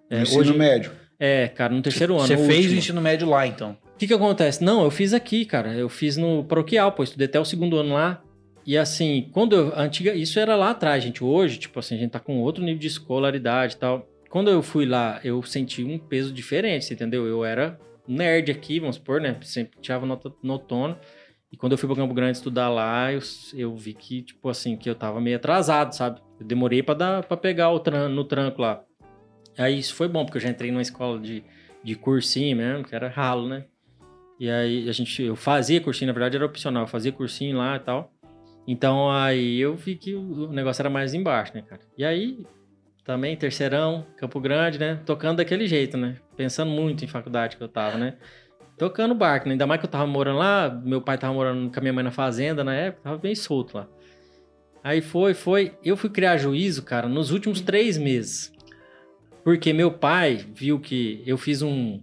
É, 0.09 0.23
Ensino 0.23 0.55
médio. 0.55 0.93
é, 1.19 1.49
cara, 1.49 1.73
no 1.73 1.83
terceiro 1.83 2.17
ano. 2.17 2.27
Você 2.27 2.37
fez 2.37 2.49
último. 2.49 2.75
o 2.75 2.79
ensino 2.79 3.01
médio 3.01 3.29
lá, 3.29 3.47
então. 3.47 3.77
O 3.95 3.99
que 3.99 4.07
que 4.07 4.15
acontece? 4.15 4.65
Não, 4.65 4.85
eu 4.85 4.91
fiz 4.91 5.13
aqui, 5.13 5.45
cara. 5.45 5.75
Eu 5.75 5.89
fiz 5.89 6.17
no 6.17 6.43
paroquial, 6.45 6.93
pô. 6.93 7.03
Estudei 7.03 7.27
até 7.27 7.39
o 7.39 7.45
segundo 7.45 7.77
ano 7.77 7.95
lá. 7.95 8.23
E 8.71 8.79
assim, 8.79 9.29
quando 9.33 9.57
eu... 9.57 9.77
Antiga... 9.77 10.15
Isso 10.15 10.39
era 10.39 10.55
lá 10.55 10.71
atrás, 10.71 11.03
gente. 11.03 11.25
Hoje, 11.25 11.59
tipo 11.59 11.77
assim, 11.81 11.97
a 11.97 11.99
gente 11.99 12.13
tá 12.13 12.21
com 12.21 12.41
outro 12.41 12.63
nível 12.63 12.79
de 12.79 12.87
escolaridade 12.87 13.75
e 13.75 13.79
tal. 13.79 14.09
Quando 14.29 14.49
eu 14.49 14.63
fui 14.63 14.87
lá, 14.87 15.21
eu 15.25 15.43
senti 15.43 15.83
um 15.83 15.99
peso 15.99 16.33
diferente, 16.33 16.93
entendeu? 16.93 17.27
Eu 17.27 17.45
era 17.45 17.81
nerd 18.07 18.49
aqui, 18.49 18.79
vamos 18.79 18.95
supor, 18.95 19.21
né? 19.21 19.37
Sempre 19.43 19.77
tirava 19.81 20.07
nota 20.07 20.33
notona. 20.41 20.97
E 21.51 21.57
quando 21.57 21.73
eu 21.73 21.79
fui 21.79 21.89
pra 21.89 21.97
Campo 21.97 22.15
Grande 22.15 22.37
estudar 22.37 22.69
lá, 22.69 23.13
eu, 23.13 23.19
eu 23.55 23.75
vi 23.75 23.93
que, 23.93 24.23
tipo 24.23 24.49
assim, 24.49 24.77
que 24.77 24.89
eu 24.89 24.95
tava 24.95 25.21
meio 25.21 25.35
atrasado, 25.35 25.93
sabe? 25.93 26.21
Eu 26.39 26.47
demorei 26.47 26.81
pra, 26.81 26.95
dar, 26.95 27.25
pra 27.25 27.37
pegar 27.37 27.73
o 27.73 27.81
tran, 27.81 28.09
no 28.09 28.23
tranco 28.23 28.63
lá. 28.63 28.85
Aí 29.59 29.81
isso 29.81 29.97
foi 29.97 30.07
bom, 30.07 30.25
porque 30.25 30.39
eu 30.39 30.43
já 30.43 30.49
entrei 30.49 30.71
numa 30.71 30.81
escola 30.81 31.19
de, 31.19 31.43
de 31.83 31.97
cursinho 31.97 32.57
mesmo, 32.57 32.85
que 32.85 32.95
era 32.95 33.09
ralo, 33.09 33.49
né? 33.49 33.65
E 34.39 34.49
aí 34.49 34.89
a 34.89 34.93
gente, 34.93 35.25
eu 35.25 35.35
fazia 35.35 35.81
cursinho, 35.81 36.07
na 36.07 36.13
verdade 36.13 36.37
era 36.37 36.47
opcional, 36.47 36.85
eu 36.85 36.89
fazia 36.89 37.11
cursinho 37.11 37.59
lá 37.59 37.75
e 37.75 37.81
tal. 37.81 38.13
Então 38.67 39.11
aí 39.11 39.59
eu 39.59 39.75
vi 39.75 39.97
que 39.97 40.15
o 40.15 40.53
negócio 40.53 40.83
era 40.83 40.91
mais 40.91 41.15
embaixo, 41.15 41.53
né, 41.55 41.63
cara? 41.63 41.81
E 41.97 42.05
aí 42.05 42.45
também 43.05 43.37
terceirão, 43.37 44.07
Campo 44.17 44.41
Grande, 44.41 44.79
né? 44.79 45.01
Tocando 45.05 45.39
daquele 45.39 45.67
jeito, 45.67 45.97
né? 45.97 46.17
Pensando 46.37 46.71
muito 46.71 47.05
em 47.05 47.09
faculdade 47.09 47.57
que 47.57 47.63
eu 47.63 47.69
tava, 47.69 47.99
né? 47.99 48.17
Tocando 48.79 49.15
barco, 49.15 49.47
né? 49.47 49.53
Ainda 49.53 49.67
mais 49.67 49.81
que 49.81 49.87
eu 49.87 49.91
tava 49.91 50.07
morando 50.07 50.39
lá, 50.39 50.71
meu 50.85 51.01
pai 51.01 51.19
tava 51.19 51.35
morando 51.35 51.71
com 51.71 51.79
a 51.79 51.83
minha 51.83 51.93
mãe 51.93 52.05
na 52.05 52.11
fazenda 52.11 52.63
na 52.63 52.75
época, 52.75 53.03
tava 53.03 53.19
bem 53.19 53.35
solto 53.35 53.77
lá. 53.77 53.89
Aí 54.83 55.01
foi, 55.01 55.35
foi. 55.35 55.75
Eu 55.85 55.97
fui 55.97 56.09
criar 56.09 56.37
juízo, 56.37 56.83
cara, 56.83 57.09
nos 57.09 57.31
últimos 57.31 57.61
três 57.61 57.99
meses. 57.99 58.53
Porque 59.45 59.73
meu 59.73 59.91
pai 59.93 60.47
viu 60.55 60.79
que 60.79 61.23
eu 61.27 61.37
fiz 61.37 61.63
um. 61.63 62.03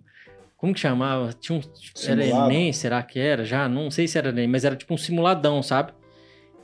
Como 0.56 0.74
que 0.74 0.80
chamava? 0.80 1.34
Tinha 1.34 1.58
um. 1.58 1.62
Era 2.06 2.24
Simulado? 2.24 2.52
Enem, 2.52 2.74
será 2.74 3.02
que 3.02 3.20
era? 3.20 3.46
Já? 3.46 3.68
Não 3.70 3.90
sei 3.90 4.08
se 4.08 4.18
era 4.18 4.30
Enem, 4.30 4.48
mas 4.48 4.66
era 4.66 4.76
tipo 4.76 4.94
um 4.94 4.98
simuladão, 4.98 5.64
sabe? 5.64 5.94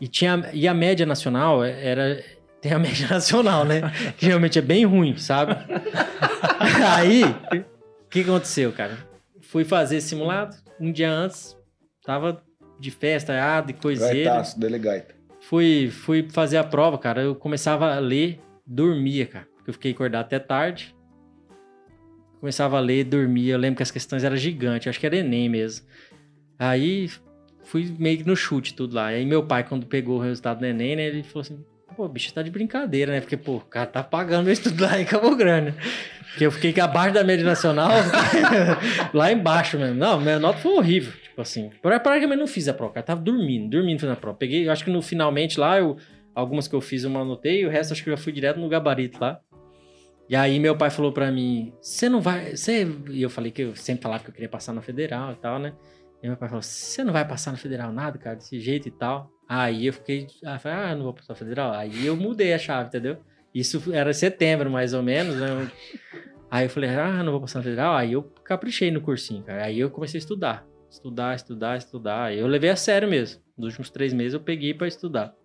E, 0.04 0.08
tinha, 0.10 0.50
e 0.52 0.68
a 0.68 0.74
média 0.74 1.06
nacional 1.06 1.64
era. 1.64 2.22
Tem 2.60 2.74
a 2.74 2.78
média 2.80 3.08
nacional, 3.08 3.64
né? 3.64 3.82
Que 4.18 4.26
geralmente 4.26 4.60
é 4.60 4.62
bem 4.62 4.86
ruim, 4.86 5.16
sabe? 5.16 5.56
Aí, 6.98 7.24
o 7.24 8.10
que 8.10 8.20
aconteceu, 8.20 8.74
cara? 8.74 8.98
Fui 9.40 9.64
fazer 9.64 10.02
simulado, 10.02 10.58
um 10.78 10.92
dia 10.92 11.10
antes, 11.10 11.58
tava 12.04 12.44
de 12.78 12.92
festa, 12.92 13.34
ado 13.42 13.72
e 13.72 13.74
coiseira. 13.74 14.14
Gaitaço, 14.14 14.60
delegaita. 14.60 15.16
Fui, 15.40 15.90
fui 15.90 16.28
fazer 16.30 16.58
a 16.58 16.66
prova, 16.66 16.98
cara. 16.98 17.22
Eu 17.22 17.34
começava 17.34 17.96
a 17.96 18.00
ler, 18.00 18.42
dormia, 18.68 19.26
cara. 19.26 19.48
Porque 19.56 19.70
eu 19.70 19.74
fiquei 19.74 19.94
acordado 19.94 20.26
até 20.26 20.38
tarde. 20.38 20.94
Começava 22.42 22.76
a 22.76 22.82
ler, 22.82 23.06
dormia. 23.06 23.54
Eu 23.54 23.58
lembro 23.58 23.78
que 23.78 23.84
as 23.84 23.92
questões 23.92 24.26
eram 24.26 24.36
gigantes. 24.36 24.90
Acho 24.90 25.00
que 25.00 25.06
era 25.06 25.16
Enem 25.16 25.48
mesmo. 25.48 25.86
Aí 26.60 27.10
fui 27.64 27.94
meio 27.98 28.18
que 28.20 28.28
no 28.28 28.36
chute 28.36 28.74
tudo 28.74 28.96
lá. 28.96 29.08
Aí 29.08 29.26
meu 29.26 29.44
pai, 29.46 29.64
quando 29.64 29.86
pegou 29.86 30.18
o 30.18 30.22
resultado 30.22 30.60
do 30.60 30.66
Enem, 30.66 30.96
né, 30.96 31.04
ele 31.08 31.24
falou 31.24 31.42
assim: 31.42 31.64
pô, 31.96 32.08
bicho, 32.08 32.34
tá 32.34 32.42
de 32.42 32.50
brincadeira, 32.52 33.12
né? 33.12 33.22
Porque, 33.22 33.38
pô, 33.38 33.58
o 33.58 33.62
cara 33.62 33.86
tá 33.86 34.04
pagando 34.04 34.46
meu 34.46 34.54
estudo 34.54 34.82
lá 34.84 35.00
em 35.00 35.06
Cabo 35.06 35.36
Grande. 35.36 35.74
Porque 36.32 36.46
eu 36.46 36.52
fiquei 36.52 36.82
abaixo 36.82 37.14
da 37.14 37.24
média 37.24 37.46
nacional, 37.46 37.92
lá 39.14 39.32
embaixo 39.32 39.78
mesmo. 39.78 39.96
Não, 39.96 40.20
minha 40.20 40.40
nota 40.40 40.58
foi 40.60 40.72
horrível. 40.74 41.14
Tipo 41.22 41.42
assim, 41.42 41.70
pra- 41.82 42.00
praticamente 42.00 42.40
não 42.40 42.48
fiz 42.48 42.68
a 42.68 42.74
prova, 42.74 42.94
cara. 42.94 43.06
Tava 43.06 43.22
dormindo, 43.22 43.70
dormindo 43.70 44.00
fazendo 44.00 44.14
a 44.14 44.20
prova. 44.20 44.38
Peguei, 44.38 44.68
acho 44.68 44.84
que 44.84 44.92
no 44.92 45.02
finalmente 45.02 45.60
lá, 45.60 45.78
eu, 45.80 45.98
algumas 46.34 46.68
que 46.68 46.74
eu 46.76 46.82
fiz 46.82 47.04
eu 47.04 47.16
anotei, 47.18 47.66
o 47.66 47.70
resto 47.70 47.94
acho 47.94 48.04
que 48.04 48.10
eu 48.10 48.18
já 48.18 48.22
fui 48.24 48.34
direto 48.34 48.60
no 48.60 48.68
gabarito 48.68 49.20
lá. 49.22 49.40
E 50.30 50.36
aí 50.36 50.60
meu 50.60 50.76
pai 50.76 50.90
falou 50.90 51.12
pra 51.12 51.32
mim, 51.32 51.74
você 51.82 52.10
não 52.10 52.22
vai. 52.22 52.56
Você... 52.56 52.88
E 53.10 53.22
eu 53.22 53.30
falei 53.30 53.52
que 53.52 53.62
eu 53.62 53.76
sempre 53.76 54.02
falava 54.04 54.24
que 54.24 54.30
eu 54.30 54.34
queria 54.34 54.50
passar 54.50 54.74
na 54.74 54.82
federal 54.82 55.34
e 55.34 55.36
tal, 55.36 55.60
né? 55.60 55.74
E 56.24 56.28
meu 56.28 56.38
pai 56.38 56.48
falou: 56.48 56.64
você 56.64 57.04
não 57.04 57.12
vai 57.12 57.28
passar 57.28 57.52
na 57.52 57.58
federal 57.58 57.92
nada, 57.92 58.18
cara, 58.18 58.38
desse 58.38 58.58
jeito 58.58 58.88
e 58.88 58.92
tal. 58.92 59.30
Aí 59.48 59.88
eu 59.88 59.94
fiquei. 59.94 60.28
Ah, 60.46 60.58
falei, 60.58 60.78
ah, 60.78 60.96
não 60.96 61.04
vou 61.04 61.14
passar 61.14 61.34
na 61.34 61.40
federal. 61.40 61.74
Aí 61.74 62.06
eu 62.06 62.16
mudei 62.16 62.54
a 62.54 62.58
chave, 62.58 62.88
entendeu? 62.88 63.18
Isso 63.54 63.94
era 63.94 64.14
setembro, 64.14 64.72
mais 64.72 64.94
ou 64.94 65.04
menos, 65.04 65.36
né? 65.36 65.70
Aí 66.50 66.66
eu 66.66 66.70
falei, 66.70 66.90
ah, 66.92 67.22
não 67.22 67.34
vou 67.34 67.42
passar 67.42 67.60
na 67.60 67.64
federal. 67.64 67.96
Aí 67.96 68.14
eu 68.14 68.24
caprichei 68.44 68.90
no 68.90 69.02
cursinho, 69.02 69.44
cara. 69.44 69.66
Aí 69.66 69.80
eu 69.80 69.92
comecei 69.92 70.18
a 70.18 70.22
estudar. 70.22 70.66
Estudar, 70.90 71.36
estudar, 71.36 71.78
estudar. 71.78 72.34
Eu 72.34 72.48
levei 72.48 72.70
a 72.70 72.76
sério 72.76 73.08
mesmo. 73.08 73.42
Nos 73.58 73.68
últimos 73.68 73.90
três 73.90 74.14
meses 74.14 74.34
eu 74.34 74.40
peguei 74.40 74.74
pra 74.74 74.88
estudar. 74.88 75.36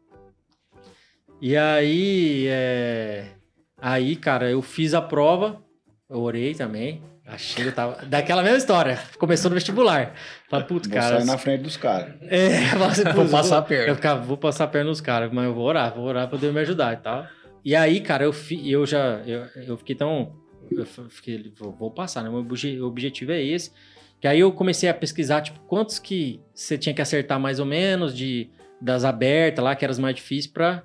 E 1.41 1.57
aí, 1.57 2.47
é... 2.49 3.33
aí, 3.79 4.17
cara, 4.17 4.51
eu 4.51 4.61
fiz 4.61 4.93
a 4.95 5.03
prova, 5.03 5.63
eu 6.09 6.21
orei 6.21 6.55
também. 6.55 7.03
Achei 7.31 7.63
que 7.65 7.69
eu 7.71 7.75
tava. 7.75 8.07
Daquela 8.07 8.43
mesma 8.43 8.57
história. 8.59 8.99
Começou 9.19 9.51
no 9.51 9.55
vestibular. 9.55 10.15
Falei, 10.49 10.67
putz, 10.67 10.89
Vou 10.89 10.99
cara. 10.99 11.17
sair 11.19 11.27
na 11.27 11.37
frente 11.37 11.63
dos 11.63 11.77
caras. 11.77 12.15
É, 12.23 12.75
você, 12.75 13.05
Vou 13.13 13.15
putz, 13.15 13.31
passar 13.31 13.57
a 13.57 13.61
Eu 13.61 13.65
perna. 13.65 13.95
ficava, 13.95 14.23
vou 14.23 14.37
passar 14.39 14.65
a 14.65 14.69
perna 14.69 14.89
nos 14.91 15.01
caras, 15.03 15.31
mas 15.33 15.45
eu 15.45 15.55
vou 15.55 15.65
orar, 15.65 15.95
vou 15.95 16.05
orar 16.05 16.27
pra 16.29 16.39
Deus 16.39 16.55
me 16.55 16.61
ajudar 16.61 16.95
e 16.95 16.97
tal. 16.97 17.27
E 17.65 17.77
aí, 17.77 18.01
cara, 18.01 18.25
eu, 18.25 18.33
fi, 18.33 18.71
eu 18.71 18.87
já. 18.87 19.21
Eu, 19.27 19.45
eu 19.67 19.77
fiquei 19.77 19.95
tão. 19.95 20.33
Eu 20.71 20.87
fiquei, 20.87 21.53
vou, 21.59 21.71
vou 21.73 21.91
passar, 21.91 22.23
né? 22.23 22.31
Meu 22.31 22.39
obje- 22.41 22.81
objetivo 22.81 23.33
é 23.33 23.43
esse. 23.43 23.73
Que 24.21 24.27
aí 24.27 24.41
eu 24.41 24.51
comecei 24.51 24.89
a 24.89 24.95
pesquisar, 24.95 25.43
tipo, 25.43 25.61
quantos 25.61 25.99
que 25.99 26.41
você 26.55 26.77
tinha 26.79 26.95
que 26.95 27.01
acertar 27.03 27.39
mais 27.39 27.61
ou 27.61 27.67
menos 27.67 28.17
de 28.17 28.51
das 28.81 29.05
abertas 29.05 29.63
lá, 29.65 29.75
que 29.77 29.85
eram 29.85 29.93
as 29.93 29.99
mais 29.99 30.15
difíceis, 30.15 30.47
pra 30.47 30.83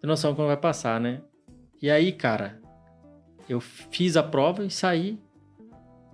ter 0.00 0.06
noção 0.06 0.30
de 0.32 0.36
como 0.36 0.48
vai 0.48 0.56
passar, 0.56 1.00
né? 1.00 1.20
E 1.80 1.90
aí, 1.90 2.10
cara, 2.12 2.58
eu 3.48 3.60
fiz 3.60 4.16
a 4.16 4.22
prova 4.22 4.64
e 4.64 4.70
saí. 4.70 5.18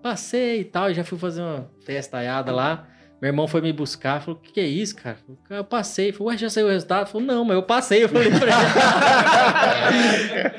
Passei 0.02 0.60
e 0.60 0.64
tal, 0.64 0.90
e 0.90 0.94
já 0.94 1.05
fui 1.05 1.18
fazer 1.18 1.43
uma 1.43 1.70
festaiada 1.85 2.52
lá. 2.52 2.86
Meu 3.20 3.28
irmão 3.28 3.47
foi 3.47 3.60
me 3.60 3.70
buscar, 3.70 4.22
falou, 4.22 4.40
o 4.40 4.43
que, 4.43 4.52
que 4.52 4.60
é 4.60 4.66
isso, 4.66 4.97
cara? 4.97 5.18
Eu 5.51 5.62
passei. 5.62 6.10
Falei, 6.10 6.32
ué, 6.32 6.39
já 6.39 6.48
saiu 6.48 6.68
o 6.68 6.70
resultado? 6.70 7.06
Falou, 7.06 7.27
não, 7.27 7.44
mas 7.44 7.55
eu 7.55 7.62
passei. 7.62 8.02
Eu 8.02 8.09
falei 8.09 8.31
pra 8.31 8.48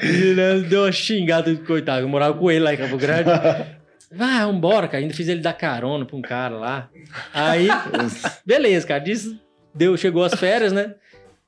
ele. 0.04 0.62
deu 0.70 0.84
uma 0.84 0.92
xingada, 0.92 1.56
coitado. 1.56 2.02
Eu 2.06 2.10
morava 2.10 2.38
com 2.38 2.52
ele 2.52 2.64
lá 2.64 2.72
em 2.72 2.78
Campo 2.78 2.98
Grande. 2.98 3.32
Vai, 4.12 4.46
vambora, 4.46 4.88
cara. 4.88 5.02
Ainda 5.02 5.14
fiz 5.14 5.28
ele 5.28 5.42
dar 5.42 5.54
carona 5.54 6.06
pra 6.06 6.16
um 6.16 6.22
cara 6.22 6.56
lá. 6.56 6.90
Aí, 7.34 7.68
beleza, 8.46 8.86
cara. 8.86 9.04
Deu, 9.74 9.98
chegou 9.98 10.24
as 10.24 10.36
férias, 10.36 10.72
né? 10.72 10.94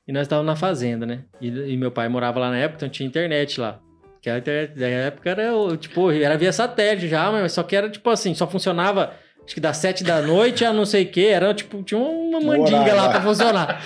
E 0.07 0.11
nós 0.11 0.23
estávamos 0.23 0.47
na 0.47 0.55
fazenda, 0.55 1.05
né? 1.05 1.25
E, 1.39 1.47
e, 1.47 1.77
meu 1.77 1.91
pai 1.91 2.09
morava 2.09 2.39
lá 2.39 2.49
na 2.49 2.57
época, 2.57 2.77
então 2.77 2.89
tinha 2.89 3.07
internet 3.07 3.59
lá. 3.59 3.79
Que 4.23 4.29
a 4.29 4.37
internet 4.37 4.79
da 4.79 4.87
época 4.87 5.29
era, 5.29 5.51
tipo, 5.75 6.09
era 6.09 6.37
via 6.37 6.53
satélite 6.53 7.09
já, 7.09 7.29
mas 7.29 7.51
só 7.51 7.61
que 7.61 7.75
era, 7.75 7.89
tipo 7.89 8.09
assim, 8.09 8.33
só 8.33 8.47
funcionava, 8.47 9.13
acho 9.43 9.53
que 9.53 9.59
das 9.59 9.75
sete 9.75 10.01
da 10.01 10.21
noite 10.21 10.63
a 10.63 10.71
não 10.71 10.85
sei 10.85 11.03
o 11.03 11.11
que. 11.11 11.25
Era, 11.27 11.53
tipo, 11.53 11.83
tinha 11.83 11.99
uma 11.99 12.39
mandinga 12.39 12.93
lá 12.93 13.09
pra 13.09 13.21
funcionar. 13.21 13.83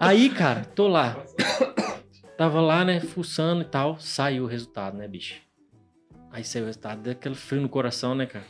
Aí, 0.00 0.30
cara, 0.30 0.64
tô 0.74 0.88
lá. 0.88 1.24
Tava 2.36 2.60
lá, 2.60 2.84
né, 2.84 2.98
fuçando 2.98 3.62
e 3.62 3.66
tal. 3.66 4.00
Saiu 4.00 4.42
o 4.42 4.46
resultado, 4.48 4.96
né, 4.96 5.06
bicho? 5.06 5.36
Aí 6.32 6.42
saiu 6.42 6.64
o 6.64 6.66
resultado, 6.66 7.00
deu 7.00 7.12
aquele 7.12 7.36
frio 7.36 7.60
no 7.60 7.68
coração, 7.68 8.16
né, 8.16 8.26
cara? 8.26 8.44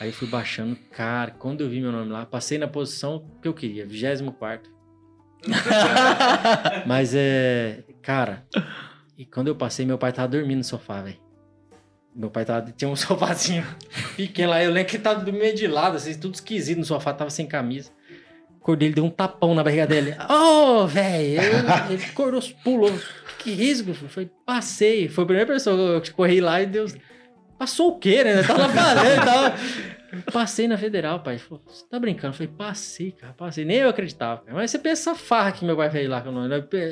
Aí 0.00 0.10
fui 0.10 0.26
baixando, 0.26 0.76
cara, 0.90 1.30
quando 1.30 1.60
eu 1.60 1.70
vi 1.70 1.80
meu 1.80 1.92
nome 1.92 2.10
lá, 2.10 2.26
passei 2.26 2.58
na 2.58 2.66
posição 2.66 3.30
que 3.40 3.46
eu 3.46 3.54
queria, 3.54 3.86
24. 3.86 4.74
Mas 6.84 7.14
é. 7.14 7.84
Cara, 8.02 8.44
e 9.16 9.24
quando 9.24 9.48
eu 9.48 9.54
passei, 9.54 9.86
meu 9.86 9.98
pai 9.98 10.12
tava 10.12 10.28
dormindo 10.28 10.58
no 10.58 10.64
sofá, 10.64 11.02
velho. 11.02 11.18
Meu 12.14 12.30
pai 12.30 12.44
tava, 12.44 12.72
tinha 12.72 12.88
um 12.88 12.94
sofazinho 12.96 13.64
pequeno 14.16 14.50
lá. 14.50 14.62
Eu 14.62 14.70
lembro 14.70 14.90
que 14.90 14.96
ele 14.96 15.02
tava 15.02 15.30
meio 15.30 15.54
de 15.54 15.66
lado, 15.66 15.96
assim, 15.96 16.18
tudo 16.18 16.34
esquisito 16.34 16.78
no 16.78 16.84
sofá, 16.84 17.12
tava 17.12 17.30
sem 17.30 17.46
camisa. 17.46 17.90
Acordei, 18.60 18.88
ele 18.88 18.94
deu 18.94 19.04
um 19.04 19.10
tapão 19.10 19.54
na 19.54 19.62
barriga 19.62 19.86
dele. 19.86 20.16
Ô, 20.28 20.82
oh, 20.82 20.86
velho! 20.86 21.40
Ele 21.90 22.04
acordou, 22.04 22.40
pulou. 22.62 22.92
Que 23.38 23.52
risco? 23.52 23.92
Foi, 23.92 24.30
passei. 24.46 25.08
Foi 25.08 25.24
a 25.24 25.26
primeira 25.26 25.52
pessoa 25.52 26.00
que 26.00 26.10
eu 26.10 26.14
corri 26.14 26.40
lá 26.40 26.62
e 26.62 26.66
Deus. 26.66 26.94
Passou 27.58 27.90
o 27.90 27.98
quê, 27.98 28.24
né? 28.24 28.42
Tava 28.42 28.68
fazendo, 28.68 29.24
tava. 29.24 29.54
Passei 30.32 30.68
na 30.68 30.76
federal, 30.76 31.20
pai. 31.20 31.38
Você 31.38 31.84
tá 31.90 31.98
brincando? 31.98 32.28
Eu 32.28 32.32
falei, 32.32 32.52
passei, 32.56 33.12
cara, 33.12 33.32
passei. 33.32 33.64
Nem 33.64 33.78
eu 33.78 33.88
acreditava. 33.88 34.42
Cara. 34.42 34.56
Mas 34.56 34.70
você 34.70 34.78
pensa 34.78 35.10
essa 35.10 35.14
farra 35.14 35.52
que 35.52 35.64
meu 35.64 35.76
pai 35.76 35.90
fez 35.90 36.08
lá, 36.08 36.22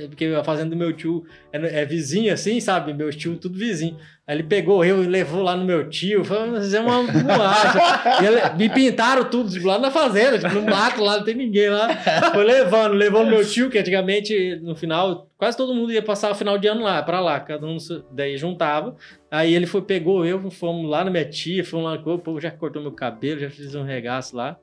porque 0.08 0.24
a 0.26 0.44
fazenda 0.44 0.70
do 0.70 0.76
meu 0.76 0.92
tio 0.92 1.24
é, 1.52 1.82
é 1.82 1.84
vizinho 1.84 2.32
assim, 2.32 2.60
sabe? 2.60 2.92
Meu 2.92 3.10
tio, 3.10 3.36
tudo 3.36 3.58
vizinho. 3.58 3.98
Aí 4.24 4.36
ele 4.36 4.44
pegou 4.44 4.84
eu 4.84 5.02
e 5.02 5.06
levou 5.08 5.42
lá 5.42 5.56
no 5.56 5.64
meu 5.64 5.90
tio. 5.90 6.24
Falou, 6.24 6.54
fazer 6.54 6.78
uma 6.78 7.02
boate. 7.02 8.56
me 8.56 8.68
pintaram 8.68 9.24
tudo, 9.24 9.50
lá 9.66 9.80
na 9.80 9.90
fazenda, 9.90 10.38
tipo, 10.38 10.54
no 10.54 10.62
mato 10.62 11.02
lá, 11.02 11.16
não 11.16 11.24
tem 11.24 11.34
ninguém 11.34 11.68
lá. 11.68 11.88
Foi 12.32 12.44
levando, 12.44 12.94
levou 12.94 13.24
no 13.24 13.30
meu 13.30 13.44
tio, 13.44 13.68
que 13.68 13.78
antigamente, 13.78 14.60
no 14.62 14.76
final, 14.76 15.28
quase 15.36 15.56
todo 15.56 15.74
mundo 15.74 15.92
ia 15.92 16.02
passar 16.02 16.30
o 16.30 16.36
final 16.36 16.56
de 16.56 16.68
ano 16.68 16.84
lá, 16.84 17.02
pra 17.02 17.18
lá. 17.18 17.40
Cada 17.40 17.66
um 17.66 17.76
daí 18.12 18.38
juntava. 18.38 18.94
Aí 19.28 19.52
ele 19.52 19.66
foi, 19.66 19.82
pegou 19.82 20.24
eu, 20.24 20.50
fomos 20.52 20.88
lá 20.88 21.04
na 21.04 21.10
minha 21.10 21.28
tia, 21.28 21.64
fomos 21.64 21.86
lá, 21.86 21.94
o 21.94 22.18
povo 22.18 22.40
já 22.40 22.52
cortou 22.52 22.80
meu 22.80 22.92
cabelo, 22.92 23.40
já 23.40 23.50
fiz 23.50 23.74
um 23.74 23.82
regaço 23.82 24.36
lá. 24.36 24.56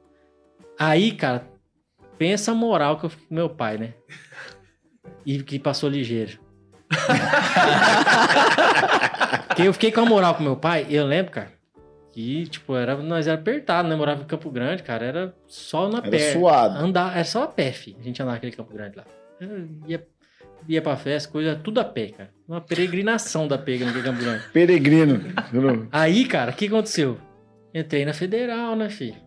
Aí, 0.80 1.11
cara, 1.11 1.45
pensa 2.18 2.53
a 2.53 2.56
moral 2.56 2.98
que 2.98 3.06
eu 3.06 3.10
fiquei 3.10 3.27
com 3.27 3.36
meu 3.36 3.49
pai, 3.49 3.77
né? 3.77 3.94
E 5.26 5.44
que 5.44 5.60
passou 5.60 5.90
ligeiro. 5.90 6.40
Porque 9.50 9.64
eu 9.64 9.74
fiquei 9.74 9.92
com 9.92 10.02
a 10.02 10.06
moral 10.06 10.36
com 10.36 10.44
meu 10.44 10.56
pai, 10.56 10.86
eu 10.90 11.06
lembro, 11.06 11.32
cara, 11.32 11.52
que, 12.12 12.48
tipo, 12.48 12.76
era, 12.76 12.96
nós 12.96 13.28
era 13.28 13.38
apertado, 13.38 13.90
né? 13.90 13.96
Morava 13.96 14.22
em 14.22 14.26
Campo 14.26 14.50
Grande, 14.50 14.84
cara, 14.84 15.06
era 15.06 15.36
só 15.48 15.90
na 15.90 15.98
era 15.98 16.10
pé. 16.10 16.34
suado. 16.34 16.78
Andar, 16.78 17.16
era 17.16 17.26
só 17.26 17.44
a 17.44 17.48
pé, 17.48 17.72
filho. 17.72 17.98
A 18.00 18.04
gente 18.04 18.22
andava 18.22 18.36
naquele 18.36 18.52
Campo 18.52 18.74
Grande 18.74 18.96
lá. 18.96 19.06
ia, 19.88 20.08
ia 20.68 20.82
pra 20.82 20.96
festa, 20.96 21.32
coisa, 21.32 21.56
tudo 21.56 21.80
a 21.80 21.84
pé, 21.84 22.10
cara. 22.10 22.30
Uma 22.48 22.62
peregrinação 22.62 23.48
da 23.48 23.58
pega 23.58 23.86
naquele 23.86 24.04
Campo 24.04 24.22
Grande. 24.22 24.44
Peregrino. 24.54 25.20
Aí, 25.92 26.26
cara, 26.26 26.52
o 26.52 26.54
que 26.54 26.68
aconteceu? 26.68 27.18
Entrei 27.74 28.06
na 28.06 28.14
Federal, 28.14 28.76
né, 28.76 28.90
filho? 28.90 29.18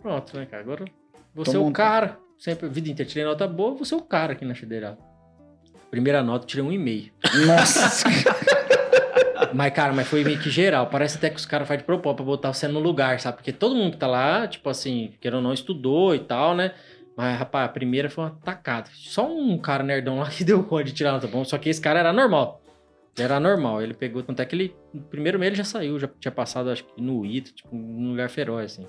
Pronto, 0.00 0.36
né, 0.36 0.44
cara? 0.46 0.62
Agora 0.62 0.84
você 1.34 1.56
é 1.56 1.58
o 1.58 1.70
cara. 1.70 2.18
Sempre, 2.38 2.68
vida 2.68 2.90
inteira, 2.90 3.10
tirei 3.10 3.24
nota 3.24 3.48
boa, 3.48 3.74
você 3.74 3.94
é 3.94 3.96
o 3.96 4.02
cara 4.02 4.32
aqui 4.32 4.44
na 4.44 4.54
Federal. 4.54 4.98
Primeira 5.90 6.22
nota, 6.22 6.46
tirei 6.46 6.64
um 6.64 6.72
e-mail. 6.72 7.10
Nossa! 7.46 8.04
mas, 9.54 9.72
cara, 9.72 9.92
mas 9.92 10.08
foi 10.08 10.24
meio 10.24 10.38
que 10.38 10.50
geral. 10.50 10.88
Parece 10.88 11.16
até 11.16 11.30
que 11.30 11.36
os 11.36 11.46
caras 11.46 11.66
fazem 11.68 11.80
de 11.80 11.84
propósito 11.84 12.16
pra 12.16 12.24
botar 12.26 12.52
você 12.52 12.68
no 12.68 12.80
lugar, 12.80 13.20
sabe? 13.20 13.38
Porque 13.38 13.52
todo 13.52 13.74
mundo 13.74 13.92
que 13.92 13.98
tá 13.98 14.06
lá, 14.06 14.46
tipo 14.46 14.68
assim, 14.68 15.12
querendo 15.20 15.36
ou 15.36 15.42
não, 15.42 15.52
estudou 15.52 16.14
e 16.14 16.18
tal, 16.18 16.54
né? 16.54 16.72
Mas, 17.16 17.38
rapaz, 17.38 17.66
a 17.66 17.72
primeira 17.72 18.10
foi 18.10 18.24
uma 18.24 18.30
tacada. 18.30 18.90
Só 18.92 19.26
um 19.26 19.56
cara 19.58 19.82
nerdão 19.82 20.18
lá 20.18 20.28
que 20.30 20.44
deu 20.44 20.62
conta 20.64 20.84
de 20.84 20.92
tirar 20.92 21.12
nota 21.12 21.26
bom. 21.26 21.44
Só 21.44 21.56
que 21.58 21.68
esse 21.68 21.80
cara 21.80 22.00
era 22.00 22.12
normal. 22.12 22.60
Era 23.18 23.38
normal. 23.38 23.82
Ele 23.82 23.94
pegou, 23.94 24.22
tanto 24.22 24.42
é 24.42 24.44
que 24.44 24.54
ele, 24.54 24.76
no 24.92 25.02
primeiro 25.02 25.38
mês 25.38 25.50
ele 25.50 25.56
já 25.56 25.64
saiu, 25.64 25.98
já 25.98 26.08
tinha 26.08 26.32
passado, 26.32 26.70
acho 26.70 26.84
que 26.84 27.00
no 27.00 27.24
ITO, 27.24 27.52
tipo, 27.54 27.74
num 27.74 28.10
lugar 28.10 28.28
feroz, 28.28 28.72
assim. 28.72 28.88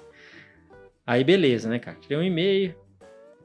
Aí, 1.05 1.23
beleza, 1.23 1.69
né, 1.69 1.77
cara? 1.77 1.97
Tirei 1.99 2.17
um 2.17 2.23
e-mail, 2.23 2.75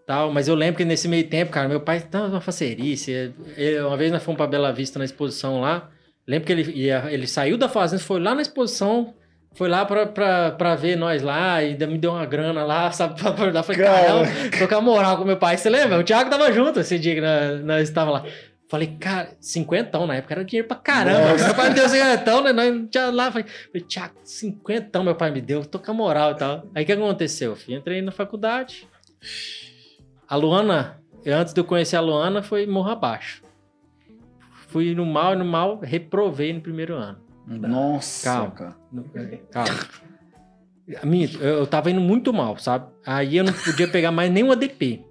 tal. 0.07 0.33
Mas 0.33 0.49
eu 0.49 0.55
lembro 0.55 0.79
que 0.79 0.85
nesse 0.85 1.07
meio 1.07 1.29
tempo, 1.29 1.53
cara, 1.53 1.69
meu 1.69 1.81
pai 1.81 2.01
tava 2.01 2.29
uma 2.29 2.41
facerice. 2.41 3.13
Ele, 3.57 3.81
uma 3.81 3.97
vez 3.97 4.11
nós 4.11 4.23
fomos 4.23 4.39
pra 4.39 4.47
Bela 4.47 4.73
Vista 4.73 4.99
na 4.99 5.05
exposição 5.05 5.61
lá. 5.61 5.91
Lembro 6.31 6.47
que 6.47 6.53
ele, 6.53 6.73
ia, 6.73 7.07
ele 7.11 7.27
saiu 7.27 7.59
da 7.59 7.69
fazenda, 7.69 8.01
foi 8.01 8.21
lá 8.21 8.37
na 8.37 8.41
exposição, 8.41 9.13
foi 9.53 9.69
lá 9.69 9.85
pra, 9.85 10.07
pra, 10.07 10.53
pra 10.53 10.77
ver 10.77 10.95
nós 10.95 11.23
lá 11.23 11.61
e 11.61 11.77
me 11.89 11.99
deu 11.99 12.13
uma 12.13 12.25
grana 12.25 12.63
lá, 12.63 12.89
sabe, 12.95 13.21
pra 13.21 13.31
acordar. 13.31 13.65
Falei, 13.65 13.83
caramba, 13.83 14.29
trocar 14.57 14.81
moral 14.81 15.19
com 15.19 15.25
meu 15.25 15.37
pai. 15.37 15.57
Você 15.57 15.69
lembra? 15.69 15.99
O 15.99 16.05
Thiago 16.05 16.31
tava 16.31 16.53
junto 16.53 16.79
esse 16.79 17.01
dia 17.01 17.17
que 17.17 17.21
nós, 17.21 17.65
nós 17.65 17.89
estava 17.89 18.13
lá. 18.13 18.25
Falei, 18.69 18.97
cara, 19.01 19.31
cinquentão 19.41 20.07
na 20.07 20.15
época 20.15 20.35
era 20.35 20.45
dinheiro 20.45 20.69
pra 20.69 20.77
caramba. 20.77 21.33
Nossa. 21.33 21.47
Meu 21.47 21.55
pai 21.57 21.69
me 21.71 21.75
deu 21.75 21.89
cinquentão, 21.89 22.45
né? 22.45 22.53
Nós 22.53 22.89
tinha 22.89 23.11
lá. 23.11 23.33
Falei, 23.33 23.47
Thiago, 23.89 24.15
cinquentão 24.23 25.03
meu 25.03 25.17
pai 25.17 25.33
me 25.33 25.41
deu, 25.41 25.65
tô 25.65 25.81
com 25.81 25.91
a 25.91 25.95
moral 25.95 26.31
e 26.31 26.37
tal. 26.37 26.63
Aí 26.73 26.85
o 26.85 26.87
que 26.87 26.93
aconteceu? 26.93 27.57
Filho? 27.57 27.79
Entrei 27.79 28.01
na 28.03 28.13
faculdade. 28.13 28.87
A 30.29 30.37
Luana, 30.37 31.01
antes 31.27 31.53
de 31.53 31.61
eu 31.61 31.65
conhecer 31.65 31.97
a 31.97 32.01
Luana, 32.01 32.41
foi 32.41 32.69
morro 32.69 32.91
abaixo. 32.91 33.43
Fui 34.71 34.95
no 34.95 35.05
mal 35.05 35.35
e 35.35 35.37
no 35.37 35.45
mal, 35.45 35.81
reprovei 35.81 36.53
no 36.53 36.61
primeiro 36.61 36.95
ano. 36.95 37.19
Nossa, 37.47 38.31
calma. 38.31 38.51
Cara. 38.51 38.77
É, 39.17 39.37
calma. 39.51 39.71
Minto, 41.05 41.39
eu 41.39 41.67
tava 41.67 41.91
indo 41.91 42.01
muito 42.01 42.33
mal, 42.33 42.57
sabe? 42.57 42.87
Aí 43.05 43.37
eu 43.37 43.45
não 43.45 43.53
podia 43.53 43.87
pegar 43.91 44.11
mais 44.11 44.31
nenhum 44.31 44.53
ADP. 44.53 45.05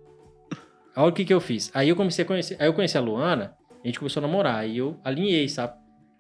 Olha 0.96 1.10
o 1.10 1.14
que 1.14 1.26
que 1.26 1.34
eu 1.34 1.40
fiz. 1.40 1.72
Aí 1.74 1.90
eu 1.90 1.96
comecei 1.96 2.24
a 2.24 2.28
conhecer. 2.28 2.58
Aí 2.60 2.68
eu 2.68 2.74
conheci 2.74 2.98
a 2.98 3.02
Luana, 3.02 3.56
a 3.84 3.88
gente 3.88 4.00
começou 4.00 4.24
a 4.24 4.28
namorar. 4.28 4.56
Aí 4.56 4.78
eu 4.78 4.98
alinhei, 5.04 5.48
sabe? 5.48 5.74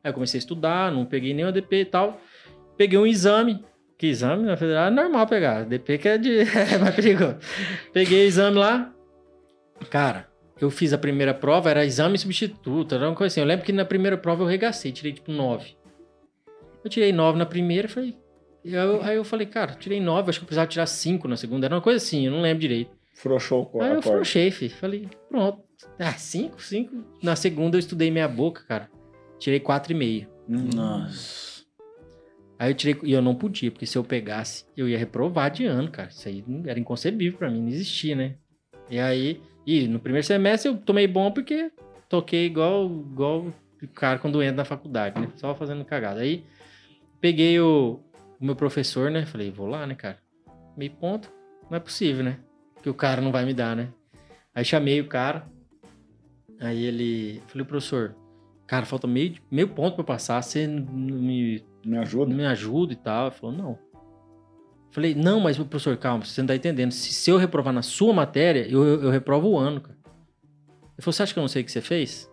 Aí 0.03 0.09
eu 0.09 0.13
comecei 0.13 0.37
a 0.37 0.39
estudar, 0.39 0.91
não 0.91 1.05
peguei 1.05 1.33
nenhum 1.33 1.49
ADP 1.49 1.81
e 1.81 1.85
tal. 1.85 2.19
Peguei 2.77 2.97
um 2.97 3.05
exame 3.05 3.65
que 3.97 4.07
exame 4.07 4.43
na 4.43 4.55
federal 4.55 4.87
é 4.87 4.89
normal 4.89 5.27
pegar. 5.27 5.65
DP 5.65 5.97
que 5.97 6.07
é, 6.07 6.17
de... 6.17 6.39
é 6.73 6.77
mais 6.77 6.95
perigoso. 6.95 7.37
Peguei 7.91 8.25
exame 8.25 8.57
lá. 8.57 8.93
Cara, 9.89 10.28
eu 10.59 10.69
fiz 10.69 10.93
a 10.93 10.97
primeira 10.97 11.33
prova, 11.33 11.69
era 11.69 11.85
exame 11.85 12.17
substituto, 12.17 12.95
era 12.95 13.07
uma 13.07 13.15
coisa 13.15 13.33
assim. 13.33 13.41
Eu 13.41 13.47
lembro 13.47 13.65
que 13.65 13.71
na 13.71 13.85
primeira 13.85 14.17
prova 14.17 14.43
eu 14.43 14.47
regacei, 14.47 14.91
tirei 14.91 15.13
tipo 15.13 15.31
9. 15.31 15.75
Eu 16.83 16.89
tirei 16.89 17.11
9 17.11 17.37
na 17.37 17.45
primeira, 17.45 17.87
falei. 17.87 18.17
Eu, 18.63 19.01
aí 19.01 19.15
eu 19.15 19.23
falei, 19.23 19.47
cara, 19.47 19.73
tirei 19.73 20.01
9, 20.01 20.29
acho 20.29 20.39
que 20.39 20.43
eu 20.43 20.47
precisava 20.47 20.67
tirar 20.67 20.85
5 20.85 21.27
na 21.27 21.37
segunda. 21.37 21.67
Era 21.67 21.75
uma 21.75 21.81
coisa 21.81 21.97
assim, 22.03 22.25
eu 22.25 22.31
não 22.31 22.41
lembro 22.41 22.61
direito. 22.61 22.91
Frouxou 23.15 23.65
com 23.65 23.81
Aí 23.81 23.93
eu 23.93 24.01
frouxei, 24.01 24.51
filho. 24.51 24.73
Falei, 24.75 25.07
pronto. 25.29 25.61
Ah, 25.97 26.13
5, 26.13 26.61
5. 26.61 27.19
Na 27.21 27.35
segunda 27.35 27.75
eu 27.75 27.79
estudei 27.79 28.09
meia 28.11 28.27
boca, 28.27 28.63
cara. 28.67 28.89
Tirei 29.37 29.59
4,5. 29.59 30.27
Nossa. 30.47 31.63
Aí 32.57 32.71
eu 32.71 32.75
tirei. 32.75 32.97
E 33.03 33.13
eu 33.13 33.21
não 33.21 33.35
podia, 33.35 33.71
porque 33.71 33.85
se 33.85 33.97
eu 33.97 34.03
pegasse, 34.03 34.65
eu 34.75 34.87
ia 34.87 34.97
reprovar 34.97 35.51
de 35.51 35.65
ano, 35.65 35.89
cara. 35.89 36.09
Isso 36.09 36.27
aí 36.27 36.43
era 36.65 36.79
inconcebível 36.79 37.37
para 37.37 37.49
mim, 37.49 37.61
não 37.61 37.69
existia, 37.69 38.15
né? 38.15 38.35
E 38.89 38.99
aí. 38.99 39.41
E 39.69 39.87
no 39.87 39.99
primeiro 39.99 40.25
semestre 40.25 40.71
eu 40.71 40.77
tomei 40.77 41.05
bom 41.05 41.31
porque 41.31 41.71
toquei 42.09 42.47
igual, 42.47 42.87
igual 42.87 43.45
o 43.83 43.87
cara 43.93 44.17
quando 44.17 44.41
entra 44.41 44.55
na 44.55 44.65
faculdade, 44.65 45.21
né? 45.21 45.29
Só 45.35 45.53
fazendo 45.53 45.85
cagada. 45.85 46.21
Aí 46.21 46.43
peguei 47.21 47.59
o, 47.59 47.99
o 48.41 48.45
meu 48.45 48.55
professor, 48.55 49.11
né? 49.11 49.27
Falei, 49.27 49.51
vou 49.51 49.67
lá, 49.67 49.85
né, 49.85 49.93
cara? 49.93 50.17
Meio 50.75 50.89
ponto, 50.93 51.31
não 51.69 51.77
é 51.77 51.79
possível, 51.79 52.23
né? 52.23 52.39
Que 52.81 52.89
o 52.89 52.95
cara 52.95 53.21
não 53.21 53.31
vai 53.31 53.45
me 53.45 53.53
dar, 53.53 53.75
né? 53.75 53.89
Aí 54.55 54.65
chamei 54.65 54.99
o 55.01 55.07
cara. 55.07 55.47
Aí 56.59 56.83
ele. 56.83 57.39
Falei, 57.45 57.63
professor, 57.63 58.15
cara, 58.65 58.87
falta 58.87 59.05
meio, 59.05 59.35
meio 59.51 59.67
ponto 59.67 59.93
pra 59.93 60.01
eu 60.01 60.07
passar. 60.07 60.41
Você 60.41 60.65
não 60.65 60.81
me 60.81 61.63
me 61.85 61.99
ajuda? 61.99 62.33
Me 62.33 62.45
ajuda 62.47 62.93
e 62.93 62.95
tal. 62.95 63.27
Ele 63.27 63.35
falou, 63.35 63.55
não. 63.55 63.77
Falei, 64.91 65.13
não, 65.13 65.39
mas 65.39 65.57
professor, 65.57 65.95
calma, 65.97 66.25
você 66.25 66.41
não 66.41 66.47
tá 66.47 66.55
entendendo. 66.55 66.91
Se, 66.91 67.13
se 67.13 67.29
eu 67.29 67.37
reprovar 67.37 67.71
na 67.73 67.81
sua 67.83 68.11
matéria, 68.13 68.67
eu, 68.67 68.83
eu, 68.83 69.03
eu, 69.03 69.09
reprovo 69.11 69.49
o 69.49 69.57
ano, 69.57 69.81
cara. 69.81 69.95
Ele 70.97 71.01
falou, 71.03 71.13
você 71.13 71.23
acha 71.23 71.33
que 71.33 71.39
eu 71.39 71.41
não 71.41 71.47
sei 71.47 71.61
o 71.61 71.65
que 71.65 71.71
você 71.71 71.81
fez? 71.81 72.29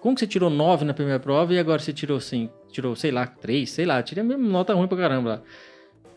Como 0.00 0.14
que 0.14 0.20
você 0.20 0.26
tirou 0.26 0.48
9 0.48 0.84
na 0.84 0.94
primeira 0.94 1.20
prova 1.20 1.52
e 1.52 1.58
agora 1.58 1.78
você 1.80 1.92
tirou, 1.92 2.16
assim, 2.18 2.48
tirou, 2.70 2.96
sei 2.96 3.10
lá, 3.10 3.26
3, 3.26 3.68
sei 3.68 3.84
lá, 3.84 4.02
tirei 4.02 4.22
a 4.22 4.26
mesma 4.26 4.48
nota 4.48 4.72
ruim 4.74 4.88
pra 4.88 4.96
caramba 4.96 5.28
lá. 5.30 5.42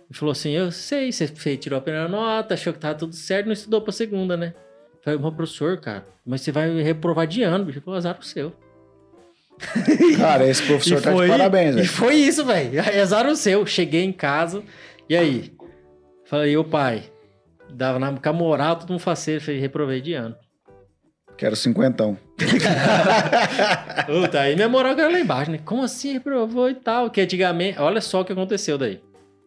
Ele 0.10 0.18
falou 0.18 0.32
assim: 0.32 0.52
Eu 0.52 0.72
sei, 0.72 1.12
você 1.12 1.58
tirou 1.58 1.78
a 1.78 1.82
primeira 1.82 2.08
nota, 2.08 2.54
achou 2.54 2.74
que 2.74 2.80
tava 2.80 2.96
tudo 2.96 3.16
certo, 3.16 3.46
não 3.48 3.54
estudou 3.54 3.82
pra 3.82 3.92
segunda, 3.92 4.36
né? 4.38 4.54
Eu 4.96 5.00
falei, 5.04 5.20
mas 5.20 5.34
professor, 5.34 5.78
cara, 5.80 6.06
mas 6.26 6.42
você 6.42 6.52
vai 6.52 6.82
reprovar 6.82 7.26
de 7.28 7.44
ano, 7.44 7.66
bicho. 7.66 7.80
Ele 7.80 7.86
falou, 7.86 7.98
azar 7.98 8.18
o 8.20 8.24
seu. 8.24 8.54
Cara, 10.18 10.48
esse 10.48 10.64
professor 10.64 10.98
E 10.98 11.02
tá 11.02 11.12
foi- 11.12 11.26
de 11.26 11.32
parabéns, 11.32 11.74
E 11.76 11.78
velho. 11.78 11.88
foi 11.90 12.16
isso, 12.16 12.44
velho. 12.46 12.82
Azar 13.02 13.28
o 13.28 13.36
seu. 13.36 13.66
Cheguei 13.66 14.04
em 14.04 14.12
casa, 14.12 14.64
e 15.08 15.16
aí? 15.16 15.54
Falei, 16.32 16.56
ô 16.56 16.64
pai, 16.64 17.04
dava 17.70 18.00
na 18.00 18.18
com 18.18 18.30
a 18.30 18.32
moral, 18.32 18.78
todo 18.78 18.90
mundo 18.90 19.02
faceiro. 19.02 19.42
Falei, 19.44 19.60
reprovei 19.60 20.00
de 20.00 20.14
ano. 20.14 20.34
Quero 21.38 21.58
cinquentão. 21.58 22.18
Puta, 24.06 24.40
aí 24.40 24.56
minha 24.56 24.70
moral 24.70 24.96
caiu 24.96 25.12
lá 25.12 25.20
embaixo, 25.20 25.52
né? 25.52 25.58
Como 25.66 25.84
assim 25.84 26.14
reprovou 26.14 26.70
e 26.70 26.76
tal? 26.76 27.10
Que 27.10 27.20
antigamente, 27.20 27.78
olha 27.80 28.00
só 28.00 28.22
o 28.22 28.26
que 28.26 28.32
aconteceu 28.32 28.78
daí. 28.78 29.02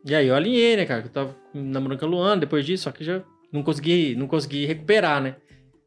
E 0.04 0.14
aí 0.14 0.26
eu 0.26 0.34
alinhei, 0.34 0.76
né, 0.76 0.84
cara? 0.84 1.00
que 1.00 1.08
Eu 1.08 1.12
tava 1.12 1.34
namorando 1.54 1.98
com 1.98 2.04
a 2.04 2.08
Luana 2.08 2.40
depois 2.42 2.66
disso, 2.66 2.82
só 2.84 2.92
que 2.92 3.02
já 3.02 3.22
não 3.50 3.62
consegui, 3.62 4.14
não 4.14 4.26
consegui 4.26 4.66
recuperar, 4.66 5.22
né? 5.22 5.36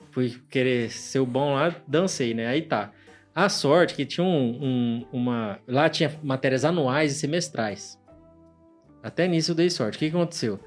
Fui 0.10 0.36
querer 0.49 0.90
ser 0.90 1.19
o 1.19 1.28
bom 1.28 1.53
lá, 1.53 1.76
dancei, 1.88 2.34
né? 2.34 2.48
Aí 2.48 2.64
tá. 2.64 2.91
A 3.36 3.49
sorte 3.49 3.94
que 3.94 4.03
tinha 4.03 4.26
um, 4.26 4.57
um- 4.64 5.06
uma. 5.14 5.60
Lá 5.68 5.88
tinha 5.90 6.11
matérias 6.24 6.65
anuais 6.65 7.11
e 7.11 7.15
semestrais. 7.19 7.99
Até 9.03 9.28
nisso 9.28 9.52
eu 9.52 9.56
dei 9.56 9.69
sorte. 9.69 9.95
O 9.98 9.99
que 9.99 10.07
aconteceu? 10.07 10.60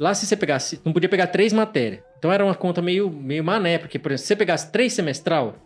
Lá, 0.00 0.14
se 0.14 0.24
você 0.24 0.34
pegasse. 0.34 0.80
Não 0.82 0.94
podia 0.94 1.10
pegar 1.10 1.26
três 1.26 1.52
matérias. 1.52 2.02
Então 2.18 2.32
era 2.32 2.42
uma 2.42 2.54
conta 2.54 2.80
meio, 2.80 3.10
meio 3.10 3.44
mané, 3.44 3.76
porque, 3.76 3.98
por 3.98 4.10
exemplo, 4.10 4.22
se 4.22 4.28
você 4.28 4.36
pegasse 4.36 4.72
três 4.72 4.94
semestral, 4.94 5.56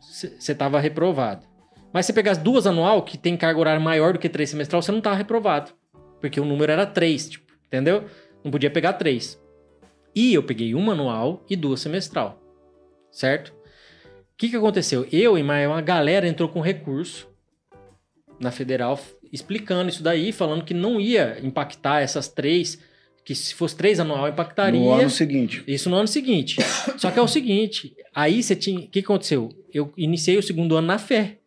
você 0.00 0.28
você 0.36 0.52
tava 0.52 0.80
reprovado. 0.80 1.46
Mas 1.92 2.04
se 2.04 2.12
você 2.12 2.16
pegasse 2.16 2.40
duas 2.40 2.66
anual, 2.66 3.04
que 3.04 3.16
tem 3.16 3.36
carga 3.36 3.60
horária 3.60 3.80
maior 3.80 4.12
do 4.12 4.18
que 4.18 4.28
três 4.28 4.50
semestral, 4.50 4.82
você 4.82 4.90
não 4.90 5.00
tava 5.00 5.14
reprovado. 5.14 5.70
Porque 6.20 6.40
o 6.40 6.44
número 6.44 6.72
era 6.72 6.84
três, 6.84 7.28
tipo, 7.28 7.52
entendeu? 7.64 8.06
Não 8.42 8.50
podia 8.50 8.70
pegar 8.70 8.94
três. 8.94 9.40
E 10.16 10.34
eu 10.34 10.42
peguei 10.42 10.74
uma 10.74 10.92
anual 10.92 11.44
e 11.48 11.54
duas 11.54 11.80
semestral. 11.80 12.42
Certo? 13.12 13.50
O 13.50 14.36
que, 14.36 14.48
que 14.48 14.56
aconteceu? 14.56 15.06
Eu 15.12 15.38
e 15.38 15.44
mais 15.44 15.68
uma 15.68 15.80
galera 15.80 16.26
entrou 16.26 16.48
com 16.48 16.60
recurso 16.60 17.28
na 18.40 18.50
federal 18.50 18.98
explicando 19.32 19.90
isso 19.90 20.02
daí, 20.02 20.32
falando 20.32 20.64
que 20.64 20.74
não 20.74 21.00
ia 21.00 21.38
impactar 21.40 22.00
essas 22.00 22.26
três, 22.26 22.80
que 23.30 23.34
se 23.36 23.54
fosse 23.54 23.76
três 23.76 24.00
anual 24.00 24.28
impactaria. 24.28 24.80
No 24.80 24.90
ano 24.90 25.08
seguinte. 25.08 25.62
Isso 25.64 25.88
no 25.88 25.94
ano 25.94 26.08
seguinte. 26.08 26.56
Só 26.96 27.12
que 27.12 27.18
é 27.20 27.22
o 27.22 27.28
seguinte, 27.28 27.94
aí 28.12 28.42
você 28.42 28.56
tinha. 28.56 28.80
O 28.80 28.88
que 28.88 28.98
aconteceu? 28.98 29.50
Eu 29.72 29.92
iniciei 29.96 30.36
o 30.36 30.42
segundo 30.42 30.76
ano 30.76 30.88
na 30.88 30.98
fé. 30.98 31.38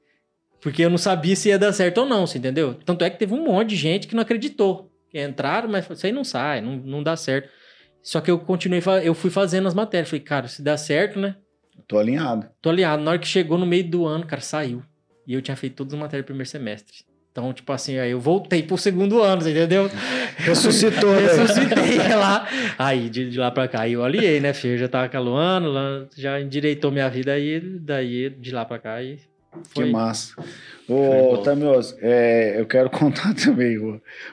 Porque 0.62 0.86
eu 0.86 0.90
não 0.90 0.98
sabia 0.98 1.36
se 1.36 1.50
ia 1.50 1.60
dar 1.60 1.74
certo 1.74 1.98
ou 1.98 2.06
não, 2.06 2.26
você 2.26 2.38
entendeu? 2.38 2.74
Tanto 2.74 3.04
é 3.04 3.10
que 3.10 3.20
teve 3.20 3.34
um 3.34 3.44
monte 3.44 3.72
de 3.72 3.76
gente 3.76 4.08
que 4.08 4.16
não 4.16 4.22
acreditou. 4.22 4.90
Que 5.10 5.22
entraram, 5.22 5.68
mas 5.68 5.90
isso 5.90 6.06
aí 6.06 6.14
não 6.14 6.24
sai, 6.24 6.62
não, 6.62 6.78
não 6.78 7.04
dá 7.04 7.18
certo. 7.18 7.50
Só 8.02 8.22
que 8.22 8.32
eu 8.32 8.40
continuei, 8.40 8.82
eu 9.04 9.14
fui 9.14 9.30
fazendo 9.30 9.68
as 9.68 9.74
matérias. 9.74 10.10
Falei, 10.10 10.24
cara, 10.24 10.48
se 10.48 10.62
dá 10.62 10.78
certo, 10.78 11.20
né? 11.20 11.36
Tô 11.86 12.00
alinhado. 12.00 12.48
Tô 12.62 12.70
aliado. 12.70 13.04
Na 13.04 13.12
hora 13.12 13.20
que 13.20 13.28
chegou 13.28 13.58
no 13.58 13.66
meio 13.66 13.84
do 13.90 14.06
ano, 14.06 14.26
cara, 14.26 14.42
saiu. 14.42 14.82
E 15.28 15.34
eu 15.34 15.42
tinha 15.42 15.58
feito 15.58 15.76
todas 15.76 15.94
as 15.94 16.00
matérias 16.00 16.24
do 16.24 16.28
primeiro 16.28 16.50
semestre. 16.50 17.00
Então, 17.34 17.52
tipo 17.52 17.74
assim, 17.74 17.98
aí 17.98 18.12
eu 18.12 18.20
voltei 18.20 18.62
pro 18.62 18.78
segundo 18.78 19.20
ano, 19.20 19.42
você 19.42 19.50
entendeu? 19.50 19.90
Ressuscitou, 20.38 21.16
né? 21.16 21.22
Ressuscitei 21.22 21.98
lá. 22.16 22.48
Aí, 22.78 23.10
de, 23.10 23.28
de 23.28 23.40
lá 23.40 23.50
pra 23.50 23.68
cá, 23.68 23.82
aí 23.82 23.94
eu 23.94 24.06
aliei, 24.06 24.40
né, 24.40 24.54
filho? 24.54 24.76
Eu 24.76 24.78
já 24.78 24.88
tava 24.88 25.10
caluando, 25.10 25.72
lá, 25.72 26.06
já 26.16 26.40
endireitou 26.40 26.92
minha 26.92 27.10
vida 27.10 27.34
aí, 27.34 27.60
daí 27.60 28.30
de 28.30 28.52
lá 28.52 28.64
pra 28.64 28.78
cá 28.78 29.02
e 29.02 29.18
foi. 29.74 29.86
Que 29.86 29.92
massa. 29.92 30.36
Ô. 30.88 31.38
Tamios, 31.38 31.98
é, 32.04 32.54
eu 32.60 32.68
quero 32.68 32.88
contar 32.92 33.34
também 33.34 33.80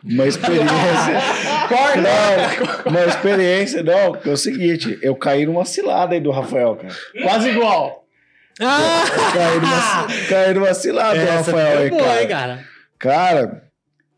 uma 0.05 0.27
experiência. 0.27 0.69
não, 1.97 2.93
uma 2.93 3.05
experiência, 3.07 3.83
não, 3.83 4.13
que 4.13 4.29
é 4.29 4.33
o 4.33 4.37
seguinte, 4.37 4.99
eu 5.01 5.17
caí 5.17 5.47
numa 5.47 5.65
cilada 5.65 6.13
aí 6.13 6.21
do 6.21 6.31
Rafael, 6.31 6.77
cara. 6.77 6.95
Quase 7.23 7.49
igual. 7.49 8.05
Ah! 8.61 9.05
Caí 9.33 9.59
numa, 9.59 10.29
caí 10.29 10.55
numa 10.55 10.75
cilada 10.75 11.15
do 11.15 11.23
Essa 11.23 11.51
Rafael 11.51 11.77
foi 11.77 11.85
aí, 11.85 11.91
boa, 11.91 12.03
cara. 12.03 12.21
hein, 12.21 12.29
cara? 12.29 12.70
Cara, 13.01 13.65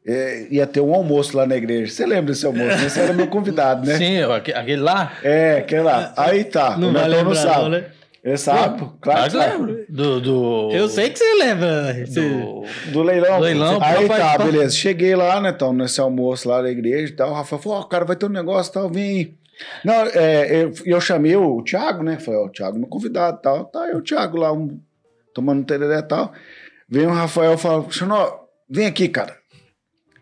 é, 0.06 0.46
ia 0.50 0.66
ter 0.66 0.80
um 0.80 0.92
almoço 0.92 1.34
lá 1.36 1.46
na 1.46 1.56
igreja. 1.56 1.90
Você 1.90 2.04
lembra 2.04 2.32
desse 2.32 2.44
almoço? 2.44 2.66
né? 2.76 2.88
Você 2.88 3.00
era 3.00 3.12
meu 3.14 3.28
convidado, 3.28 3.86
né? 3.86 3.96
Sim, 3.96 4.20
aque- 4.22 4.52
aquele 4.52 4.82
lá. 4.82 5.12
É, 5.22 5.58
aquele 5.58 5.82
lá. 5.82 6.12
Aí 6.16 6.44
tá. 6.44 6.76
Não 6.76 6.92
vai 6.92 7.04
Netão 7.08 7.24
não 7.24 7.30
lembrar, 7.30 7.42
sabe. 7.42 7.62
não, 7.62 7.68
né? 7.70 7.84
Ele 8.24 8.36
sabe, 8.36 8.78
claro 8.78 8.92
Claro 9.00 9.30
que 9.30 9.36
lembro. 9.36 9.84
Do, 9.88 10.20
do... 10.20 10.70
Eu 10.72 10.88
sei 10.88 11.10
que 11.10 11.18
você 11.18 11.34
lembra. 11.34 11.92
Você... 12.06 12.20
Do... 12.20 12.64
Do 12.92 13.02
leilão. 13.02 13.38
Do 13.38 13.44
leilão, 13.44 13.78
Aí 13.82 14.06
papai- 14.06 14.20
tá, 14.20 14.38
beleza. 14.44 14.76
Cheguei 14.76 15.16
lá, 15.16 15.40
né, 15.40 15.48
então, 15.50 15.72
nesse 15.72 16.00
almoço 16.00 16.48
lá 16.48 16.62
da 16.62 16.70
igreja 16.70 17.12
e 17.12 17.16
tal. 17.16 17.30
O 17.30 17.34
Rafael 17.34 17.60
falou, 17.62 17.78
ó, 17.78 17.82
cara, 17.82 18.04
vai 18.04 18.14
ter 18.14 18.26
um 18.26 18.28
negócio 18.28 18.70
e 18.70 18.74
tal, 18.74 18.88
vem 18.88 19.02
aí. 19.04 19.34
Não, 19.84 19.94
é, 20.14 20.62
eu, 20.64 20.72
eu 20.86 21.00
chamei 21.00 21.34
o 21.34 21.62
Thiago, 21.62 22.02
né? 22.04 22.18
Falei, 22.20 22.38
ó, 22.40 22.46
o 22.46 22.48
Thiago 22.50 22.78
meu 22.78 22.86
convidado 22.88 23.38
e 23.38 23.42
tal. 23.42 23.64
Tá, 23.64 23.88
eu, 23.88 23.98
o 23.98 24.02
Thiago 24.02 24.36
lá, 24.36 24.52
um, 24.52 24.78
tomando 25.34 25.60
um 25.60 25.64
tereré 25.64 25.98
e 25.98 26.02
tal. 26.02 26.32
Vem 26.88 27.06
o 27.06 27.12
Rafael 27.12 27.54
e 27.54 27.58
fala, 27.58 27.84
Xanó, 27.90 28.41
vem 28.72 28.86
aqui, 28.86 29.08
cara. 29.08 29.36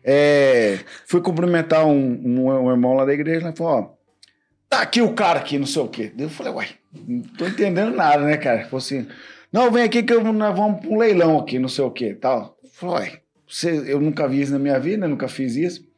É, 0.03 0.81
fui 1.07 1.21
cumprimentar 1.21 1.87
um, 1.87 1.93
um, 1.93 2.51
um 2.51 2.71
irmão 2.71 2.95
lá 2.95 3.05
da 3.05 3.13
igreja, 3.13 3.47
né? 3.47 3.55
Falou, 3.57 3.73
ó, 3.73 3.91
tá 4.69 4.81
aqui 4.81 5.01
o 5.01 5.13
cara 5.13 5.39
aqui, 5.39 5.59
não 5.59 5.67
sei 5.67 5.83
o 5.83 5.89
quê. 5.89 6.13
Eu 6.19 6.29
falei, 6.29 6.53
uai, 6.53 6.69
não 7.07 7.23
tô 7.23 7.47
entendendo 7.47 7.95
nada, 7.95 8.25
né, 8.25 8.37
cara? 8.37 8.65
Falou 8.65 8.79
assim, 8.79 9.07
não, 9.53 9.71
vem 9.71 9.85
aqui 9.85 10.03
que 10.03 10.13
eu, 10.13 10.23
nós 10.33 10.57
vamos 10.57 10.81
pra 10.81 10.91
um 10.91 10.99
leilão 10.99 11.39
aqui, 11.39 11.59
não 11.59 11.69
sei 11.69 11.85
o 11.85 11.91
quê, 11.91 12.15
tal. 12.15 12.59
Falei, 12.73 12.95
uai, 12.95 13.21
você, 13.47 13.93
eu 13.93 14.01
nunca 14.01 14.29
vi 14.29 14.41
isso 14.41 14.53
na 14.53 14.59
minha 14.59 14.79
vida, 14.79 15.07
nunca 15.07 15.29
fiz 15.29 15.57
isso. 15.57 15.89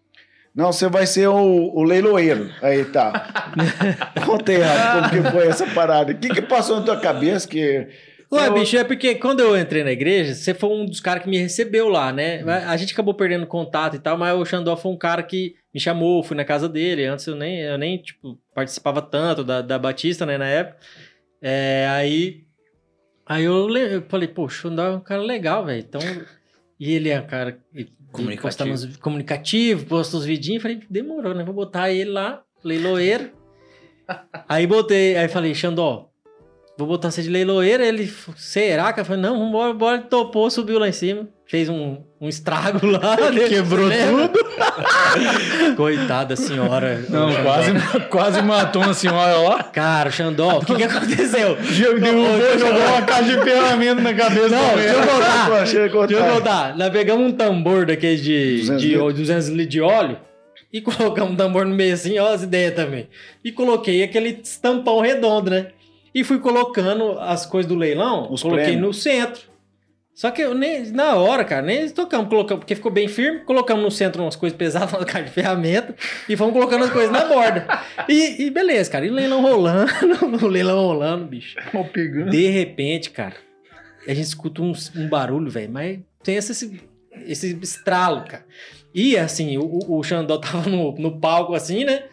Não, 0.55 0.71
você 0.71 0.89
vai 0.89 1.07
ser 1.07 1.29
o, 1.29 1.73
o 1.75 1.83
leiloeiro. 1.83 2.51
Aí 2.61 2.85
tá. 2.85 3.53
Contei 4.27 4.59
rápido 4.59 5.13
como 5.13 5.25
que 5.25 5.31
foi 5.31 5.47
essa 5.47 5.67
parada. 5.69 6.13
O 6.13 6.17
que, 6.17 6.29
que 6.29 6.43
passou 6.43 6.79
na 6.79 6.85
tua 6.85 7.01
cabeça 7.01 7.49
que. 7.49 7.89
Ué, 8.33 8.47
Eu- 8.49 8.55
bicho, 8.55 8.77
é 8.79 8.83
porque 8.85 9.15
quando 9.17 9.41
eu 9.41 9.59
entrei 9.59 9.85
na 9.85 9.93
igreja, 9.93 10.35
você 10.35 10.55
foi 10.55 10.71
um 10.71 10.87
dos 10.87 11.01
caras 11.01 11.23
que 11.23 11.29
me 11.29 11.37
recebeu 11.37 11.89
lá, 11.89 12.13
né? 12.13 12.43
A 12.67 12.77
gente 12.79 12.95
acabou 12.95 13.13
perdendo 13.13 13.47
contato 13.47 13.95
e 13.97 13.99
tal, 13.99 14.17
mas 14.17 14.35
o 14.35 14.45
Xandó 14.45 14.75
foi 14.77 14.91
um 14.91 14.97
cara 14.97 15.23
que 15.23 15.55
me 15.75 15.79
chamou, 15.79 16.23
fui 16.23 16.37
na 16.37 16.45
casa 16.45 16.67
dele. 16.69 17.05
Antes 17.05 17.27
eu 17.27 17.37
nem, 17.37 17.61
eu 17.61 17.77
nem 17.77 17.99
tipo, 17.99 18.39
participava 18.55 19.03
tanto 19.03 19.45
da, 19.45 19.61
da 19.61 19.79
Batista, 19.79 20.25
né, 20.25 20.39
na 20.39 20.47
época. 20.47 20.79
É, 21.43 21.87
aí, 21.91 22.45
aí 23.27 23.45
eu, 23.45 23.69
eu 23.77 24.03
falei, 24.09 24.29
pô, 24.29 24.45
o 24.45 24.49
Xandó 24.49 24.83
é 24.87 24.91
um 24.97 25.01
cara 25.01 25.21
legal, 25.23 25.67
velho. 25.67 25.81
Então, 25.87 26.01
e 26.81 26.93
ele 26.95 27.11
é 27.11 27.21
um 27.21 27.27
cara 27.27 27.53
que 27.53 27.93
Comunicativo. 28.11 28.43
posta 28.43 28.65
nos- 28.65 28.97
comunicativo, 28.97 29.85
posta 29.87 30.17
os 30.17 30.25
vidinhos. 30.25 30.63
Falei, 30.63 30.81
demorou, 30.89 31.35
né? 31.35 31.45
Vou 31.45 31.55
botar 31.55 31.91
ele 31.91 32.11
lá, 32.11 32.43
leiloeiro. 32.65 33.31
aí 34.49 34.67
botei, 34.67 35.17
aí 35.17 35.29
falei, 35.29 35.55
Xandó, 35.55 36.12
Vou 36.79 36.89
botar 36.89 37.11
você 37.11 37.23
de 37.23 37.29
leiloeira. 37.29 37.85
Ele, 37.85 38.11
será? 38.37 38.95
Eu 38.97 39.05
falei, 39.05 39.21
não, 39.21 39.39
vambora, 39.39 39.75
bora. 39.75 39.97
Ele 39.99 40.07
topou, 40.07 40.51
subiu 40.51 40.79
lá 40.79 40.89
em 40.89 40.93
cima. 40.93 41.29
Fez 41.47 41.69
um, 41.69 41.99
um 42.19 42.29
estrago 42.29 42.87
lá. 42.87 43.17
né? 43.31 43.49
Quebrou 43.49 43.91
tudo. 43.91 44.33
Coitada 45.77 46.35
da 46.35 46.37
senhora. 46.37 47.05
Não, 47.11 47.31
quase, 47.43 47.73
quase 48.09 48.43
matou 48.43 48.83
uma 48.83 48.95
senhora 48.95 49.37
lá. 49.37 49.65
Cara, 49.65 50.09
o 50.09 50.13
Xandó, 50.13 50.59
o 50.59 50.65
que 50.65 50.75
que 50.77 50.83
aconteceu? 50.85 51.57
Derrubou, 51.57 52.59
jogou 52.59 52.89
uma 52.89 53.03
caixa 53.03 53.37
de 53.37 53.45
ferramenta 53.45 54.01
na 54.01 54.15
cabeça 54.15 54.49
Não, 54.49 54.75
deixa 54.77 55.77
eu 55.77 55.91
que 55.91 55.97
eu 55.97 56.07
Deixa 56.07 56.25
eu 56.25 56.33
voltar. 56.33 56.77
Nós 56.77 56.89
pegamos 56.91 57.27
um 57.27 57.33
tambor 57.33 57.85
daqueles 57.85 58.23
de 58.23 58.61
200 58.61 58.81
de 58.81 58.89
litros. 58.89 59.15
200 59.15 59.49
litros 59.49 59.69
de 59.69 59.81
óleo 59.83 60.19
e 60.73 60.81
colocamos 60.81 61.35
um 61.35 61.37
tambor 61.37 61.67
no 61.67 61.75
meio 61.75 61.93
assim, 61.93 62.19
ó 62.19 62.33
as 62.33 62.43
ideias 62.43 62.75
também. 62.75 63.09
E 63.45 63.53
coloquei 63.53 64.03
aquele 64.03 64.41
estampão 64.43 65.01
redondo, 65.01 65.51
né? 65.51 65.67
E 66.15 66.23
fui 66.25 66.39
colocando 66.39 67.19
as 67.19 67.47
coisas 67.47 67.69
do 67.69 67.75
leilão, 67.77 68.31
Os 68.31 68.43
coloquei 68.43 68.65
prêmios. 68.65 68.87
no 68.87 68.93
centro. 68.93 69.53
Só 70.15 70.31
que 70.31 70.43
eu 70.43 70.55
nem, 70.55 70.91
na 70.91 71.15
hora, 71.15 71.43
cara, 71.43 71.63
nem 71.63 71.89
tocamos, 71.89 72.29
colocamos, 72.29 72.61
porque 72.61 72.75
ficou 72.75 72.93
bem 72.93 73.09
firme, 73.09 73.41
colocamos 73.41 73.83
no 73.83 73.91
centro 73.91 74.23
umas 74.23 74.37
coisas 74.37 74.57
pesadas, 74.57 74.93
uma 74.93 75.07
caixa 75.07 75.25
de 75.25 75.31
ferramenta, 75.31 75.97
e 76.29 76.37
fomos 76.37 76.53
colocando 76.53 76.85
as 76.85 76.91
coisas 76.91 77.11
na 77.11 77.25
borda. 77.25 77.67
E, 78.07 78.43
e 78.45 78.51
beleza, 78.51 78.91
cara, 78.91 79.07
e 79.07 79.11
o 79.11 79.15
leilão 79.15 79.41
rolando, 79.41 79.91
o 80.45 80.49
leilão 80.49 80.85
rolando, 80.87 81.25
bicho. 81.25 81.57
De 82.31 82.47
repente, 82.49 83.09
cara, 83.11 83.37
a 84.07 84.13
gente 84.13 84.27
escuta 84.27 84.61
um, 84.61 84.73
um 84.97 85.09
barulho, 85.09 85.51
velho, 85.51 85.73
mas 85.73 86.01
tem 86.23 86.37
esse, 86.37 86.79
esse 87.27 87.59
estralo, 87.63 88.25
cara. 88.27 88.45
E 88.95 89.17
assim, 89.17 89.57
o, 89.57 89.81
o 89.89 90.03
Xandó 90.03 90.37
tava 90.37 90.69
no, 90.69 90.93
no 90.93 91.19
palco 91.19 91.55
assim, 91.55 91.85
né? 91.85 92.05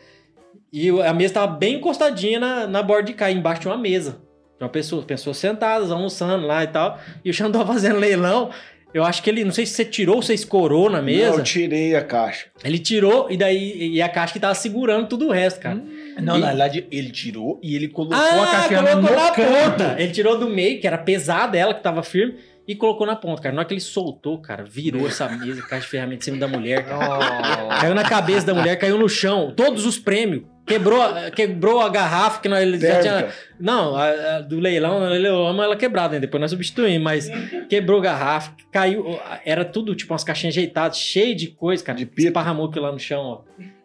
E 0.72 0.90
a 1.02 1.14
mesa 1.14 1.36
tava 1.36 1.48
bem 1.54 1.76
encostadinha 1.76 2.40
na, 2.40 2.68
na 2.68 2.84
borda 2.84 3.04
de 3.08 3.14
cá, 3.14 3.32
embaixo 3.32 3.62
tinha 3.62 3.74
uma 3.74 3.80
mesa. 3.82 4.12
Tinha 4.58 4.66
uma 4.68 4.70
pessoa, 4.70 5.02
pessoas 5.04 5.38
sentadas, 5.38 5.92
almoçando 5.92 6.46
lá 6.46 6.64
e 6.64 6.68
tal. 6.68 7.00
E 7.24 7.30
o 7.30 7.34
Xandó 7.34 7.66
fazendo 7.68 7.98
leilão. 8.00 8.50
Eu 8.92 9.04
acho 9.04 9.22
que 9.22 9.30
ele, 9.30 9.44
não 9.44 9.52
sei 9.52 9.68
se 9.68 9.74
você 9.74 9.86
tirou 9.86 10.16
ou 10.16 10.22
você 10.24 10.34
escorou 10.34 10.90
na 10.90 10.98
Não, 10.98 11.06
mesa. 11.06 11.38
eu 11.38 11.44
tirei 11.44 11.96
a 11.96 12.04
caixa. 12.04 12.48
Ele 12.64 12.80
tirou 12.80 13.28
e 13.30 13.38
daí 13.38 13.88
e 13.94 14.02
a 14.02 14.10
caixa 14.10 14.34
que 14.34 14.40
tava 14.40 14.56
segurando 14.56 15.08
tudo 15.08 15.28
o 15.28 15.32
resto, 15.32 15.60
cara. 15.60 15.80
Não, 16.20 16.38
E- 16.38 16.40
na 16.40 16.48
verdade, 16.48 16.88
ele 16.90 17.12
tirou 17.12 17.60
e 17.62 17.76
ele 17.76 17.88
colocou 17.88 18.18
Ah, 18.18 18.44
a 18.44 18.48
caixa 18.68 18.70
colocou 18.76 18.96
no 18.96 19.16
na 19.16 19.32
canto. 19.32 19.48
ponta. 19.48 19.96
Ele 20.02 20.12
tirou 20.12 20.40
do 20.40 20.50
meio, 20.50 20.82
que 20.82 20.88
era 20.88 20.98
pesada 20.98 21.56
ela, 21.56 21.72
que 21.76 21.84
tava 21.84 22.02
firme, 22.02 22.34
e 22.70 22.76
colocou 22.76 23.08
na 23.08 23.16
ponta, 23.16 23.42
cara. 23.42 23.56
Na 23.56 23.62
hora 23.62 23.68
que 23.68 23.74
ele 23.74 23.82
soltou, 23.82 24.38
cara, 24.38 24.64
virou 24.64 25.08
essa 25.08 25.28
mesa, 25.28 25.60
caixa 25.64 25.86
de 25.86 25.88
ferramenta 25.88 26.22
em 26.22 26.26
cima 26.26 26.38
da 26.38 26.48
mulher, 26.48 26.86
cara. 26.86 27.80
Caiu 27.82 27.96
na 27.96 28.04
cabeça 28.04 28.46
da 28.46 28.54
mulher, 28.54 28.76
caiu 28.76 28.96
no 28.96 29.10
chão. 29.10 29.52
Todos 29.58 29.88
os 29.88 29.98
prêmios. 29.98 30.44
Quebrou, 30.68 31.02
quebrou 31.36 31.82
a 31.82 31.90
garrafa 31.90 32.40
que 32.40 32.48
nós 32.48 32.62
ele 32.62 32.78
já 32.78 33.00
tinha. 33.00 33.30
Não, 33.60 33.96
a, 33.96 34.36
a 34.36 34.42
do 34.42 34.60
leilão, 34.60 35.00
nós 35.00 35.10
leilamos 35.10 35.64
ela 35.64 35.76
quebrada, 35.76 36.14
né? 36.14 36.20
depois 36.20 36.40
nós 36.40 36.52
substituímos, 36.52 37.02
mas 37.02 37.28
quebrou 37.68 38.00
garrafa, 38.00 38.54
caiu. 38.72 39.20
Era 39.44 39.66
tudo, 39.66 39.96
tipo, 39.96 40.14
umas 40.14 40.24
caixinhas 40.24 40.54
ajeitadas, 40.54 41.00
cheio 41.00 41.36
de 41.36 41.48
coisa, 41.48 41.84
cara. 41.84 41.98
De. 41.98 42.08
Esparramou 42.20 42.68
aquilo 42.68 42.86
lá 42.86 42.92
no 42.92 43.00
chão, 43.00 43.20
ó. 43.20 43.42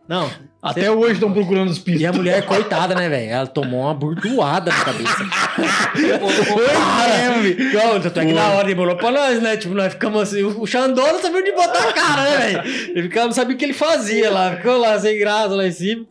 Não. 0.06 0.30
Até 0.62 0.90
hoje 0.90 1.14
estão 1.14 1.32
procurando 1.32 1.70
os 1.70 1.78
pitos. 1.78 2.00
E 2.00 2.06
a 2.06 2.12
mulher, 2.12 2.44
coitada, 2.46 2.94
né, 2.94 3.08
velho? 3.08 3.30
Ela 3.30 3.46
tomou 3.46 3.82
uma 3.82 3.92
burdoada 3.92 4.70
na 4.70 4.84
cabeça. 4.84 5.24
Não, 7.74 8.00
tanto 8.00 8.20
é 8.20 8.26
que 8.26 8.32
na 8.32 8.48
hora 8.50 8.66
demorou 8.66 8.96
pra 8.96 9.10
nós, 9.10 9.42
né? 9.42 9.56
Tipo, 9.58 9.74
nós 9.74 9.92
ficamos 9.92 10.22
assim. 10.22 10.42
O 10.42 10.66
Xandó 10.66 11.12
não 11.12 11.20
sabia 11.20 11.40
onde 11.40 11.52
botar 11.52 11.88
a 11.88 11.92
cara, 11.92 12.22
né, 12.22 12.38
velho? 12.38 12.62
Ele 12.90 13.02
ficava, 13.02 13.26
não 13.26 13.34
sabia 13.34 13.54
o 13.54 13.58
que 13.58 13.64
ele 13.64 13.74
fazia 13.74 14.30
lá. 14.30 14.56
Ficou 14.56 14.78
lá 14.78 14.98
sem 14.98 15.18
graça 15.18 15.54
lá 15.54 15.66
em 15.66 15.72
cima. 15.72 16.06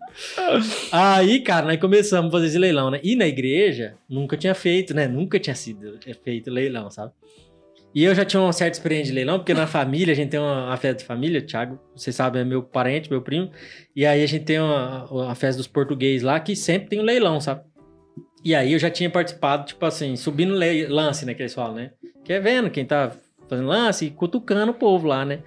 Aí, 0.92 1.40
cara, 1.40 1.66
nós 1.66 1.80
começamos 1.80 2.30
a 2.30 2.32
fazer 2.32 2.48
esse 2.48 2.60
leilão, 2.60 2.92
né? 2.92 3.00
E 3.04 3.16
na 3.16 3.28
igreja, 3.28 3.96
nunca 4.08 4.38
tinha 4.38 4.54
feito, 4.54 4.94
né? 4.94 5.08
Nunca 5.08 5.40
tinha 5.40 5.56
sido 5.56 6.00
feito 6.24 6.52
leilão, 6.52 6.92
sabe? 6.92 7.12
E 7.94 8.04
eu 8.04 8.16
já 8.16 8.26
tinha 8.26 8.42
uma 8.42 8.52
certa 8.52 8.78
experiência 8.78 9.08
de 9.08 9.14
leilão, 9.14 9.38
porque 9.38 9.54
na 9.54 9.68
família, 9.68 10.14
a 10.14 10.16
gente 10.16 10.30
tem 10.30 10.40
uma, 10.40 10.76
festa 10.78 11.00
de 11.00 11.06
família, 11.06 11.42
Thiago, 11.42 11.80
vocês 11.96 12.16
sabem, 12.16 12.42
é 12.42 12.46
meu 12.46 12.64
parente, 12.64 13.10
meu 13.10 13.22
primo. 13.22 13.52
E 13.96 14.06
aí 14.06 14.24
a 14.24 14.28
gente 14.28 14.46
tem 14.46 14.60
uma, 14.60 15.06
uma 15.12 15.36
festa 15.36 15.58
dos 15.58 15.68
portugueses 15.68 16.24
lá, 16.24 16.40
que 16.40 16.56
sempre 16.56 16.90
tem 16.90 17.00
um 17.00 17.04
leilão, 17.04 17.40
sabe? 17.40 17.62
E 18.44 18.56
aí 18.56 18.74
eu 18.74 18.80
já 18.80 18.90
tinha 18.90 19.10
participado, 19.10 19.66
tipo 19.66 19.86
assim, 19.86 20.16
subindo 20.16 20.54
lance, 20.90 21.26
né, 21.26 21.34
que 21.34 21.44
eles 21.44 21.54
falam, 21.54 21.76
né? 21.76 21.92
Que 22.26 22.34
é 22.34 22.40
vendo 22.40 22.70
quem 22.70 22.84
tá 22.84 23.12
fazendo 23.48 23.68
lance 23.68 24.06
e 24.06 24.10
cutucando 24.10 24.72
o 24.72 24.76
povo 24.76 25.08
lá, 25.08 25.24
né? 25.24 25.40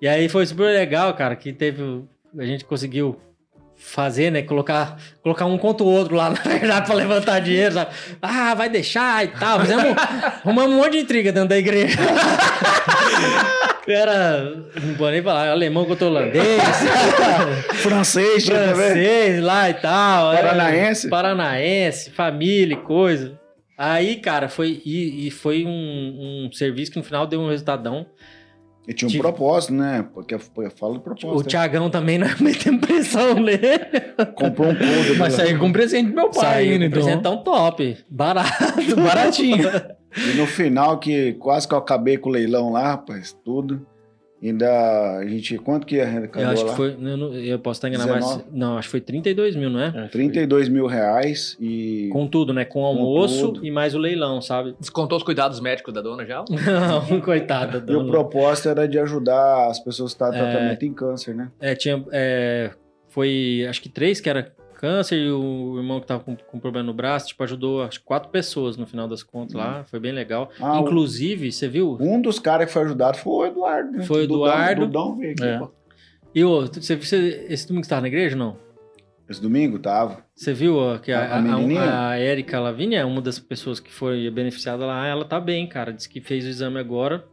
E 0.00 0.06
aí 0.06 0.28
foi 0.28 0.44
super 0.44 0.64
legal, 0.64 1.12
cara, 1.14 1.34
que 1.34 1.52
teve. 1.52 2.04
A 2.38 2.44
gente 2.44 2.64
conseguiu 2.64 3.18
fazer, 3.86 4.30
né? 4.30 4.42
Colocar, 4.42 4.96
colocar 5.22 5.46
um 5.46 5.56
contra 5.56 5.84
o 5.84 5.90
outro 5.90 6.16
lá, 6.16 6.30
na 6.34 6.36
verdade, 6.36 6.86
pra 6.86 6.94
levantar 6.94 7.40
dinheiro, 7.40 7.74
sabe? 7.74 7.90
Ah, 8.20 8.54
vai 8.54 8.68
deixar 8.68 9.24
e 9.24 9.28
tal. 9.28 9.60
Fizemos, 9.60 9.84
arrumamos 10.44 10.72
um 10.74 10.76
monte 10.78 10.92
de 10.92 10.98
intriga 10.98 11.32
dentro 11.32 11.48
da 11.50 11.56
igreja. 11.58 11.96
Era, 13.88 14.42
não 14.82 14.94
vou 14.96 15.08
nem 15.12 15.22
falar, 15.22 15.48
alemão 15.48 15.84
contra 15.84 16.06
holandês, 16.08 16.60
Francês, 17.74 18.44
francês 18.44 19.40
lá 19.40 19.70
e 19.70 19.74
tal. 19.74 20.32
era- 20.32 20.48
Paranaense. 20.48 21.08
Paranaense, 21.08 22.10
família 22.10 22.74
e 22.74 22.78
coisa. 22.78 23.38
Aí, 23.78 24.16
cara, 24.16 24.48
foi, 24.48 24.82
e, 24.84 25.28
e 25.28 25.30
foi 25.30 25.64
um, 25.64 26.46
um 26.48 26.52
serviço 26.52 26.90
que 26.90 26.98
no 26.98 27.04
final 27.04 27.28
deu 27.28 27.40
um 27.40 27.48
resultadão. 27.48 28.06
E 28.88 28.94
tinha 28.94 29.08
um 29.08 29.18
propósito, 29.18 29.74
né? 29.74 30.06
Porque 30.14 30.34
eu 30.34 30.38
falo 30.38 30.94
de 30.94 31.00
propósito. 31.00 31.34
O 31.34 31.38
né? 31.38 31.44
Tiagão 31.48 31.90
também 31.90 32.18
não 32.18 32.28
meteu 32.40 32.78
pressão 32.78 33.34
nele. 33.40 33.58
Comprou 34.34 34.68
um 34.68 34.76
couro. 34.76 35.18
Mas 35.18 35.34
saiu 35.34 35.58
com 35.58 35.72
presente 35.72 36.10
do 36.10 36.14
meu 36.14 36.30
pai 36.30 36.44
Saiu 36.44 36.72
ainda, 36.72 36.84
um 36.84 36.88
então. 36.88 37.02
presentão 37.02 37.42
top, 37.42 37.96
barato. 38.08 38.96
Baratinho. 38.96 39.68
E 40.16 40.36
no 40.36 40.46
final, 40.46 40.98
que 40.98 41.32
quase 41.34 41.66
que 41.66 41.74
eu 41.74 41.78
acabei 41.78 42.16
com 42.16 42.28
o 42.28 42.32
leilão 42.32 42.70
lá, 42.70 42.90
rapaz, 42.90 43.36
tudo. 43.44 43.84
Ainda 44.42 45.16
a 45.18 45.26
gente. 45.26 45.56
Quanto 45.58 45.86
que 45.86 45.98
arrecadou 46.00 46.42
Eu 46.42 46.50
acho 46.52 46.64
lá? 46.64 46.70
que 46.70 46.76
foi, 46.76 46.88
eu, 46.92 47.16
não- 47.16 47.32
eu 47.34 47.58
posso 47.58 47.78
estar 47.78 47.88
enganado, 47.88 48.10
mas 48.10 48.20
19? 48.24 48.44
não, 48.52 48.76
acho 48.76 48.88
que 48.88 48.90
foi 48.90 49.00
32 49.00 49.56
mil, 49.56 49.70
não 49.70 49.80
é? 49.80 50.08
32 50.08 50.68
mil 50.68 50.86
reais 50.86 51.56
e. 51.58 52.08
Com 52.12 52.26
tudo, 52.26 52.52
né? 52.52 52.64
Com 52.64 52.84
almoço 52.84 53.52
tudo. 53.52 53.66
e 53.66 53.70
mais 53.70 53.94
o 53.94 53.98
leilão, 53.98 54.42
sabe? 54.42 54.74
Descontou 54.78 55.16
os 55.16 55.24
cuidados 55.24 55.58
médicos 55.58 55.92
da 55.94 56.02
dona 56.02 56.26
já? 56.26 56.44
Não, 56.50 57.20
coitada. 57.22 57.78
E 57.78 57.80
o 57.80 57.98
dona. 58.00 58.10
propósito 58.10 58.68
era 58.68 58.86
de 58.86 58.98
ajudar 58.98 59.68
as 59.70 59.78
pessoas 59.80 60.12
que 60.12 60.16
estavam 60.16 60.36
em 60.38 60.42
É. 60.42 60.50
tratamento 60.50 60.84
em 60.84 60.92
câncer, 60.92 61.34
né? 61.34 61.50
É, 61.58 61.74
tinha. 61.74 62.04
é, 62.12 62.70
foi 63.08 63.66
acho 63.68 63.80
que 63.80 63.88
três 63.88 64.20
que 64.20 64.28
era 64.28 64.52
câncer 64.76 65.16
e 65.16 65.30
o 65.30 65.74
irmão 65.78 66.00
que 66.00 66.06
tava 66.06 66.22
com, 66.22 66.36
com 66.36 66.58
problema 66.60 66.86
no 66.86 66.94
braço, 66.94 67.28
tipo, 67.28 67.42
ajudou 67.42 67.82
acho 67.82 67.98
que 68.00 68.04
quatro 68.06 68.30
pessoas 68.30 68.76
no 68.76 68.86
final 68.86 69.08
das 69.08 69.22
contas 69.22 69.54
lá. 69.54 69.84
Foi 69.84 69.98
bem 69.98 70.12
legal. 70.12 70.50
Ah, 70.60 70.78
Inclusive, 70.80 71.50
você 71.50 71.66
viu? 71.68 71.96
Um 72.00 72.20
dos 72.20 72.38
caras 72.38 72.66
que 72.66 72.72
foi 72.72 72.82
ajudado 72.82 73.16
foi 73.18 73.48
o 73.48 73.50
Eduardo. 73.50 73.92
né? 73.92 74.04
Foi 74.04 74.20
o 74.20 74.24
Eduardo. 74.24 74.86
Dudão 74.86 75.16
veio 75.16 75.32
aqui, 75.32 75.44
É. 75.44 75.58
pô. 75.58 75.70
E 76.34 76.44
o, 76.44 76.66
você, 76.66 76.96
você, 76.96 77.46
esse 77.48 77.66
domingo 77.66 77.84
você 77.84 77.90
tava 77.90 78.02
na 78.02 78.08
igreja 78.08 78.36
ou 78.36 78.38
não? 78.38 78.56
Esse 79.28 79.40
domingo 79.42 79.78
tava. 79.78 80.18
Você 80.36 80.52
viu 80.52 80.76
ó, 80.76 80.98
que 80.98 81.10
a, 81.10 81.18
A- 81.20 81.34
a 81.34 81.38
a, 81.38 81.42
menininha? 81.42 82.08
a 82.10 82.20
Erika 82.20 82.60
Lavínia, 82.60 83.04
uma 83.06 83.20
das 83.20 83.38
pessoas 83.40 83.80
que 83.80 83.90
foi 83.92 84.30
beneficiada 84.30 84.84
lá, 84.86 85.04
ela 85.06 85.24
tá 85.24 85.40
bem, 85.40 85.66
cara. 85.66 85.92
Diz 85.92 86.06
que 86.06 86.20
fez 86.20 86.44
o 86.44 86.48
exame 86.48 86.78
agora 86.78 87.24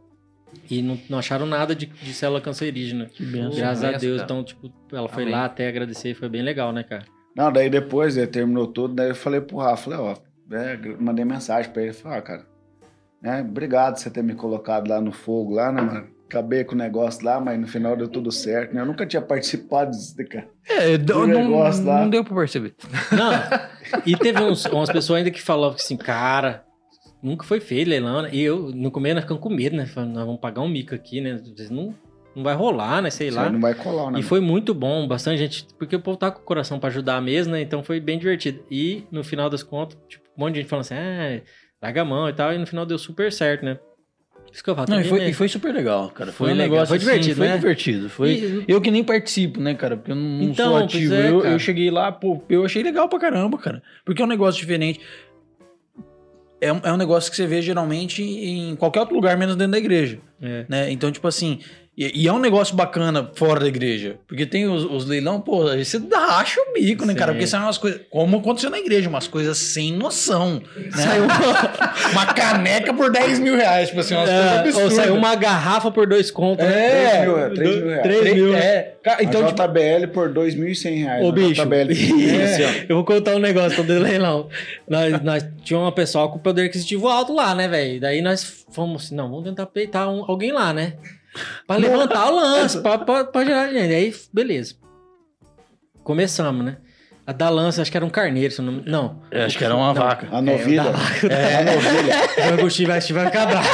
e 0.70 0.82
não, 0.82 0.98
não 1.08 1.18
acharam 1.18 1.46
nada 1.46 1.72
de, 1.74 1.86
de 1.86 2.12
célula 2.12 2.40
cancerígena. 2.40 3.06
Que 3.06 3.24
benção. 3.24 3.54
Graças 3.56 3.84
a 3.84 3.92
Deus. 3.92 4.22
Então, 4.22 4.42
tipo, 4.42 4.72
ela 4.90 5.08
foi 5.08 5.22
Amém. 5.24 5.34
lá 5.34 5.44
até 5.44 5.68
agradecer 5.68 6.10
e 6.10 6.14
foi 6.14 6.28
bem 6.28 6.42
legal, 6.42 6.72
né, 6.72 6.82
cara? 6.82 7.04
Não, 7.36 7.52
daí 7.52 7.68
depois, 7.68 8.16
né, 8.16 8.26
terminou 8.26 8.66
tudo, 8.66 8.94
daí 8.94 9.08
eu 9.08 9.14
falei 9.14 9.40
pro 9.40 9.56
Rafa, 9.56 9.90
falei, 9.90 9.98
ó, 9.98 10.16
né, 10.48 10.78
mandei 11.00 11.24
mensagem 11.24 11.70
pra 11.72 11.82
ele, 11.82 11.92
falei, 11.92 12.18
ó, 12.18 12.22
cara, 12.22 12.46
né, 13.20 13.40
obrigado 13.40 13.94
por 13.94 14.00
você 14.00 14.10
ter 14.10 14.22
me 14.22 14.34
colocado 14.34 14.88
lá 14.88 15.00
no 15.00 15.10
fogo, 15.12 15.54
lá, 15.54 15.72
né, 15.72 15.82
mano? 15.82 16.14
Acabei 16.26 16.64
com 16.64 16.74
o 16.74 16.78
negócio 16.78 17.24
lá, 17.24 17.38
mas 17.38 17.60
no 17.60 17.66
final 17.68 17.96
deu 17.96 18.08
tudo 18.08 18.32
certo, 18.32 18.74
né? 18.74 18.80
Eu 18.80 18.86
nunca 18.86 19.06
tinha 19.06 19.22
participado 19.22 19.90
disso, 19.92 20.16
né, 20.18 20.24
cara. 20.24 20.48
É, 20.68 20.96
Do 20.98 21.26
não, 21.26 21.26
negócio 21.26 21.84
lá. 21.84 22.00
não 22.00 22.10
deu 22.10 22.24
pra 22.24 22.34
perceber. 22.34 22.74
Não, 23.12 23.30
e 24.04 24.16
teve 24.16 24.42
uns, 24.42 24.64
umas 24.64 24.90
pessoas 24.90 25.18
ainda 25.18 25.30
que 25.30 25.40
falavam 25.40 25.76
assim, 25.76 25.96
cara, 25.96 26.64
nunca 27.22 27.44
foi 27.44 27.60
feito 27.60 27.88
leilão, 27.88 28.22
né? 28.22 28.30
E 28.32 28.40
eu, 28.40 28.70
no 28.74 28.90
começo, 28.90 29.14
nós 29.14 29.24
ficamos 29.24 29.42
com 29.42 29.50
medo, 29.50 29.76
né? 29.76 29.86
Falando, 29.86 30.14
nós 30.14 30.24
vamos 30.26 30.40
pagar 30.40 30.62
um 30.62 30.68
mico 30.68 30.94
aqui, 30.94 31.20
né? 31.20 31.32
Às 31.32 31.48
vezes 31.50 31.70
Não, 31.70 31.94
não 32.34 32.42
vai 32.42 32.54
rolar, 32.54 33.00
né? 33.02 33.10
Sei 33.10 33.28
Isso 33.28 33.36
lá. 33.36 33.46
aí 33.46 33.52
não 33.52 33.60
vai 33.60 33.74
colar, 33.74 34.10
né? 34.10 34.18
E 34.20 34.22
foi 34.22 34.40
muito 34.40 34.74
bom, 34.74 35.06
bastante 35.06 35.38
gente, 35.38 35.66
porque 35.78 35.96
o 35.96 36.00
povo 36.00 36.16
tá 36.16 36.30
com 36.30 36.40
o 36.40 36.44
coração 36.44 36.78
pra 36.78 36.88
ajudar 36.88 37.20
mesmo, 37.22 37.52
né? 37.52 37.60
Então 37.60 37.82
foi 37.82 38.00
bem 38.00 38.18
divertido. 38.18 38.64
E 38.70 39.04
no 39.10 39.22
final 39.24 39.48
das 39.50 39.62
contas, 39.62 39.98
tipo, 40.08 40.24
um 40.36 40.40
monte 40.42 40.54
de 40.54 40.60
gente 40.60 40.68
falando 40.68 40.82
assim, 40.84 40.94
ah, 40.94 41.40
larga 41.82 42.02
a 42.02 42.04
mão 42.04 42.28
e 42.28 42.32
tal, 42.32 42.52
e 42.52 42.58
no 42.58 42.66
final 42.66 42.84
deu 42.86 42.98
super 42.98 43.32
certo, 43.32 43.64
né? 43.64 43.78
Isso 44.52 44.62
que 44.62 44.70
eu 44.70 44.74
falo. 44.76 44.86
Não, 44.88 45.00
e 45.00 45.04
foi, 45.04 45.18
né? 45.20 45.30
e 45.30 45.32
foi 45.32 45.48
super 45.48 45.74
legal, 45.74 46.10
cara. 46.10 46.30
Foi, 46.30 46.46
Foi 46.48 46.54
um 46.54 46.56
legal, 46.58 46.70
negócio 46.74 46.88
foi 46.88 46.96
assim, 46.98 47.06
divertido, 47.06 47.36
foi 47.36 47.48
né? 47.48 47.56
divertido. 47.56 48.08
Foi... 48.08 48.30
E- 48.30 48.64
Eu 48.68 48.80
que 48.80 48.90
nem 48.90 49.02
participo, 49.02 49.60
né, 49.60 49.74
cara? 49.74 49.96
Porque 49.96 50.12
eu 50.12 50.16
não, 50.16 50.22
não 50.22 50.42
Então, 50.44 50.68
sou 50.74 50.76
ativo. 50.84 51.12
é, 51.14 51.28
eu, 51.28 51.44
eu 51.44 51.58
cheguei 51.58 51.90
lá, 51.90 52.12
pô, 52.12 52.40
eu 52.48 52.64
achei 52.64 52.80
legal 52.82 53.08
pra 53.08 53.18
caramba, 53.18 53.58
cara. 53.58 53.82
Porque 54.04 54.22
é 54.22 54.24
um 54.24 54.28
negócio 54.28 54.60
diferente. 54.60 55.00
É 56.60 56.72
um, 56.72 56.80
é 56.84 56.92
um 56.92 56.96
negócio 56.96 57.30
que 57.30 57.36
você 57.36 57.46
vê 57.46 57.60
geralmente 57.60 58.22
em 58.22 58.76
qualquer 58.76 59.00
outro 59.00 59.14
lugar, 59.14 59.36
menos 59.36 59.56
dentro 59.56 59.72
da 59.72 59.78
igreja. 59.78 60.18
É. 60.40 60.64
Né? 60.68 60.90
Então, 60.92 61.10
tipo 61.10 61.26
assim. 61.26 61.58
E, 61.96 62.22
e 62.24 62.26
é 62.26 62.32
um 62.32 62.40
negócio 62.40 62.74
bacana 62.74 63.30
fora 63.36 63.60
da 63.60 63.68
igreja. 63.68 64.16
Porque 64.26 64.44
tem 64.44 64.66
os, 64.66 64.82
os 64.84 65.04
leilão, 65.06 65.40
pô, 65.40 65.68
aí 65.68 65.84
você 65.84 65.98
dá- 66.00 66.26
racha 66.26 66.60
o 66.60 66.72
bico, 66.72 67.04
né, 67.06 67.12
Sim. 67.12 67.18
cara? 67.20 67.32
Porque 67.32 67.46
são 67.46 67.60
umas 67.62 67.78
coisas. 67.78 68.00
Como 68.10 68.38
aconteceu 68.38 68.68
na 68.68 68.78
igreja, 68.80 69.08
umas 69.08 69.28
coisas 69.28 69.56
sem 69.58 69.92
noção. 69.92 70.60
Né? 70.76 70.90
Saiu 70.90 71.24
uma 72.10 72.26
caneca 72.34 72.92
por 72.92 73.12
10 73.12 73.38
mil 73.38 73.54
reais. 73.54 73.88
Tipo 73.90 74.00
assim, 74.00 74.14
umas 74.14 74.28
coisas 74.28 74.44
É, 74.50 74.52
ou 74.54 74.58
absurdas. 74.60 74.92
saiu 74.94 75.14
uma 75.14 75.34
garrafa 75.36 75.90
por 75.92 76.06
dois 76.08 76.32
contos. 76.32 76.64
né? 76.66 76.72
É, 76.74 77.20
3 77.20 77.26
mil, 77.28 77.54
3 77.54 77.76
mil 77.76 77.86
reais. 77.86 78.02
Três 78.02 78.20
Três- 78.20 78.34
mil? 78.34 78.54
É. 78.56 78.90
Então, 79.20 79.44
a 79.44 79.46
tipo, 79.52 79.62
JBL 79.62 80.08
por 80.12 80.30
2.100 80.32 80.98
reais. 81.04 81.24
Ô, 81.24 81.30
bicho, 81.30 81.62
JBL. 81.62 81.92
isso, 81.92 82.62
É. 82.62 82.86
eu 82.88 82.96
vou 82.96 83.04
contar 83.04 83.36
um 83.36 83.38
negócio 83.38 83.84
do 83.84 83.92
leilão. 84.00 84.48
Nós, 84.88 85.22
nós 85.22 85.46
tínhamos 85.62 85.86
uma 85.86 85.92
pessoa 85.92 86.28
com 86.28 86.38
poder 86.40 86.62
aquisitivo 86.66 87.06
alto 87.06 87.32
lá, 87.32 87.54
né, 87.54 87.68
velho? 87.68 88.00
Daí 88.00 88.20
nós 88.20 88.64
fomos 88.72 89.04
assim, 89.04 89.14
não, 89.14 89.28
vamos 89.30 89.44
tentar 89.44 89.66
peitar 89.66 90.08
um- 90.10 90.24
alguém 90.26 90.50
lá, 90.50 90.72
né? 90.72 90.94
Pra 91.66 91.76
levantar 91.76 92.30
o 92.30 92.36
lance, 92.36 92.80
pra, 92.80 92.98
pra, 92.98 93.24
pra 93.24 93.44
gerar 93.44 93.68
dinheiro. 93.68 93.92
Aí, 93.94 94.14
beleza. 94.32 94.74
Começamos, 96.02 96.64
né? 96.64 96.76
A 97.26 97.32
da 97.32 97.48
lança, 97.48 97.80
acho 97.80 97.90
que 97.90 97.96
era 97.96 98.04
um 98.04 98.10
carneiro, 98.10 98.52
se 98.52 98.60
eu 98.60 98.66
não... 98.66 98.82
Não. 98.84 99.22
eu 99.30 99.46
acho 99.46 99.56
que 99.56 99.64
era 99.64 99.74
uma 99.74 99.94
vaca. 99.94 100.28
A 100.30 100.42
novilha. 100.42 100.82
É, 101.30 101.56
A 101.56 101.64
novilha. 101.64 102.14
o 102.50 102.54
Agostinho 102.58 102.88
vai, 102.88 103.00
vai 103.00 103.26
ficar 103.26 103.46
bravo. 103.46 103.68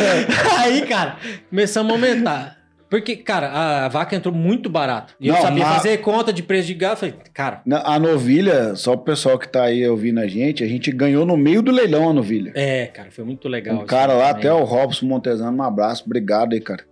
Aí, 0.58 0.86
cara, 0.86 1.18
começamos 1.50 1.92
a 1.92 1.94
aumentar. 1.94 2.56
Porque, 2.88 3.16
cara, 3.16 3.50
a, 3.84 3.88
vaca 3.88 4.16
entrou 4.16 4.32
muito 4.34 4.70
barato. 4.70 5.14
E 5.20 5.28
eu 5.28 5.34
Não, 5.34 5.42
sabia 5.42 5.66
mas- 5.66 5.76
fazer 5.76 5.98
conta 5.98 6.32
de 6.32 6.42
preço 6.42 6.66
de 6.68 6.74
gado. 6.74 6.96
Falei, 7.00 7.14
cara, 7.34 7.60
A 7.84 7.98
novilha, 7.98 8.74
só 8.74 8.92
o 8.92 8.98
pessoal 8.98 9.38
que 9.38 9.48
tá 9.48 9.64
aí 9.64 9.86
ouvindo 9.86 10.20
a 10.20 10.26
gente, 10.26 10.64
a 10.64 10.66
gente 10.66 10.90
ganhou 10.90 11.26
no 11.26 11.36
meio 11.36 11.60
do 11.60 11.70
leilão 11.72 12.08
a 12.08 12.12
novilha. 12.12 12.52
é, 12.54 12.86
cara, 12.86 13.10
foi 13.10 13.24
muito 13.24 13.48
legal. 13.48 13.76
Um 13.82 13.84
cara 13.84 14.14
lá, 14.14 14.28
também. 14.32 14.48
até 14.48 14.52
o 14.54 14.64
Robson 14.64 15.04
Montezano, 15.06 15.58
um 15.58 15.62
abraço, 15.62 16.04
obrigado 16.06 16.54
aí, 16.54 16.60
cara. 16.60 16.84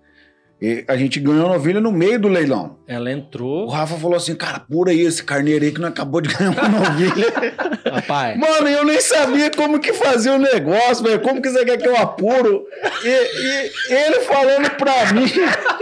E 0.62 0.84
a 0.86 0.96
gente 0.96 1.18
ganhou 1.18 1.46
a 1.46 1.48
novilha 1.54 1.80
no 1.80 1.90
meio 1.90 2.20
do 2.20 2.28
leilão. 2.28 2.76
Ela 2.86 3.08
O 3.08 3.12
entrou. 3.12 3.68
Rafa 3.68 3.96
falou 3.96 4.16
assim, 4.16 4.36
cara, 4.36 4.60
pura 4.60 4.92
aí 4.92 5.00
esse 5.00 5.20
carneiro 5.24 5.64
aí 5.64 5.72
que 5.72 5.80
não 5.80 5.88
acabou 5.88 6.20
de 6.20 6.32
ganhar 6.32 6.52
uma 6.52 6.68
novilha. 6.68 7.26
Rapaz. 7.92 8.38
Mano, 8.38 8.68
eu 8.68 8.84
nem 8.84 9.00
sabia 9.00 9.50
como 9.50 9.80
que 9.80 9.92
fazia 9.92 10.32
o 10.32 10.38
negócio, 10.38 11.02
velho. 11.02 11.18
Como 11.18 11.42
que 11.42 11.50
você 11.50 11.64
quer 11.64 11.78
que 11.78 11.88
eu 11.88 11.96
apuro? 11.96 12.64
E, 13.04 13.08
e 13.08 13.92
ele 13.92 14.20
falando 14.20 14.70
pra 14.76 15.12
mim 15.12 15.26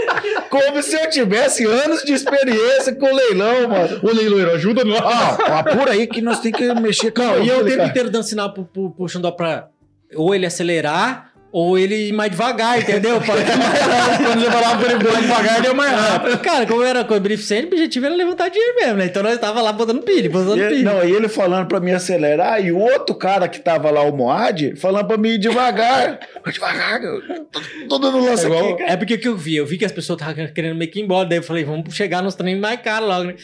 como 0.49 0.83
se 0.83 0.95
eu 0.97 1.11
tivesse 1.11 1.67
anos 1.67 2.03
de 2.03 2.15
experiência 2.15 2.95
com 2.95 3.05
o 3.05 3.15
leilão, 3.15 3.69
mano. 3.69 4.01
Ô, 4.03 4.11
leiloeiro, 4.11 4.53
ajuda 4.53 4.83
nós. 4.83 5.03
Ah, 5.05 5.59
apura 5.59 5.93
aí 5.93 6.07
que 6.07 6.23
nós 6.23 6.41
temos 6.41 6.59
que 6.59 6.75
mexer 6.77 7.11
com 7.11 7.21
a 7.21 7.27
Não, 7.27 7.45
e 7.45 7.49
eu 7.49 7.59
o 7.59 7.65
tempo 7.67 7.85
inteiro 7.85 8.09
dando 8.09 8.25
sinal 8.25 8.55
pro, 8.55 8.65
pro, 8.65 8.93
pro 8.93 9.07
Xandó 9.07 9.31
pra 9.31 9.69
ou 10.15 10.35
ele 10.35 10.47
acelerar 10.47 11.30
ou 11.53 11.77
ele 11.79 12.09
ir 12.09 12.13
mais 12.13 12.31
devagar, 12.31 12.79
entendeu? 12.79 13.21
Pra- 13.21 13.35
Quando 13.35 14.41
você 14.41 14.51
falava 14.51 14.79
pra 14.85 14.93
ele 14.93 15.05
mais 15.05 15.21
devagar, 15.23 15.61
deu 15.63 15.75
mais 15.75 15.93
rápido. 15.93 16.39
Cara, 16.39 16.67
como 16.67 16.83
era 16.83 17.05
com 17.05 17.15
o 17.15 17.21
Beneficente, 17.21 17.65
o 17.65 17.69
objetivo 17.73 18.07
era 18.07 18.15
levantar 18.15 18.49
dinheiro 18.49 18.75
mesmo, 18.77 18.97
né? 18.97 19.07
Então 19.07 19.23
nós 19.23 19.39
tava 19.39 19.61
lá 19.61 19.73
botando 19.73 20.03
pilha, 20.03 20.31
botando 20.31 20.59
E 20.59 20.61
ele- 20.61 20.77
pilha. 20.77 20.93
não, 20.93 21.05
e 21.05 21.11
ele 21.13 21.29
falando 21.29 21.67
pra 21.67 21.81
mim 21.81 21.91
acelerar, 21.93 22.65
e 22.65 22.71
o 22.71 22.79
outro 22.79 23.15
cara 23.15 23.49
que 23.49 23.59
tava 23.61 23.91
lá, 23.91 24.03
o 24.03 24.17
Moad, 24.17 24.77
falando 24.77 25.07
pra 25.07 25.17
mim 25.17 25.31
ir 25.31 25.39
devagar. 25.39 26.21
Devagar, 26.53 27.03
eu 27.03 27.21
tô, 27.47 27.61
tô 27.89 27.99
dando 27.99 28.25
lance 28.25 28.47
aqui, 28.47 28.77
cara. 28.79 28.93
É 28.93 28.97
porque 28.97 29.15
o 29.15 29.19
que 29.21 29.29
eu 29.29 29.37
vi? 29.37 29.57
Eu 29.57 29.67
vi 29.67 29.77
que 29.79 29.85
as 29.85 29.93
pessoas 29.93 30.21
estavam 30.21 30.47
querendo 30.53 30.77
meio 30.77 30.91
que 30.91 31.01
ir 31.01 31.03
embora. 31.03 31.29
Daí 31.29 31.39
eu 31.39 31.43
falei, 31.43 31.65
vamos 31.65 31.95
chegar 31.95 32.23
nos 32.23 32.35
treinos 32.35 32.61
mais 32.61 32.81
caros 32.81 33.09
logo, 33.09 33.25
né? 33.25 33.35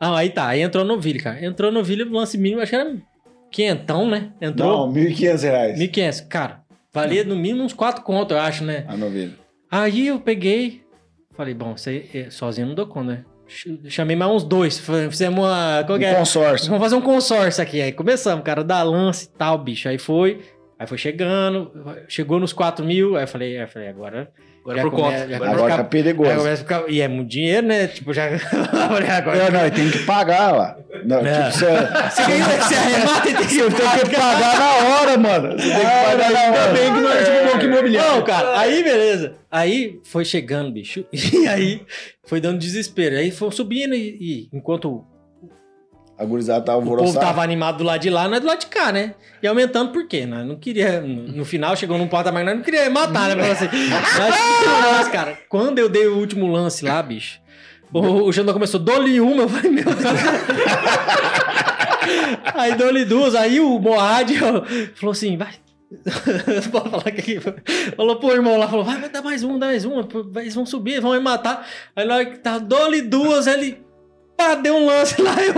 Ah, 0.00 0.18
aí 0.18 0.28
tá. 0.30 0.48
Aí 0.48 0.60
entrou 0.60 0.84
no 0.84 0.98
Ville, 1.00 1.18
cara. 1.20 1.44
Entrou 1.44 1.70
no 1.72 1.82
Ville, 1.82 2.02
o 2.02 2.12
lance 2.12 2.36
mínimo, 2.36 2.60
acho 2.60 2.70
que 2.70 2.76
era 2.76 2.94
quinhentão, 3.50 4.08
né? 4.08 4.30
Entrou 4.40 4.86
Não, 4.88 4.92
1.500 4.92 5.42
reais. 5.42 5.78
1.500. 5.78 6.26
Cara, 6.28 6.60
valia 6.94 7.24
no 7.24 7.36
mínimo 7.36 7.64
uns 7.64 7.72
4 7.74 8.02
contos, 8.02 8.34
eu 8.36 8.42
acho, 8.42 8.64
né? 8.64 8.84
A 8.88 8.96
novilha. 8.96 9.34
Aí 9.70 10.06
eu 10.06 10.18
peguei, 10.20 10.82
falei, 11.36 11.52
bom, 11.52 11.74
aí, 11.86 12.08
é, 12.14 12.30
sozinho 12.30 12.68
não 12.68 12.74
dou 12.74 12.86
conta, 12.86 13.10
né? 13.12 13.24
Ch- 13.46 13.68
Chamei 13.88 14.16
mais 14.16 14.30
uns 14.30 14.44
dois, 14.44 14.78
fizemos 15.10 15.40
uma... 15.44 15.82
Qual 15.84 15.98
Um 15.98 16.02
é? 16.02 16.14
consórcio. 16.14 16.68
Vamos 16.68 16.82
fazer 16.82 16.94
um 16.96 17.00
consórcio 17.02 17.62
aqui. 17.62 17.82
Aí 17.82 17.92
começamos, 17.92 18.42
cara, 18.44 18.62
dar 18.64 18.82
lance 18.84 19.26
e 19.26 19.36
tal, 19.36 19.58
bicho. 19.58 19.88
Aí 19.88 19.98
foi, 19.98 20.40
aí 20.78 20.86
foi 20.86 20.96
chegando, 20.96 21.70
chegou 22.08 22.38
nos 22.40 22.52
4 22.54 22.84
mil, 22.84 23.16
aí 23.16 23.24
eu 23.24 23.28
falei, 23.28 23.56
aí 23.58 23.64
eu 23.64 23.68
falei, 23.68 23.88
agora... 23.88 24.30
Agora 24.64 24.76
já 24.78 24.82
por 24.82 24.90
conta. 24.92 25.10
já 25.10 25.24
Agora 25.24 25.28
começa 25.28 25.44
a 25.44 25.50
Agora 25.54 25.70
ficar- 25.72 25.76
tá 25.82 25.84
perigoso. 25.90 26.30
Aí 26.30 26.36
começa 26.38 26.52
a 26.54 26.56
ficar- 26.64 26.84
E 26.88 27.00
é 27.02 27.08
muito 27.08 27.28
dinheiro, 27.28 27.66
né? 27.66 27.86
Tipo, 27.86 28.12
já. 28.14 28.24
Agora. 28.72 29.36
É, 29.36 29.50
não, 29.50 29.70
tem 29.70 29.90
que 29.90 29.98
pagar 30.00 30.52
lá. 30.52 30.76
Não, 31.04 31.18
É. 31.18 31.50
tipo, 31.50 31.58
você, 31.58 31.66
Você 32.14 32.22
você 32.22 32.74
arremata 32.74 33.28
e 33.28 33.34
tem 33.34 33.46
que 33.46 33.54
você 33.54 33.70
tem 33.70 34.10
que 34.10 34.16
pagar 34.16 34.58
na 34.58 34.74
hora, 35.00 35.18
mano. 35.18 35.52
Você 35.58 35.68
tem 35.68 35.78
que 35.80 35.84
pagar 35.84 36.30
na 36.32 36.40
hora. 36.40 36.60
Ainda 36.62 36.72
bem 36.72 36.94
que 36.94 37.00
não 37.00 37.12
é 37.12 37.22
tipo 37.24 37.52
banco 37.52 37.64
imobiliário. 37.66 38.10
Não, 38.12 38.24
cara, 38.24 38.58
aí 38.58 38.82
beleza. 38.82 39.34
Aí 39.50 40.00
foi 40.04 40.24
chegando, 40.24 40.72
bicho. 40.72 41.04
E 41.12 41.46
aí 41.46 41.82
foi 42.24 42.40
dando 42.40 42.58
desespero. 42.58 43.16
Aí 43.16 43.30
foi 43.30 43.50
subindo 43.52 43.94
e, 43.94 44.16
e 44.20 44.48
enquanto 44.52 45.04
A 46.16 46.24
gurizada 46.24 46.64
tava 46.64 46.78
o 46.78 46.82
povo 46.82 46.92
alvoroçada. 46.92 47.26
tava 47.26 47.42
animado 47.42 47.78
do 47.78 47.84
lado 47.84 48.00
de 48.00 48.08
lá, 48.08 48.28
nós 48.28 48.40
do 48.40 48.46
lado 48.46 48.60
de 48.60 48.66
cá, 48.66 48.92
né? 48.92 49.14
E 49.42 49.46
aumentando 49.46 49.92
por 49.92 50.06
quê? 50.06 50.24
Nós 50.24 50.46
não 50.46 50.56
queria. 50.56 51.00
No 51.00 51.44
final 51.44 51.76
chegou 51.76 51.98
num 51.98 52.06
patamar 52.06 52.44
nós 52.44 52.54
não 52.54 52.62
queria 52.62 52.88
matar, 52.88 53.34
né? 53.34 53.50
Assim. 53.50 53.68
Mas, 53.90 55.08
cara, 55.08 55.38
quando 55.48 55.78
eu 55.78 55.88
dei 55.88 56.06
o 56.06 56.16
último 56.16 56.46
lance 56.46 56.84
lá, 56.84 57.02
bicho, 57.02 57.40
o, 57.92 58.28
o 58.28 58.32
Xandão 58.32 58.54
começou, 58.54 58.80
dou-lhe 58.80 59.20
uma. 59.20 59.42
Eu 59.42 59.48
falei, 59.48 59.70
meu 59.70 59.84
Deus. 59.84 59.96
aí 62.54 62.74
dou-lhe 62.76 63.04
duas. 63.04 63.34
Aí 63.34 63.60
o 63.60 63.78
Moad 63.78 64.34
falou 64.94 65.12
assim, 65.12 65.36
vai. 65.36 65.52
Pode 66.72 66.90
falar 66.90 67.02
que 67.04 67.20
aqui. 67.20 67.40
Falou 67.96 68.16
pro 68.16 68.32
irmão 68.32 68.56
lá, 68.56 68.68
falou, 68.68 68.84
vai, 68.84 68.98
vai 68.98 69.08
dar 69.08 69.22
mais 69.22 69.44
um, 69.44 69.58
dá 69.58 69.66
mais 69.66 69.84
uma. 69.84 70.04
pô, 70.04 70.24
Eles 70.36 70.54
vão 70.54 70.66
subir, 70.66 71.00
vão 71.00 71.12
me 71.12 71.20
matar. 71.20 71.66
Aí 71.94 72.06
na 72.06 72.16
hora 72.16 72.26
que 72.26 72.38
tá, 72.38 72.58
dou-lhe 72.58 73.02
duas, 73.02 73.46
ele. 73.46 73.83
Pá, 74.36 74.56
deu 74.56 74.74
um 74.74 74.86
lance 74.86 75.20
lá 75.22 75.36
e 75.40 75.50
o 75.50 75.54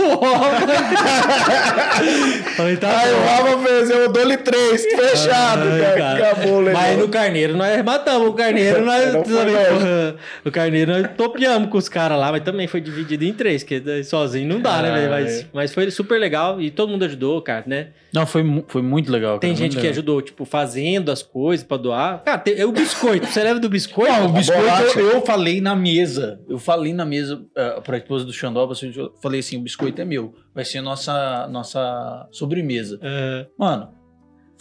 Falei, 2.55 2.77
tá 2.77 2.99
Aí 2.99 3.11
bom. 3.11 3.17
o 3.17 3.25
Rafa 3.25 3.57
fez, 3.67 3.89
eu 3.89 4.11
dou-lhe 4.11 4.37
três, 4.37 4.83
fechado, 4.85 5.63
Ai, 5.63 5.81
cara. 5.81 5.97
cara. 5.97 6.31
Acabou 6.31 6.59
legal. 6.59 6.81
Mas 6.81 6.97
no 6.99 7.09
carneiro 7.09 7.57
nós 7.57 7.83
matamos 7.83 8.29
o 8.29 8.33
carneiro, 8.33 8.85
nós 8.85 9.11
porra, 9.13 10.15
o 10.45 10.51
carneiro 10.51 10.91
nós 10.91 11.07
topeamos 11.17 11.69
com 11.69 11.77
os 11.77 11.89
caras 11.89 12.19
lá, 12.19 12.31
mas 12.31 12.43
também 12.43 12.67
foi 12.67 12.79
dividido 12.79 13.23
em 13.25 13.33
três, 13.33 13.63
que 13.63 13.79
daí 13.79 14.03
sozinho 14.03 14.47
não 14.47 14.61
dá, 14.61 14.81
né, 14.81 14.91
velho? 14.91 15.09
Mas, 15.09 15.45
mas 15.53 15.73
foi 15.73 15.89
super 15.89 16.19
legal 16.19 16.61
e 16.61 16.69
todo 16.69 16.89
mundo 16.89 17.03
ajudou, 17.05 17.41
cara, 17.41 17.63
né? 17.65 17.87
Não, 18.13 18.25
foi, 18.25 18.43
foi 18.67 18.81
muito 18.81 19.11
legal. 19.11 19.37
Tem 19.39 19.51
cara, 19.51 19.57
gente 19.57 19.73
muito 19.73 19.81
que 19.81 19.87
legal. 19.87 19.91
ajudou, 19.93 20.21
tipo, 20.21 20.45
fazendo 20.45 21.11
as 21.11 21.21
coisas 21.21 21.65
pra 21.65 21.77
doar. 21.77 22.23
Cara, 22.23 22.37
tem, 22.37 22.57
é 22.57 22.65
o 22.65 22.71
biscoito. 22.71 23.27
Você 23.27 23.43
leva 23.43 23.59
do 23.59 23.69
biscoito? 23.69 24.11
Não, 24.11 24.27
o 24.27 24.29
biscoito 24.29 24.99
eu, 24.99 25.11
eu 25.11 25.21
falei 25.21 25.59
na 25.61 25.75
mesa. 25.75 26.39
Eu 26.49 26.57
falei 26.57 26.93
na 26.93 27.05
mesa 27.05 27.35
uh, 27.35 27.81
pra 27.81 27.97
esposa 27.97 28.23
do 28.25 28.31
Xandó, 28.33 28.65
eu 28.73 29.13
falei 29.21 29.39
assim: 29.39 29.57
o 29.57 29.61
biscoito 29.61 30.01
é 30.01 30.05
meu. 30.05 30.33
Vai 30.53 30.65
ser 30.65 30.81
nossa, 30.81 31.47
nossa 31.47 32.27
sobremesa. 32.31 32.99
É. 33.01 33.47
Mano, 33.57 33.89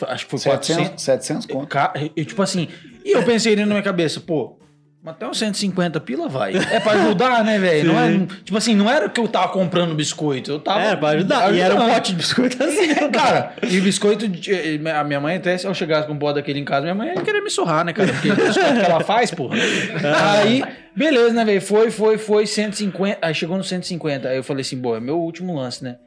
acho 0.03 0.25
que 0.27 0.31
foi 0.39 0.41
400. 0.41 1.03
700, 1.03 1.05
700 1.05 1.47
conto. 1.47 1.69
Ca- 1.69 1.93
e, 2.17 2.25
tipo 2.25 2.43
assim, 2.43 2.69
e 3.05 3.13
eu 3.13 3.25
pensei 3.25 3.53
ali 3.53 3.63
na 3.63 3.69
minha 3.69 3.83
cabeça, 3.83 4.21
pô, 4.21 4.59
mas 5.07 5.15
até 5.15 5.29
uns 5.29 5.39
150 5.39 6.01
pila 6.01 6.29
vai. 6.29 6.57
É 6.57 6.81
pra 6.81 6.93
ajudar, 6.95 7.45
né, 7.45 7.61
velho? 7.61 7.93
Não 7.93 8.01
é, 8.01 8.27
tipo 8.45 8.59
assim, 8.59 8.75
não 8.75 8.91
era 8.91 9.09
que 9.09 9.21
eu 9.21 9.29
tava 9.29 9.53
comprando 9.53 9.95
biscoito, 9.95 10.51
eu 10.51 10.59
tava. 10.59 10.81
É, 10.81 10.97
pra 10.97 11.11
ajudar. 11.11 11.55
E 11.55 11.61
era 11.61 11.77
um 11.77 11.89
pote 11.89 12.11
de 12.11 12.17
biscoito 12.17 12.61
assim. 12.61 12.93
Cara, 13.15 13.55
e 13.63 13.81
biscoito, 13.81 14.27
de- 14.27 14.53
eh, 14.53 14.91
a 14.91 15.05
minha 15.05 15.21
mãe 15.21 15.37
até, 15.37 15.57
se 15.57 15.65
eu 15.65 15.73
chegasse 15.73 16.09
com 16.09 16.15
um 16.15 16.19
pote 16.19 16.35
daquele 16.35 16.59
em 16.59 16.65
casa, 16.65 16.83
minha 16.83 16.95
mãe 16.95 17.15
ia 17.15 17.23
querer 17.23 17.41
me 17.41 17.49
surrar, 17.51 17.85
né, 17.85 17.93
cara? 17.93 18.13
Porque 18.13 18.33
o 18.33 18.35
biscoito 18.35 18.75
que 18.81 18.91
ela 18.91 19.01
faz, 19.05 19.31
porra. 19.31 19.55
Aí, 20.41 20.65
beleza, 20.97 21.33
né, 21.35 21.45
velho? 21.45 21.63
Foi, 21.63 21.89
foi, 21.93 22.19
foi, 22.19 22.45
150. 22.45 23.25
Aí 23.25 23.33
chegou 23.33 23.57
no 23.57 23.63
150. 23.63 24.29
Aí 24.29 24.37
eu 24.37 24.43
falei 24.43 24.63
assim, 24.63 24.83
pô, 24.83 24.97
é 24.97 25.01
meu 25.01 25.21
último 25.21 25.55
lance, 25.55 25.85
né? 25.85 25.99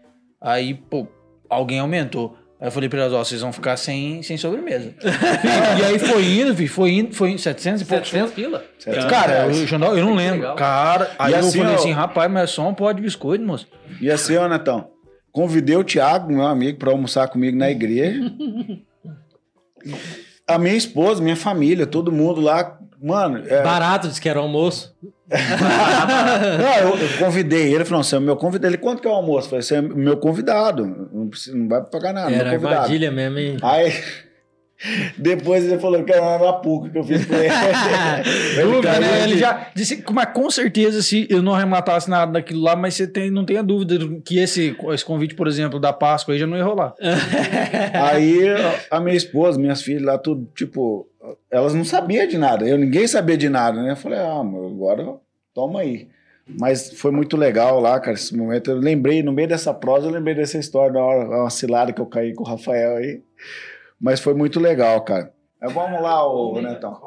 Aí, 0.42 0.74
pô, 0.74 1.08
alguém 1.50 1.80
aumentou. 1.80 2.38
Aí 2.60 2.68
eu 2.68 2.72
falei 2.72 2.90
pra 2.90 3.00
elas, 3.00 3.14
ó, 3.14 3.24
vocês 3.24 3.40
vão 3.40 3.54
ficar 3.54 3.78
sem, 3.78 4.22
sem 4.22 4.36
sobremesa. 4.38 4.94
e 5.80 5.86
aí 5.86 5.98
foi 5.98 6.26
indo, 6.26 6.54
vi, 6.54 6.68
foi 6.68 6.92
indo, 6.92 7.16
foi 7.16 7.32
indo, 7.32 7.40
700 7.40 7.82
e 7.82 7.86
poucos. 7.86 8.10
700 8.10 8.36
pila? 8.36 8.66
700 8.78 9.10
Cara, 9.10 9.46
eu, 9.46 9.98
eu 9.98 10.06
não 10.06 10.14
lembro. 10.14 10.56
Cara, 10.56 11.10
aí 11.18 11.32
E 11.32 11.36
eu 11.36 11.40
assim, 11.40 11.60
falei 11.60 11.74
ó, 11.74 11.78
assim, 11.78 11.92
rapaz, 11.92 12.30
mas 12.30 12.44
é 12.44 12.48
só 12.48 12.68
um 12.68 12.74
pote 12.74 12.98
de 12.98 13.04
biscoito, 13.04 13.46
moço. 13.46 13.66
E 14.02 14.12
assim, 14.12 14.36
ó, 14.36 14.50
Netão, 14.50 14.90
convidei 15.32 15.78
o 15.78 15.86
Thiago, 15.86 16.30
meu 16.34 16.46
amigo, 16.46 16.78
pra 16.78 16.92
almoçar 16.92 17.30
comigo 17.30 17.58
na 17.58 17.72
igreja. 17.72 18.20
A 20.46 20.58
minha 20.58 20.76
esposa, 20.76 21.22
minha 21.22 21.36
família, 21.36 21.86
todo 21.86 22.12
mundo 22.12 22.42
lá. 22.42 22.78
Mano, 23.02 23.44
é, 23.48 23.64
Barato, 23.64 24.08
disse 24.08 24.20
que 24.20 24.28
era 24.28 24.40
o 24.40 24.44
almoço. 24.44 24.96
não, 25.30 26.90
eu, 26.90 26.98
eu 26.98 27.18
convidei 27.18 27.74
ele, 27.74 27.86
falou: 27.86 28.04
você 28.04 28.16
é 28.16 28.20
meu 28.20 28.36
convidado. 28.36 28.74
Ele, 28.74 28.78
quanto 28.78 29.02
que 29.02 29.08
é 29.08 29.12
o 29.12 29.14
almoço? 29.14 29.46
Eu 29.46 29.50
falei, 29.50 29.62
você 29.62 29.76
é 29.76 29.82
meu 29.82 30.18
convidado. 30.18 30.86
Não, 30.86 31.30
precisa, 31.30 31.56
não 31.56 31.68
vai 31.68 31.82
pagar 31.84 32.14
nada, 32.14 32.32
era 32.32 32.50
meu 32.50 32.60
convidado. 32.60 32.82
armadilha 32.82 33.12
mesmo, 33.12 33.38
hein? 33.38 33.58
Aí, 33.62 33.94
depois 35.18 35.66
ele 35.66 35.78
falou 35.78 36.04
que 36.04 36.12
era 36.12 36.22
uma 36.22 36.36
arapuca 36.36 36.90
que 36.90 36.98
eu 36.98 37.04
fiz 37.04 37.26
pra 37.26 37.38
ele. 37.38 37.54
Dúvida, 38.64 39.00
né? 39.00 39.24
Ele 39.24 39.38
já 39.38 39.68
disse, 39.76 40.04
mas 40.12 40.34
com 40.34 40.50
certeza, 40.50 41.02
se 41.02 41.28
eu 41.30 41.42
não 41.42 41.54
arrematasse 41.54 42.10
nada 42.10 42.32
daquilo 42.32 42.62
lá, 42.62 42.76
mas 42.76 42.94
você 42.94 43.06
tem, 43.06 43.30
não 43.30 43.46
tenha 43.46 43.62
dúvida 43.62 43.98
que 44.24 44.40
esse, 44.40 44.76
esse 44.94 45.04
convite, 45.04 45.36
por 45.36 45.48
exemplo, 45.48 45.80
da 45.80 45.92
Páscoa 45.92 46.34
aí 46.34 46.40
já 46.40 46.48
não 46.48 46.58
ia 46.58 46.64
rolar. 46.64 46.94
Aí 47.94 48.40
a 48.90 49.00
minha 49.00 49.16
esposa, 49.16 49.60
minhas 49.60 49.82
filhas 49.82 50.04
lá, 50.04 50.18
tudo, 50.18 50.48
tipo, 50.56 51.08
elas 51.52 51.74
não 51.74 51.84
sabiam 51.84 52.28
de 52.28 52.38
nada. 52.38 52.68
Eu 52.68 52.78
ninguém 52.78 53.08
sabia 53.08 53.38
de 53.38 53.50
nada, 53.50 53.82
né? 53.82 53.92
Eu 53.92 53.96
falei, 53.98 54.20
ah, 54.20 54.44
meu, 54.44 54.68
agora 54.68 55.16
toma 55.54 55.82
aí. 55.82 56.08
Mas 56.48 56.94
foi 56.94 57.12
muito 57.12 57.38
legal 57.38 57.80
lá, 57.80 58.00
cara, 58.00 58.16
esse 58.16 58.36
momento. 58.36 58.72
Eu 58.72 58.78
lembrei, 58.78 59.22
no 59.22 59.32
meio 59.32 59.48
dessa 59.48 59.74
prosa, 59.74 60.08
eu 60.08 60.12
lembrei 60.12 60.34
dessa 60.34 60.58
história 60.58 60.94
da 60.94 61.04
hora, 61.04 61.28
uma 61.28 61.50
cilada 61.50 61.94
que 61.94 62.02
eu 62.02 62.06
caí 62.06 62.34
com 62.34 62.44
o 62.44 62.48
Rafael 62.48 62.96
aí. 62.96 63.22
Mas 64.02 64.20
foi 64.20 64.34
muito 64.34 64.60
legal, 64.60 65.02
cara. 65.02 65.32
Mas 65.62 65.74
vamos 65.74 66.02
lá, 66.02 66.26
ô 66.26 66.60
Netão. 66.62 66.98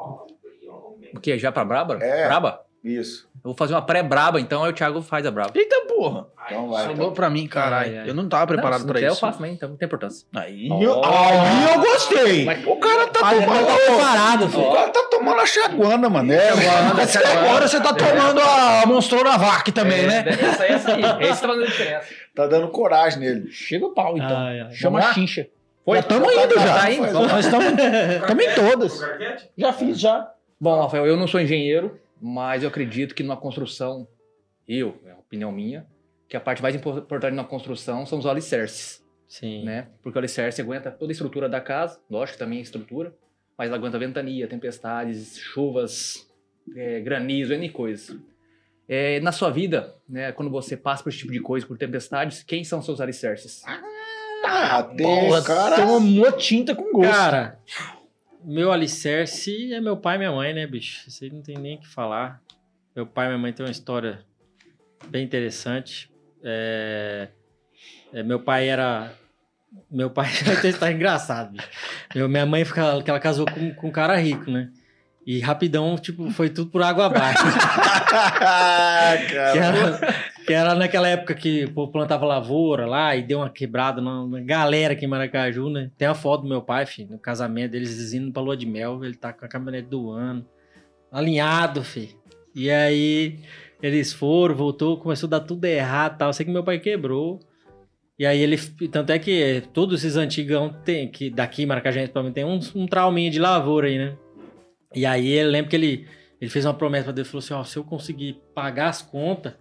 O 1.15 1.19
quê? 1.19 1.37
Já 1.37 1.51
pra 1.51 1.63
Braba? 1.65 1.97
É. 2.01 2.27
Braba? 2.27 2.61
Isso. 2.83 3.29
Eu 3.35 3.49
vou 3.49 3.55
fazer 3.55 3.73
uma 3.73 3.81
pré-Braba, 3.81 4.41
então 4.41 4.63
aí 4.63 4.69
o 4.71 4.73
Thiago 4.73 5.01
faz 5.01 5.25
a 5.25 5.31
Braba. 5.31 5.51
Eita 5.55 5.85
porra! 5.87 6.27
Então 6.45 6.69
vai. 6.69 6.85
Sobrou 6.87 7.11
pra 7.13 7.29
mim, 7.29 7.47
caralho. 7.47 7.93
Eu 8.05 8.13
não 8.13 8.27
tava 8.27 8.47
preparado 8.47 8.81
Não, 8.81 8.87
se 8.87 8.91
pra 8.91 8.99
isso. 8.99 9.09
Eu 9.09 9.15
faço 9.15 9.37
também, 9.37 9.53
então 9.53 9.69
não 9.69 9.77
tem 9.77 9.85
importância. 9.85 10.27
Aí, 10.35 10.67
Ó. 10.69 10.81
eu, 10.81 11.01
aí 11.05 11.73
eu 11.73 11.79
gostei. 11.81 12.45
Mas- 12.45 12.65
o 12.67 12.75
cara 12.77 13.07
tá 13.07 13.21
Mas 13.21 13.39
tomando. 13.45 13.67
tá 13.67 13.75
preparado, 13.75 14.45
O 14.45 14.49
filho. 14.49 14.71
cara 14.73 14.89
tá 14.89 15.07
tomando 15.09 15.39
a 15.39 15.45
chaguana, 15.45 16.09
mano. 16.09 16.33
É, 16.33 16.49
Agora 16.49 17.67
você 17.67 17.79
tá 17.81 17.93
tomando 17.93 18.41
a 18.41 18.85
Monstrona 18.85 19.37
Vac 19.37 19.71
também, 19.71 20.05
né? 20.05 20.25
Essa 20.27 20.63
aí 20.63 20.69
é 20.69 20.73
essa 20.73 20.93
aí. 20.93 21.01
Esse 21.29 21.41
tá 21.41 21.47
fazendo 21.47 21.65
diferença. 21.67 22.05
tá 22.35 22.47
dando 22.47 22.67
coragem 22.69 23.19
nele. 23.19 23.49
Chega 23.49 23.85
o 23.85 23.93
pau, 23.93 24.17
então. 24.17 24.35
Ai, 24.37 24.59
ai. 24.61 24.71
Chama 24.73 24.99
a 24.99 25.13
chincha. 25.13 25.47
Foi? 25.85 25.95
Já 25.97 26.01
estamos 26.01 26.33
indo 26.33 26.53
já. 26.55 26.73
tá 26.79 26.91
indo? 26.91 27.11
Nós 27.13 27.45
estamos 27.45 27.67
em 27.73 28.55
todas. 28.55 29.01
Já 29.57 29.73
fiz, 29.73 29.99
já. 29.99 30.31
Bom, 30.59 30.81
Rafael, 30.81 31.05
eu 31.05 31.17
não 31.17 31.27
sou 31.27 31.41
engenheiro, 31.41 31.99
mas 32.21 32.63
eu 32.63 32.69
acredito 32.69 33.13
que 33.13 33.21
numa 33.23 33.35
construção, 33.37 34.07
eu, 34.67 34.97
é 35.05 35.13
opinião 35.13 35.51
minha, 35.51 35.85
que 36.27 36.37
a 36.37 36.39
parte 36.39 36.61
mais 36.61 36.73
impor- 36.75 36.99
importante 36.99 37.33
na 37.35 37.43
construção 37.43 38.05
são 38.05 38.17
os 38.17 38.25
alicerces, 38.25 39.03
Sim. 39.27 39.65
né? 39.65 39.87
Porque 40.01 40.17
o 40.17 40.19
alicerce 40.21 40.61
aguenta 40.61 40.89
toda 40.89 41.11
a 41.11 41.13
estrutura 41.13 41.49
da 41.49 41.59
casa, 41.59 41.99
lógico 42.09 42.37
que 42.37 42.43
também 42.43 42.59
é 42.59 42.61
estrutura, 42.61 43.13
mas 43.57 43.67
ela 43.67 43.77
aguenta 43.77 43.99
ventania, 43.99 44.47
tempestades, 44.47 45.37
chuvas, 45.37 46.25
é, 46.75 47.01
granizo, 47.01 47.53
N 47.53 47.67
coisas. 47.69 48.15
É, 48.87 49.19
na 49.19 49.31
sua 49.31 49.49
vida, 49.49 49.95
né, 50.07 50.31
quando 50.31 50.49
você 50.49 50.75
passa 50.77 51.03
por 51.03 51.09
esse 51.09 51.19
tipo 51.19 51.31
de 51.31 51.39
coisa, 51.39 51.65
por 51.67 51.77
tempestades, 51.77 52.41
quem 52.43 52.63
são 52.63 52.81
seus 52.81 52.99
alicerces? 53.01 53.61
Ah, 53.65 53.81
tem, 54.95 55.05
Porra, 55.05 55.41
cara. 55.41 55.75
tomou 55.75 56.31
tinta 56.33 56.75
com 56.75 56.91
gosto. 56.91 57.11
Cara, 57.11 57.59
meu 58.43 58.71
alicerce 58.71 59.73
é 59.73 59.79
meu 59.79 59.95
pai 59.95 60.15
e 60.15 60.17
minha 60.19 60.31
mãe, 60.31 60.53
né, 60.53 60.67
bicho? 60.67 61.07
Isso 61.07 61.23
aí 61.23 61.29
não 61.29 61.41
tem 61.41 61.57
nem 61.57 61.77
o 61.77 61.79
que 61.79 61.87
falar. 61.87 62.41
Meu 62.95 63.05
pai 63.05 63.25
e 63.25 63.29
minha 63.29 63.39
mãe 63.39 63.53
têm 63.53 63.65
uma 63.65 63.71
história 63.71 64.19
bem 65.07 65.23
interessante. 65.23 66.11
É, 66.43 67.29
é, 68.13 68.21
meu 68.21 68.39
pai 68.39 68.67
era 68.67 69.13
Meu 69.89 70.09
pai 70.09 70.29
tá 70.79 70.91
engraçado, 70.91 71.53
bicho. 71.53 71.69
Meu, 72.13 72.27
minha 72.27 72.45
mãe, 72.45 72.63
que 72.65 73.09
ela 73.09 73.19
casou 73.19 73.45
com, 73.45 73.73
com 73.73 73.87
um 73.87 73.91
cara 73.91 74.15
rico, 74.17 74.51
né? 74.51 74.69
E 75.25 75.39
rapidão, 75.39 75.97
tipo, 75.97 76.29
foi 76.31 76.49
tudo 76.49 76.69
por 76.69 76.83
água 76.83 77.05
abaixo. 77.05 77.43
que, 79.27 79.35
era, 79.57 80.22
que, 80.45 80.53
era, 80.53 80.75
naquela 80.75 81.07
época 81.07 81.33
que 81.33 81.67
plantava 81.91 82.25
lavoura 82.25 82.85
lá 82.85 83.15
e 83.15 83.21
deu 83.21 83.39
uma 83.39 83.49
quebrada 83.49 84.01
na, 84.01 84.25
galera 84.41 84.93
aqui 84.93 85.05
em 85.05 85.07
Maracaju, 85.07 85.69
né? 85.69 85.91
Tem 85.97 86.07
a 86.07 86.13
foto 86.13 86.41
do 86.41 86.49
meu 86.49 86.61
pai, 86.61 86.85
filho, 86.85 87.11
no 87.11 87.19
casamento 87.19 87.71
deles 87.71 88.13
indo 88.13 88.31
pra 88.31 88.41
lua 88.41 88.57
de 88.57 88.65
mel. 88.65 89.03
Ele 89.03 89.15
tá 89.15 89.33
com 89.33 89.45
a 89.45 89.47
caminhonete 89.47 89.89
do 89.89 90.11
ano, 90.11 90.45
alinhado, 91.11 91.83
filho. 91.83 92.15
E 92.55 92.69
aí 92.69 93.39
eles 93.81 94.13
foram, 94.13 94.55
voltou, 94.55 94.97
começou 94.97 95.27
a 95.27 95.31
dar 95.31 95.39
tudo 95.41 95.65
errado 95.65 96.17
tal. 96.17 96.33
Sei 96.33 96.45
que 96.45 96.51
meu 96.51 96.63
pai 96.63 96.79
quebrou. 96.79 97.39
E 98.17 98.25
aí 98.25 98.39
ele. 98.39 98.57
Tanto 98.91 99.11
é 99.11 99.19
que 99.19 99.63
todos 99.73 100.03
esses 100.03 100.17
antigão 100.17 100.69
tem, 100.85 101.09
que 101.09 101.29
daqui, 101.29 101.65
Maracaju, 101.65 101.97
principalmente, 101.97 102.33
tem 102.35 102.45
um, 102.45 102.59
um 102.75 102.85
trauminha 102.85 103.31
de 103.31 103.39
lavoura 103.39 103.87
aí, 103.87 103.97
né? 103.97 104.15
E 104.95 105.05
aí 105.05 105.27
ele 105.27 105.49
lembra 105.49 105.69
que 105.69 105.75
ele, 105.75 106.07
ele 106.39 106.49
fez 106.51 106.65
uma 106.65 106.73
promessa 106.73 107.05
para 107.05 107.13
Deus, 107.13 107.27
falou 107.27 107.39
assim, 107.39 107.53
ó, 107.53 107.63
se 107.63 107.77
eu 107.77 107.83
conseguir 107.83 108.39
pagar 108.53 108.89
as 108.89 109.01
contas, 109.01 109.53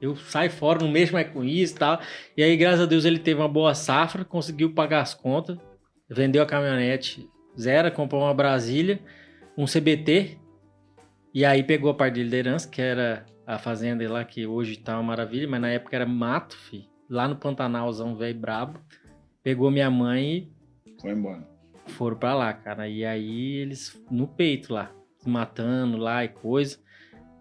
eu 0.00 0.16
saio 0.16 0.50
fora, 0.50 0.80
não 0.80 0.90
mexo 0.90 1.12
mais 1.12 1.28
com 1.30 1.44
isso 1.44 1.74
e 1.74 1.78
tal. 1.78 2.00
E 2.36 2.42
aí, 2.42 2.56
graças 2.56 2.80
a 2.80 2.86
Deus, 2.86 3.04
ele 3.04 3.18
teve 3.18 3.40
uma 3.40 3.48
boa 3.48 3.74
safra, 3.74 4.24
conseguiu 4.24 4.72
pagar 4.72 5.00
as 5.00 5.14
contas, 5.14 5.58
vendeu 6.08 6.42
a 6.42 6.46
caminhonete 6.46 7.28
zero, 7.58 7.90
comprou 7.92 8.22
uma 8.22 8.34
Brasília, 8.34 9.00
um 9.56 9.64
CBT, 9.64 10.38
e 11.34 11.44
aí 11.44 11.62
pegou 11.62 11.90
a 11.90 11.94
parte 11.94 12.14
de 12.14 12.24
liderança, 12.24 12.68
que 12.68 12.80
era 12.80 13.24
a 13.46 13.58
fazenda 13.58 14.10
lá, 14.10 14.24
que 14.24 14.46
hoje 14.46 14.76
tá 14.76 14.94
uma 14.94 15.02
maravilha, 15.02 15.48
mas 15.48 15.60
na 15.60 15.68
época 15.68 15.96
era 15.96 16.06
mato, 16.06 16.56
fi, 16.56 16.88
lá 17.08 17.28
no 17.28 17.36
Pantanalzão, 17.36 18.16
velho 18.16 18.38
brabo. 18.38 18.80
Pegou 19.42 19.70
minha 19.70 19.90
mãe 19.90 20.50
e... 20.86 21.00
Foi 21.00 21.12
embora 21.12 21.50
foram 21.90 22.16
para 22.16 22.34
lá, 22.34 22.52
cara. 22.52 22.88
E 22.88 23.04
aí 23.04 23.56
eles 23.56 24.00
no 24.10 24.26
peito 24.26 24.72
lá, 24.72 24.90
matando 25.26 25.96
lá 25.96 26.24
e 26.24 26.28
coisa. 26.28 26.78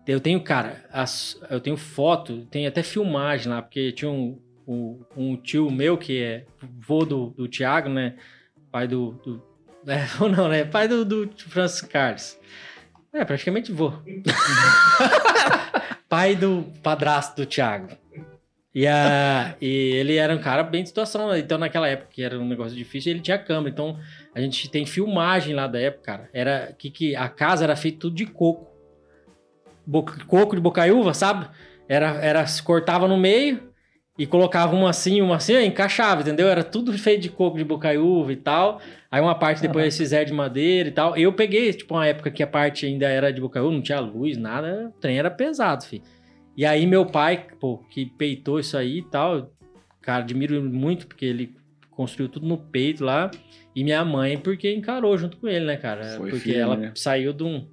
Eu 0.10 0.20
tenho, 0.20 0.42
cara, 0.42 0.84
as, 0.92 1.40
eu 1.52 1.62
tenho 1.62 1.78
foto, 1.78 2.44
tem 2.50 2.66
até 2.66 2.82
filmagem 2.82 3.48
lá, 3.48 3.62
porque 3.62 3.92
tinha 3.92 4.10
um, 4.10 4.42
um, 4.68 5.06
um, 5.16 5.38
tio 5.38 5.70
meu 5.70 6.00
que 6.00 6.20
é 6.20 6.46
vô 6.80 7.06
do, 7.06 7.28
do 7.38 7.48
Thiago, 7.48 7.90
né? 7.90 8.16
Pai 8.72 8.88
do. 8.88 9.12
do 9.24 9.44
é, 9.86 10.08
ou 10.20 10.28
não, 10.28 10.48
né? 10.50 10.66
Pai 10.66 10.88
do, 10.88 11.06
do 11.06 11.30
Francis 11.38 11.82
Carlos. 11.82 12.36
É, 13.14 13.24
praticamente 13.24 13.72
vô. 13.72 13.94
Pai 16.10 16.36
do 16.36 16.66
padrasto 16.82 17.44
do 17.44 17.46
Thiago. 17.46 17.96
E, 18.74 18.88
a, 18.88 19.56
e 19.62 19.68
ele 19.68 20.16
era 20.16 20.34
um 20.34 20.40
cara 20.40 20.64
bem 20.64 20.82
de 20.82 20.90
situação, 20.90 21.30
né? 21.30 21.38
então 21.38 21.60
naquela 21.60 21.88
época 21.88 22.10
que 22.12 22.24
era 22.24 22.40
um 22.40 22.48
negócio 22.48 22.76
difícil, 22.76 23.12
ele 23.12 23.20
tinha 23.20 23.38
câmera, 23.38 23.72
então 23.72 24.00
a 24.34 24.42
gente 24.42 24.70
tem 24.72 24.88
filmagem 24.88 25.54
lá 25.54 25.68
da 25.68 25.80
época, 25.80 26.04
cara. 26.04 26.30
Era 26.34 26.74
que, 26.76 26.90
que 26.90 27.16
a 27.16 27.30
casa 27.30 27.64
era 27.64 27.76
feita 27.76 28.00
tudo 28.00 28.16
de 28.16 28.26
coco. 28.26 28.69
Boca, 29.90 30.24
coco 30.26 30.56
de 30.56 30.62
bocaiúva, 30.62 31.16
sabe? 31.16 31.48
Era, 31.88 32.10
era 32.24 32.46
se 32.46 32.62
cortava 32.62 33.08
no 33.08 33.18
meio 33.18 33.70
e 34.20 34.28
colocava 34.28 34.76
uma 34.76 34.92
assim, 34.92 35.20
uma 35.20 35.38
assim, 35.38 35.60
encaixava, 35.64 36.22
entendeu? 36.22 36.48
Era 36.48 36.64
tudo 36.64 36.96
feito 36.96 37.22
de 37.22 37.30
coco 37.30 37.58
de 37.58 37.64
bocaiúva 37.64 38.32
e 38.32 38.36
tal. 38.36 38.80
Aí 39.10 39.20
uma 39.20 39.34
parte 39.34 39.64
depois 39.64 39.86
eles 39.86 39.98
fizeram 39.98 40.26
de 40.26 40.34
madeira 40.34 40.90
e 40.90 40.92
tal. 40.92 41.18
Eu 41.18 41.34
peguei, 41.34 41.74
tipo, 41.74 41.96
uma 41.96 42.06
época 42.06 42.30
que 42.30 42.44
a 42.44 42.48
parte 42.48 42.86
ainda 42.86 43.08
era 43.08 43.34
de 43.34 43.42
bocaiúva, 43.42 43.74
não 43.74 43.82
tinha 43.82 44.00
luz, 44.00 44.38
nada, 44.38 44.92
o 44.96 45.00
trem 45.00 45.18
era 45.18 45.32
pesado, 45.32 45.84
filho. 45.84 46.04
E 46.56 46.66
aí 46.66 46.86
meu 46.86 47.06
pai, 47.08 47.48
pô, 47.60 47.80
que 47.90 48.06
peitou 48.06 48.60
isso 48.60 48.78
aí 48.78 49.00
e 49.00 49.04
tal, 49.04 49.52
cara, 50.02 50.22
admiro 50.22 50.62
muito 50.62 51.08
porque 51.08 51.26
ele 51.26 51.56
construiu 51.90 52.30
tudo 52.30 52.46
no 52.46 52.58
peito 52.60 53.04
lá. 53.04 53.32
E 53.76 53.84
minha 53.84 54.06
mãe, 54.06 54.38
porque 54.38 54.72
encarou 54.72 55.18
junto 55.18 55.38
com 55.38 55.48
ele, 55.48 55.66
né, 55.66 55.78
cara? 55.78 56.04
Foi 56.18 56.30
porque 56.30 56.52
firme, 56.52 56.60
ela 56.60 56.76
né? 56.76 56.92
saiu 56.94 57.34
de 57.34 57.44
um, 57.44 57.66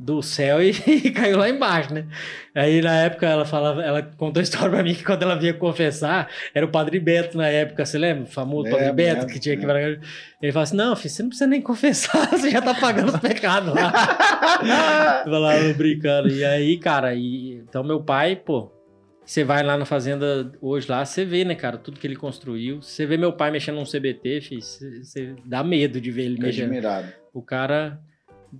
do 0.00 0.22
céu 0.22 0.62
e, 0.62 0.70
e, 0.88 1.10
caiu 1.10 1.36
lá 1.36 1.48
embaixo, 1.48 1.92
né? 1.92 2.06
Aí 2.54 2.80
na 2.80 3.02
época 3.02 3.26
ela 3.26 3.44
falava, 3.44 3.82
ela 3.82 4.02
contou 4.02 4.40
a 4.40 4.42
história 4.42 4.70
pra 4.70 4.82
mim 4.82 4.94
que 4.94 5.04
quando 5.04 5.22
ela 5.22 5.36
vinha 5.36 5.52
confessar, 5.52 6.28
era 6.54 6.64
o 6.64 6.70
Padre 6.70 6.98
Beto 6.98 7.36
na 7.36 7.46
época, 7.46 7.84
você 7.84 7.98
lembra? 7.98 8.24
O 8.24 8.26
famoso 8.26 8.68
é, 8.68 8.70
Padre 8.70 8.92
Beto 8.92 9.26
que 9.26 9.38
tinha 9.38 9.58
que 9.58 9.66
é. 9.66 10.00
Ele 10.40 10.52
falou 10.52 10.62
assim: 10.62 10.76
não, 10.76 10.96
filho, 10.96 11.10
você 11.10 11.22
não 11.22 11.28
precisa 11.28 11.46
nem 11.46 11.60
confessar, 11.60 12.28
você 12.32 12.50
já 12.50 12.62
tá 12.62 12.74
pagando 12.74 13.12
os 13.12 13.20
pecados 13.20 13.74
lá. 13.74 13.92
falava 15.22 15.74
brincando. 15.74 16.30
E 16.30 16.42
aí, 16.46 16.78
cara, 16.78 17.14
e, 17.14 17.56
então 17.56 17.84
meu 17.84 18.02
pai, 18.02 18.36
pô, 18.36 18.72
você 19.22 19.44
vai 19.44 19.62
lá 19.62 19.76
na 19.76 19.84
fazenda 19.84 20.50
hoje 20.62 20.90
lá, 20.90 21.04
você 21.04 21.26
vê, 21.26 21.44
né, 21.44 21.54
cara, 21.54 21.76
tudo 21.76 22.00
que 22.00 22.06
ele 22.06 22.16
construiu. 22.16 22.80
Você 22.80 23.04
vê 23.04 23.18
meu 23.18 23.34
pai 23.34 23.50
mexendo 23.50 23.76
num 23.76 23.84
CBT, 23.84 24.40
filho, 24.40 24.62
você, 24.62 25.04
você 25.04 25.34
dá 25.44 25.62
medo 25.62 26.00
de 26.00 26.10
ver 26.10 26.24
ele 26.24 26.40
mexendo. 26.40 26.64
admirado. 26.64 27.12
O 27.34 27.42
cara 27.42 28.00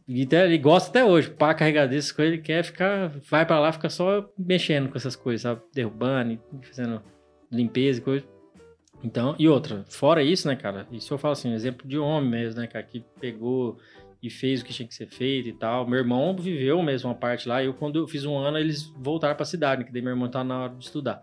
ele 0.09 0.59
gosta 0.59 0.91
até 0.91 1.05
hoje, 1.05 1.31
pá, 1.31 1.55
carregador, 1.55 1.97
essas 1.97 2.13
coisas, 2.13 2.35
ele 2.35 2.43
quer 2.43 2.63
ficar, 2.65 3.09
vai 3.29 3.45
para 3.45 3.59
lá, 3.59 3.73
fica 3.73 3.89
só 3.89 4.29
mexendo 4.39 4.89
com 4.89 4.97
essas 4.97 5.17
coisas, 5.17 5.43
sabe? 5.43 5.61
Derrubando, 5.75 6.39
fazendo 6.63 7.03
limpeza 7.51 7.99
e 7.99 8.03
coisa. 8.03 8.27
Então, 9.03 9.35
e 9.39 9.49
outra, 9.49 9.85
fora 9.89 10.23
isso, 10.23 10.47
né, 10.47 10.55
cara? 10.55 10.87
Isso 10.93 11.13
eu 11.13 11.19
falo 11.19 11.33
assim, 11.33 11.53
exemplo 11.53 11.89
de 11.89 11.99
homem 11.99 12.31
mesmo, 12.31 12.61
né, 12.61 12.67
cara, 12.67 12.85
que 12.85 13.05
pegou 13.19 13.79
e 14.23 14.29
fez 14.29 14.61
o 14.61 14.65
que 14.65 14.73
tinha 14.73 14.87
que 14.87 14.95
ser 14.95 15.07
feito 15.07 15.49
e 15.49 15.53
tal. 15.53 15.89
Meu 15.89 15.99
irmão 15.99 16.37
viveu 16.37 16.83
mesmo 16.83 17.09
uma 17.09 17.15
parte 17.15 17.49
lá. 17.49 17.65
Eu, 17.65 17.73
quando 17.73 17.99
eu 17.99 18.07
fiz 18.07 18.25
um 18.25 18.37
ano, 18.37 18.59
eles 18.59 18.93
voltaram 18.99 19.35
pra 19.35 19.47
cidade, 19.47 19.81
né, 19.81 19.87
que 19.87 19.93
daí 19.93 20.03
meu 20.03 20.13
irmão 20.13 20.29
tá 20.29 20.45
na 20.45 20.65
hora 20.65 20.75
de 20.75 20.85
estudar. 20.85 21.23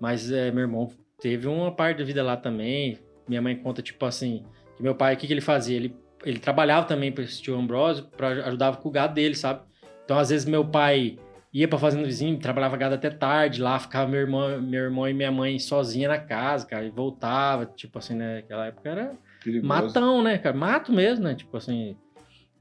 Mas 0.00 0.32
é, 0.32 0.50
meu 0.50 0.62
irmão 0.62 0.88
teve 1.20 1.46
uma 1.46 1.70
parte 1.70 1.98
da 1.98 2.04
vida 2.04 2.22
lá 2.22 2.36
também. 2.36 2.98
Minha 3.28 3.42
mãe 3.42 3.54
conta, 3.54 3.82
tipo 3.82 4.04
assim, 4.06 4.42
que 4.76 4.82
meu 4.82 4.94
pai, 4.94 5.14
o 5.14 5.16
que, 5.18 5.26
que 5.26 5.32
ele 5.32 5.42
fazia? 5.42 5.76
Ele, 5.76 5.94
ele 6.24 6.38
trabalhava 6.38 6.86
também 6.86 7.10
para 7.12 7.24
esse 7.24 7.40
tio 7.40 7.58
Ambrosio, 7.58 8.04
pra, 8.16 8.28
ajudava 8.46 8.76
com 8.76 8.88
o 8.88 8.92
gado 8.92 9.14
dele, 9.14 9.34
sabe? 9.34 9.60
Então, 10.04 10.18
às 10.18 10.30
vezes, 10.30 10.46
meu 10.46 10.64
pai 10.64 11.18
ia 11.52 11.66
pra 11.66 11.78
fazenda 11.78 12.04
vizinho, 12.04 12.38
trabalhava 12.38 12.76
gado 12.76 12.94
até 12.94 13.10
tarde 13.10 13.60
lá, 13.60 13.78
ficava 13.78 14.08
meu 14.08 14.20
irmão, 14.20 14.60
meu 14.60 14.84
irmão 14.84 15.08
e 15.08 15.14
minha 15.14 15.32
mãe 15.32 15.58
sozinha 15.58 16.08
na 16.08 16.18
casa, 16.18 16.66
cara, 16.66 16.84
e 16.84 16.90
voltava, 16.90 17.66
tipo 17.66 17.98
assim, 17.98 18.14
né? 18.14 18.36
Naquela 18.36 18.66
época 18.66 18.88
era 18.88 19.18
Perigoso. 19.42 19.66
matão, 19.66 20.22
né, 20.22 20.38
cara? 20.38 20.56
Mato 20.56 20.92
mesmo, 20.92 21.24
né? 21.24 21.34
Tipo 21.34 21.56
assim, 21.56 21.96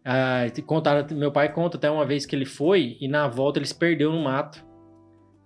ah, 0.03 0.45
contaram, 0.65 1.05
meu 1.15 1.31
pai 1.31 1.51
conta 1.53 1.77
até 1.77 1.89
uma 1.89 2.05
vez 2.05 2.25
que 2.25 2.35
ele 2.35 2.45
foi 2.45 2.97
e 2.99 3.07
na 3.07 3.27
volta 3.27 3.59
ele 3.59 3.65
se 3.65 3.75
perdeu 3.75 4.11
no 4.11 4.23
mato. 4.23 4.65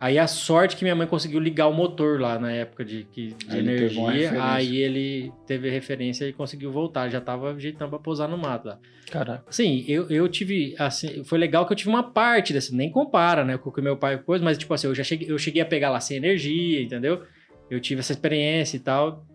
Aí 0.04 0.20
a 0.20 0.28
sorte 0.28 0.76
que 0.76 0.84
minha 0.84 0.94
mãe 0.94 1.08
conseguiu 1.08 1.40
ligar 1.40 1.68
o 1.68 1.74
motor 1.74 2.20
lá 2.20 2.38
na 2.38 2.52
época 2.52 2.84
de, 2.84 3.06
de 3.06 3.34
aí 3.48 3.60
energia. 3.60 4.34
Aí 4.44 4.76
ele 4.76 5.32
teve 5.48 5.70
referência 5.70 6.28
e 6.28 6.34
conseguiu 6.34 6.74
voltar. 6.74 7.08
Já 7.08 7.22
tava 7.22 7.54
ajeitando 7.54 7.90
pra 7.90 8.00
pousar 8.00 8.28
no 8.28 8.38
mato 8.38 8.68
lá. 8.68 8.80
Caraca. 9.10 9.46
Assim, 9.48 9.86
eu, 9.88 10.10
eu 10.10 10.28
tive. 10.28 10.76
Assim, 10.78 11.24
foi 11.24 11.38
legal 11.38 11.66
que 11.66 11.72
eu 11.72 11.78
tive 11.78 11.90
uma 11.90 12.04
parte 12.04 12.52
desse. 12.52 12.76
Nem 12.76 12.92
compara, 12.92 13.46
né? 13.46 13.58
Com 13.58 13.70
o 13.70 13.72
que 13.72 13.80
meu 13.80 13.96
pai 13.96 14.18
pôs, 14.18 14.42
mas 14.42 14.58
tipo 14.58 14.74
assim, 14.74 14.88
eu 14.88 14.94
já 14.94 15.06
cheguei, 15.06 15.32
eu 15.32 15.38
cheguei 15.38 15.62
a 15.62 15.66
pegar 15.66 15.90
lá 15.90 16.02
sem 16.02 16.18
energia, 16.18 16.82
entendeu? 16.82 17.24
Eu 17.70 17.80
tive 17.80 18.02
essa 18.02 18.12
experiência 18.12 18.76
e 18.76 18.82
tal. 18.82 19.26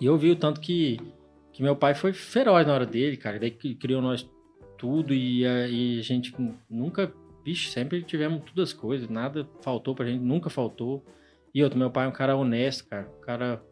E 0.00 0.06
eu 0.06 0.16
vi 0.16 0.30
o 0.30 0.36
tanto 0.36 0.60
que, 0.60 1.00
que 1.52 1.60
meu 1.60 1.74
pai 1.74 1.92
foi 1.92 2.12
feroz 2.12 2.64
na 2.64 2.72
hora 2.72 2.86
dele, 2.86 3.16
cara. 3.16 3.36
Daí 3.40 3.50
criou 3.50 4.00
nós 4.00 4.24
tudo 4.78 5.12
e, 5.12 5.42
e 5.42 5.98
a 5.98 6.02
gente 6.04 6.32
nunca, 6.70 7.12
bicho, 7.44 7.68
sempre 7.68 8.02
tivemos 8.02 8.42
todas 8.44 8.70
as 8.70 8.72
coisas, 8.72 9.08
nada 9.08 9.46
faltou 9.60 9.94
pra 9.94 10.06
gente, 10.06 10.22
nunca 10.22 10.48
faltou. 10.48 11.04
E 11.54 11.62
outro, 11.62 11.78
meu 11.78 11.90
pai 11.90 12.06
é 12.06 12.08
um 12.08 12.12
cara 12.12 12.34
honesto, 12.34 12.88
cara, 12.88 13.08
um 13.18 13.20
cara 13.20 13.62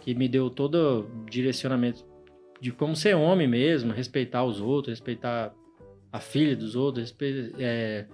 que 0.00 0.14
me 0.14 0.28
deu 0.28 0.50
todo 0.50 1.08
direcionamento 1.28 2.04
de 2.60 2.72
como 2.72 2.96
ser 2.96 3.14
homem 3.14 3.46
mesmo, 3.46 3.92
respeitar 3.92 4.44
os 4.44 4.60
outros, 4.60 4.98
respeitar 4.98 5.52
a 6.10 6.18
filha 6.18 6.56
dos 6.56 6.74
outros, 6.74 7.04
respeita, 7.04 7.54
é, 7.62 8.06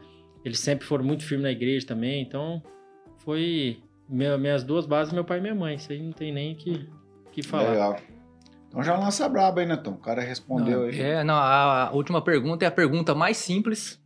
eles 0.44 0.58
sempre 0.58 0.84
foram 0.86 1.04
muito 1.04 1.24
firmes 1.24 1.44
na 1.44 1.52
igreja 1.52 1.86
também, 1.86 2.20
então 2.20 2.62
foi 3.18 3.78
minha, 4.08 4.36
minhas 4.36 4.62
duas 4.62 4.84
bases, 4.84 5.12
meu 5.12 5.24
pai 5.24 5.38
e 5.38 5.40
minha 5.40 5.54
mãe, 5.54 5.76
isso 5.76 5.90
aí 5.90 6.02
não 6.02 6.12
tem 6.12 6.32
nem 6.32 6.54
que, 6.54 6.88
que 7.32 7.42
falar. 7.42 7.70
Legal. 7.70 7.96
Então 8.68 8.82
já 8.82 8.98
lança 8.98 9.28
braba 9.28 9.60
aí, 9.60 9.66
Netão. 9.66 9.94
O 9.94 9.98
cara 9.98 10.20
respondeu 10.20 10.80
não, 10.80 10.86
aí. 10.88 11.00
É, 11.00 11.24
não, 11.24 11.34
a, 11.34 11.88
a, 11.88 11.92
última 11.92 12.20
pergunta 12.20 12.64
é 12.64 12.68
a 12.68 12.72
pergunta 12.72 13.14
mais 13.14 13.36
simples, 13.36 14.02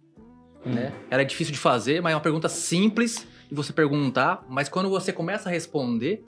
hum. 0.64 0.72
né? 0.72 0.93
Ela 1.10 1.22
é 1.22 1.24
difícil 1.24 1.52
de 1.52 1.59
fazer, 1.59 2.01
mas 2.01 2.12
é 2.12 2.16
uma 2.16 2.22
pergunta 2.22 2.48
simples 2.48 3.26
de 3.48 3.55
você 3.55 3.72
perguntar, 3.72 4.44
mas 4.48 4.68
quando 4.68 4.90
você 4.90 5.12
começa 5.12 5.48
a 5.48 5.52
responder, 5.52 6.22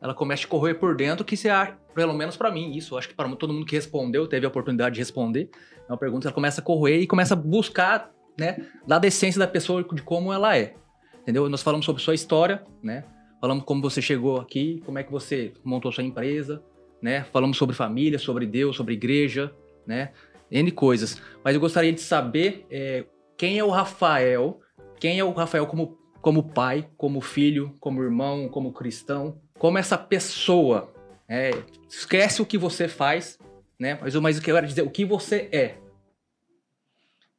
ela 0.00 0.14
começa 0.14 0.44
a 0.44 0.48
correr 0.48 0.74
por 0.74 0.94
dentro, 0.94 1.24
que 1.24 1.36
você 1.36 1.48
acha, 1.48 1.76
pelo 1.94 2.12
menos 2.12 2.36
para 2.36 2.50
mim, 2.50 2.76
isso, 2.76 2.96
acho 2.98 3.08
que 3.08 3.14
para 3.14 3.28
todo 3.36 3.52
mundo 3.52 3.64
que 3.64 3.74
respondeu, 3.74 4.26
teve 4.26 4.44
a 4.44 4.48
oportunidade 4.48 4.94
de 4.94 5.00
responder, 5.00 5.48
é 5.88 5.92
uma 5.92 5.98
pergunta 5.98 6.22
que 6.22 6.26
ela 6.28 6.34
começa 6.34 6.60
a 6.60 6.64
correr 6.64 7.00
e 7.00 7.06
começa 7.06 7.34
a 7.34 7.36
buscar, 7.36 8.10
né, 8.38 8.66
da 8.86 8.98
decência 8.98 9.38
da 9.38 9.46
pessoa, 9.46 9.82
de 9.82 10.02
como 10.02 10.32
ela 10.32 10.56
é. 10.56 10.74
Entendeu? 11.22 11.48
Nós 11.48 11.62
falamos 11.62 11.84
sobre 11.84 12.00
sua 12.00 12.14
história, 12.14 12.62
né? 12.80 13.02
Falamos 13.40 13.64
como 13.64 13.82
você 13.82 14.00
chegou 14.00 14.40
aqui, 14.40 14.80
como 14.86 14.96
é 14.98 15.02
que 15.02 15.10
você 15.10 15.52
montou 15.64 15.90
sua 15.90 16.04
empresa, 16.04 16.62
né? 17.02 17.24
Falamos 17.32 17.56
sobre 17.56 17.74
família, 17.74 18.16
sobre 18.16 18.46
Deus, 18.46 18.76
sobre 18.76 18.94
igreja, 18.94 19.52
né? 19.84 20.12
N 20.48 20.70
coisas. 20.70 21.20
Mas 21.42 21.54
eu 21.54 21.60
gostaria 21.60 21.92
de 21.92 22.00
saber 22.00 22.64
é, 22.70 23.04
quem 23.36 23.58
é 23.58 23.64
o 23.64 23.70
Rafael, 23.70 24.60
quem 24.98 25.18
é 25.18 25.24
o 25.24 25.32
Rafael 25.32 25.66
como, 25.66 25.98
como 26.20 26.42
pai, 26.52 26.88
como 26.96 27.20
filho, 27.20 27.76
como 27.78 28.02
irmão, 28.02 28.48
como 28.48 28.72
cristão, 28.72 29.40
como 29.58 29.78
essa 29.78 29.98
pessoa 29.98 30.92
É, 31.28 31.50
esquece 31.88 32.40
o 32.40 32.46
que 32.46 32.56
você 32.56 32.86
faz, 32.86 33.36
né? 33.76 33.98
Mas, 34.00 34.14
mas 34.14 34.38
o 34.38 34.42
que 34.42 34.48
eu 34.48 34.54
quero 34.54 34.66
dizer, 34.68 34.82
o 34.82 34.90
que 34.90 35.04
você 35.04 35.48
é. 35.50 35.76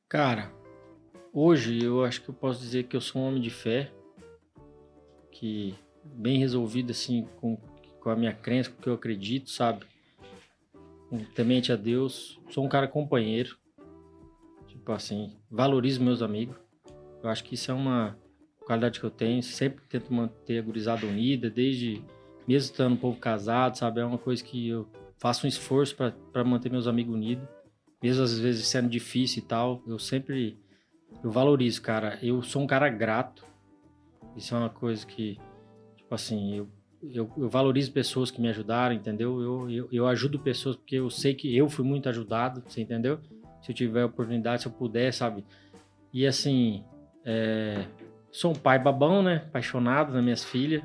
Cara, 0.09 0.51
hoje 1.31 1.81
eu 1.81 2.03
acho 2.03 2.21
que 2.21 2.29
eu 2.29 2.33
posso 2.33 2.59
dizer 2.59 2.83
que 2.83 2.97
eu 2.97 3.01
sou 3.01 3.21
um 3.21 3.27
homem 3.27 3.41
de 3.41 3.49
fé, 3.49 3.89
que 5.31 5.73
bem 6.03 6.37
resolvido 6.37 6.91
assim 6.91 7.27
com, 7.37 7.57
com 8.01 8.09
a 8.09 8.15
minha 8.15 8.33
crença, 8.33 8.69
com 8.69 8.77
o 8.77 8.81
que 8.81 8.89
eu 8.89 8.93
acredito, 8.93 9.49
sabe? 9.49 9.85
Temente 11.33 11.71
a 11.71 11.77
Deus, 11.77 12.37
sou 12.49 12.65
um 12.65 12.69
cara 12.69 12.89
companheiro, 12.89 13.57
assim, 14.93 15.35
valorizo 15.49 16.03
meus 16.03 16.21
amigos. 16.21 16.55
Eu 17.23 17.29
acho 17.29 17.43
que 17.43 17.55
isso 17.55 17.71
é 17.71 17.73
uma 17.73 18.17
qualidade 18.65 18.99
que 18.99 19.05
eu 19.05 19.11
tenho, 19.11 19.41
sempre 19.41 19.83
tento 19.87 20.13
manter 20.13 20.59
a 20.59 20.61
gurizada 20.61 21.05
unida, 21.05 21.49
desde 21.49 22.01
mesmo 22.47 22.71
estando 22.71 22.93
um 22.93 22.97
pouco 22.97 23.19
casado, 23.19 23.77
sabe? 23.77 24.01
É 24.01 24.05
uma 24.05 24.17
coisa 24.17 24.43
que 24.43 24.69
eu 24.69 24.87
faço 25.17 25.45
um 25.45 25.49
esforço 25.49 25.95
para 25.95 26.43
manter 26.43 26.69
meus 26.69 26.87
amigos 26.87 27.13
unidos 27.13 27.47
mesmo 28.01 28.23
às 28.23 28.37
vezes 28.37 28.67
sendo 28.67 28.89
difícil 28.89 29.43
e 29.43 29.45
tal, 29.45 29.81
eu 29.87 29.97
sempre 29.97 30.57
eu 31.23 31.31
valorizo, 31.31 31.81
cara. 31.81 32.19
Eu 32.21 32.41
sou 32.43 32.61
um 32.61 32.67
cara 32.67 32.89
grato. 32.89 33.43
Isso 34.35 34.53
é 34.53 34.57
uma 34.57 34.69
coisa 34.69 35.05
que, 35.05 35.37
tipo 35.95 36.13
assim, 36.13 36.55
eu, 36.55 36.69
eu, 37.01 37.31
eu 37.37 37.49
valorizo 37.49 37.91
pessoas 37.91 38.29
que 38.29 38.39
me 38.39 38.49
ajudaram, 38.49 38.93
entendeu? 38.93 39.41
Eu, 39.41 39.69
eu, 39.69 39.89
eu, 39.91 40.07
ajudo 40.07 40.37
pessoas 40.37 40.75
porque 40.75 40.95
eu 40.95 41.09
sei 41.09 41.33
que 41.33 41.55
eu 41.55 41.67
fui 41.69 41.83
muito 41.83 42.07
ajudado, 42.07 42.61
você 42.67 42.81
entendeu? 42.81 43.19
Se 43.61 43.71
eu 43.71 43.75
tiver 43.75 44.05
oportunidade, 44.05 44.61
se 44.61 44.67
eu 44.67 44.71
puder, 44.71 45.13
sabe? 45.13 45.43
E 46.13 46.25
assim, 46.25 46.83
é, 47.25 47.85
sou 48.31 48.51
um 48.51 48.55
pai 48.55 48.79
babão, 48.79 49.21
né? 49.21 49.43
Apaixonado 49.47 50.13
nas 50.13 50.23
minhas 50.23 50.43
filhas. 50.43 50.83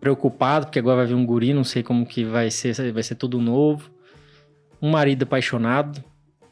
Preocupado, 0.00 0.66
porque 0.66 0.78
agora 0.78 0.98
vai 0.98 1.06
vir 1.06 1.14
um 1.14 1.26
guri, 1.26 1.52
não 1.54 1.64
sei 1.64 1.82
como 1.82 2.06
que 2.06 2.24
vai 2.24 2.50
ser, 2.50 2.92
vai 2.92 3.02
ser 3.02 3.14
tudo 3.14 3.40
novo. 3.40 3.90
Um 4.80 4.90
marido 4.90 5.22
apaixonado, 5.22 6.04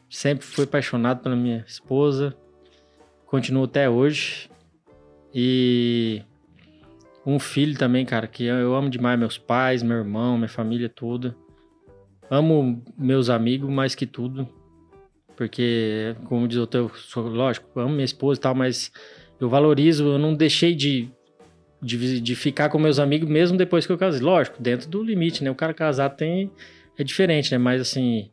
Sempre 0.09 0.45
fui 0.45 0.63
apaixonado 0.63 1.21
pela 1.21 1.35
minha 1.35 1.63
esposa. 1.67 2.35
Continuo 3.25 3.65
até 3.65 3.89
hoje. 3.89 4.49
E 5.33 6.21
um 7.25 7.39
filho 7.39 7.77
também, 7.77 8.05
cara, 8.05 8.27
que 8.27 8.45
eu 8.45 8.75
amo 8.75 8.89
demais 8.89 9.19
meus 9.19 9.37
pais, 9.37 9.83
meu 9.83 9.97
irmão, 9.97 10.37
minha 10.37 10.47
família 10.47 10.87
toda. 10.87 11.35
Amo 12.29 12.81
meus 12.97 13.29
amigos 13.29 13.69
mais 13.69 13.93
que 13.93 14.05
tudo. 14.05 14.47
Porque, 15.35 16.15
como 16.25 16.47
diz 16.47 16.57
o 16.57 16.67
teu, 16.67 16.89
sou, 16.95 17.27
lógico, 17.27 17.79
amo 17.79 17.89
minha 17.89 18.05
esposa 18.05 18.39
e 18.39 18.41
tal, 18.41 18.55
mas 18.55 18.91
eu 19.39 19.49
valorizo, 19.49 20.05
eu 20.05 20.17
não 20.17 20.33
deixei 20.33 20.73
de, 20.73 21.09
de, 21.81 22.21
de 22.21 22.35
ficar 22.35 22.69
com 22.69 22.79
meus 22.79 22.99
amigos 22.99 23.29
mesmo 23.29 23.57
depois 23.57 23.85
que 23.85 23.91
eu 23.91 23.97
casei. 23.97 24.21
Lógico, 24.21 24.61
dentro 24.61 24.89
do 24.89 25.03
limite, 25.03 25.43
né? 25.43 25.51
O 25.51 25.55
cara 25.55 25.73
casado 25.73 26.15
tem. 26.15 26.51
É 26.97 27.03
diferente, 27.03 27.51
né? 27.51 27.57
Mas 27.57 27.81
assim, 27.81 28.29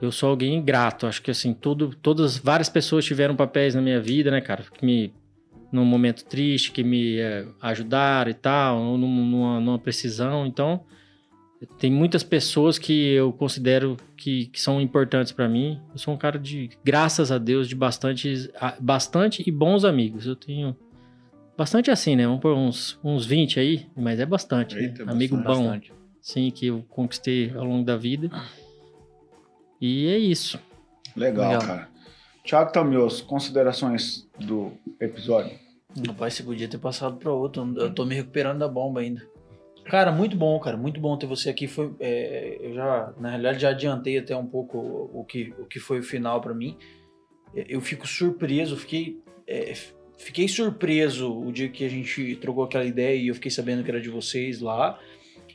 eu 0.00 0.10
sou 0.10 0.30
alguém 0.30 0.62
grato. 0.62 1.06
Acho 1.06 1.22
que 1.22 1.30
assim, 1.30 1.52
tudo, 1.52 1.94
todas, 1.94 2.38
várias 2.38 2.68
pessoas 2.68 3.04
tiveram 3.04 3.36
papéis 3.36 3.74
na 3.74 3.82
minha 3.82 4.00
vida, 4.00 4.30
né, 4.30 4.40
cara? 4.40 4.64
Que 4.72 4.84
me, 4.84 5.12
num 5.70 5.84
momento 5.84 6.24
triste, 6.24 6.72
que 6.72 6.82
me 6.82 7.18
é, 7.18 7.46
ajudaram 7.60 8.30
e 8.30 8.34
tal, 8.34 8.96
numa, 8.96 9.60
numa 9.60 9.78
precisão. 9.78 10.46
Então, 10.46 10.84
tem 11.78 11.90
muitas 11.90 12.22
pessoas 12.22 12.78
que 12.78 13.12
eu 13.12 13.32
considero 13.32 13.96
que, 14.16 14.46
que 14.46 14.60
são 14.60 14.80
importantes 14.80 15.32
para 15.32 15.48
mim. 15.48 15.80
Eu 15.92 15.98
sou 15.98 16.14
um 16.14 16.16
cara 16.16 16.38
de, 16.38 16.70
graças 16.84 17.30
a 17.30 17.38
Deus, 17.38 17.68
de 17.68 17.74
bastante, 17.74 18.50
bastante 18.80 19.42
e 19.46 19.50
bons 19.50 19.84
amigos. 19.84 20.26
Eu 20.26 20.36
tenho 20.36 20.76
bastante 21.56 21.90
assim, 21.90 22.16
né? 22.16 22.26
Vamos 22.26 22.40
por 22.40 22.54
uns, 22.54 22.98
uns 23.02 23.26
20 23.26 23.60
aí, 23.60 23.86
mas 23.96 24.18
é 24.18 24.26
bastante, 24.26 24.74
né? 24.74 24.82
Eita, 24.82 25.04
né? 25.04 25.12
Amigo 25.12 25.36
bom, 25.36 25.42
bastante. 25.42 25.92
sim, 26.20 26.50
que 26.50 26.66
eu 26.66 26.84
conquistei 26.88 27.52
ao 27.54 27.64
longo 27.64 27.84
da 27.84 27.96
vida. 27.96 28.30
E 29.80 30.06
é 30.06 30.18
isso. 30.18 30.58
Legal, 31.16 31.52
Legal. 31.52 31.66
cara. 31.66 31.88
Tiago 32.44 32.72
Tamios, 32.72 33.20
considerações 33.20 34.28
do 34.38 34.72
episódio? 35.00 35.56
Rapaz, 36.06 36.34
você 36.34 36.42
podia 36.42 36.66
ter 36.66 36.78
passado 36.78 37.16
para 37.16 37.30
outro. 37.30 37.72
Eu 37.76 37.92
tô 37.92 38.04
me 38.04 38.14
recuperando 38.14 38.58
da 38.60 38.68
bomba 38.68 39.00
ainda. 39.00 39.22
Cara, 39.84 40.12
muito 40.12 40.36
bom, 40.36 40.58
cara. 40.60 40.76
Muito 40.76 41.00
bom 41.00 41.16
ter 41.16 41.26
você 41.26 41.50
aqui. 41.50 41.66
Foi, 41.66 41.92
é, 42.00 42.58
eu 42.60 42.74
já, 42.74 43.12
na 43.18 43.30
realidade, 43.30 43.60
já 43.60 43.70
adiantei 43.70 44.18
até 44.18 44.36
um 44.36 44.46
pouco 44.46 44.78
o 44.78 45.24
que, 45.24 45.52
o 45.58 45.66
que 45.66 45.78
foi 45.78 46.00
o 46.00 46.02
final 46.02 46.40
para 46.40 46.54
mim. 46.54 46.76
Eu 47.54 47.80
fico 47.80 48.06
surpreso, 48.06 48.76
fiquei, 48.76 49.20
é, 49.46 49.74
fiquei 50.16 50.48
surpreso 50.48 51.38
o 51.38 51.52
dia 51.52 51.68
que 51.68 51.84
a 51.84 51.88
gente 51.88 52.36
trocou 52.36 52.64
aquela 52.64 52.84
ideia 52.84 53.16
e 53.16 53.28
eu 53.28 53.34
fiquei 53.34 53.50
sabendo 53.50 53.84
que 53.84 53.90
era 53.90 54.00
de 54.00 54.08
vocês 54.08 54.60
lá. 54.60 54.98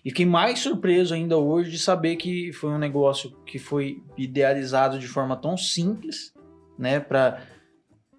E 0.05 0.09
fiquei 0.09 0.25
mais 0.25 0.59
surpreso 0.59 1.13
ainda 1.13 1.37
hoje 1.37 1.71
de 1.71 1.79
saber 1.79 2.15
que 2.15 2.53
foi 2.53 2.69
um 2.69 2.77
negócio 2.77 3.31
que 3.45 3.59
foi 3.59 4.01
idealizado 4.17 4.99
de 4.99 5.07
forma 5.07 5.35
tão 5.35 5.57
simples, 5.57 6.33
né, 6.77 6.99
para 6.99 7.41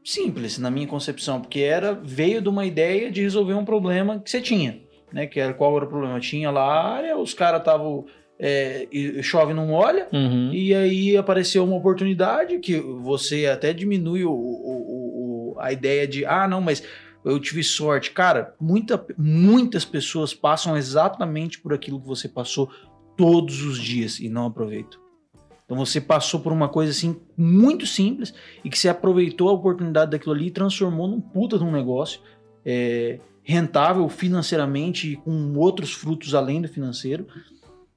simples 0.05 0.59
na 0.59 0.71
minha 0.71 0.87
concepção, 0.87 1.41
porque 1.41 1.61
era 1.61 1.95
veio 1.95 2.43
de 2.43 2.49
uma 2.49 2.67
ideia 2.67 3.11
de 3.11 3.23
resolver 3.23 3.55
um 3.55 3.65
problema 3.65 4.19
que 4.19 4.31
você 4.31 4.41
tinha, 4.41 4.81
né, 5.13 5.27
que 5.27 5.41
era 5.41 5.55
qual 5.55 5.77
era 5.77 5.85
o 5.85 5.89
problema? 5.89 6.21
Tinha 6.21 6.51
lá 6.51 6.63
a 6.63 6.95
área, 6.95 7.19
os 7.19 7.35
caras 7.35 7.61
estavam 7.61 8.07
é, 8.39 8.87
chove 9.23 9.53
não 9.53 9.67
molha, 9.67 10.07
uhum. 10.13 10.53
e 10.53 10.75
aí 10.75 11.17
apareceu 11.17 11.65
uma 11.65 11.77
oportunidade 11.77 12.59
que 12.59 12.79
você 12.79 13.47
até 13.47 13.73
diminui 13.73 14.25
o, 14.25 14.31
o, 14.31 15.55
o, 15.55 15.57
a 15.59 15.73
ideia 15.73 16.07
de, 16.07 16.25
ah, 16.25 16.47
não, 16.47 16.61
mas 16.61 16.83
eu 17.25 17.39
tive 17.41 17.63
sorte. 17.65 18.13
Cara, 18.13 18.55
muita, 18.61 19.05
muitas 19.17 19.85
pessoas 19.85 20.33
passam 20.33 20.77
exatamente 20.77 21.61
por 21.61 21.73
aquilo 21.73 22.01
que 22.01 22.07
você 22.07 22.29
passou 22.29 22.71
todos 23.17 23.63
os 23.63 23.79
dias 23.79 24.21
e 24.21 24.29
não 24.29 24.47
aproveitam. 24.47 25.01
Então 25.65 25.77
você 25.77 26.01
passou 26.01 26.41
por 26.41 26.53
uma 26.53 26.69
coisa 26.69 26.93
assim 26.93 27.21
muito 27.37 27.85
simples 27.85 28.33
e 28.65 28.71
que 28.71 28.79
você 28.79 28.89
aproveitou 28.89 29.51
a 29.51 29.53
oportunidade 29.53 30.13
daquilo 30.13 30.35
ali 30.35 30.47
e 30.47 30.51
transformou 30.51 31.09
num 31.09 31.21
puta 31.21 31.59
de 31.59 31.65
um 31.65 31.71
negócio 31.71 32.21
é, 32.65 33.19
rentável 33.49 34.07
financeiramente 34.11 35.13
e 35.13 35.17
com 35.17 35.55
outros 35.57 35.95
frutos 35.95 36.35
além 36.35 36.61
do 36.61 36.69
financeiro. 36.69 37.27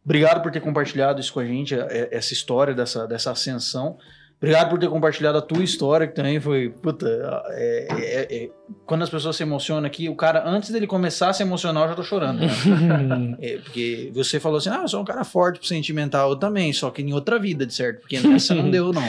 Obrigado 0.04 0.42
por 0.42 0.50
ter 0.50 0.62
compartilhado 0.62 1.20
isso 1.20 1.34
com 1.34 1.42
a 1.42 1.46
gente, 1.46 1.76
é, 1.76 2.08
essa 2.10 2.32
história 2.32 2.74
dessa, 2.74 3.06
dessa 3.06 3.32
ascensão. 3.32 3.98
Obrigado 4.38 4.70
por 4.70 4.80
ter 4.80 4.90
compartilhado 4.90 5.38
a 5.38 5.42
tua 5.42 5.62
história, 5.62 6.08
que 6.08 6.16
também 6.16 6.40
foi. 6.40 6.70
Puta, 6.70 7.06
é, 7.50 7.88
é, 7.92 8.44
é, 8.44 8.50
quando 8.88 9.04
as 9.04 9.10
pessoas 9.10 9.36
se 9.36 9.44
emocionam 9.44 9.86
aqui, 9.86 10.10
o 10.10 10.16
cara, 10.16 10.50
antes 10.50 10.72
dele 10.72 10.88
começar 10.88 11.30
a 11.30 11.34
se 11.34 11.44
emocionar, 11.44 11.84
eu 11.84 11.90
já 11.90 11.96
tô 11.96 12.04
chorando. 12.04 12.40
Né? 12.40 12.48
É, 13.40 13.58
porque 13.58 14.10
você 14.16 14.40
falou 14.40 14.58
assim: 14.58 14.70
ah, 14.70 14.80
eu 14.82 14.88
sou 14.88 15.02
um 15.02 15.06
cara 15.06 15.24
forte, 15.24 15.68
sentimental. 15.68 16.32
Eu 16.32 16.36
também, 16.38 16.74
só 16.74 16.90
que 16.90 17.04
em 17.04 17.14
outra 17.14 17.38
vida, 17.38 17.68
de 17.68 17.74
certo? 17.74 18.00
Porque 18.00 18.20
nessa 18.20 18.56
não 18.56 18.72
deu, 18.72 18.92
não. 18.92 19.08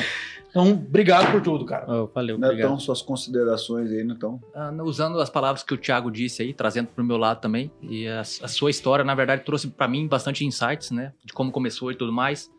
Então, 0.52 0.70
obrigado 0.70 1.32
por 1.32 1.40
tudo, 1.40 1.64
cara. 1.64 1.86
Oh, 1.88 2.06
valeu, 2.14 2.36
obrigado. 2.36 2.58
Então, 2.58 2.78
suas 2.78 3.00
considerações 3.00 3.90
aí, 3.90 4.02
então. 4.02 4.38
Ah, 4.54 4.70
usando 4.82 5.18
as 5.18 5.30
palavras 5.30 5.62
que 5.62 5.72
o 5.72 5.78
Thiago 5.78 6.10
disse 6.10 6.42
aí, 6.42 6.52
trazendo 6.52 6.88
pro 6.88 7.02
meu 7.02 7.16
lado 7.16 7.40
também. 7.40 7.72
E 7.80 8.06
a, 8.06 8.20
a 8.20 8.24
sua 8.48 8.70
história, 8.70 9.02
na 9.02 9.14
verdade, 9.14 9.44
trouxe 9.44 9.68
para 9.68 9.88
mim 9.88 10.06
bastante 10.06 10.44
insights, 10.44 10.90
né? 10.90 11.14
De 11.24 11.32
como 11.32 11.50
começou 11.50 11.90
e 11.90 11.94
tudo 11.94 12.12
mais. 12.12 12.50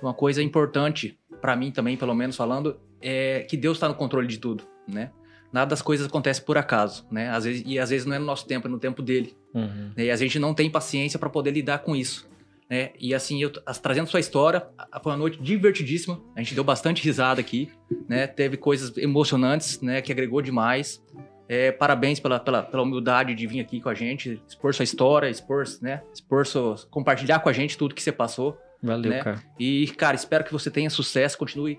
Uma 0.00 0.14
coisa 0.14 0.42
importante 0.42 1.18
para 1.42 1.54
mim 1.54 1.70
também, 1.70 1.98
pelo 1.98 2.14
menos 2.14 2.34
falando, 2.34 2.80
é 2.98 3.40
que 3.40 3.58
Deus 3.58 3.76
está 3.76 3.88
no 3.88 3.94
controle 3.94 4.26
de 4.26 4.38
tudo, 4.38 4.64
né? 4.88 5.10
Nada 5.52 5.68
das 5.68 5.82
coisas 5.82 6.06
acontece 6.06 6.40
por 6.40 6.56
acaso, 6.56 7.06
né? 7.10 7.28
Às 7.28 7.44
vezes, 7.44 7.62
e 7.66 7.78
às 7.78 7.90
vezes 7.90 8.06
não 8.06 8.16
é 8.16 8.18
no 8.18 8.24
nosso 8.24 8.46
tempo, 8.46 8.66
é 8.66 8.70
no 8.70 8.78
tempo 8.78 9.02
dele. 9.02 9.36
Uhum. 9.52 9.92
Né? 9.94 10.06
E 10.06 10.10
a 10.10 10.16
gente 10.16 10.38
não 10.38 10.54
tem 10.54 10.70
paciência 10.70 11.18
para 11.18 11.28
poder 11.28 11.50
lidar 11.50 11.80
com 11.80 11.94
isso. 11.94 12.26
Né? 12.70 12.92
E 12.98 13.14
assim, 13.14 13.42
eu 13.42 13.50
trazendo 13.50 14.08
sua 14.08 14.20
história, 14.20 14.66
foi 15.02 15.12
uma 15.12 15.18
noite 15.18 15.40
divertidíssima. 15.40 16.20
A 16.34 16.40
gente 16.40 16.54
deu 16.54 16.64
bastante 16.64 17.02
risada 17.04 17.40
aqui, 17.40 17.70
né? 18.08 18.26
Teve 18.26 18.56
coisas 18.56 18.96
emocionantes, 18.96 19.80
né? 19.80 20.00
Que 20.00 20.10
agregou 20.10 20.40
demais. 20.40 21.02
É, 21.46 21.70
parabéns 21.70 22.18
pela, 22.18 22.40
pela, 22.40 22.62
pela, 22.62 22.82
humildade 22.82 23.34
de 23.34 23.46
vir 23.46 23.60
aqui 23.60 23.78
com 23.78 23.90
a 23.90 23.94
gente, 23.94 24.40
expor 24.48 24.74
sua 24.74 24.82
história, 24.82 25.28
expor, 25.28 25.64
né? 25.82 26.02
Expor 26.12 26.46
sua, 26.46 26.76
compartilhar 26.90 27.40
com 27.40 27.50
a 27.50 27.52
gente 27.52 27.76
tudo 27.76 27.94
que 27.94 28.02
você 28.02 28.12
passou. 28.12 28.56
Valeu, 28.82 29.10
né? 29.10 29.22
cara. 29.22 29.42
E, 29.58 29.86
cara, 29.88 30.16
espero 30.16 30.42
que 30.42 30.52
você 30.52 30.70
tenha 30.70 30.88
sucesso, 30.88 31.36
continue 31.36 31.78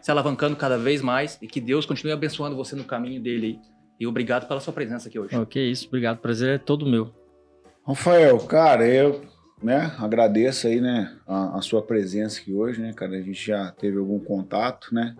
se 0.00 0.10
alavancando 0.10 0.56
cada 0.56 0.78
vez 0.78 1.00
mais 1.00 1.38
e 1.40 1.46
que 1.46 1.60
Deus 1.60 1.86
continue 1.86 2.12
abençoando 2.12 2.56
você 2.56 2.74
no 2.74 2.84
caminho 2.84 3.20
dele. 3.22 3.58
E 4.00 4.06
obrigado 4.06 4.48
pela 4.48 4.60
sua 4.60 4.72
presença 4.72 5.08
aqui 5.08 5.18
hoje. 5.18 5.36
Ok, 5.36 5.70
isso. 5.70 5.86
Obrigado. 5.88 6.18
Prazer 6.18 6.56
é 6.56 6.58
todo 6.58 6.86
meu. 6.86 7.14
Rafael, 7.86 8.38
cara, 8.40 8.86
eu 8.86 9.22
né, 9.62 9.92
agradeço 9.98 10.66
aí, 10.66 10.80
né, 10.80 11.16
a, 11.26 11.58
a, 11.58 11.62
sua 11.62 11.82
presença 11.82 12.40
aqui 12.40 12.52
hoje, 12.52 12.80
né, 12.80 12.92
cara. 12.92 13.16
A 13.16 13.22
gente 13.22 13.46
já 13.46 13.70
teve 13.72 13.98
algum 13.98 14.18
contato, 14.18 14.94
né? 14.94 15.16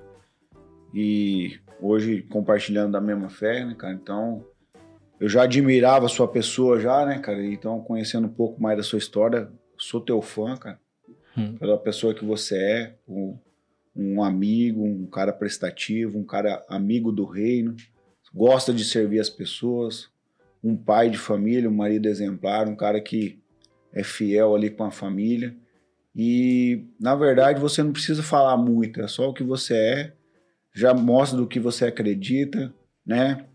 E 0.94 1.58
hoje 1.80 2.22
compartilhando 2.22 2.92
da 2.92 3.00
mesma 3.00 3.28
fé, 3.28 3.64
né, 3.64 3.74
cara. 3.74 3.94
Então, 3.94 4.44
eu 5.20 5.28
já 5.28 5.42
admirava 5.42 6.06
a 6.06 6.08
sua 6.08 6.28
pessoa 6.28 6.80
já, 6.80 7.06
né, 7.06 7.18
cara. 7.18 7.44
Então, 7.44 7.80
conhecendo 7.80 8.26
um 8.26 8.32
pouco 8.32 8.60
mais 8.60 8.76
da 8.76 8.82
sua 8.82 8.98
história, 8.98 9.50
sou 9.78 10.00
teu 10.00 10.20
fã, 10.20 10.56
cara 10.56 10.78
hum. 11.36 11.56
pela 11.56 11.78
pessoa 11.78 12.14
que 12.14 12.24
você 12.24 12.56
é, 12.56 12.94
um, 13.08 13.38
um 13.94 14.22
amigo, 14.22 14.84
um 14.84 15.06
cara 15.06 15.32
prestativo, 15.32 16.18
um 16.18 16.24
cara 16.24 16.64
amigo 16.68 17.12
do 17.12 17.24
reino, 17.24 17.76
gosta 18.34 18.72
de 18.72 18.84
servir 18.84 19.20
as 19.20 19.30
pessoas, 19.30 20.08
um 20.62 20.76
pai 20.76 21.10
de 21.10 21.18
família, 21.18 21.68
um 21.68 21.74
marido 21.74 22.06
exemplar, 22.06 22.68
um 22.68 22.76
cara 22.76 23.00
que 23.00 23.41
é 23.92 24.02
fiel 24.02 24.54
ali 24.54 24.70
com 24.70 24.84
a 24.84 24.90
família. 24.90 25.54
E, 26.14 26.84
na 27.00 27.14
verdade, 27.14 27.60
você 27.60 27.82
não 27.82 27.92
precisa 27.92 28.22
falar 28.22 28.56
muito, 28.56 29.00
é 29.00 29.08
só 29.08 29.28
o 29.28 29.34
que 29.34 29.42
você 29.42 29.74
é, 29.74 30.12
já 30.74 30.92
mostra 30.92 31.38
do 31.38 31.46
que 31.46 31.58
você 31.58 31.86
acredita, 31.86 32.72
né? 33.04 33.46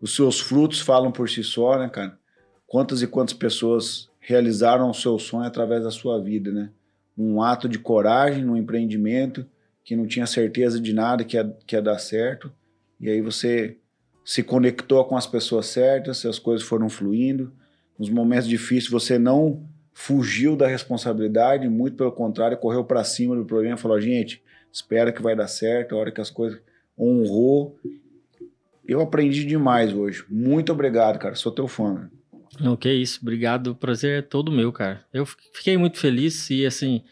Os 0.00 0.14
seus 0.14 0.40
frutos 0.40 0.80
falam 0.80 1.10
por 1.10 1.28
si 1.28 1.42
só, 1.42 1.78
né, 1.78 1.88
cara? 1.88 2.18
Quantas 2.66 3.02
e 3.02 3.06
quantas 3.06 3.34
pessoas 3.34 4.08
realizaram 4.20 4.90
o 4.90 4.94
seu 4.94 5.18
sonho 5.18 5.46
através 5.46 5.84
da 5.84 5.90
sua 5.90 6.20
vida, 6.20 6.50
né? 6.50 6.70
Um 7.16 7.42
ato 7.42 7.68
de 7.68 7.78
coragem 7.78 8.44
no 8.44 8.56
empreendimento, 8.56 9.46
que 9.84 9.94
não 9.94 10.06
tinha 10.06 10.26
certeza 10.26 10.80
de 10.80 10.92
nada 10.92 11.24
que 11.24 11.36
ia, 11.36 11.56
que 11.66 11.76
ia 11.76 11.82
dar 11.82 11.98
certo, 11.98 12.52
e 13.00 13.08
aí 13.08 13.20
você 13.20 13.76
se 14.24 14.42
conectou 14.42 15.04
com 15.04 15.16
as 15.16 15.26
pessoas 15.26 15.66
certas, 15.66 16.24
as 16.24 16.38
coisas 16.38 16.66
foram 16.66 16.88
fluindo. 16.88 17.52
Nos 17.98 18.08
momentos 18.08 18.48
difíceis 18.48 18.90
você 18.90 19.18
não 19.18 19.68
fugiu 19.94 20.56
da 20.56 20.66
responsabilidade, 20.66 21.68
muito 21.68 21.96
pelo 21.96 22.12
contrário, 22.12 22.58
correu 22.58 22.84
para 22.84 23.04
cima 23.04 23.36
do 23.36 23.44
problema, 23.44 23.76
falou: 23.76 23.98
gente, 24.00 24.42
espera 24.70 25.12
que 25.12 25.22
vai 25.22 25.36
dar 25.36 25.46
certo, 25.46 25.94
a 25.94 25.98
hora 25.98 26.10
que 26.10 26.20
as 26.20 26.28
coisas 26.28 26.60
honrou. 26.98 27.78
Eu 28.86 29.00
aprendi 29.00 29.46
demais 29.46 29.94
hoje. 29.94 30.24
Muito 30.28 30.70
obrigado, 30.70 31.18
cara. 31.18 31.34
Sou 31.34 31.50
teu 31.50 31.66
fã. 31.66 32.10
Não, 32.60 32.76
que 32.76 32.92
isso. 32.92 33.20
Obrigado. 33.22 33.68
O 33.68 33.74
prazer 33.74 34.18
é 34.18 34.22
todo 34.22 34.52
meu, 34.52 34.70
cara. 34.70 35.02
Eu 35.12 35.24
fiquei 35.24 35.78
muito 35.78 35.98
feliz 35.98 36.50
e, 36.50 36.66
assim, 36.66 37.02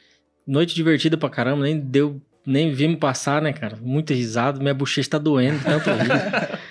noite 0.47 0.75
divertida 0.75 1.17
pra 1.17 1.31
caramba. 1.31 1.63
Nem 1.63 1.81
deu, 1.81 2.21
nem 2.45 2.71
vimos 2.73 2.99
passar, 2.99 3.41
né, 3.41 3.55
cara? 3.55 3.77
Muito 3.81 4.13
risado. 4.13 4.61
Minha 4.61 4.75
bochecha 4.75 5.09
tá 5.09 5.19
doendo, 5.19 5.65
tanto 5.65 5.89
rir. 5.89 6.59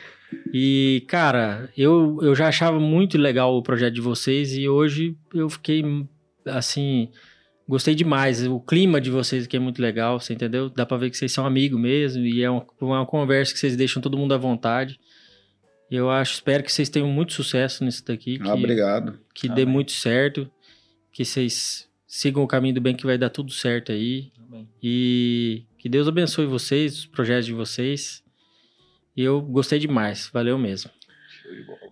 E, 0.53 1.03
cara, 1.07 1.69
eu, 1.77 2.19
eu 2.21 2.35
já 2.35 2.47
achava 2.47 2.79
muito 2.79 3.17
legal 3.17 3.55
o 3.55 3.63
projeto 3.63 3.93
de 3.93 4.01
vocês 4.01 4.53
e 4.55 4.67
hoje 4.67 5.15
eu 5.33 5.49
fiquei, 5.49 5.83
assim, 6.45 7.09
gostei 7.67 7.95
demais. 7.95 8.45
O 8.45 8.59
clima 8.59 8.99
de 8.99 9.09
vocês 9.09 9.45
aqui 9.45 9.55
é 9.55 9.59
muito 9.59 9.81
legal, 9.81 10.19
você 10.19 10.33
entendeu? 10.33 10.69
Dá 10.69 10.85
pra 10.85 10.97
ver 10.97 11.09
que 11.09 11.17
vocês 11.17 11.31
são 11.31 11.45
amigos 11.45 11.79
mesmo 11.79 12.25
e 12.25 12.43
é 12.43 12.49
uma, 12.49 12.65
uma 12.81 13.05
conversa 13.05 13.53
que 13.53 13.59
vocês 13.59 13.77
deixam 13.77 14.01
todo 14.01 14.17
mundo 14.17 14.33
à 14.33 14.37
vontade. 14.37 14.99
Eu 15.89 16.09
acho, 16.09 16.35
espero 16.35 16.63
que 16.63 16.71
vocês 16.71 16.89
tenham 16.89 17.07
muito 17.07 17.33
sucesso 17.33 17.83
nisso 17.83 18.05
daqui. 18.05 18.37
Ah, 18.41 18.45
que, 18.45 18.51
obrigado. 18.51 19.19
Que 19.33 19.47
Amém. 19.47 19.55
dê 19.55 19.65
muito 19.65 19.91
certo, 19.91 20.49
que 21.11 21.23
vocês 21.23 21.89
sigam 22.07 22.43
o 22.43 22.47
caminho 22.47 22.75
do 22.75 22.81
bem 22.81 22.95
que 22.95 23.05
vai 23.05 23.17
dar 23.17 23.29
tudo 23.29 23.51
certo 23.51 23.91
aí. 23.91 24.31
Amém. 24.47 24.67
E 24.83 25.63
que 25.77 25.87
Deus 25.87 26.07
abençoe 26.07 26.45
vocês, 26.45 26.99
os 26.99 27.05
projetos 27.05 27.45
de 27.45 27.53
vocês. 27.53 28.21
E 29.15 29.23
eu 29.23 29.41
gostei 29.41 29.79
demais, 29.79 30.29
valeu 30.31 30.57
mesmo. 30.57 30.89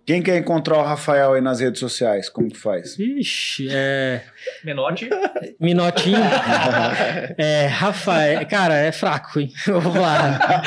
Quem 0.05 0.23
quer 0.23 0.37
encontrar 0.37 0.77
o 0.77 0.83
Rafael 0.83 1.33
aí 1.33 1.41
nas 1.41 1.59
redes 1.59 1.79
sociais, 1.79 2.29
como 2.29 2.49
que 2.49 2.57
faz? 2.57 2.97
Ixi, 2.97 3.67
é... 3.69 4.23
Menote? 4.63 5.07
Minotinho. 5.59 6.17
é, 7.37 7.67
Rafael... 7.67 8.45
Cara, 8.47 8.75
é 8.75 8.91
fraco, 8.91 9.39
hein? 9.39 9.51
Vamos 9.67 9.95
lá. 9.95 10.63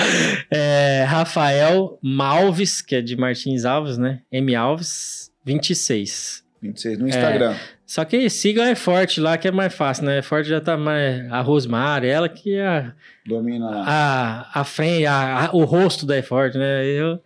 É, 0.51 1.05
Rafael 1.09 1.99
Malves, 2.03 2.81
que 2.83 2.97
é 2.97 3.01
de 3.01 3.17
Martins 3.17 3.65
Alves, 3.65 3.99
né? 3.99 4.21
M 4.31 4.55
Alves, 4.55 5.33
26. 5.45 6.45
26 6.63 6.99
no 6.99 7.09
Instagram. 7.09 7.53
É, 7.53 7.61
só 7.93 8.07
que 8.07 8.31
siga 8.31 8.65
é 8.71 8.75
forte 8.75 9.21
lá, 9.21 9.37
que 9.37 9.47
é 9.47 9.51
mais 9.51 9.75
fácil, 9.75 10.07
né? 10.07 10.23
Forte 10.23 10.49
já 10.49 10.63
tá 10.63 10.79
mais. 10.79 11.31
A 11.31 11.43
Rosmar, 11.43 12.03
ela 12.03 12.27
que 12.27 12.55
é. 12.55 12.67
A, 12.67 12.95
Domina 13.27 13.83
a, 13.85 14.61
a 14.61 14.65
frente, 14.65 15.05
a, 15.05 15.49
a, 15.49 15.53
o 15.55 15.65
rosto 15.65 16.07
da 16.07 16.23
Forte, 16.23 16.57
né? 16.57 16.87
Eu, 16.87 17.21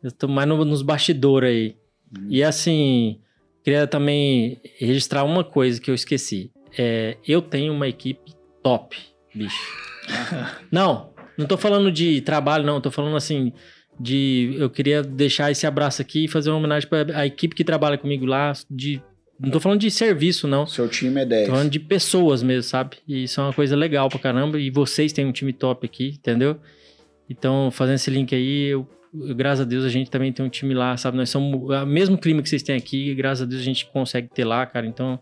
eu 0.00 0.12
tô 0.12 0.28
mais 0.28 0.46
no, 0.46 0.64
nos 0.64 0.82
bastidores 0.82 1.50
aí. 1.50 1.76
Hum. 2.16 2.28
E 2.30 2.44
assim, 2.44 3.18
queria 3.64 3.88
também 3.88 4.60
registrar 4.78 5.24
uma 5.24 5.42
coisa 5.42 5.80
que 5.80 5.90
eu 5.90 5.96
esqueci. 5.96 6.48
É, 6.78 7.16
eu 7.26 7.42
tenho 7.42 7.72
uma 7.72 7.88
equipe 7.88 8.34
top, 8.62 8.96
bicho. 9.34 9.68
não, 10.70 11.10
não 11.36 11.44
tô 11.44 11.56
falando 11.56 11.90
de 11.90 12.20
trabalho, 12.20 12.64
não. 12.64 12.80
Tô 12.80 12.92
falando 12.92 13.16
assim 13.16 13.52
de 13.98 14.54
eu 14.60 14.70
queria 14.70 15.02
deixar 15.02 15.50
esse 15.50 15.66
abraço 15.66 16.00
aqui 16.00 16.26
e 16.26 16.28
fazer 16.28 16.50
uma 16.50 16.58
homenagem 16.58 16.88
para 16.88 17.18
a 17.18 17.26
equipe 17.26 17.56
que 17.56 17.64
trabalha 17.64 17.98
comigo 17.98 18.24
lá 18.24 18.52
de 18.70 19.02
não 19.38 19.50
tô 19.50 19.60
falando 19.60 19.80
de 19.80 19.90
serviço, 19.90 20.46
não. 20.46 20.66
Seu 20.66 20.88
time 20.88 21.20
é 21.20 21.26
10. 21.26 21.46
Tô 21.46 21.52
falando 21.52 21.70
de 21.70 21.80
pessoas 21.80 22.42
mesmo, 22.42 22.62
sabe? 22.62 22.98
E 23.06 23.24
isso 23.24 23.40
é 23.40 23.44
uma 23.44 23.52
coisa 23.52 23.74
legal 23.74 24.08
pra 24.08 24.18
caramba. 24.18 24.58
E 24.58 24.70
vocês 24.70 25.12
têm 25.12 25.26
um 25.26 25.32
time 25.32 25.52
top 25.52 25.84
aqui, 25.86 26.14
entendeu? 26.18 26.58
Então, 27.28 27.70
fazendo 27.70 27.96
esse 27.96 28.10
link 28.10 28.34
aí, 28.34 28.66
eu, 28.66 28.86
eu, 29.12 29.34
graças 29.34 29.60
a 29.60 29.64
Deus 29.64 29.84
a 29.84 29.88
gente 29.88 30.10
também 30.10 30.32
tem 30.32 30.44
um 30.44 30.48
time 30.48 30.74
lá, 30.74 30.96
sabe? 30.96 31.16
Nós 31.16 31.30
somos 31.30 31.68
o 31.68 31.86
mesmo 31.86 32.16
clima 32.16 32.42
que 32.42 32.48
vocês 32.48 32.62
têm 32.62 32.76
aqui, 32.76 33.14
graças 33.14 33.42
a 33.42 33.46
Deus 33.46 33.60
a 33.60 33.64
gente 33.64 33.86
consegue 33.86 34.28
ter 34.28 34.44
lá, 34.44 34.64
cara. 34.66 34.86
Então, 34.86 35.18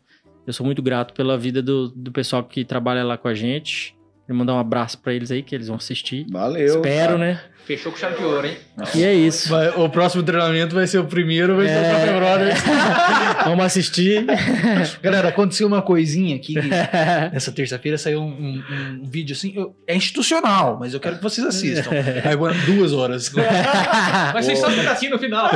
eu 0.47 0.53
sou 0.53 0.67
muito 0.67 0.83
grato 0.83 1.15
pela 1.15 1.39
vida 1.39 1.63
do, 1.63 1.89
do 1.89 2.13
pessoal 2.13 2.45
que 2.45 2.65
trabalha 2.65 3.05
lá 3.05 3.17
com 3.17 3.29
a 3.29 3.35
gente. 3.35 3.97
Vou 4.29 4.37
mandar 4.37 4.55
um 4.55 4.59
abraço 4.59 4.99
para 4.99 5.13
eles 5.13 5.31
aí, 5.31 5.43
que 5.43 5.55
eles 5.55 5.67
vão 5.67 5.77
assistir. 5.77 6.27
Valeu. 6.31 6.77
Espero, 6.77 7.13
cara. 7.13 7.19
né? 7.19 7.41
Fechou 7.65 7.93
com 7.93 7.99
chave 7.99 8.17
de 8.17 8.25
ouro, 8.25 8.45
hein? 8.45 8.57
E 8.95 9.05
é 9.05 9.15
isso. 9.15 9.49
Vai, 9.49 9.69
o 9.69 9.89
próximo 9.89 10.23
treinamento 10.23 10.75
vai 10.75 10.87
ser 10.87 10.99
o 10.99 11.05
primeiro, 11.05 11.57
vai 11.57 11.67
é... 11.67 11.69
ser 11.69 11.79
o 11.79 11.93
Café 11.93 12.19
Brothers. 12.19 12.61
Vamos 13.45 13.65
assistir. 13.65 14.27
Galera, 15.01 15.29
aconteceu 15.29 15.69
uma 15.69 15.81
coisinha 15.81 16.35
aqui. 16.35 16.55
Nessa 17.33 17.53
terça-feira 17.53 17.97
saiu 17.97 18.21
um, 18.21 18.25
um, 18.27 18.65
um, 19.03 19.05
vídeo 19.05 19.35
assim. 19.35 19.53
Eu, 19.55 19.77
é 19.87 19.95
institucional, 19.95 20.77
mas 20.81 20.93
eu 20.93 20.99
quero 20.99 21.17
que 21.17 21.23
vocês 21.23 21.47
assistam. 21.47 21.91
Agora 22.25 22.55
duas 22.67 22.93
horas. 22.93 23.29
Vai 23.29 24.43
ser 24.43 24.57
só 24.57 24.69
um 24.69 24.75
pedacinho 24.75 25.13
no 25.13 25.19
final. 25.19 25.51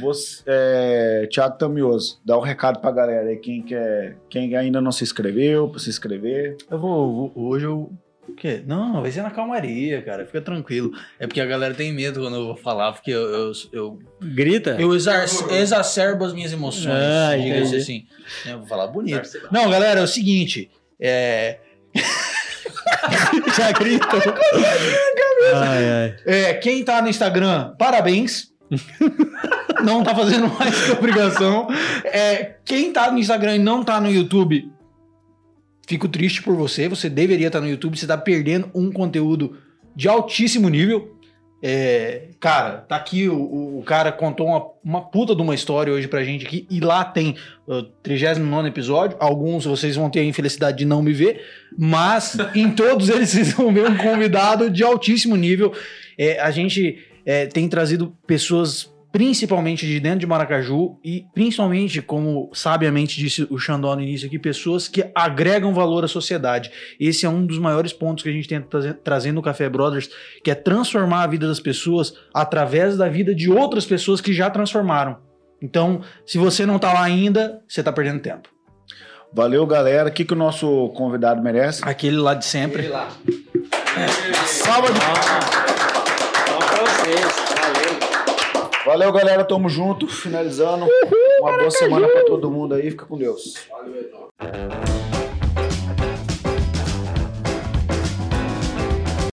Você, 0.00 0.42
é, 0.46 1.28
Thiago 1.30 1.58
Tamioso, 1.58 2.20
dá 2.24 2.38
um 2.38 2.42
recado 2.42 2.80
pra 2.80 2.90
galera 2.90 3.28
aí, 3.28 3.36
quem, 3.36 3.62
quer, 3.62 4.16
quem 4.28 4.54
ainda 4.56 4.80
não 4.80 4.92
se 4.92 5.04
inscreveu, 5.04 5.68
pra 5.68 5.78
se 5.78 5.90
inscrever. 5.90 6.56
Eu 6.70 6.78
vou, 6.78 7.30
vou 7.34 7.48
hoje 7.48 7.66
eu 7.66 7.92
o 8.30 8.34
quê? 8.34 8.62
Não, 8.64 9.02
vai 9.02 9.10
ser 9.10 9.22
na 9.22 9.30
calmaria, 9.30 10.00
cara. 10.02 10.24
Fica 10.24 10.40
tranquilo. 10.40 10.92
É 11.18 11.26
porque 11.26 11.40
a 11.40 11.46
galera 11.46 11.74
tem 11.74 11.92
medo 11.92 12.20
quando 12.20 12.36
eu 12.36 12.46
vou 12.46 12.56
falar, 12.56 12.92
porque 12.92 13.10
eu. 13.10 13.28
eu, 13.28 13.52
eu 13.72 13.98
Grita? 14.22 14.76
Eu 14.78 14.94
exar 14.94 15.24
exacerbo 15.50 16.24
as 16.24 16.32
minhas 16.32 16.52
emoções. 16.52 16.94
Ah, 16.94 17.36
diga 17.36 17.62
assim. 17.76 18.06
Eu 18.46 18.58
vou 18.58 18.66
falar 18.66 18.86
bonito. 18.86 19.28
Não, 19.50 19.68
galera, 19.68 20.00
é 20.00 20.02
o 20.02 20.08
seguinte. 20.08 20.70
É. 20.98 21.58
Já 23.56 23.72
grita. 23.72 24.06
ai, 25.54 25.88
ai. 25.90 26.16
É, 26.24 26.54
quem 26.54 26.84
tá 26.84 27.02
no 27.02 27.08
Instagram, 27.08 27.74
parabéns. 27.78 28.50
não 29.84 30.02
tá 30.02 30.14
fazendo 30.14 30.48
mais 30.48 30.84
que 30.84 30.92
obrigação. 30.92 31.68
É, 32.04 32.56
quem 32.64 32.92
tá 32.92 33.10
no 33.10 33.18
Instagram 33.18 33.56
e 33.56 33.58
não 33.58 33.82
tá 33.82 34.00
no 34.00 34.10
YouTube, 34.10 34.70
Fico 35.90 36.06
triste 36.06 36.40
por 36.40 36.54
você, 36.54 36.88
você 36.88 37.10
deveria 37.10 37.48
estar 37.48 37.60
no 37.60 37.68
YouTube, 37.68 37.98
você 37.98 38.04
está 38.04 38.16
perdendo 38.16 38.70
um 38.72 38.92
conteúdo 38.92 39.56
de 39.96 40.08
altíssimo 40.08 40.68
nível. 40.68 41.18
É, 41.60 42.28
cara, 42.38 42.76
tá 42.76 42.94
aqui, 42.94 43.28
o, 43.28 43.80
o 43.80 43.82
cara 43.84 44.12
contou 44.12 44.46
uma, 44.46 44.66
uma 44.84 45.10
puta 45.10 45.34
de 45.34 45.42
uma 45.42 45.52
história 45.52 45.92
hoje 45.92 46.06
pra 46.06 46.22
gente 46.22 46.46
aqui, 46.46 46.64
e 46.70 46.78
lá 46.78 47.04
tem 47.04 47.34
o 47.66 47.82
39 47.82 48.68
episódio. 48.68 49.16
Alguns 49.18 49.64
vocês 49.64 49.96
vão 49.96 50.08
ter 50.08 50.20
a 50.20 50.24
infelicidade 50.24 50.78
de 50.78 50.84
não 50.84 51.02
me 51.02 51.12
ver, 51.12 51.44
mas 51.76 52.36
em 52.54 52.70
todos 52.70 53.08
eles 53.08 53.30
vocês 53.30 53.52
vão 53.54 53.74
ver 53.74 53.90
um 53.90 53.96
convidado 53.96 54.70
de 54.70 54.84
altíssimo 54.84 55.34
nível. 55.34 55.72
É, 56.16 56.40
a 56.40 56.52
gente 56.52 57.04
é, 57.24 57.46
tem 57.46 57.68
trazido 57.68 58.16
pessoas 58.26 58.90
principalmente 59.12 59.86
de 59.86 59.98
dentro 59.98 60.20
de 60.20 60.26
Maracaju 60.26 60.96
e 61.04 61.26
principalmente, 61.34 62.00
como 62.00 62.50
sabiamente 62.54 63.18
disse 63.18 63.46
o 63.50 63.58
Xandó 63.58 63.94
no 63.96 64.02
início 64.02 64.26
aqui, 64.26 64.38
pessoas 64.38 64.86
que 64.86 65.10
agregam 65.14 65.74
valor 65.74 66.04
à 66.04 66.08
sociedade. 66.08 66.70
Esse 66.98 67.26
é 67.26 67.28
um 67.28 67.44
dos 67.44 67.58
maiores 67.58 67.92
pontos 67.92 68.22
que 68.22 68.30
a 68.30 68.32
gente 68.32 68.48
tenta 68.48 68.94
trazer 68.94 69.32
no 69.32 69.42
Café 69.42 69.68
Brothers, 69.68 70.08
que 70.44 70.50
é 70.50 70.54
transformar 70.54 71.24
a 71.24 71.26
vida 71.26 71.48
das 71.48 71.60
pessoas 71.60 72.14
através 72.32 72.96
da 72.96 73.08
vida 73.08 73.34
de 73.34 73.50
outras 73.50 73.84
pessoas 73.84 74.20
que 74.20 74.32
já 74.32 74.48
transformaram. 74.48 75.18
Então, 75.60 76.00
se 76.24 76.38
você 76.38 76.64
não 76.64 76.76
está 76.76 76.92
lá 76.92 77.02
ainda, 77.02 77.60
você 77.68 77.80
está 77.80 77.92
perdendo 77.92 78.20
tempo. 78.20 78.48
Valeu, 79.32 79.64
galera. 79.66 80.08
O 80.08 80.12
que, 80.12 80.24
que 80.24 80.32
o 80.32 80.36
nosso 80.36 80.88
convidado 80.90 81.42
merece? 81.42 81.82
Aquele 81.84 82.16
lá 82.16 82.34
de 82.34 82.44
sempre. 82.44 82.82
Aquele 82.82 82.94
lá. 82.94 83.08
É. 83.96 84.32
Salva 84.46 84.88
de... 84.92 84.98
Salve 84.98 85.69
Valeu, 88.90 89.12
galera. 89.12 89.44
Tamo 89.44 89.68
junto. 89.68 90.08
Finalizando. 90.08 90.84
Uma 91.38 91.56
boa 91.56 91.70
semana 91.70 92.08
para 92.08 92.24
todo 92.24 92.50
mundo 92.50 92.74
aí. 92.74 92.90
Fica 92.90 93.06
com 93.06 93.16
Deus. 93.16 93.54
Valeu, 93.70 95.19